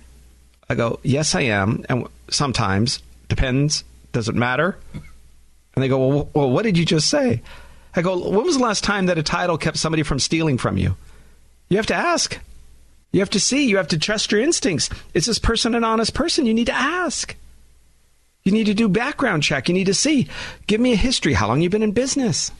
I 0.67 0.73
go, 0.73 0.99
yes, 1.03 1.35
I 1.35 1.41
am. 1.41 1.85
And 1.89 2.07
sometimes, 2.31 3.03
depends, 3.29 3.83
does 4.13 4.27
it 4.29 4.35
matter? 4.35 4.79
And 5.77 5.83
they 5.83 5.89
go, 5.89 6.07
well, 6.07 6.29
well, 6.33 6.49
what 6.49 6.63
did 6.63 6.75
you 6.75 6.85
just 6.85 7.07
say? 7.07 7.43
I 7.95 8.01
go, 8.01 8.17
when 8.17 8.43
was 8.43 8.57
the 8.57 8.63
last 8.63 8.83
time 8.83 9.05
that 9.05 9.19
a 9.19 9.21
title 9.21 9.59
kept 9.59 9.77
somebody 9.77 10.01
from 10.01 10.17
stealing 10.17 10.57
from 10.57 10.75
you? 10.75 10.95
You 11.69 11.77
have 11.77 11.85
to 11.85 11.93
ask. 11.93 12.39
You 13.11 13.19
have 13.19 13.29
to 13.29 13.39
see. 13.39 13.67
You 13.67 13.77
have 13.77 13.89
to 13.89 13.99
trust 13.99 14.31
your 14.31 14.41
instincts. 14.41 14.89
Is 15.13 15.27
this 15.27 15.37
person 15.37 15.75
an 15.75 15.83
honest 15.83 16.15
person? 16.15 16.47
You 16.47 16.55
need 16.55 16.65
to 16.65 16.73
ask. 16.73 17.35
You 18.43 18.51
need 18.51 18.65
to 18.65 18.73
do 18.73 18.89
background 18.89 19.43
check. 19.43 19.67
You 19.67 19.75
need 19.75 19.85
to 19.85 19.93
see. 19.93 20.27
Give 20.65 20.81
me 20.81 20.93
a 20.93 20.95
history. 20.95 21.33
How 21.33 21.47
long 21.47 21.61
you 21.61 21.69
been 21.69 21.83
in 21.83 21.91
business? 21.91 22.51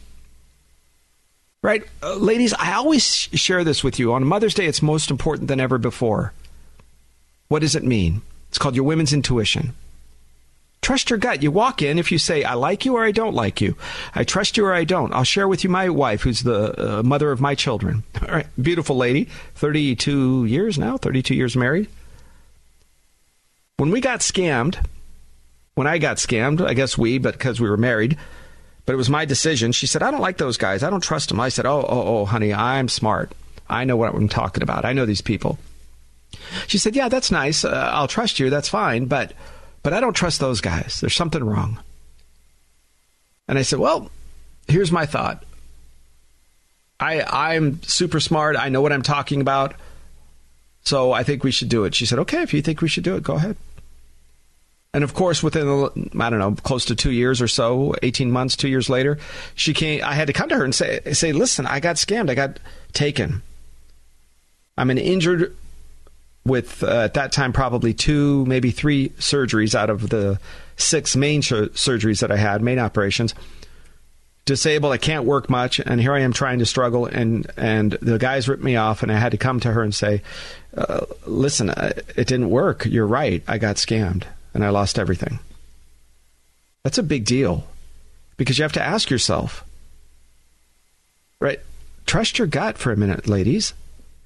Right? 1.64 1.86
Uh, 2.04 2.18
ladies, 2.18 2.54
I 2.54 2.74
always 2.74 3.04
share 3.04 3.64
this 3.64 3.84
with 3.84 3.98
you. 3.98 4.14
On 4.14 4.24
Mother's 4.26 4.54
Day, 4.54 4.68
it's 4.68 4.84
most 4.84 5.10
important 5.10 5.48
than 5.48 5.60
ever 5.60 5.80
before. 5.80 6.34
What 7.48 7.64
does 7.64 7.76
it 7.76 7.84
mean? 7.84 8.22
It's 8.50 8.60
called 8.60 8.76
your 8.76 8.86
women's 8.86 9.12
intuition. 9.12 9.74
Trust 10.82 11.10
your 11.10 11.20
gut. 11.20 11.44
You 11.44 11.52
walk 11.52 11.82
in 11.82 12.00
if 12.00 12.12
you 12.12 12.18
say, 12.18 12.44
I 12.44 12.54
like 12.54 12.86
you 12.86 12.96
or 12.96 13.04
I 13.04 13.12
don't 13.12 13.34
like 13.34 13.60
you. 13.60 13.76
I 14.16 14.24
trust 14.24 14.58
you 14.58 14.66
or 14.66 14.74
I 14.74 14.84
don't. 14.84 15.14
I'll 15.14 15.24
share 15.24 15.48
with 15.48 15.64
you 15.64 15.70
my 15.70 15.90
wife, 15.90 16.22
who's 16.22 16.44
the 16.44 17.00
uh, 17.00 17.04
mother 17.04 17.32
of 17.32 17.42
my 17.42 17.56
children. 17.56 18.04
All 18.22 18.34
right. 18.34 18.48
Beautiful 18.62 18.96
lady, 18.96 19.28
32 19.56 20.46
years 20.46 20.78
now, 20.78 20.98
32 20.98 21.36
years 21.36 21.58
married. 21.58 21.90
When 23.78 23.92
we 23.92 24.02
got 24.02 24.22
scammed, 24.22 24.84
when 25.76 25.88
I 25.88 25.98
got 25.98 26.18
scammed, 26.18 26.66
I 26.66 26.74
guess 26.74 26.98
we, 26.98 27.18
but 27.18 27.34
because 27.34 27.60
we 27.60 27.70
were 27.70 27.78
married, 27.78 28.18
but 28.86 28.94
it 28.94 28.98
was 28.98 29.10
my 29.10 29.26
decision. 29.26 29.74
She 29.74 29.86
said, 29.86 30.02
I 30.02 30.10
don't 30.10 30.22
like 30.22 30.38
those 30.38 30.58
guys. 30.58 30.82
I 30.82 30.90
don't 30.90 31.04
trust 31.04 31.30
them. 31.30 31.40
I 31.40 31.50
said, 31.50 31.66
Oh, 31.66 31.86
oh, 31.88 32.20
oh, 32.20 32.26
honey, 32.26 32.54
I'm 32.54 32.88
smart. 32.88 33.34
I 33.70 33.84
know 33.84 33.98
what 33.98 34.16
I'm 34.16 34.30
talking 34.30 34.64
about. 34.64 34.86
I 34.86 34.94
know 34.94 35.06
these 35.06 35.22
people. 35.22 35.60
She 36.68 36.78
said, 36.78 36.96
Yeah, 36.96 37.10
that's 37.10 37.30
nice. 37.30 37.66
Uh, 37.66 37.92
I'll 37.94 38.08
trust 38.08 38.40
you. 38.40 38.50
That's 38.50 38.70
fine. 38.70 39.06
But 39.06 39.34
but 39.88 39.94
I 39.94 40.02
don't 40.02 40.18
trust 40.18 40.42
those 40.42 40.60
guys. 40.60 40.98
There's 41.00 41.16
something 41.16 41.42
wrong. 41.42 41.80
And 43.48 43.58
I 43.58 43.62
said, 43.62 43.80
Well, 43.80 44.12
here's 44.68 44.92
my 44.92 45.06
thought. 45.06 45.46
I 47.00 47.22
I'm 47.22 47.82
super 47.84 48.20
smart. 48.20 48.58
I 48.58 48.68
know 48.68 48.82
what 48.82 48.92
I'm 48.92 49.02
talking 49.02 49.40
about. 49.40 49.76
So 50.84 51.14
I 51.14 51.24
think 51.24 51.46
we 51.46 51.52
should 51.52 51.70
do 51.70 51.86
it. 51.86 51.96
She 51.96 52.06
said, 52.06 52.20
Okay, 52.20 52.42
if 52.42 52.54
you 52.54 52.62
think 52.62 52.82
we 52.82 52.90
should 52.90 53.06
do 53.06 53.16
it, 53.16 53.24
go 53.24 53.36
ahead. 53.36 53.56
And 54.94 55.06
of 55.06 55.14
course, 55.14 55.42
within 55.42 56.12
I 56.20 56.30
don't 56.30 56.40
know, 56.40 56.56
close 56.56 56.84
to 56.84 56.96
two 56.98 57.12
years 57.12 57.42
or 57.42 57.48
so, 57.48 57.96
eighteen 58.04 58.30
months, 58.30 58.58
two 58.58 58.68
years 58.68 58.90
later, 58.90 59.18
she 59.56 59.74
came. 59.74 60.04
I 60.04 60.16
had 60.16 60.28
to 60.28 60.34
come 60.34 60.50
to 60.50 60.58
her 60.58 60.66
and 60.66 60.76
say, 60.76 61.00
"Say, 61.14 61.32
listen, 61.32 61.66
I 61.66 61.80
got 61.80 61.96
scammed. 61.96 62.30
I 62.30 62.36
got 62.36 62.60
taken. 62.92 63.42
I'm 64.78 64.90
an 64.90 64.98
injured 64.98 65.56
with 66.48 66.84
uh, 66.84 67.02
at 67.02 67.14
that 67.16 67.32
time 67.32 67.54
probably 67.54 67.94
two, 67.94 68.46
maybe 68.46 68.72
three 68.72 69.10
surgeries 69.10 69.76
out 69.76 69.90
of 69.90 70.10
the 70.10 70.40
six 70.78 71.16
main 71.16 71.42
surgeries 71.42 72.22
that 72.22 72.32
I 72.32 72.38
had, 72.38 72.62
main 72.62 72.80
operations. 72.80 73.34
Disabled, 74.46 74.94
I 74.94 74.98
can't 74.98 75.26
work 75.26 75.50
much, 75.50 75.80
and 75.80 76.00
here 76.00 76.14
I 76.14 76.22
am 76.22 76.32
trying 76.32 76.60
to 76.60 76.66
struggle, 76.66 77.06
and 77.06 77.52
and 77.58 77.92
the 78.02 78.18
guys 78.18 78.48
ripped 78.48 78.64
me 78.64 78.78
off, 78.78 79.04
and 79.04 79.12
I 79.12 79.18
had 79.20 79.34
to 79.34 79.38
come 79.38 79.60
to 79.60 79.74
her 79.74 79.84
and 79.84 79.94
say, 79.94 80.22
uh, 80.78 81.06
"Listen, 81.26 81.70
uh, 81.70 81.92
it 82.16 82.28
didn't 82.28 82.50
work. 82.50 82.86
You're 82.86 83.08
right. 83.08 83.44
I 83.46 83.58
got 83.58 83.76
scammed, 83.76 84.24
and 84.54 84.64
I 84.64 84.70
lost 84.70 84.98
everything." 84.98 85.40
That's 86.84 86.98
a 86.98 87.04
big 87.04 87.26
deal, 87.26 87.68
because 88.38 88.58
you 88.58 88.64
have 88.64 88.72
to 88.74 88.82
ask 88.82 89.10
yourself, 89.10 89.66
right? 91.42 91.60
Trust 92.06 92.40
your 92.40 92.48
gut 92.48 92.78
for 92.78 92.94
a 92.94 92.98
minute, 92.98 93.28
ladies. 93.28 93.74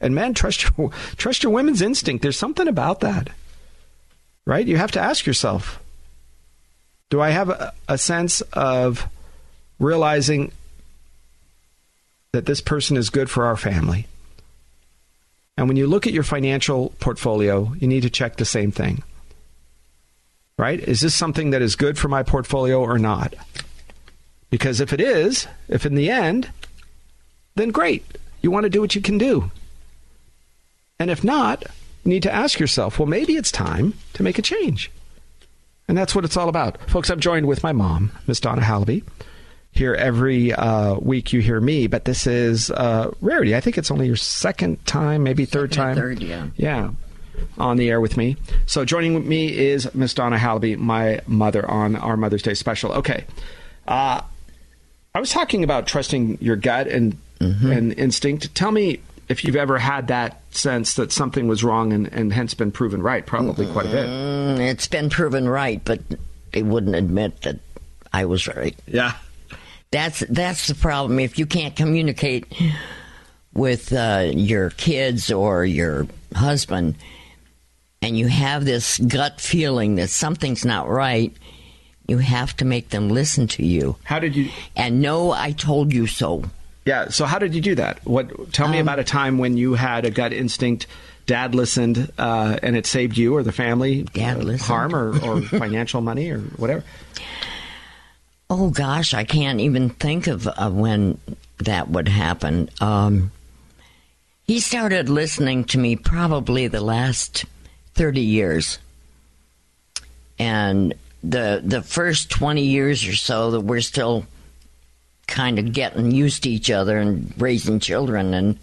And 0.02 0.14
man, 0.14 0.34
trust 0.34 0.70
your 0.78 0.90
trust 1.16 1.44
your 1.44 1.54
women's 1.54 1.82
instinct. 1.82 2.22
There's 2.22 2.38
something 2.38 2.68
about 2.68 3.00
that, 3.00 3.30
right? 4.46 4.68
You 4.68 4.78
have 4.78 4.92
to 4.92 5.00
ask 5.00 5.26
yourself: 5.26 5.80
Do 7.10 7.22
I 7.22 7.30
have 7.30 7.50
a, 7.50 7.74
a 7.88 7.98
sense 7.98 8.42
of 8.52 9.08
realizing 9.80 10.52
that 12.34 12.46
this 12.46 12.62
person 12.62 12.98
is 12.98 13.10
good 13.10 13.30
for 13.30 13.46
our 13.46 13.56
family? 13.56 14.08
And 15.58 15.68
when 15.68 15.78
you 15.78 15.86
look 15.86 16.08
at 16.08 16.14
your 16.14 16.24
financial 16.24 16.94
portfolio, 17.00 17.74
you 17.80 17.88
need 17.88 18.02
to 18.02 18.10
check 18.10 18.38
the 18.38 18.46
same 18.46 18.72
thing. 18.72 19.04
Right? 20.58 20.80
Is 20.80 21.02
this 21.02 21.14
something 21.14 21.52
that 21.52 21.62
is 21.62 21.76
good 21.76 21.98
for 21.98 22.08
my 22.08 22.24
portfolio 22.24 22.82
or 22.82 22.98
not? 22.98 23.34
Because 24.50 24.80
if 24.80 24.94
it 24.94 25.02
is, 25.02 25.48
if 25.68 25.86
in 25.86 25.96
the 25.96 26.10
end, 26.10 26.50
then 27.56 27.70
great. 27.70 28.06
You 28.42 28.52
want 28.52 28.64
to 28.64 28.70
do 28.70 28.82
what 28.82 28.96
you 28.96 29.02
can 29.02 29.18
do. 29.18 29.52
And 31.02 31.10
if 31.10 31.24
not, 31.24 31.64
you 32.04 32.10
need 32.10 32.22
to 32.22 32.32
ask 32.32 32.60
yourself, 32.60 33.00
well, 33.00 33.08
maybe 33.08 33.36
it's 33.36 33.52
time 33.52 33.96
to 34.14 34.22
make 34.22 34.38
a 34.38 34.44
change. 34.44 34.92
And 35.88 35.98
that's 35.98 36.14
what 36.14 36.24
it's 36.26 36.38
all 36.38 36.48
about. 36.48 36.78
Folks, 36.92 37.10
I'm 37.10 37.20
joined 37.20 37.48
with 37.48 37.64
my 37.64 37.72
mom, 37.72 38.12
Miss 38.28 38.40
Donna 38.40 38.62
Halaby. 38.62 39.04
Here 39.72 39.96
every 39.96 40.54
uh, 40.54 40.98
week 41.00 41.34
you 41.34 41.42
hear 41.42 41.60
me, 41.60 41.88
but 41.88 42.06
this 42.06 42.28
is 42.28 42.70
uh, 42.70 43.10
rarity. 43.20 43.56
I 43.56 43.62
think 43.62 43.80
it's 43.80 43.90
only 43.90 44.06
your 44.06 44.16
second 44.16 44.86
time, 44.86 45.24
maybe 45.24 45.44
third 45.46 45.74
Second 45.74 45.86
time. 45.88 45.96
third, 45.96 46.22
yeah. 46.22 46.48
Yeah, 46.56 46.92
on 47.58 47.78
the 47.78 47.90
air 47.90 48.00
with 48.00 48.16
me. 48.16 48.38
So 48.68 48.86
joining 48.86 49.16
with 49.16 49.26
me 49.26 49.58
is 49.58 49.92
Miss 49.96 50.14
Donna 50.14 50.38
Halaby, 50.38 50.78
my 50.78 51.22
mother, 51.26 51.68
on 51.68 51.96
our 51.96 52.16
Mother's 52.16 52.44
Day 52.44 52.54
special. 52.54 52.92
Okay. 52.92 53.26
Uh, 53.88 54.22
I 55.16 55.20
was 55.20 55.32
talking 55.32 55.64
about 55.64 55.88
trusting 55.88 56.38
your 56.42 56.58
gut 56.58 56.86
and, 56.88 57.18
and 57.40 57.92
instinct. 57.98 58.54
Tell 58.54 58.72
me 58.72 59.00
if 59.32 59.44
you've 59.44 59.56
ever 59.56 59.78
had 59.78 60.08
that 60.08 60.42
sense 60.54 60.96
that 60.96 61.12
something 61.12 61.48
was 61.48 61.64
wrong 61.64 61.94
and, 61.94 62.12
and 62.14 62.34
hence 62.34 62.54
been 62.54 62.72
proven 62.72 63.02
right, 63.02 63.26
probably 63.26 63.66
quite 63.72 63.86
a 63.86 63.90
bit. 63.90 64.08
Mm, 64.08 64.60
it's 64.60 64.88
been 64.88 65.10
proven 65.10 65.48
right, 65.48 65.84
but 65.84 66.02
they 66.52 66.62
wouldn't 66.62 66.96
admit 66.96 67.42
that 67.42 67.60
I 68.12 68.26
was 68.26 68.48
right. 68.48 68.78
Yeah. 68.86 69.14
That's 69.92 70.20
that's 70.30 70.68
the 70.68 70.76
problem. 70.76 71.20
If 71.20 71.40
you 71.40 71.46
can't 71.46 71.76
communicate 71.76 72.46
with 73.54 73.92
uh, 73.92 74.30
your 74.34 74.70
kids 74.72 75.32
or 75.32 75.66
your 75.66 76.08
husband, 76.36 76.96
and 78.02 78.18
you 78.18 78.28
have 78.28 78.66
this 78.66 78.98
gut 79.00 79.42
feeling 79.42 79.96
that 79.96 80.10
something's 80.10 80.66
not 80.66 80.90
right, 80.90 81.34
you 82.08 82.20
have 82.20 82.56
to 82.58 82.66
make 82.66 82.90
them 82.90 83.10
listen 83.10 83.48
to 83.48 83.66
you. 83.66 83.96
How 84.04 84.20
did 84.20 84.36
you? 84.36 84.50
And 84.76 85.02
no, 85.02 85.32
I 85.32 85.52
told 85.52 85.94
you 85.94 86.08
so. 86.08 86.44
Yeah. 86.86 87.10
So 87.10 87.26
how 87.26 87.38
did 87.40 87.54
you 87.54 87.62
do 87.62 87.76
that? 87.76 88.00
What? 88.06 88.52
Tell 88.54 88.68
me 88.68 88.78
Um, 88.80 88.84
about 88.88 89.00
a 89.00 89.04
time 89.04 89.38
when 89.38 89.58
you 89.58 89.74
had 89.76 90.06
a 90.06 90.12
gut 90.12 90.34
instinct. 90.34 90.88
Dad 91.28 91.54
listened, 91.54 92.12
uh, 92.18 92.58
and 92.64 92.76
it 92.76 92.86
saved 92.88 93.16
you 93.18 93.36
or 93.36 93.44
the 93.44 93.52
family 93.52 94.04
Dad 94.04 94.38
uh, 94.38 94.40
listened. 94.40 94.62
harm 94.68 94.96
or, 94.96 95.10
or 95.24 95.42
financial 95.60 96.02
money 96.02 96.30
or 96.32 96.40
whatever. 96.40 96.84
Oh 98.50 98.70
gosh, 98.72 99.14
I 99.14 99.24
can't 99.24 99.62
even 99.62 99.92
think 99.92 100.28
of, 100.28 100.48
of 100.48 100.74
when 100.74 101.20
that 101.60 101.88
would 101.90 102.08
happen. 102.10 102.70
Um, 102.82 103.32
he 104.46 104.60
started 104.60 105.08
listening 105.10 105.64
to 105.66 105.78
me 105.78 105.96
probably 105.96 106.68
the 106.68 106.82
last 106.82 107.46
thirty 107.94 108.22
years, 108.22 108.80
and 110.40 110.94
the 111.24 111.62
the 111.64 111.82
first 111.82 112.30
twenty 112.30 112.64
years 112.66 113.06
or 113.08 113.14
so 113.16 113.52
that 113.52 113.62
we're 113.62 113.82
still 113.82 114.26
kind 115.32 115.58
of 115.58 115.74
getting 115.74 116.12
used 116.12 116.44
to 116.44 116.50
each 116.50 116.70
other 116.70 116.98
and 117.00 117.34
raising 117.38 117.80
children, 117.80 118.34
and 118.36 118.60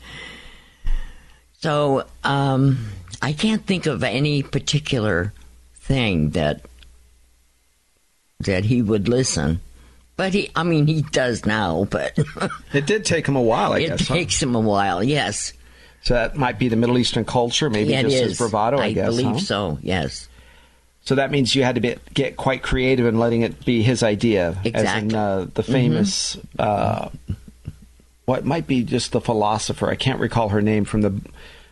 so 1.61 2.05
um, 2.25 2.89
I 3.21 3.33
can't 3.33 3.67
think 3.67 3.87
of 3.87 4.05
any 4.05 4.43
particular 4.43 5.33
thing 5.75 6.31
that 6.31 6.63
that 8.41 8.65
he 8.65 8.83
would 8.83 9.09
listen. 9.09 9.61
But 10.17 10.35
he, 10.35 10.51
I 10.57 10.63
mean, 10.65 10.87
he 10.87 11.03
does 11.03 11.47
now, 11.47 11.87
but 11.91 12.19
It 12.73 12.87
did 12.87 13.05
take 13.05 13.27
him 13.27 13.37
a 13.37 13.43
while, 13.43 13.73
I 13.73 13.79
it 13.81 13.87
guess. 13.89 14.09
huh? 14.09 14.15
takes 14.15 14.43
him 14.43 14.55
a 14.57 14.61
while, 14.61 15.03
yes. 15.03 15.53
So 16.03 16.15
that 16.15 16.37
might 16.37 16.59
be 16.59 16.69
the 16.69 16.77
Middle 16.77 16.99
Eastern 16.99 17.25
culture, 17.25 17.71
maybe 17.71 17.91
Yeah, 17.91 18.03
just 18.03 18.15
is. 18.17 18.23
his 18.31 18.39
bravado, 18.39 18.79
I, 18.79 18.93
guess. 18.93 19.05
I 19.05 19.07
believe 19.11 19.27
huh? 19.27 19.39
so, 19.39 19.79
yes. 19.83 20.29
So 21.09 21.15
that 21.15 21.31
means 21.31 21.55
you 21.55 21.65
had 21.65 21.77
to 21.77 21.81
be, 21.81 21.97
get 22.13 22.37
quite 22.37 22.63
creative 22.63 23.07
in 23.07 23.19
letting 23.19 23.41
it 23.41 23.65
be 23.65 23.83
his 23.83 24.03
idea, 24.03 24.59
as 24.75 25.03
in 25.03 25.15
uh, 25.15 25.47
the 25.55 25.63
famous, 25.63 26.37
uh, 26.59 27.09
what 28.27 28.45
might 28.45 28.67
be 28.67 28.83
just 28.83 29.13
the 29.13 29.21
philosopher. 29.23 29.89
I 29.89 29.95
can't 29.95 30.21
recall 30.21 30.51
her 30.51 30.61
name 30.61 30.85
from 30.85 31.01
the 31.01 31.19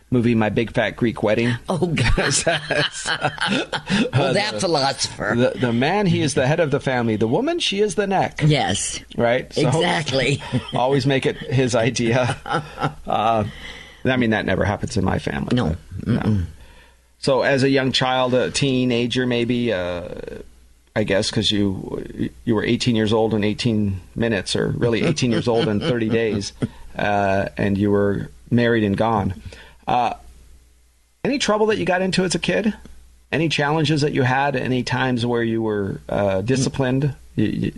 movie 0.09 0.33
My 0.33 0.49
Big 0.49 0.71
Fat 0.71 0.95
Greek 0.95 1.21
Wedding. 1.21 1.55
Oh, 1.69 1.85
God. 1.85 2.17
well, 4.11 4.33
that 4.33 4.55
philosopher. 4.59 5.35
The, 5.37 5.53
the 5.55 5.71
man, 5.71 6.07
he 6.07 6.23
is 6.23 6.33
the 6.33 6.47
head 6.47 6.59
of 6.59 6.71
the 6.71 6.79
family. 6.79 7.15
The 7.15 7.27
woman, 7.27 7.59
she 7.59 7.79
is 7.79 7.93
the 7.93 8.07
neck. 8.07 8.41
yes, 8.43 9.01
Right? 9.15 9.53
So 9.53 9.67
exactly. 9.67 10.41
always 10.73 11.05
make 11.05 11.27
it 11.27 11.37
his 11.37 11.75
idea. 11.75 12.35
Uh, 13.05 13.43
I 14.03 14.17
mean, 14.17 14.31
that 14.31 14.47
never 14.47 14.65
happens 14.65 14.97
in 14.97 15.05
my 15.05 15.19
family. 15.19 15.55
No. 15.55 15.75
But, 17.25 17.31
no. 17.31 17.39
So, 17.39 17.41
as 17.41 17.63
a 17.63 17.69
young 17.69 17.91
child, 17.91 18.33
a 18.33 18.51
teenager, 18.51 19.25
maybe, 19.25 19.73
uh, 19.73 20.09
I 20.95 21.03
guess, 21.03 21.29
because 21.29 21.51
you 21.51 22.31
you 22.45 22.55
were 22.55 22.63
18 22.63 22.95
years 22.95 23.13
old 23.13 23.33
in 23.33 23.43
18 23.43 23.99
minutes, 24.15 24.55
or 24.55 24.69
really 24.69 25.03
18 25.03 25.31
years 25.31 25.47
old 25.47 25.67
in 25.67 25.79
30 25.79 26.09
days, 26.21 26.53
uh, 26.97 27.49
and 27.57 27.77
you 27.77 27.91
were 27.91 28.29
married 28.49 28.83
and 28.83 28.97
gone. 28.97 29.41
Uh, 29.87 30.13
any 31.23 31.37
trouble 31.39 31.65
that 31.67 31.77
you 31.77 31.85
got 31.85 32.01
into 32.01 32.23
as 32.23 32.35
a 32.35 32.39
kid? 32.39 32.73
Any 33.31 33.49
challenges 33.49 34.01
that 34.01 34.13
you 34.13 34.23
had? 34.23 34.55
Any 34.55 34.83
times 34.83 35.25
where 35.25 35.43
you 35.43 35.61
were 35.61 35.99
uh, 36.07 36.41
disciplined? 36.41 37.13
You, 37.35 37.45
you 37.45 37.71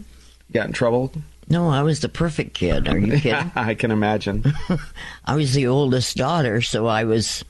got 0.54 0.68
in 0.68 0.74
trouble? 0.74 1.12
no, 1.50 1.70
I 1.70 1.82
was 1.82 2.02
the 2.02 2.10
perfect 2.10 2.54
kid. 2.54 2.88
Are 2.88 2.98
you 2.98 3.20
kidding? 3.20 3.52
I 3.56 3.74
can 3.74 3.90
imagine. 3.92 4.54
I 5.26 5.36
was 5.36 5.54
the 5.54 5.66
oldest 5.68 6.16
daughter, 6.16 6.62
so 6.62 6.86
I 6.86 7.06
was, 7.06 7.44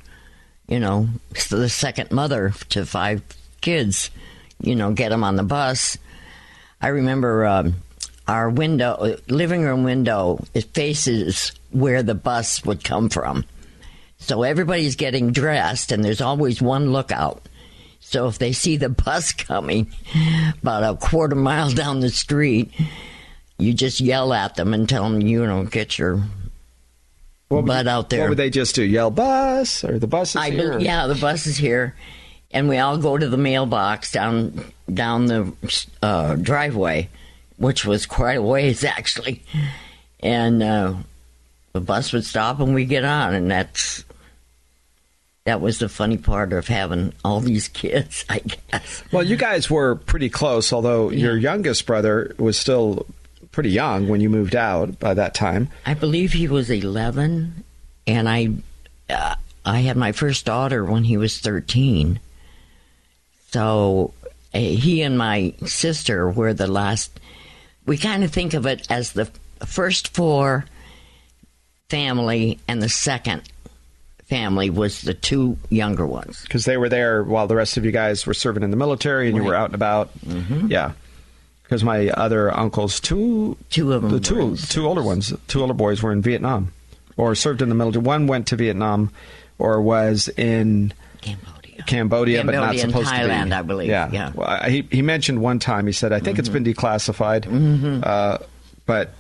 you 0.70 0.80
know, 0.80 1.10
the 1.50 1.68
second 1.68 2.12
mother 2.12 2.54
to 2.70 2.86
five 2.86 3.24
kids. 3.62 4.12
You 4.62 4.76
know, 4.76 4.92
get 4.92 5.10
them 5.10 5.24
on 5.24 5.36
the 5.36 5.44
bus. 5.44 5.98
I 6.82 6.90
remember 6.90 7.46
um, 7.46 7.76
our 8.28 8.50
window, 8.50 9.18
living 9.28 9.64
room 9.64 9.84
window, 9.84 10.44
it 10.54 10.74
faces 10.74 11.54
where 11.72 12.04
the 12.04 12.16
bus 12.16 12.64
would 12.66 12.84
come 12.84 13.10
from. 13.10 13.46
So 14.20 14.44
everybody's 14.44 14.96
getting 14.96 15.32
dressed, 15.32 15.92
and 15.92 16.04
there's 16.04 16.22
always 16.22 16.62
one 16.62 16.92
lookout. 16.92 17.48
So 18.02 18.28
if 18.28 18.38
they 18.38 18.52
see 18.52 18.78
the 18.78 18.90
bus 18.90 19.32
coming 19.34 19.92
about 20.62 20.84
a 20.84 20.98
quarter 20.98 21.36
mile 21.36 21.72
down 21.72 22.02
the 22.02 22.10
street, 22.10 22.72
you 23.58 23.74
just 23.74 24.00
yell 24.00 24.34
at 24.34 24.56
them 24.56 24.74
and 24.74 24.88
tell 24.88 25.04
them, 25.04 25.22
you 25.22 25.46
know, 25.46 25.64
get 25.64 25.98
your 25.98 26.22
What 27.50 27.64
would 27.64 27.68
butt 27.68 27.86
you- 27.86 27.92
out 27.92 28.10
there. 28.10 28.22
What 28.22 28.30
would 28.30 28.38
they 28.38 28.50
just 28.50 28.76
do? 28.76 28.84
Yell 28.84 29.12
bus 29.12 29.84
or 29.84 30.00
the 30.00 30.08
bus 30.08 30.32
is 30.32 30.36
I 30.38 30.52
here? 30.52 30.70
bel 30.72 30.82
yeah, 30.84 31.08
the 31.08 31.16
bus 31.16 31.46
is 31.48 31.58
here, 31.58 31.96
and 32.52 32.70
we 32.70 32.78
all 32.78 32.98
go 32.98 33.18
to 33.18 33.28
the 33.28 33.38
mailbox 33.38 34.12
down 34.12 34.64
down 34.94 35.26
the 35.26 35.52
uh, 36.02 36.36
driveway, 36.36 37.10
which 37.58 37.86
was 37.86 38.06
quite 38.06 38.38
a 38.38 38.42
ways 38.42 38.84
actually, 38.84 39.44
and 40.20 40.62
uh, 40.64 40.94
the 41.74 41.82
bus 41.82 42.14
would 42.14 42.26
stop 42.26 42.60
and 42.60 42.74
we 42.76 42.86
get 42.86 43.04
on, 43.04 43.34
and 43.34 43.50
that's 43.50 44.04
that 45.46 45.62
was 45.62 45.80
the 45.80 45.90
funny 45.90 46.18
part 46.18 46.54
of 46.54 46.68
having 46.68 47.14
all 47.26 47.40
these 47.40 47.68
kids, 47.70 48.26
I 48.30 48.40
guess. 48.72 49.04
Well, 49.12 49.24
you 49.24 49.36
guys 49.38 49.70
were 49.72 49.96
pretty 49.96 50.30
close, 50.30 50.72
although 50.72 51.10
your 51.10 51.36
youngest 51.36 51.88
brother 51.88 52.36
was 52.38 52.58
still 52.60 53.08
pretty 53.52 53.72
young 53.72 54.08
when 54.08 54.22
you 54.22 54.30
moved 54.30 54.56
out 54.56 55.00
by 55.00 55.14
that 55.14 55.34
time. 55.34 55.70
I 55.86 55.94
believe 55.94 56.34
he 56.34 56.48
was 56.48 56.70
eleven, 56.70 57.64
and 58.08 58.30
I 58.30 58.50
uh, 59.10 59.36
I 59.66 59.80
had 59.80 59.98
my 59.98 60.12
first 60.12 60.46
daughter 60.46 60.84
when 60.86 61.04
he 61.04 61.18
was 61.18 61.40
thirteen. 61.40 62.20
So 63.52 64.14
uh, 64.54 64.60
he 64.60 65.02
and 65.02 65.18
my 65.18 65.54
sister 65.66 66.30
were 66.30 66.54
the 66.54 66.68
last. 66.68 67.20
We 67.86 67.98
kind 67.98 68.24
of 68.24 68.32
think 68.32 68.54
of 68.54 68.66
it 68.66 68.86
as 68.90 69.14
the 69.14 69.26
first 69.66 70.14
four 70.16 70.66
family, 71.90 72.60
and 72.68 72.82
the 72.82 72.90
second 72.90 73.42
family 74.26 74.70
was 74.70 75.02
the 75.02 75.16
two 75.16 75.58
younger 75.70 76.06
ones. 76.06 76.44
Because 76.44 76.66
they 76.66 76.78
were 76.78 76.90
there 76.90 77.24
while 77.24 77.48
the 77.48 77.56
rest 77.56 77.78
of 77.78 77.86
you 77.86 77.92
guys 77.92 78.28
were 78.28 78.36
serving 78.36 78.62
in 78.62 78.70
the 78.70 78.78
military 78.78 79.28
and 79.28 79.36
you 79.36 79.44
were 79.44 79.56
out 79.56 79.66
and 79.66 79.76
about. 79.76 80.12
Yeah. 80.68 80.92
Because 81.70 81.84
my 81.84 82.10
other 82.10 82.52
uncles, 82.58 83.00
two, 83.00 83.56
Two 83.70 83.94
of 83.94 84.02
them 84.02 84.10
the 84.10 84.20
two, 84.20 84.56
two 84.58 84.88
older 84.88 85.04
ones, 85.04 85.32
two 85.48 85.62
older 85.62 85.76
boys 85.76 86.02
were 86.02 86.12
in 86.12 86.24
Vietnam 86.24 86.72
or 87.16 87.36
served 87.36 87.62
in 87.62 87.70
the 87.70 87.76
military. 87.76 88.04
One 88.04 88.26
went 88.26 88.48
to 88.48 88.56
Vietnam 88.56 89.12
or 89.60 89.80
was 89.80 90.30
in 90.30 90.94
Cambodia. 91.22 91.84
Cambodia, 91.86 92.44
but 92.44 92.54
not 92.56 92.62
Cambodia 92.76 92.80
supposed 92.82 93.10
to 93.10 93.14
be. 93.16 93.22
Thailand, 93.22 93.52
I 93.54 93.62
believe, 93.62 93.88
Yeah. 93.90 94.10
yeah. 94.12 94.30
Mm-hmm. 94.30 94.38
Well, 94.40 94.48
I, 94.50 94.70
he 94.72 94.88
he 94.90 95.02
mentioned 95.04 95.42
one 95.44 95.60
time. 95.60 95.86
He 95.86 95.92
said, 95.94 96.12
"I 96.12 96.20
think 96.20 96.40
it's 96.40 96.50
been 96.50 96.64
declassified, 96.64 98.04
uh, 98.04 98.40
but 98.88 99.14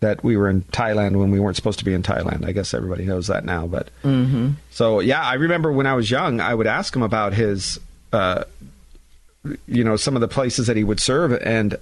that 0.00 0.22
we 0.22 0.36
were 0.36 0.48
in 0.48 0.62
Thailand 0.62 1.16
when 1.16 1.30
we 1.32 1.40
weren't 1.40 1.56
supposed 1.56 1.80
to 1.80 1.84
be 1.84 1.94
in 1.94 2.02
Thailand. 2.04 2.44
I 2.46 2.52
guess 2.52 2.74
everybody 2.74 3.04
knows 3.06 3.26
that 3.26 3.44
now. 3.44 3.66
But 3.66 3.88
Mm-hmm. 4.04 4.50
so 4.70 5.00
yeah, 5.00 5.20
I 5.22 5.34
remember 5.34 5.72
when 5.72 5.86
I 5.86 5.94
was 5.94 6.10
young, 6.10 6.38
I 6.40 6.54
would 6.54 6.66
ask 6.68 6.94
him 6.94 7.02
about 7.02 7.34
his, 7.34 7.78
uh, 8.12 8.44
you 9.66 9.84
know, 9.84 9.96
some 9.96 10.14
of 10.14 10.20
the 10.20 10.28
places 10.28 10.66
that 10.68 10.76
he 10.76 10.84
would 10.84 11.00
serve, 11.00 11.32
and 11.42 11.72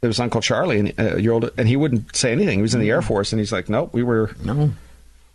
there 0.00 0.08
was 0.08 0.20
Uncle 0.20 0.40
Charlie, 0.40 0.78
and 0.80 1.00
uh, 1.00 1.16
your 1.16 1.34
old, 1.34 1.50
and 1.58 1.68
he 1.68 1.76
wouldn't 1.76 2.14
say 2.16 2.32
anything. 2.32 2.58
He 2.58 2.62
was 2.62 2.74
in 2.74 2.80
the 2.80 2.90
Air 2.90 3.02
Force, 3.02 3.32
and 3.32 3.40
he's 3.40 3.52
like, 3.52 3.68
"Nope, 3.68 3.92
we 3.92 4.02
were." 4.02 4.34
No. 4.44 4.70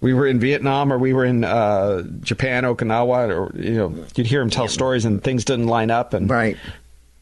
we 0.01 0.13
were 0.13 0.27
in 0.27 0.39
Vietnam 0.39 0.91
or 0.93 0.97
we 0.99 1.13
were 1.13 1.25
in 1.25 1.43
uh, 1.43 2.03
Japan, 2.21 2.63
Okinawa, 2.63 3.29
or 3.35 3.57
you 3.59 3.73
know, 3.75 3.95
you'd 4.15 4.27
hear 4.27 4.41
him 4.41 4.49
tell 4.51 4.67
stories 4.67 5.05
and 5.05 5.23
things 5.23 5.45
didn't 5.45 5.67
line 5.67 5.89
up, 5.89 6.13
and 6.13 6.29
Right. 6.29 6.57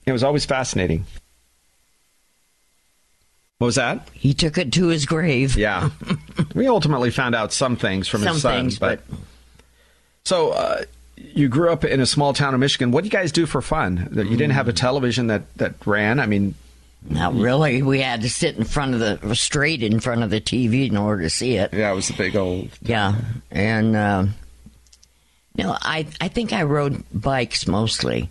it 0.05 0.11
was 0.11 0.23
always 0.23 0.43
fascinating. 0.45 1.05
What 3.59 3.65
was 3.67 3.75
that? 3.75 4.07
He 4.13 4.33
took 4.33 4.57
it 4.57 4.73
to 4.73 4.87
his 4.87 5.05
grave. 5.05 5.55
Yeah, 5.55 5.91
we 6.55 6.67
ultimately 6.67 7.11
found 7.11 7.35
out 7.35 7.53
some 7.53 7.77
things 7.77 8.07
from 8.07 8.21
Some 8.23 8.33
his 8.33 8.41
son, 8.41 8.53
things, 8.63 8.79
but 8.79 9.01
so 10.25 10.49
uh, 10.51 10.83
you 11.23 11.47
grew 11.47 11.71
up 11.71 11.83
in 11.83 11.99
a 11.99 12.05
small 12.05 12.33
town 12.33 12.53
in 12.53 12.59
Michigan. 12.59 12.91
What 12.91 13.03
do 13.03 13.07
you 13.07 13.11
guys 13.11 13.31
do 13.31 13.45
for 13.45 13.61
fun? 13.61 14.07
That 14.11 14.27
you 14.27 14.37
didn't 14.37 14.53
have 14.53 14.67
a 14.67 14.73
television 14.73 15.27
that 15.27 15.53
that 15.57 15.75
ran. 15.85 16.19
I 16.19 16.25
mean, 16.25 16.55
Not 17.09 17.33
really. 17.33 17.81
We 17.81 17.99
had 18.01 18.21
to 18.21 18.29
sit 18.29 18.55
in 18.57 18.63
front 18.63 18.93
of 18.93 18.99
the 18.99 19.35
straight 19.35 19.81
in 19.83 19.99
front 19.99 20.23
of 20.23 20.29
the 20.29 20.39
TV 20.41 20.87
in 20.89 20.97
order 20.97 21.23
to 21.23 21.29
see 21.29 21.55
it. 21.55 21.73
yeah, 21.73 21.91
it 21.91 21.95
was 21.95 22.09
a 22.09 22.13
big 22.13 22.35
old. 22.35 22.69
Yeah, 22.81 23.15
and 23.51 23.95
uh, 23.95 24.25
no, 25.55 25.75
I 25.81 26.07
I 26.21 26.27
think 26.27 26.53
I 26.53 26.63
rode 26.63 27.03
bikes 27.13 27.67
mostly. 27.67 28.29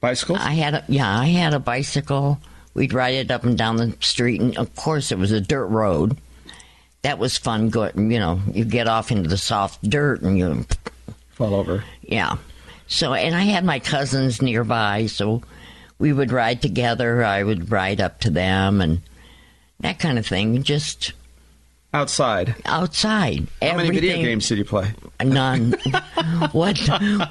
Bicycles? 0.00 0.38
I 0.40 0.52
had 0.52 0.74
a 0.74 0.84
yeah, 0.88 1.18
I 1.18 1.26
had 1.26 1.52
a 1.54 1.58
bicycle. 1.60 2.38
We'd 2.72 2.92
ride 2.92 3.14
it 3.14 3.30
up 3.30 3.44
and 3.44 3.58
down 3.58 3.76
the 3.76 3.96
street, 4.00 4.40
and 4.40 4.56
of 4.56 4.74
course 4.76 5.12
it 5.12 5.18
was 5.18 5.32
a 5.32 5.40
dirt 5.40 5.66
road. 5.66 6.16
That 7.02 7.18
was 7.18 7.36
fun. 7.36 7.68
Going, 7.70 8.10
you 8.10 8.18
know, 8.18 8.40
you 8.52 8.64
get 8.64 8.86
off 8.88 9.10
into 9.10 9.28
the 9.28 9.36
soft 9.38 9.82
dirt, 9.88 10.22
and 10.22 10.38
you 10.38 10.64
Fall 11.40 11.54
over. 11.54 11.82
yeah. 12.02 12.36
So, 12.86 13.14
and 13.14 13.34
I 13.34 13.42
had 13.44 13.64
my 13.64 13.78
cousins 13.78 14.42
nearby, 14.42 15.06
so 15.06 15.42
we 15.98 16.12
would 16.12 16.32
ride 16.32 16.60
together. 16.60 17.24
I 17.24 17.42
would 17.42 17.70
ride 17.70 18.00
up 18.00 18.20
to 18.20 18.30
them 18.30 18.80
and 18.82 19.00
that 19.80 19.98
kind 19.98 20.18
of 20.18 20.26
thing. 20.26 20.62
Just 20.64 21.12
Outside. 21.94 22.54
outside. 22.66 23.46
How 23.62 23.76
many 23.76 23.90
video 23.90 24.16
games 24.16 24.48
did 24.48 24.58
you 24.58 24.64
play? 24.64 24.92
None. 25.24 25.72
what? 26.52 26.78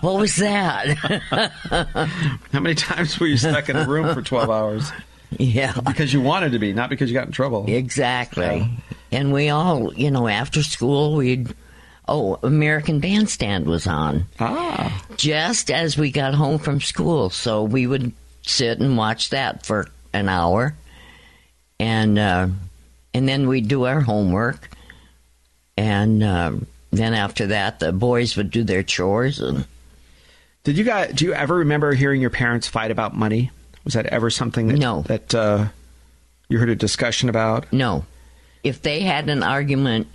What 0.02 0.16
was 0.16 0.36
that? 0.38 0.98
How 2.52 2.60
many 2.60 2.74
times 2.76 3.20
were 3.20 3.28
you 3.28 3.38
stuck 3.38 3.70
in 3.70 3.76
a 3.76 3.86
room 3.88 4.14
for 4.14 4.22
12 4.22 4.50
hours? 4.50 4.92
yeah. 5.38 5.74
Because 5.86 6.12
you 6.14 6.22
wanted 6.22 6.54
to 6.54 6.60
be, 6.60 6.74
not 6.74 6.90
because 6.90 7.10
you 7.10 7.14
got 7.14 7.28
in 7.28 7.32
trouble. 7.32 7.66
Exactly. 7.68 8.68
And 9.12 9.32
we 9.32 9.50
all, 9.50 9.94
you 9.94 10.10
know, 10.10 10.28
after 10.28 10.64
school, 10.64 11.16
we'd, 11.18 11.54
oh, 12.10 12.40
American 12.44 13.00
Bandstand 13.00 13.66
was 13.66 13.88
on 13.88 14.26
Ah. 14.40 15.04
just 15.18 15.70
as 15.72 15.98
we 15.98 16.12
got 16.12 16.34
home 16.34 16.58
from 16.60 16.82
school. 16.82 17.30
So 17.30 17.64
we 17.64 17.86
would 17.88 18.12
sit 18.42 18.80
and 18.80 18.98
watch 18.98 19.30
that 19.30 19.66
for 19.66 19.88
an 20.14 20.28
hour. 20.28 20.76
And, 21.80 22.18
uh, 22.20 22.48
and 23.14 23.28
then 23.28 23.48
we'd 23.48 23.68
do 23.68 23.86
our 23.86 24.02
homework. 24.02 24.70
And, 25.78 26.24
um, 26.24 26.66
then 26.92 27.14
after 27.14 27.48
that, 27.48 27.80
the 27.80 27.92
boys 27.92 28.36
would 28.36 28.50
do 28.52 28.64
their 28.64 28.84
chores 28.84 29.40
and, 29.40 29.66
Did 30.66 30.78
you 30.78 30.84
guys, 30.84 31.14
do 31.14 31.24
you 31.26 31.34
ever 31.34 31.56
remember 31.58 31.94
hearing 31.94 32.20
your 32.20 32.30
parents 32.32 32.68
fight 32.68 32.92
about 32.92 33.16
money? 33.16 33.50
Was 33.86 33.94
that 33.94 34.08
ever 34.08 34.30
something 34.30 34.68
that, 34.68 34.78
No. 34.78 35.04
that 35.04 35.34
uh, 35.34 35.68
you 36.50 36.60
heard 36.60 36.70
a 36.70 36.76
discussion 36.76 37.30
about? 37.30 37.72
No. 37.72 38.06
If 38.64 38.82
they 38.82 39.00
had 39.00 39.30
an 39.30 39.42
argument, 39.42 40.08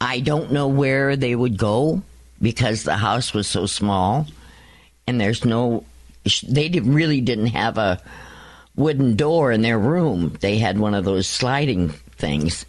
I 0.00 0.20
don't 0.20 0.52
know 0.52 0.68
where 0.68 1.16
they 1.16 1.34
would 1.34 1.56
go 1.56 2.02
because 2.40 2.84
the 2.84 2.96
house 2.96 3.34
was 3.34 3.46
so 3.46 3.66
small 3.66 4.26
and 5.06 5.20
there's 5.20 5.44
no, 5.44 5.84
they 6.46 6.68
did, 6.68 6.86
really 6.86 7.20
didn't 7.20 7.48
have 7.48 7.78
a 7.78 8.00
wooden 8.76 9.16
door 9.16 9.50
in 9.50 9.62
their 9.62 9.78
room. 9.78 10.36
They 10.40 10.58
had 10.58 10.78
one 10.78 10.94
of 10.94 11.04
those 11.04 11.26
sliding 11.26 11.88
things. 12.16 12.64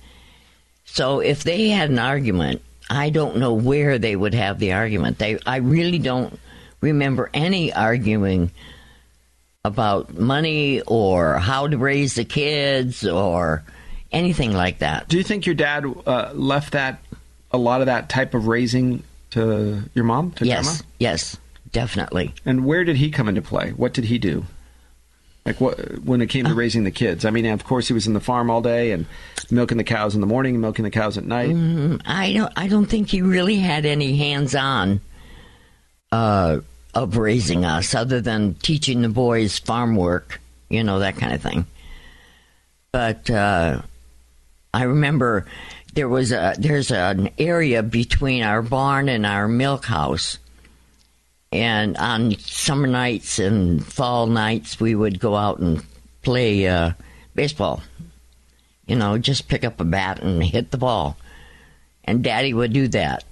So 0.85 1.19
if 1.19 1.43
they 1.43 1.69
had 1.69 1.91
an 1.91 1.99
argument, 1.99 2.61
I 2.89 3.11
don't 3.11 3.37
know 3.37 3.53
where 3.53 3.99
they 3.99 4.15
would 4.15 4.33
have 4.33 4.57
the 4.57 4.73
argument. 4.73 5.19
They, 5.19 5.37
I 5.45 5.57
really 5.57 5.99
don't 5.99 6.39
remember 6.81 7.29
any 7.33 7.71
arguing 7.71 8.49
about 9.63 10.17
money 10.17 10.81
or 10.81 11.37
how 11.37 11.67
to 11.67 11.77
raise 11.77 12.15
the 12.15 12.25
kids 12.25 13.05
or 13.05 13.63
anything 14.11 14.53
like 14.53 14.79
that. 14.79 15.07
Do 15.07 15.17
you 15.17 15.23
think 15.23 15.45
your 15.45 15.55
dad 15.55 15.85
uh, 16.07 16.31
left 16.33 16.71
that, 16.73 16.99
a 17.51 17.57
lot 17.57 17.81
of 17.81 17.87
that 17.87 18.09
type 18.09 18.33
of 18.33 18.47
raising 18.47 19.03
to 19.31 19.83
your 19.93 20.05
mom, 20.05 20.31
to 20.33 20.45
yes, 20.45 20.65
grandma? 20.65 20.81
yes, 20.99 21.37
definitely. 21.71 22.33
And 22.45 22.65
where 22.65 22.83
did 22.83 22.97
he 22.97 23.11
come 23.11 23.27
into 23.29 23.41
play? 23.41 23.71
What 23.71 23.93
did 23.93 24.05
he 24.05 24.17
do? 24.17 24.45
Like 25.45 25.59
what 25.61 26.03
when 26.03 26.21
it 26.21 26.27
came 26.27 26.45
Uh. 26.45 26.49
to 26.49 26.55
raising 26.55 26.83
the 26.83 26.91
kids? 26.91 27.25
I 27.25 27.29
mean, 27.31 27.45
of 27.45 27.63
course, 27.63 27.87
he 27.87 27.93
was 27.93 28.05
in 28.07 28.13
the 28.13 28.19
farm 28.19 28.49
all 28.51 28.61
day 28.61 28.91
and 28.91 29.05
milking 29.49 29.77
the 29.77 29.83
cows 29.83 30.13
in 30.13 30.21
the 30.21 30.27
morning, 30.27 30.55
and 30.55 30.61
milking 30.61 30.83
the 30.83 30.91
cows 30.91 31.17
at 31.17 31.25
night. 31.25 31.49
Mm, 31.49 32.01
I 32.05 32.33
don't. 32.33 32.53
I 32.55 32.67
don't 32.67 32.85
think 32.85 33.09
he 33.09 33.21
really 33.21 33.55
had 33.55 33.85
any 33.85 34.17
hands-on 34.17 34.99
uh, 36.11 36.59
of 36.93 37.17
raising 37.17 37.65
us, 37.65 37.95
other 37.95 38.19
than 38.21 38.55
teaching 38.55 39.01
the 39.01 39.09
boys 39.09 39.57
farm 39.59 39.95
work, 39.95 40.39
you 40.69 40.83
know 40.83 40.99
that 40.99 41.17
kind 41.17 41.33
of 41.33 41.41
thing. 41.41 41.65
But 42.91 43.29
uh, 43.29 43.81
I 44.73 44.83
remember 44.83 45.45
there 45.99 46.07
was 46.07 46.31
a 46.31 46.55
there's 46.57 46.91
an 46.91 47.29
area 47.37 47.83
between 47.83 48.41
our 48.41 48.61
barn 48.61 49.09
and 49.09 49.25
our 49.25 49.49
milk 49.49 49.83
house, 49.83 50.37
and 51.51 51.97
on 51.97 52.37
summer 52.39 52.87
nights 52.87 53.37
and 53.37 53.85
fall 53.85 54.25
nights 54.25 54.79
we 54.79 54.95
would 54.95 55.19
go 55.19 55.35
out 55.35 55.59
and 55.59 55.83
play 56.21 56.65
uh, 56.65 56.91
baseball. 57.35 57.83
You 58.87 58.95
know, 58.95 59.17
just 59.17 59.49
pick 59.49 59.65
up 59.65 59.81
a 59.81 59.83
bat 59.83 60.21
and 60.21 60.41
hit 60.41 60.71
the 60.71 60.77
ball. 60.77 61.17
And 62.05 62.23
Daddy 62.23 62.53
would 62.53 62.71
do 62.71 62.87
that. 62.87 63.25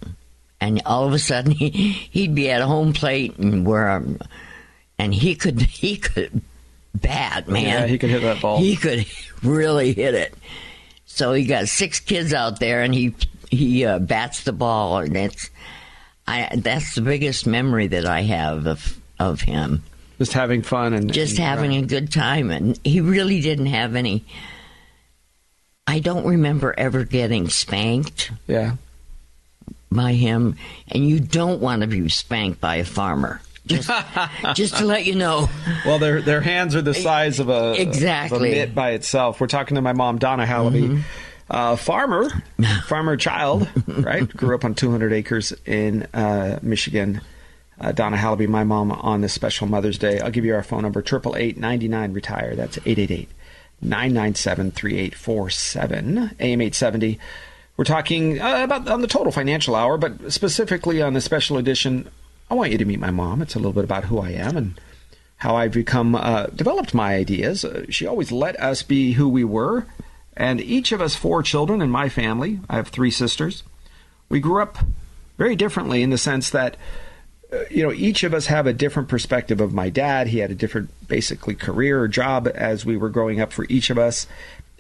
And 0.60 0.82
all 0.86 1.08
of 1.08 1.14
a 1.14 1.20
sudden, 1.20 1.52
he, 1.54 1.70
he'd 1.70 2.36
be 2.36 2.52
at 2.52 2.62
home 2.62 2.92
plate 2.92 3.38
and 3.38 3.66
where, 3.66 4.04
and 5.00 5.14
he 5.14 5.36
could 5.36 5.62
he 5.62 5.96
could 5.96 6.42
bat 6.94 7.48
man. 7.48 7.64
Yeah, 7.64 7.88
he 7.88 7.98
could 7.98 8.10
hit 8.10 8.24
that 8.24 8.42
ball. 8.42 8.60
He 8.60 8.76
could 8.76 9.06
really 9.42 9.94
hit 9.94 10.16
it. 10.16 10.34
So 11.18 11.34
he 11.34 11.46
got 11.46 11.68
six 11.68 12.00
kids 12.00 12.34
out 12.34 12.60
there, 12.60 12.84
and 12.84 12.94
he 12.94 13.16
he 13.50 13.86
uh, 13.86 14.00
bats 14.00 14.44
the 14.44 14.54
ball, 14.54 15.00
and 15.00 15.16
it's 15.18 15.50
I 16.28 16.50
that's 16.56 16.96
the 16.96 17.02
biggest 17.02 17.48
memory 17.48 17.88
that 17.88 18.06
I 18.06 18.22
have 18.22 18.68
of 18.68 19.00
of 19.20 19.42
him. 19.42 19.84
Just 20.20 20.34
having 20.34 20.62
fun 20.62 20.94
and 20.94 21.12
just 21.12 21.38
and- 21.38 21.46
having 21.48 21.76
a 21.76 21.82
good 21.84 22.12
time 22.12 22.50
and 22.50 22.80
he 22.84 23.02
really 23.02 23.40
didn't 23.40 23.68
have 23.68 23.96
any 23.96 24.26
I 25.86 26.00
don't 26.00 26.26
remember 26.26 26.74
ever 26.78 27.04
getting 27.04 27.50
spanked. 27.50 28.32
Yeah. 28.48 28.76
by 29.92 30.14
him. 30.14 30.58
And 30.90 31.08
you 31.08 31.20
don't 31.20 31.62
want 31.62 31.82
to 31.82 31.88
be 31.88 32.10
spanked 32.10 32.60
by 32.60 32.78
a 32.78 32.84
farmer 32.86 33.42
just 33.68 33.90
just 34.56 34.78
to 34.78 34.86
let 34.86 35.06
you 35.06 35.16
know 35.16 35.50
Well, 35.86 36.00
their 36.00 36.22
their 36.22 36.42
hands 36.42 36.76
are 36.76 36.82
the 36.82 36.94
size 36.94 37.40
of 37.40 37.50
a 37.50 37.80
Exactly. 37.80 38.38
of 38.38 38.44
a 38.58 38.60
mitt 38.66 38.76
by 38.76 38.92
itself. 38.92 39.40
We're 39.40 39.48
talking 39.48 39.76
to 39.76 39.82
my 39.82 39.94
mom, 39.94 40.18
Donna 40.18 40.46
Halaby, 40.46 41.02
uh, 41.50 41.76
farmer, 41.76 42.30
farmer 42.88 43.16
child, 43.18 43.68
right? 43.88 44.28
Grew 44.28 44.56
up 44.56 44.66
on 44.66 44.74
200 44.76 45.14
acres 45.14 45.54
in 45.66 46.04
uh, 46.14 46.60
Michigan. 46.62 47.22
Uh, 47.80 47.92
Donna 47.92 48.18
Halaby, 48.18 48.48
my 48.48 48.64
mom, 48.64 48.92
on 48.92 49.22
this 49.22 49.34
special 49.34 49.68
Mother's 49.68 50.00
Day. 50.00 50.20
I'll 50.20 50.32
give 50.32 50.44
you 50.46 50.56
our 50.56 50.64
phone 50.64 50.82
number: 50.82 51.04
triple 51.04 51.36
eight 51.36 51.58
ninety 51.58 51.88
nine 51.88 52.12
retire. 52.12 52.56
That's 52.56 52.78
888 52.80 53.30
997 53.84 54.72
3847 54.72 56.18
AM 56.40 56.62
870. 56.62 57.20
We're 57.78 57.84
talking 57.84 58.42
uh, 58.42 58.64
about 58.64 58.88
on 58.88 59.02
the 59.02 59.08
total 59.08 59.32
financial 59.32 59.76
hour, 59.76 59.98
but 60.00 60.34
specifically 60.34 61.02
on 61.04 61.14
the 61.14 61.22
special 61.22 61.58
edition. 61.60 62.10
I 62.50 62.56
want 62.56 62.72
you 62.72 62.78
to 62.78 62.86
meet 62.86 63.00
my 63.00 63.12
mom. 63.12 63.42
It's 63.42 63.56
a 63.56 63.60
little 63.60 63.74
bit 63.74 63.84
about 63.84 64.06
who 64.06 64.20
I 64.20 64.32
am 64.32 64.56
and 64.56 64.82
how 65.38 65.56
I've 65.56 65.74
become 65.74 66.16
uh, 66.16 66.48
developed 66.48 66.94
my 66.94 67.16
ideas. 67.16 67.66
Uh, 67.66 67.86
she 67.90 68.08
always 68.08 68.32
let 68.32 68.60
us 68.60 68.84
be 68.84 69.14
who 69.14 69.28
we 69.28 69.44
were, 69.44 69.86
and 70.36 70.62
each 70.62 70.92
of 70.92 71.02
us 71.02 71.16
four 71.16 71.44
children 71.44 71.82
in 71.82 71.90
my 71.90 72.10
family. 72.10 72.60
I 72.70 72.76
have 72.76 72.88
three 72.88 73.12
sisters. 73.12 73.64
We 74.30 74.40
grew 74.40 74.62
up 74.62 74.78
very 75.38 75.56
differently 75.56 76.02
in 76.02 76.10
the 76.10 76.18
sense 76.18 76.50
that 76.50 76.78
uh, 77.52 77.60
you 77.70 77.84
know 77.84 77.92
each 77.92 78.24
of 78.24 78.34
us 78.34 78.48
have 78.48 78.66
a 78.66 78.74
different 78.74 79.10
perspective 79.10 79.62
of 79.62 79.74
my 79.74 79.90
dad. 79.90 80.28
He 80.28 80.40
had 80.40 80.52
a 80.52 80.56
different, 80.56 80.90
basically, 81.08 81.56
career 81.56 82.02
or 82.02 82.08
job 82.08 82.50
as 82.56 82.86
we 82.86 82.98
were 82.98 83.10
growing 83.10 83.40
up 83.42 83.52
for 83.52 83.66
each 83.70 83.90
of 83.90 83.98
us. 83.98 84.26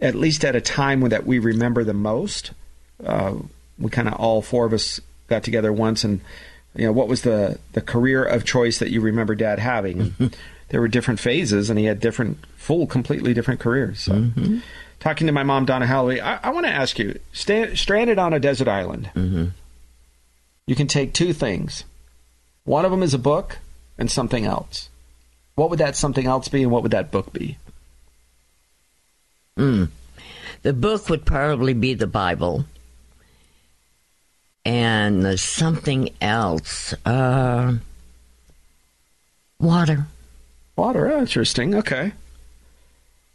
At 0.01 0.15
least 0.15 0.45
at 0.45 0.55
a 0.55 0.61
time 0.61 1.01
that 1.09 1.25
we 1.25 1.39
remember 1.39 1.83
the 1.83 1.93
most. 1.93 2.51
Uh, 3.03 3.35
we 3.79 3.89
kind 3.89 4.07
of 4.07 4.15
all 4.15 4.41
four 4.41 4.65
of 4.65 4.73
us 4.73 4.99
got 5.27 5.43
together 5.43 5.71
once 5.71 6.03
and 6.03 6.21
you 6.75 6.85
know 6.85 6.91
what 6.91 7.07
was 7.07 7.21
the 7.23 7.59
the 7.73 7.81
career 7.81 8.23
of 8.23 8.45
choice 8.45 8.79
that 8.79 8.91
you 8.91 9.01
remember 9.01 9.35
dad 9.35 9.59
having? 9.59 9.97
Mm-hmm. 9.97 10.27
There 10.69 10.81
were 10.81 10.87
different 10.87 11.19
phases 11.19 11.69
and 11.69 11.79
he 11.79 11.85
had 11.85 11.99
different 11.99 12.39
full 12.55 12.87
completely 12.87 13.33
different 13.33 13.59
careers 13.59 14.01
so. 14.01 14.13
Mm-hmm. 14.13 14.59
Talking 14.99 15.27
to 15.27 15.33
my 15.33 15.43
mom 15.43 15.65
donna 15.65 15.85
Halaby, 15.85 16.21
i, 16.21 16.39
I 16.43 16.49
want 16.49 16.65
to 16.65 16.71
ask 16.71 16.99
you 16.99 17.19
sta- 17.31 17.75
stranded 17.75 18.19
on 18.19 18.33
a 18.33 18.39
desert 18.39 18.67
island. 18.67 19.09
Mm-hmm. 19.15 19.45
You 20.65 20.75
can 20.75 20.87
take 20.87 21.13
two 21.13 21.33
things. 21.33 21.85
One 22.65 22.83
of 22.83 22.91
them 22.91 23.03
is 23.03 23.13
a 23.13 23.19
book 23.19 23.59
and 23.97 24.11
something 24.11 24.45
else. 24.45 24.89
What 25.55 25.69
would 25.69 25.79
that 25.79 25.95
something 25.95 26.27
else 26.27 26.49
be 26.49 26.63
and 26.63 26.71
what 26.71 26.83
would 26.83 26.91
that 26.91 27.11
book 27.11 27.31
be? 27.31 27.57
Mm. 29.57 29.89
The 30.61 30.73
book 30.73 31.09
would 31.09 31.25
probably 31.25 31.73
be 31.73 31.93
the 31.93 32.07
bible 32.07 32.65
and 34.67 35.39
something 35.39 36.09
else 36.19 36.93
uh 37.05 37.73
water 39.59 40.05
water 40.75 41.11
oh, 41.11 41.19
interesting 41.19 41.73
okay 41.75 42.11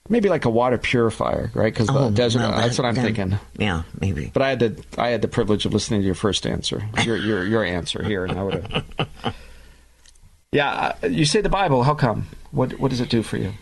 maybe 0.08 0.28
like 0.28 0.44
a 0.44 0.50
water 0.50 0.76
purifier 0.78 1.50
right 1.54 1.72
because 1.72 1.86
the 1.86 2.10
desert 2.10 2.40
Oh, 2.42 2.50
well, 2.50 2.60
that's 2.60 2.78
what 2.78 2.84
i'm 2.84 2.94
thinking 2.94 3.38
yeah 3.58 3.82
maybe 4.00 4.30
But 4.32 4.42
I 4.42 4.48
had 4.50 4.58
the 4.60 4.84
I 4.98 5.08
had 5.08 5.22
the 5.22 5.28
privilege 5.28 5.64
of 5.66 5.72
listening 5.72 6.00
to 6.00 6.06
your 6.06 6.14
first 6.14 6.46
answer, 6.46 6.82
your 7.04 7.16
your 7.16 7.44
your 7.44 7.64
answer 7.64 8.02
here, 8.02 8.24
and 8.24 8.38
I 8.38 8.42
would 8.42 8.54
have. 8.66 9.34
Yeah, 10.54 10.92
uh, 11.02 11.06
you 11.06 11.24
say 11.24 11.40
the 11.40 11.48
Bible. 11.48 11.82
How 11.82 11.94
come? 11.94 12.26
What 12.50 12.78
what 12.78 12.90
does 12.90 13.00
it 13.00 13.08
do 13.08 13.22
for 13.22 13.38
you? 13.38 13.54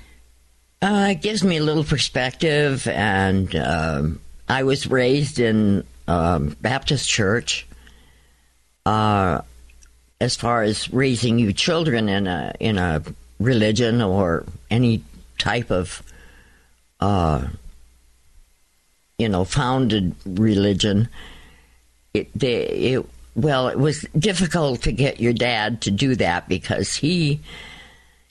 Uh, 0.83 1.11
it 1.13 1.23
gives 1.23 1.45
me 1.45 1.57
a 1.59 1.63
little 1.63 1.85
perspective, 1.85 2.89
and 2.89 3.55
um, 3.55 4.21
I 4.49 4.65
was 4.65 4.89
raised 4.89 5.39
in 5.39 5.85
um, 6.11 6.57
Baptist 6.61 7.09
church. 7.09 7.67
Uh, 8.85 9.43
as 10.21 10.37
far 10.37 10.63
as 10.63 10.93
raising 10.93 11.39
you 11.39 11.53
children 11.53 12.09
in 12.09 12.27
a 12.27 12.53
in 12.61 12.79
a 12.79 13.03
religion 13.39 14.03
or 14.03 14.45
any 14.71 15.03
type 15.39 15.71
of, 15.71 16.03
uh, 16.99 17.47
you 19.19 19.29
know, 19.29 19.45
founded 19.45 20.15
religion, 20.27 21.09
it 22.13 22.29
they 22.35 22.65
it 22.65 23.07
well, 23.37 23.69
it 23.69 23.79
was 23.79 24.05
difficult 24.19 24.83
to 24.83 24.93
get 24.93 25.21
your 25.21 25.33
dad 25.33 25.81
to 25.83 25.91
do 25.91 26.17
that 26.17 26.49
because 26.49 26.97
he 26.97 27.41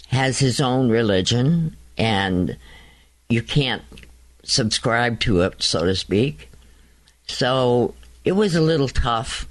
has 0.10 0.38
his 0.38 0.60
own 0.60 0.90
religion, 0.90 1.76
and 1.98 2.58
you 3.30 3.42
can't 3.42 3.84
subscribe 4.44 5.20
to 5.22 5.42
it, 5.42 5.64
so 5.64 5.86
to 5.86 5.96
speak. 5.96 6.49
So 7.30 7.94
it 8.26 8.34
was 8.34 8.56
a 8.56 8.62
little 8.62 8.88
tough 8.90 9.48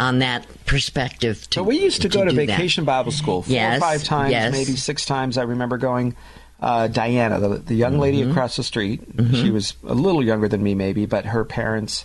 on 0.00 0.18
that 0.20 0.46
perspective. 0.66 1.48
To, 1.50 1.60
So 1.60 1.62
we 1.62 1.78
used 1.78 2.02
to, 2.02 2.08
go 2.08 2.24
to 2.24 2.30
do 2.30 2.36
that. 2.36 2.46
vacation 2.46 2.84
Bible 2.84 3.12
school 3.12 3.42
four 3.42 3.52
Yes, 3.52 3.76
or 3.76 3.80
five 3.80 4.02
times, 4.04 4.32
yes. 4.32 4.50
maybe 4.52 4.76
six 4.76 5.04
times. 5.06 5.38
I 5.38 5.42
remember 5.42 5.76
going. 5.78 6.16
Uh, 6.60 6.86
Diana, 6.86 7.40
the, 7.40 7.48
the 7.58 7.74
young 7.74 7.98
lady 7.98 8.20
Mm-hmm. 8.22 8.30
across 8.30 8.56
the 8.56 8.62
street, 8.62 9.00
she 9.32 9.50
was 9.50 9.74
a 9.84 9.94
little 9.94 10.22
younger 10.24 10.46
than 10.48 10.62
me, 10.62 10.74
maybe, 10.76 11.06
but 11.06 11.24
her 11.26 11.44
parents, 11.44 12.04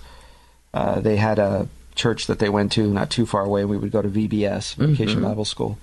uh, 0.74 1.00
they 1.00 1.16
had 1.16 1.38
a 1.38 1.68
church 1.96 2.26
that 2.28 2.40
they 2.40 2.50
went 2.50 2.72
to 2.74 2.92
not 2.92 3.10
too 3.12 3.26
far 3.28 3.44
away. 3.44 3.62
and 3.62 3.70
We 3.70 3.78
would 3.78 3.92
go 3.92 4.02
to 4.02 4.10
VBS, 4.10 4.76
Vacation 4.76 5.20
Mm-hmm. 5.20 5.24
Bible 5.24 5.46
School. 5.46 5.78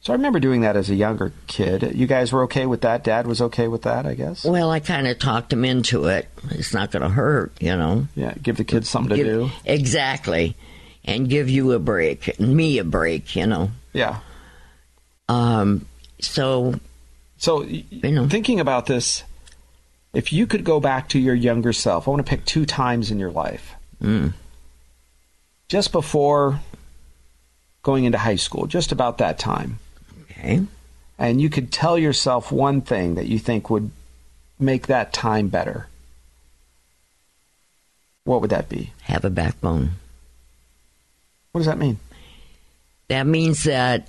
So 0.00 0.12
I 0.12 0.16
remember 0.16 0.38
doing 0.38 0.60
that 0.60 0.76
as 0.76 0.88
a 0.88 0.94
younger 0.94 1.32
kid. 1.48 1.92
You 1.96 2.06
guys 2.06 2.32
were 2.32 2.44
okay 2.44 2.66
with 2.66 2.82
that? 2.82 3.02
Dad 3.02 3.26
was 3.26 3.40
okay 3.42 3.66
with 3.66 3.82
that, 3.82 4.06
I 4.06 4.14
guess. 4.14 4.44
Well, 4.44 4.70
I 4.70 4.78
kind 4.78 5.08
of 5.08 5.18
talked 5.18 5.52
him 5.52 5.64
into 5.64 6.04
it. 6.04 6.28
It's 6.50 6.72
not 6.72 6.92
going 6.92 7.02
to 7.02 7.08
hurt, 7.08 7.52
you 7.60 7.74
know. 7.76 8.06
Yeah, 8.14 8.34
give 8.40 8.56
the 8.56 8.62
kids 8.64 8.88
something 8.88 9.16
to 9.16 9.24
do. 9.24 9.50
Exactly. 9.64 10.54
And 11.04 11.28
give 11.28 11.50
you 11.50 11.72
a 11.72 11.80
break, 11.80 12.38
me 12.38 12.78
a 12.78 12.84
break, 12.84 13.34
you 13.34 13.46
know. 13.48 13.70
Yeah. 13.92 14.20
Um, 15.28 15.86
so, 16.20 16.78
So, 17.38 17.62
You 17.64 17.84
know. 18.12 18.28
thinking 18.28 18.60
about 18.60 18.86
this, 18.86 19.24
if 20.14 20.32
you 20.32 20.46
could 20.46 20.62
go 20.62 20.78
back 20.78 21.08
to 21.10 21.18
your 21.18 21.34
younger 21.34 21.72
self, 21.72 22.06
I 22.06 22.10
want 22.12 22.24
to 22.24 22.30
pick 22.30 22.44
two 22.44 22.64
times 22.64 23.10
in 23.10 23.18
your 23.18 23.30
life. 23.32 23.74
mm, 24.00 24.32
Just 25.68 25.90
before 25.90 26.60
going 27.82 28.04
into 28.04 28.18
high 28.18 28.36
school, 28.36 28.66
just 28.66 28.92
about 28.92 29.18
that 29.18 29.38
time. 29.38 29.78
Okay. 30.46 30.66
And 31.18 31.40
you 31.40 31.48
could 31.48 31.72
tell 31.72 31.98
yourself 31.98 32.52
one 32.52 32.82
thing 32.82 33.14
that 33.14 33.26
you 33.26 33.38
think 33.38 33.70
would 33.70 33.90
make 34.58 34.86
that 34.86 35.12
time 35.12 35.48
better. 35.48 35.88
What 38.24 38.40
would 38.40 38.50
that 38.50 38.68
be? 38.68 38.92
Have 39.02 39.24
a 39.24 39.30
backbone. 39.30 39.92
What 41.52 41.60
does 41.60 41.66
that 41.66 41.78
mean? 41.78 41.98
That 43.08 43.26
means 43.26 43.64
that 43.64 44.08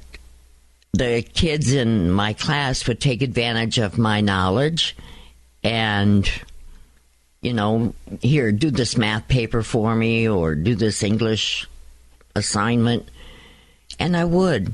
the 0.93 1.21
kids 1.21 1.71
in 1.71 2.11
my 2.11 2.33
class 2.33 2.87
would 2.87 2.99
take 2.99 3.21
advantage 3.21 3.77
of 3.77 3.97
my 3.97 4.21
knowledge 4.21 4.97
and, 5.63 6.29
you 7.41 7.53
know, 7.53 7.93
here, 8.21 8.51
do 8.51 8.71
this 8.71 8.97
math 8.97 9.27
paper 9.27 9.61
for 9.61 9.95
me 9.95 10.27
or 10.27 10.55
do 10.55 10.75
this 10.75 11.03
English 11.03 11.67
assignment. 12.35 13.07
And 13.99 14.17
I 14.17 14.25
would. 14.25 14.73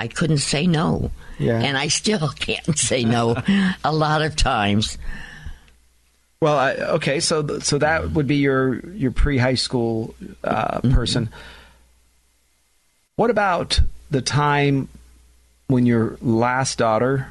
I 0.00 0.08
couldn't 0.08 0.38
say 0.38 0.66
no. 0.66 1.10
Yeah. 1.38 1.60
And 1.60 1.76
I 1.76 1.88
still 1.88 2.28
can't 2.38 2.78
say 2.78 3.04
no 3.04 3.36
a 3.84 3.92
lot 3.92 4.22
of 4.22 4.34
times. 4.34 4.96
Well, 6.40 6.56
I, 6.56 6.72
okay, 6.96 7.20
so 7.20 7.58
so 7.58 7.76
that 7.78 8.12
would 8.12 8.26
be 8.26 8.36
your 8.36 8.80
your 8.92 9.10
pre 9.10 9.36
high 9.36 9.56
school 9.56 10.14
uh, 10.42 10.78
Mm-hmm. 10.78 10.94
person. 10.94 11.28
What 13.16 13.28
about 13.28 13.80
the 14.10 14.22
time 14.22 14.88
when 15.66 15.84
your 15.84 16.16
last 16.22 16.78
daughter, 16.78 17.28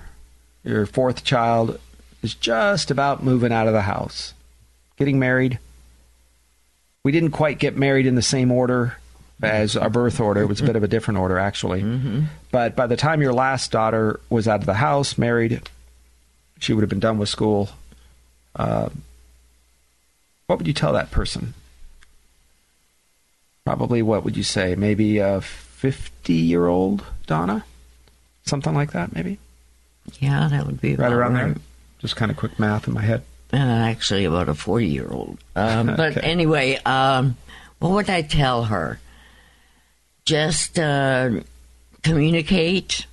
your 0.63 0.85
fourth 0.85 1.23
child, 1.23 1.79
is 2.21 2.35
just 2.35 2.91
about 2.91 3.23
moving 3.23 3.51
out 3.51 3.65
of 3.65 3.73
the 3.73 3.81
house, 3.81 4.35
getting 4.97 5.17
married? 5.17 5.57
We 7.03 7.11
didn't 7.11 7.31
quite 7.31 7.57
get 7.57 7.75
married 7.75 8.05
in 8.05 8.13
the 8.13 8.21
same 8.21 8.51
order 8.51 8.97
as 9.41 9.77
our 9.77 9.89
birth 9.89 10.19
order. 10.19 10.41
It 10.41 10.47
was 10.47 10.61
a 10.61 10.65
bit 10.65 10.75
of 10.75 10.83
a 10.83 10.87
different 10.87 11.19
order, 11.19 11.37
actually. 11.37 11.83
But 12.51 12.75
by 12.75 12.87
the 12.87 12.97
time 12.97 13.21
your 13.21 13.33
last 13.33 13.71
daughter 13.71 14.19
was 14.29 14.47
out 14.47 14.59
of 14.59 14.65
the 14.65 14.73
house, 14.75 15.17
married, 15.17 15.61
she 16.59 16.73
would 16.73 16.81
have 16.81 16.89
been 16.89 16.99
done 16.99 17.17
with 17.17 17.29
school. 17.29 17.69
Uh, 18.55 18.89
what 20.47 20.57
would 20.57 20.67
you 20.67 20.73
tell 20.73 20.93
that 20.93 21.11
person? 21.11 21.53
Probably, 23.65 24.01
what 24.01 24.23
would 24.25 24.35
you 24.35 24.43
say? 24.43 24.75
Maybe 24.75 25.19
a 25.19 25.41
50 25.41 26.33
year 26.33 26.65
old 26.67 27.05
Donna? 27.27 27.63
Something 28.45 28.73
like 28.73 28.91
that, 28.93 29.13
maybe? 29.13 29.37
Yeah, 30.19 30.47
that 30.49 30.65
would 30.65 30.81
be 30.81 30.95
Right 30.95 31.11
around 31.11 31.33
right. 31.35 31.45
there? 31.53 31.55
Just 31.99 32.15
kind 32.15 32.31
of 32.31 32.37
quick 32.37 32.57
math 32.57 32.87
in 32.87 32.93
my 32.95 33.01
head. 33.03 33.21
Uh, 33.53 33.57
actually, 33.57 34.25
about 34.25 34.49
a 34.49 34.55
40 34.55 34.87
year 34.87 35.07
old. 35.09 35.37
Um, 35.55 35.87
but 35.95 36.17
anyway, 36.23 36.77
um, 36.85 37.37
what 37.77 37.91
would 37.91 38.09
I 38.09 38.23
tell 38.23 38.65
her? 38.65 38.99
Just 40.33 40.77
uh, 40.77 41.39
communicate, 42.03 43.07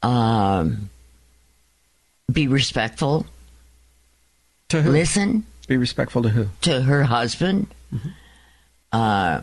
um, 0.00 0.88
be 2.30 2.46
respectful, 2.46 3.26
To 4.68 4.80
who? 4.80 4.92
listen 4.92 5.44
Be 5.66 5.76
respectful 5.76 6.22
to 6.22 6.28
who? 6.28 6.46
to 6.60 6.82
her 6.82 7.02
husband, 7.02 7.66
uh, 8.92 9.40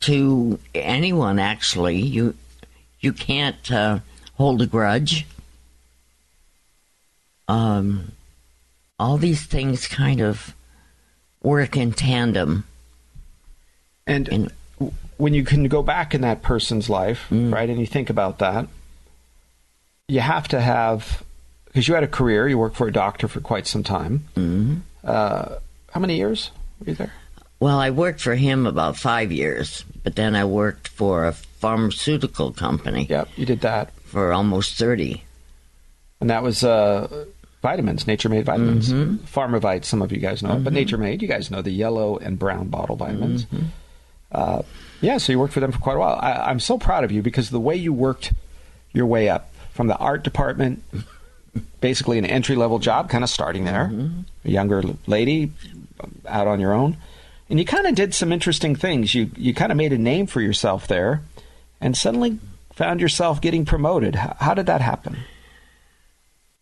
to 0.00 0.58
anyone. 0.74 1.38
Actually, 1.38 1.98
you 2.00 2.34
you 3.00 3.12
can't 3.12 3.70
uh, 3.70 3.98
hold 4.38 4.62
a 4.62 4.66
grudge. 4.66 5.26
Um, 7.48 8.12
all 8.98 9.18
these 9.18 9.44
things 9.44 9.86
kind 9.86 10.22
of 10.22 10.54
work 11.42 11.76
in 11.76 11.92
tandem. 11.92 12.64
And 14.06 14.26
And- 14.30 14.52
when 15.16 15.34
you 15.34 15.44
can 15.44 15.68
go 15.68 15.82
back 15.82 16.14
in 16.14 16.20
that 16.22 16.42
person's 16.42 16.88
life, 16.90 17.26
Mm. 17.30 17.52
right, 17.52 17.68
and 17.70 17.78
you 17.80 17.86
think 17.86 18.10
about 18.10 18.38
that, 18.38 18.66
you 20.08 20.20
have 20.20 20.48
to 20.48 20.60
have, 20.60 21.22
because 21.66 21.88
you 21.88 21.94
had 21.94 22.04
a 22.04 22.08
career, 22.08 22.48
you 22.48 22.58
worked 22.58 22.76
for 22.76 22.88
a 22.88 22.92
doctor 22.92 23.28
for 23.28 23.40
quite 23.40 23.66
some 23.66 23.82
time. 23.82 24.24
Mm-hmm. 24.36 24.74
Uh, 25.04 25.56
how 25.92 26.00
many 26.00 26.16
years 26.16 26.50
were 26.80 26.90
you 26.90 26.94
there? 26.94 27.12
Well, 27.60 27.78
I 27.78 27.90
worked 27.90 28.20
for 28.20 28.34
him 28.34 28.66
about 28.66 28.96
five 28.96 29.30
years, 29.32 29.84
but 30.02 30.16
then 30.16 30.34
I 30.34 30.44
worked 30.44 30.88
for 30.88 31.24
a 31.26 31.32
pharmaceutical 31.32 32.52
company 32.52 33.06
Yep, 33.08 33.28
you 33.36 33.46
did 33.46 33.60
that. 33.62 33.92
for 34.04 34.32
almost 34.32 34.74
30. 34.74 35.22
And 36.20 36.28
that 36.30 36.42
was 36.42 36.62
uh, 36.64 37.24
vitamins, 37.62 38.06
Nature 38.06 38.28
Made 38.28 38.44
vitamins. 38.44 38.92
Mm-hmm. 38.92 39.24
Pharmavite, 39.26 39.84
some 39.84 40.02
of 40.02 40.12
you 40.12 40.18
guys 40.18 40.42
know 40.42 40.56
it, 40.56 40.64
but 40.64 40.72
Nature 40.72 40.98
Made, 40.98 41.22
you 41.22 41.28
guys 41.28 41.50
know 41.50 41.62
the 41.62 41.70
yellow 41.70 42.18
and 42.18 42.38
brown 42.38 42.68
bottle 42.68 42.96
vitamins. 42.96 43.46
Uh, 44.34 44.62
yeah, 45.00 45.18
so 45.18 45.32
you 45.32 45.38
worked 45.38 45.54
for 45.54 45.60
them 45.60 45.70
for 45.72 45.78
quite 45.78 45.96
a 45.96 45.98
while. 45.98 46.18
I, 46.20 46.32
I'm 46.50 46.60
so 46.60 46.76
proud 46.78 47.04
of 47.04 47.12
you 47.12 47.22
because 47.22 47.50
the 47.50 47.60
way 47.60 47.76
you 47.76 47.92
worked 47.92 48.32
your 48.92 49.06
way 49.06 49.28
up 49.28 49.52
from 49.72 49.86
the 49.86 49.96
art 49.96 50.24
department, 50.24 50.82
basically 51.80 52.18
an 52.18 52.24
entry 52.26 52.56
level 52.56 52.78
job, 52.78 53.08
kind 53.10 53.22
of 53.22 53.30
starting 53.30 53.64
there, 53.64 53.90
Mm-hmm. 53.92 54.20
a 54.44 54.50
younger 54.50 54.82
lady 55.06 55.52
out 56.26 56.46
on 56.48 56.58
your 56.60 56.72
own. 56.72 56.96
And 57.50 57.58
you 57.58 57.64
kind 57.66 57.86
of 57.86 57.94
did 57.94 58.14
some 58.14 58.32
interesting 58.32 58.74
things. 58.74 59.14
You 59.14 59.30
you 59.36 59.52
kind 59.54 59.70
of 59.70 59.76
made 59.78 59.92
a 59.92 59.98
name 59.98 60.26
for 60.26 60.40
yourself 60.40 60.86
there, 60.86 61.20
and 61.80 61.94
suddenly 61.96 62.38
found 62.72 63.00
yourself 63.00 63.40
getting 63.40 63.64
promoted. 63.66 64.14
How, 64.14 64.34
how 64.40 64.54
did 64.54 64.66
that 64.66 64.80
happen? 64.80 65.18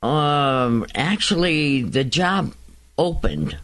Um, 0.02 0.84
actually, 0.94 1.82
the 1.82 2.04
job 2.04 2.54
opened. 2.98 3.56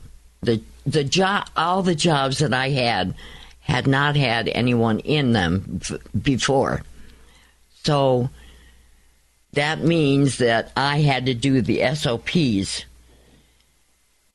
the 0.43 0.63
The 0.87 1.05
job, 1.05 1.49
all 1.57 1.83
the 1.83 1.97
jobs 1.97 2.39
that 2.39 2.55
I 2.55 2.71
had, 2.71 3.15
had 3.69 3.87
not 3.87 4.17
had 4.17 4.49
anyone 4.49 4.99
in 5.01 5.33
them 5.33 5.81
f- 5.83 5.99
before. 6.21 6.83
So 7.85 8.31
that 9.53 9.81
means 9.81 10.39
that 10.39 10.73
I 10.77 11.01
had 11.01 11.27
to 11.27 11.35
do 11.35 11.61
the 11.61 11.81
SOPs, 11.95 12.85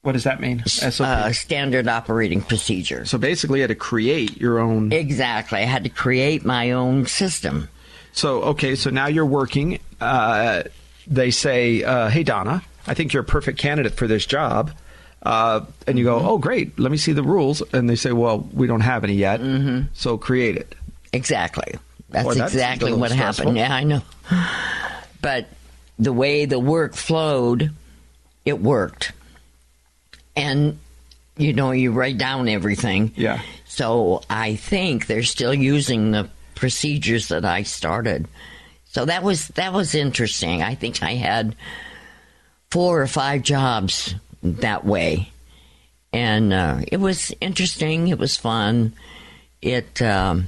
What 0.02 0.12
does 0.14 0.24
that 0.26 0.40
mean? 0.40 0.64
SOP. 0.66 1.06
uh, 1.08 1.32
standard 1.34 1.88
operating 1.88 2.42
procedure. 2.42 3.06
so 3.06 3.18
basically, 3.18 3.60
you 3.60 3.64
had 3.64 3.70
to 3.70 3.76
create 3.76 4.38
your 4.38 4.60
own. 4.60 4.92
Exactly. 4.92 5.60
I 5.60 5.66
had 5.66 5.84
to 5.84 5.90
create 5.90 6.46
my 6.46 6.72
own 6.72 7.06
system. 7.08 7.70
So 8.12 8.44
okay, 8.44 8.76
so 8.76 8.90
now 8.92 9.08
you're 9.08 9.26
working. 9.26 9.80
Uh, 10.00 10.64
they 11.08 11.32
say, 11.32 11.84
uh, 11.84 12.10
"Hey 12.10 12.24
Donna, 12.24 12.62
I 12.86 12.94
think 12.94 13.12
you're 13.14 13.24
a 13.24 13.26
perfect 13.26 13.58
candidate 13.58 13.94
for 13.96 14.08
this 14.08 14.26
job." 14.28 14.72
Uh, 15.24 15.62
and 15.88 15.98
you 15.98 16.04
go, 16.04 16.20
"Oh, 16.20 16.38
great! 16.38 16.78
Let 16.78 16.92
me 16.92 16.98
see 16.98 17.14
the 17.14 17.24
rules." 17.24 17.64
And 17.74 17.90
they 17.90 17.96
say, 17.96 18.12
"Well, 18.12 18.48
we 18.54 18.68
don't 18.68 18.82
have 18.82 19.04
any 19.04 19.14
yet, 19.14 19.40
mm-hmm. 19.40 19.88
so 19.94 20.18
create 20.18 20.58
it." 20.58 20.76
Exactly. 21.14 21.76
That's 22.10 22.28
Boy, 22.28 22.34
that 22.36 22.50
exactly 22.50 22.94
what 22.94 23.12
stressful. 23.12 23.54
happened. 23.54 23.58
Yeah, 23.58 23.74
I 23.74 23.84
know. 23.84 24.02
But 25.22 25.48
the 25.98 26.14
way 26.14 26.46
the 26.46 26.60
work 26.60 26.94
flowed, 26.94 27.72
it 28.46 28.60
worked. 28.60 29.14
And, 30.36 30.80
you 31.38 31.54
know, 31.54 31.72
you 31.72 31.92
write 31.92 32.18
down 32.18 32.48
everything. 32.48 33.14
Yeah. 33.16 33.42
So 33.66 34.22
I 34.30 34.56
think 34.56 35.08
they're 35.08 35.24
still 35.24 35.54
using 35.54 36.12
the 36.12 36.30
procedures 36.56 37.30
that 37.30 37.46
I 37.46 37.64
started. 37.64 38.28
So 38.86 39.06
that 39.06 39.24
was 39.24 39.48
that 39.50 39.74
was 39.74 39.96
interesting. 39.96 40.62
I 40.62 40.76
think 40.76 41.02
I 41.02 41.16
had 41.16 41.56
four 42.70 43.02
or 43.02 43.08
five 43.08 43.42
jobs 43.42 44.14
that 44.44 44.86
way, 44.86 45.32
and 46.12 46.54
uh, 46.54 46.82
it 46.88 46.98
was 46.98 47.34
interesting. 47.42 48.08
It 48.10 48.20
was 48.20 48.38
fun. 48.38 48.94
It 49.62 50.02
um, 50.02 50.48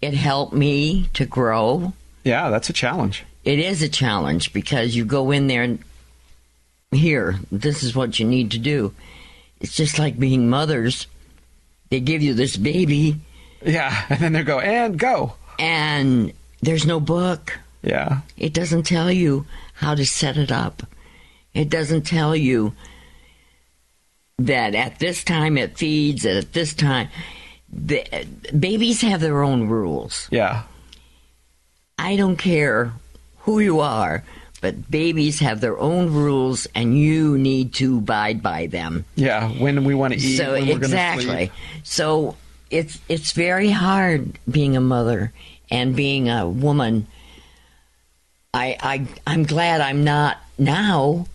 it 0.00 0.14
helped 0.14 0.52
me 0.54 1.08
to 1.14 1.26
grow. 1.26 1.92
Yeah, 2.24 2.50
that's 2.50 2.70
a 2.70 2.72
challenge. 2.72 3.24
It 3.44 3.58
is 3.58 3.82
a 3.82 3.88
challenge 3.88 4.52
because 4.52 4.94
you 4.96 5.04
go 5.04 5.30
in 5.32 5.46
there 5.48 5.62
and 5.62 5.80
here, 6.92 7.36
this 7.50 7.82
is 7.82 7.94
what 7.96 8.18
you 8.18 8.26
need 8.26 8.50
to 8.52 8.58
do. 8.58 8.94
It's 9.60 9.74
just 9.76 9.98
like 9.98 10.18
being 10.18 10.48
mothers. 10.48 11.06
They 11.90 12.00
give 12.00 12.22
you 12.22 12.34
this 12.34 12.56
baby 12.56 13.16
Yeah, 13.64 14.04
and 14.10 14.20
then 14.20 14.32
they 14.32 14.42
go 14.44 14.60
and 14.60 14.98
go. 14.98 15.34
and 15.58 16.32
there's 16.60 16.86
no 16.86 17.00
book. 17.00 17.58
Yeah, 17.82 18.20
It 18.36 18.52
doesn't 18.54 18.84
tell 18.84 19.10
you 19.10 19.44
how 19.74 19.94
to 19.96 20.06
set 20.06 20.36
it 20.36 20.52
up. 20.52 20.84
It 21.54 21.68
doesn't 21.68 22.02
tell 22.02 22.34
you 22.34 22.74
that 24.38 24.74
at 24.74 24.98
this 24.98 25.22
time 25.24 25.58
it 25.58 25.76
feeds, 25.78 26.24
and 26.24 26.38
at 26.38 26.52
this 26.52 26.74
time. 26.74 27.08
The, 27.74 28.04
babies 28.58 29.00
have 29.00 29.20
their 29.20 29.42
own 29.42 29.66
rules. 29.68 30.28
yeah, 30.30 30.64
I 31.98 32.16
don't 32.16 32.36
care 32.36 32.92
who 33.40 33.60
you 33.60 33.80
are, 33.80 34.24
but 34.60 34.90
babies 34.90 35.40
have 35.40 35.60
their 35.60 35.78
own 35.78 36.12
rules, 36.12 36.66
and 36.74 36.98
you 36.98 37.38
need 37.38 37.72
to 37.74 37.98
abide 37.98 38.42
by 38.42 38.66
them. 38.66 39.04
yeah. 39.14 39.48
When 39.48 39.84
we 39.84 39.94
want 39.94 40.12
to 40.12 40.20
eat, 40.20 40.36
so 40.36 40.54
exactly. 40.54 41.50
So 41.82 42.36
it's 42.70 43.00
it's 43.08 43.32
very 43.32 43.70
hard 43.70 44.38
being 44.50 44.76
a 44.76 44.80
mother 44.80 45.32
and 45.70 45.96
being 45.96 46.28
a 46.28 46.46
woman. 46.46 47.06
I 48.52 48.76
I 48.80 49.06
I'm 49.26 49.44
glad 49.44 49.80
I'm 49.80 50.04
not 50.04 50.36
now. 50.58 51.26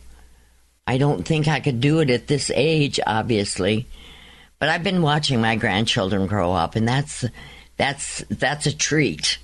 I 0.87 0.97
don't 0.97 1.27
think 1.27 1.49
I 1.49 1.59
could 1.59 1.81
do 1.81 1.99
it 1.99 2.09
at 2.09 2.27
this 2.27 2.49
age, 2.55 2.99
obviously. 3.05 3.87
But 4.57 4.69
I've 4.69 4.83
been 4.83 5.01
watching 5.01 5.41
my 5.41 5.57
grandchildren 5.57 6.25
grow 6.25 6.53
up, 6.53 6.75
and 6.75 6.87
that's 6.87 7.25
that's 7.75 8.23
that's 8.29 8.65
a 8.65 8.75
treat. 8.75 9.37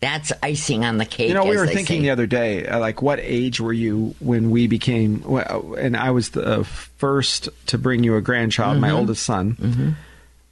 That's 0.00 0.32
icing 0.42 0.84
on 0.84 0.98
the 0.98 1.06
cake. 1.06 1.28
You 1.28 1.34
know, 1.34 1.46
we 1.46 1.56
were 1.56 1.66
thinking 1.66 2.00
say. 2.00 2.02
the 2.02 2.10
other 2.10 2.26
day, 2.26 2.66
uh, 2.66 2.78
like, 2.78 3.00
what 3.00 3.18
age 3.20 3.58
were 3.58 3.72
you 3.72 4.14
when 4.20 4.50
we 4.50 4.66
became? 4.66 5.22
well, 5.22 5.74
And 5.78 5.96
I 5.96 6.10
was 6.10 6.30
the 6.30 6.60
uh, 6.60 6.62
first 6.62 7.48
to 7.68 7.78
bring 7.78 8.04
you 8.04 8.14
a 8.16 8.20
grandchild, 8.20 8.78
my 8.78 8.88
mm-hmm. 8.88 8.96
oldest 8.98 9.22
son. 9.22 9.54
Mm-hmm. 9.54 9.90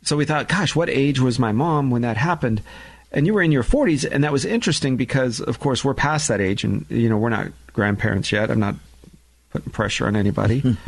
So 0.05 0.17
we 0.17 0.25
thought, 0.25 0.49
gosh, 0.49 0.75
what 0.75 0.89
age 0.89 1.21
was 1.21 1.39
my 1.39 1.53
mom 1.53 1.91
when 1.91 2.03
that 2.03 2.17
happened? 2.17 2.63
And 3.13 3.27
you 3.27 3.35
were 3.35 3.43
in 3.43 3.53
your 3.53 3.63
40s, 3.63 4.09
and 4.11 4.25
that 4.25 4.33
was 4.33 4.47
interesting 4.47 4.97
because, 4.97 5.39
of 5.39 5.61
course, 5.61 5.85
we're 5.85 5.93
past 5.93 6.29
that 6.29 6.41
age, 6.41 6.65
and 6.65 6.87
you 6.89 7.11
know, 7.11 7.19
we're 7.19 7.29
not 7.29 7.49
grandparents 7.75 8.33
yet. 8.33 8.51
I'm 8.51 8.59
not 8.59 8.77
putting 9.53 9.71
pressure 9.73 10.07
on 10.07 10.17
anybody. 10.17 10.77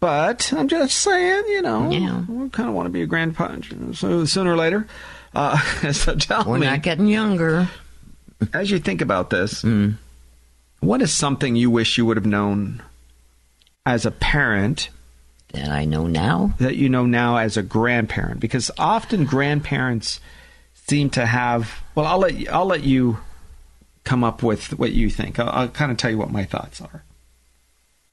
But 0.00 0.52
I'm 0.56 0.68
just 0.68 0.96
saying, 0.98 1.42
you 1.48 1.60
know, 1.60 1.90
Yeah. 1.90 2.20
we 2.28 2.48
kind 2.50 2.68
of 2.68 2.74
want 2.76 2.86
to 2.86 2.90
be 2.90 3.02
a 3.02 3.06
grandpa 3.06 3.56
so 3.94 4.24
sooner 4.26 4.52
or 4.52 4.56
later. 4.56 4.86
Uh, 5.34 5.58
so 5.92 6.14
tell 6.14 6.44
We're 6.44 6.58
me, 6.58 6.66
not 6.66 6.82
getting 6.82 7.08
younger. 7.08 7.68
as 8.54 8.70
you 8.70 8.78
think 8.78 9.00
about 9.00 9.30
this, 9.30 9.62
Mm. 9.64 9.94
what 10.78 11.02
is 11.02 11.12
something 11.12 11.56
you 11.56 11.68
wish 11.68 11.98
you 11.98 12.06
would 12.06 12.16
have 12.16 12.26
known 12.26 12.80
as 13.84 14.06
a 14.06 14.12
parent 14.12 14.88
That 15.52 15.68
I 15.68 15.84
know 15.84 16.06
now. 16.06 16.54
that 16.58 16.76
you 16.76 16.88
know 16.88 17.04
now 17.04 17.36
as 17.38 17.56
a 17.56 17.62
grandparent? 17.64 18.38
Because 18.38 18.70
often 18.78 19.24
grandparents 19.24 20.20
seem 20.86 21.10
to 21.10 21.26
have. 21.26 21.82
Well, 21.96 22.06
I'll 22.06 22.18
let 22.20 22.34
you, 22.34 22.48
I'll 22.52 22.66
let 22.66 22.84
you 22.84 23.18
come 24.04 24.22
up 24.22 24.44
with 24.44 24.78
what 24.78 24.92
you 24.92 25.10
think. 25.10 25.40
I'll, 25.40 25.48
I'll 25.48 25.68
kind 25.68 25.90
of 25.90 25.96
tell 25.98 26.10
you 26.12 26.18
what 26.18 26.30
my 26.30 26.44
thoughts 26.44 26.80
are. 26.80 27.02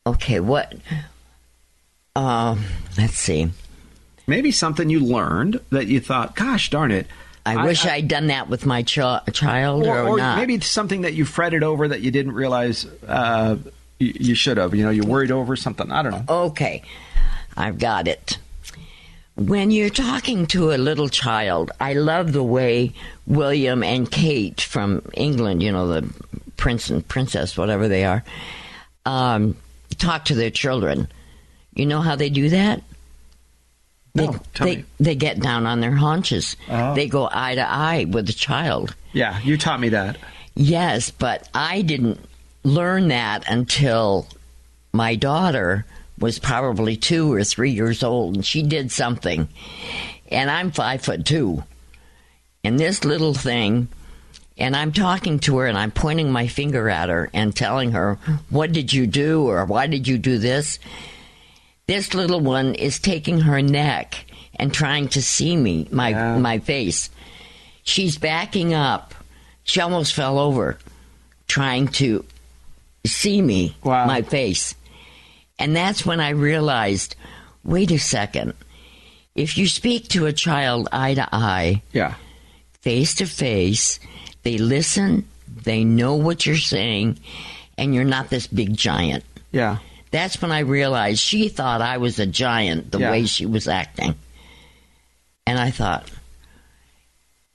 Okay, 0.07 0.39
what? 0.39 0.73
Um, 2.15 2.63
let's 2.97 3.17
see. 3.17 3.49
Maybe 4.27 4.51
something 4.51 4.89
you 4.89 4.99
learned 4.99 5.59
that 5.71 5.87
you 5.87 5.99
thought, 5.99 6.35
"Gosh 6.35 6.69
darn 6.69 6.91
it." 6.91 7.07
I, 7.45 7.63
wish 7.63 7.85
I, 7.85 7.97
had 7.97 8.07
done 8.07 8.27
that 8.27 8.49
with 8.49 8.65
my 8.65 8.81
ch- 8.81 8.97
child 9.33 9.85
or, 9.85 9.99
or, 9.99 10.07
or 10.07 10.17
not. 10.17 10.39
maybe 10.39 10.59
something 10.61 11.01
that 11.01 11.13
you 11.13 11.25
fretted 11.25 11.61
over 11.61 11.87
that 11.87 12.01
you 12.01 12.09
didn't 12.09 12.31
realize 12.31 12.87
uh, 13.07 13.57
you, 13.99 14.13
you 14.15 14.35
should 14.35 14.57
have. 14.57 14.73
You 14.73 14.83
know, 14.83 14.89
you 14.89 15.03
worried 15.03 15.31
over 15.31 15.55
something. 15.55 15.91
I 15.91 16.01
don't 16.01 16.11
know. 16.11 16.45
Okay, 16.45 16.81
I've 17.55 17.77
got 17.77 18.07
it. 18.07 18.39
When 19.35 19.69
you're 19.69 19.89
talking 19.89 20.47
to 20.47 20.71
a 20.71 20.77
little 20.77 21.09
child, 21.09 21.71
I 21.79 21.93
love 21.93 22.31
the 22.31 22.43
way 22.43 22.93
William 23.27 23.83
and 23.83 24.09
Kate 24.09 24.61
from 24.61 25.01
England, 25.13 25.61
you 25.61 25.71
know, 25.73 25.87
the 25.87 26.09
prince 26.55 26.89
and 26.89 27.05
princess, 27.05 27.57
whatever 27.57 27.89
they 27.89 28.05
are, 28.05 28.23
um, 29.05 29.57
talk 29.95 30.25
to 30.25 30.35
their 30.35 30.51
children. 30.51 31.07
You 31.73 31.85
know 31.85 32.01
how 32.01 32.15
they 32.15 32.29
do 32.29 32.49
that? 32.49 32.81
They, 34.13 34.27
No, 34.27 34.39
they, 34.59 34.75
me. 34.77 34.85
they 34.99 35.15
get 35.15 35.39
down 35.39 35.65
on 35.65 35.81
their 35.81 35.91
haunches. 35.95 36.55
Oh. 36.69 36.95
They 36.95 37.07
go 37.07 37.27
eye 37.31 37.55
to 37.55 37.69
eye 37.69 38.05
with 38.09 38.27
the 38.27 38.33
child. 38.33 38.95
Yeah, 39.11 39.39
you 39.41 39.57
taught 39.57 39.79
me 39.81 39.89
that. 39.89 40.17
Yes, 40.55 41.11
but 41.11 41.49
I 41.53 41.81
didn't 41.81 42.19
learn 42.63 43.09
that 43.09 43.49
until 43.51 44.27
my 44.93 45.15
daughter 45.15 45.85
was 46.17 46.39
probably 46.39 46.95
two 46.95 47.33
or 47.33 47.43
three 47.43 47.71
years 47.71 48.03
old, 48.03 48.35
and 48.35 48.45
she 48.45 48.63
did 48.63 48.89
something. 48.91 49.49
And 50.29 50.49
I'm 50.49 50.71
five 50.71 51.01
foot 51.01 51.25
two. 51.25 51.63
And 52.63 52.79
this 52.79 53.03
little 53.03 53.33
thing, 53.33 53.89
and 54.57 54.75
I'm 54.75 54.91
talking 54.93 55.39
to 55.39 55.57
her 55.57 55.65
and 55.67 55.77
I'm 55.77 55.91
pointing 55.91 56.31
my 56.31 56.47
finger 56.47 56.89
at 56.89 57.09
her 57.09 57.29
and 57.33 57.55
telling 57.55 57.91
her, 57.91 58.17
What 58.49 58.71
did 58.71 58.93
you 58.93 59.05
do? 59.07 59.47
or 59.49 59.65
Why 59.65 59.87
did 59.87 60.07
you 60.07 60.17
do 60.17 60.37
this? 60.37 60.79
This 61.87 62.13
little 62.13 62.39
one 62.39 62.73
is 62.75 62.99
taking 62.99 63.41
her 63.41 63.61
neck 63.61 64.25
and 64.55 64.73
trying 64.73 65.09
to 65.09 65.21
see 65.21 65.55
me, 65.55 65.87
my, 65.91 66.09
Yeah. 66.09 66.37
my 66.37 66.59
face. 66.59 67.09
She's 67.83 68.17
backing 68.17 68.73
up. 68.73 69.13
She 69.63 69.81
almost 69.81 70.13
fell 70.13 70.39
over 70.39 70.77
trying 71.47 71.87
to 71.89 72.25
see 73.05 73.41
me, 73.41 73.75
Wow. 73.83 74.05
my 74.07 74.21
face. 74.23 74.73
And 75.59 75.75
that's 75.75 76.05
when 76.05 76.19
I 76.19 76.29
realized 76.29 77.15
wait 77.63 77.91
a 77.91 77.97
second. 77.99 78.53
If 79.35 79.57
you 79.57 79.67
speak 79.67 80.07
to 80.09 80.27
a 80.27 80.33
child 80.33 80.87
eye 80.91 81.13
to 81.15 81.27
eye, 81.31 81.81
Yeah. 81.91 82.13
face 82.81 83.15
to 83.15 83.25
face, 83.25 83.99
they 84.45 84.57
listen, 84.59 85.27
they 85.63 85.83
know 85.83 86.15
what 86.15 86.45
you're 86.45 86.55
saying, 86.55 87.17
and 87.77 87.93
you're 87.93 88.03
not 88.05 88.29
this 88.29 88.45
big 88.47 88.77
giant. 88.77 89.23
Yeah. 89.51 89.79
That's 90.11 90.41
when 90.41 90.51
I 90.51 90.59
realized 90.59 91.19
she 91.19 91.49
thought 91.49 91.81
I 91.81 91.97
was 91.97 92.19
a 92.19 92.25
giant 92.27 92.91
the 92.91 92.99
Yeah. 92.99 93.11
way 93.11 93.25
she 93.25 93.45
was 93.47 93.67
acting. 93.67 94.15
And 95.47 95.59
I 95.59 95.71
thought, 95.71 96.09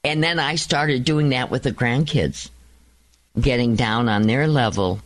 and 0.03 0.21
then 0.23 0.37
I 0.37 0.55
started 0.55 1.03
doing 1.05 1.29
that 1.29 1.49
with 1.49 1.63
the 1.63 1.71
grandkids, 1.71 2.49
getting 3.39 3.75
down 3.75 4.09
on 4.09 4.23
their 4.23 4.47
level, 4.47 4.99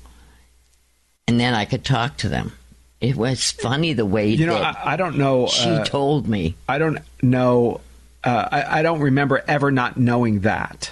and 1.28 1.40
then 1.40 1.54
I 1.54 1.66
could 1.66 1.86
talk 1.86 2.18
to 2.18 2.30
them. 2.30 2.52
It 3.00 3.16
was 3.16 3.52
funny 3.52 3.94
the 3.94 4.06
way 4.06 4.30
You 4.30 4.48
know, 4.48 4.56
I, 4.58 4.94
I 4.94 4.96
don't 4.96 5.18
know. 5.18 5.48
she 5.48 5.70
uh, 5.70 5.86
told 5.86 6.28
me. 6.28 6.56
I 6.68 6.78
don't 6.80 6.98
know. 7.22 7.82
Uh, 8.24 8.50
I, 8.52 8.80
I 8.80 8.82
don't 8.82 9.02
remember 9.02 9.44
ever 9.48 9.70
not 9.72 9.98
knowing 9.98 10.40
that. 10.42 10.92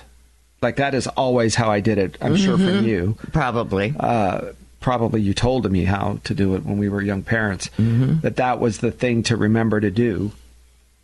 Like 0.63 0.77
that 0.77 0.95
is 0.95 1.05
always 1.07 1.53
how 1.55 1.69
I 1.69 1.79
did 1.81 1.97
it. 1.97 2.17
I'm 2.21 2.35
sure 2.37 2.57
Mm-hmm. 2.57 2.77
from 2.77 2.85
you. 2.87 3.17
Probably. 3.31 3.93
Uh, 3.99 4.53
probably 4.79 5.21
you 5.21 5.33
told 5.33 5.69
me 5.71 5.83
how 5.85 6.19
to 6.23 6.33
do 6.33 6.55
it 6.55 6.65
when 6.65 6.77
we 6.77 6.89
were 6.89 7.01
young 7.01 7.21
parents. 7.23 7.69
Mm-hmm. 7.77 8.19
That 8.21 8.37
that 8.37 8.59
was 8.59 8.79
the 8.79 8.91
thing 8.91 9.23
to 9.23 9.37
remember 9.37 9.79
to 9.79 9.91
do. 9.91 10.31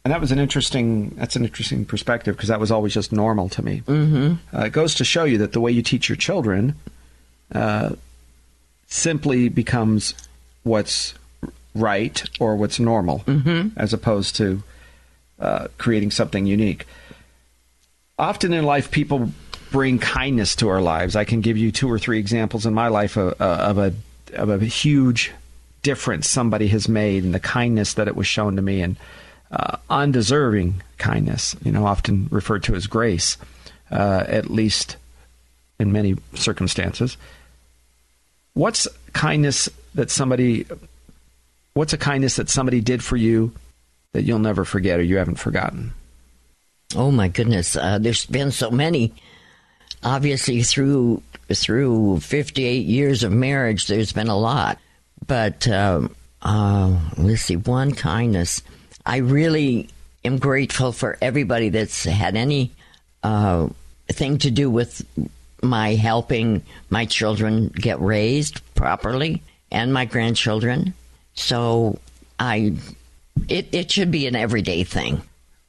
And 0.06 0.14
that 0.14 0.22
was 0.22 0.32
an 0.32 0.40
interesting. 0.40 1.10
That's 1.18 1.36
an 1.36 1.44
interesting 1.44 1.86
perspective 1.86 2.36
because 2.36 2.50
that 2.50 2.60
was 2.60 2.72
always 2.72 2.94
just 2.94 3.12
normal 3.12 3.50
to 3.50 3.62
me. 3.62 3.84
Mm-hmm. 3.86 4.58
Uh, 4.58 4.66
it 4.66 4.72
goes 4.72 4.96
to 4.96 5.04
show 5.06 5.26
you 5.26 5.38
that 5.40 5.52
the 5.52 5.60
way 5.62 5.72
you 5.72 5.82
teach 5.84 6.08
your 6.10 6.16
children 6.16 6.76
uh, 7.54 7.92
simply 8.88 9.50
becomes 9.50 10.14
what's 10.64 11.14
right 11.76 12.24
or 12.40 12.56
what's 12.56 12.80
normal, 12.80 13.24
as 13.78 13.94
opposed 13.94 14.36
to 14.38 14.64
uh, 15.40 15.68
creating 15.78 16.12
something 16.12 16.46
unique. 16.46 16.86
Often 18.18 18.54
in 18.54 18.66
life, 18.66 18.92
people 18.92 19.32
bring 19.72 20.00
kindness 20.00 20.56
to 20.58 20.70
our 20.70 20.82
lives. 20.82 21.16
I 21.16 21.24
can 21.24 21.42
give 21.42 21.58
you 21.58 21.72
two 21.72 21.92
or 21.92 22.00
three 22.00 22.20
examples 22.20 22.66
in 22.66 22.74
my 22.74 22.88
life 22.88 23.18
of, 23.18 23.40
uh, 23.42 23.46
of 23.46 23.78
a 23.78 23.94
of 24.34 24.50
a 24.50 24.66
huge 24.66 25.32
difference 25.82 26.28
somebody 26.28 26.68
has 26.68 26.88
made 26.88 27.24
and 27.24 27.34
the 27.34 27.40
kindness 27.40 27.96
that 27.96 28.08
it 28.08 28.16
was 28.16 28.28
shown 28.28 28.56
to 28.56 28.62
me 28.62 28.82
and 28.82 28.96
uh, 29.52 29.78
undeserving 29.90 30.82
kindness. 30.98 31.56
You 31.64 31.72
know, 31.72 31.86
often 31.86 32.28
referred 32.32 32.64
to 32.64 32.76
as 32.76 32.88
grace, 32.88 33.38
uh, 33.92 34.24
at 34.28 34.50
least 34.50 34.98
in 35.80 35.92
many 35.92 36.16
circumstances. 36.36 37.18
What's 38.54 38.88
kindness 39.14 39.70
that 39.96 40.12
somebody? 40.12 40.66
What's 41.74 41.94
a 41.94 41.98
kindness 41.98 42.36
that 42.36 42.50
somebody 42.50 42.82
did 42.82 43.04
for 43.04 43.16
you 43.16 43.54
that 44.12 44.24
you'll 44.24 44.40
never 44.40 44.66
forget 44.66 45.00
or 45.00 45.04
you 45.04 45.18
haven't 45.18 45.36
forgotten? 45.36 45.94
Oh 46.96 47.12
my 47.12 47.28
goodness, 47.28 47.76
uh, 47.76 48.00
there's 48.00 48.26
been 48.26 48.52
so 48.52 48.72
many. 48.72 49.14
Obviously, 50.04 50.62
through 50.64 51.22
through 51.54 52.20
58 52.20 52.86
years 52.86 53.24
of 53.24 53.32
marriage, 53.32 53.88
there's 53.88 54.14
been 54.14 54.28
a 54.28 54.38
lot. 54.38 54.78
But 55.26 55.68
um, 55.68 56.16
uh, 56.42 56.98
let's 57.18 57.44
see, 57.44 57.56
one 57.56 57.94
kindness. 57.94 58.62
I 59.06 59.18
really 59.18 59.90
am 60.24 60.38
grateful 60.38 60.92
for 60.92 61.18
everybody 61.22 61.70
that's 61.70 62.04
had 62.04 62.36
any 62.36 62.72
uh, 63.24 63.70
thing 64.10 64.38
to 64.40 64.52
do 64.52 64.70
with 64.70 65.06
my 65.62 65.96
helping 65.96 66.64
my 66.90 67.06
children 67.06 67.68
get 67.68 68.00
raised 68.00 68.62
properly 68.76 69.42
and 69.72 69.94
my 69.94 70.06
grandchildren. 70.06 70.94
So 71.34 72.00
I, 72.40 72.74
it, 73.48 73.68
it 73.74 73.92
should 73.92 74.12
be 74.12 74.28
an 74.28 74.36
everyday 74.36 74.84
thing. 74.84 75.22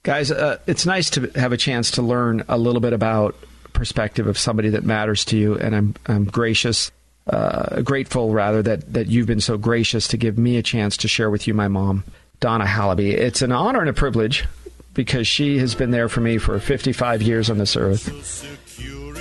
Guys, 0.03 0.31
uh, 0.31 0.59
it's 0.67 0.87
nice 0.87 1.11
to 1.11 1.31
have 1.35 1.53
a 1.53 1.57
chance 1.57 1.93
to 1.93 2.03
learn 2.03 2.45
a 2.49 2.57
little 2.57 2.81
bit 2.81 2.93
about 2.93 3.37
perspective 3.73 4.27
of 4.27 4.39
somebody 4.39 4.71
that 4.71 4.85
matters 4.85 5.25
to 5.27 5.37
you, 5.37 5.57
and 5.59 5.75
I'm 5.75 5.95
I'm 6.07 6.25
gracious, 6.25 6.91
uh, 7.27 7.83
grateful 7.83 8.33
rather 8.33 8.63
that 8.63 8.93
that 8.93 9.09
you've 9.09 9.27
been 9.27 9.41
so 9.41 9.57
gracious 9.59 10.09
to 10.09 10.17
give 10.17 10.39
me 10.39 10.57
a 10.57 10.63
chance 10.63 10.97
to 10.99 11.09
share 11.09 11.31
with 11.31 11.47
you 11.47 11.55
my 11.55 11.69
mom, 11.69 12.05
Donna 12.41 12.65
Halaby. 12.65 13.13
It's 13.13 13.43
an 13.43 13.53
honor 13.53 13.81
and 13.81 13.89
a 13.89 13.95
privilege 13.95 14.47
because 14.95 15.27
she 15.27 15.59
has 15.59 15.75
been 15.75 15.91
there 15.91 16.09
for 16.09 16.21
me 16.21 16.39
for 16.39 16.59
55 16.59 17.23
years 17.23 17.49
on 17.49 17.59
this 17.59 17.77
earth, 17.77 18.47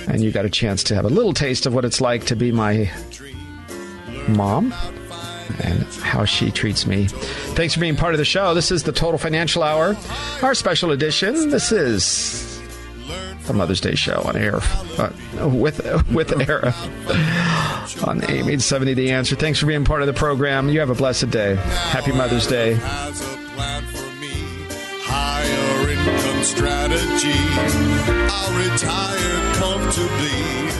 and 0.08 0.22
you 0.22 0.30
got 0.30 0.44
a 0.44 0.50
chance 0.50 0.82
to 0.84 0.94
have 0.94 1.04
a 1.04 1.10
little 1.10 1.32
taste 1.32 1.66
of 1.66 1.74
what 1.74 1.84
it's 1.84 2.00
like 2.00 2.26
to 2.26 2.36
be 2.36 2.52
my 2.52 2.90
mom 4.28 4.72
and 5.62 5.84
how 6.02 6.24
she 6.24 6.50
treats 6.50 6.86
me. 6.86 7.06
Thanks 7.54 7.74
for 7.74 7.80
being 7.80 7.96
part 7.96 8.14
of 8.14 8.18
the 8.18 8.24
show. 8.24 8.54
This 8.54 8.70
is 8.70 8.84
the 8.84 8.92
Total 8.92 9.18
Financial 9.18 9.62
Hour, 9.62 9.96
our 10.42 10.54
special 10.54 10.92
edition. 10.92 11.50
This 11.50 11.72
is 11.72 12.49
the 13.46 13.52
Mother's 13.52 13.80
Day 13.80 13.94
show 13.94 14.22
on 14.22 14.36
air 14.36 14.60
uh, 14.98 15.10
with 15.48 15.80
with 16.12 16.32
Era 16.48 16.74
on 18.06 18.22
AM 18.24 18.48
870 18.48 18.94
The 18.94 19.10
Answer. 19.12 19.36
Thanks 19.36 19.58
for 19.58 19.66
being 19.66 19.84
part 19.84 20.00
of 20.02 20.06
the 20.06 20.12
program. 20.12 20.68
You 20.68 20.80
have 20.80 20.90
a 20.90 20.94
blessed 20.94 21.30
day. 21.30 21.56
Happy 21.56 22.12
Mother's 22.12 22.46
Day. 22.46 22.78
A 26.40 26.44
strategy. 26.44 27.32
I'll 28.30 28.52
retire 28.58 29.54
comfortably. 29.54 30.79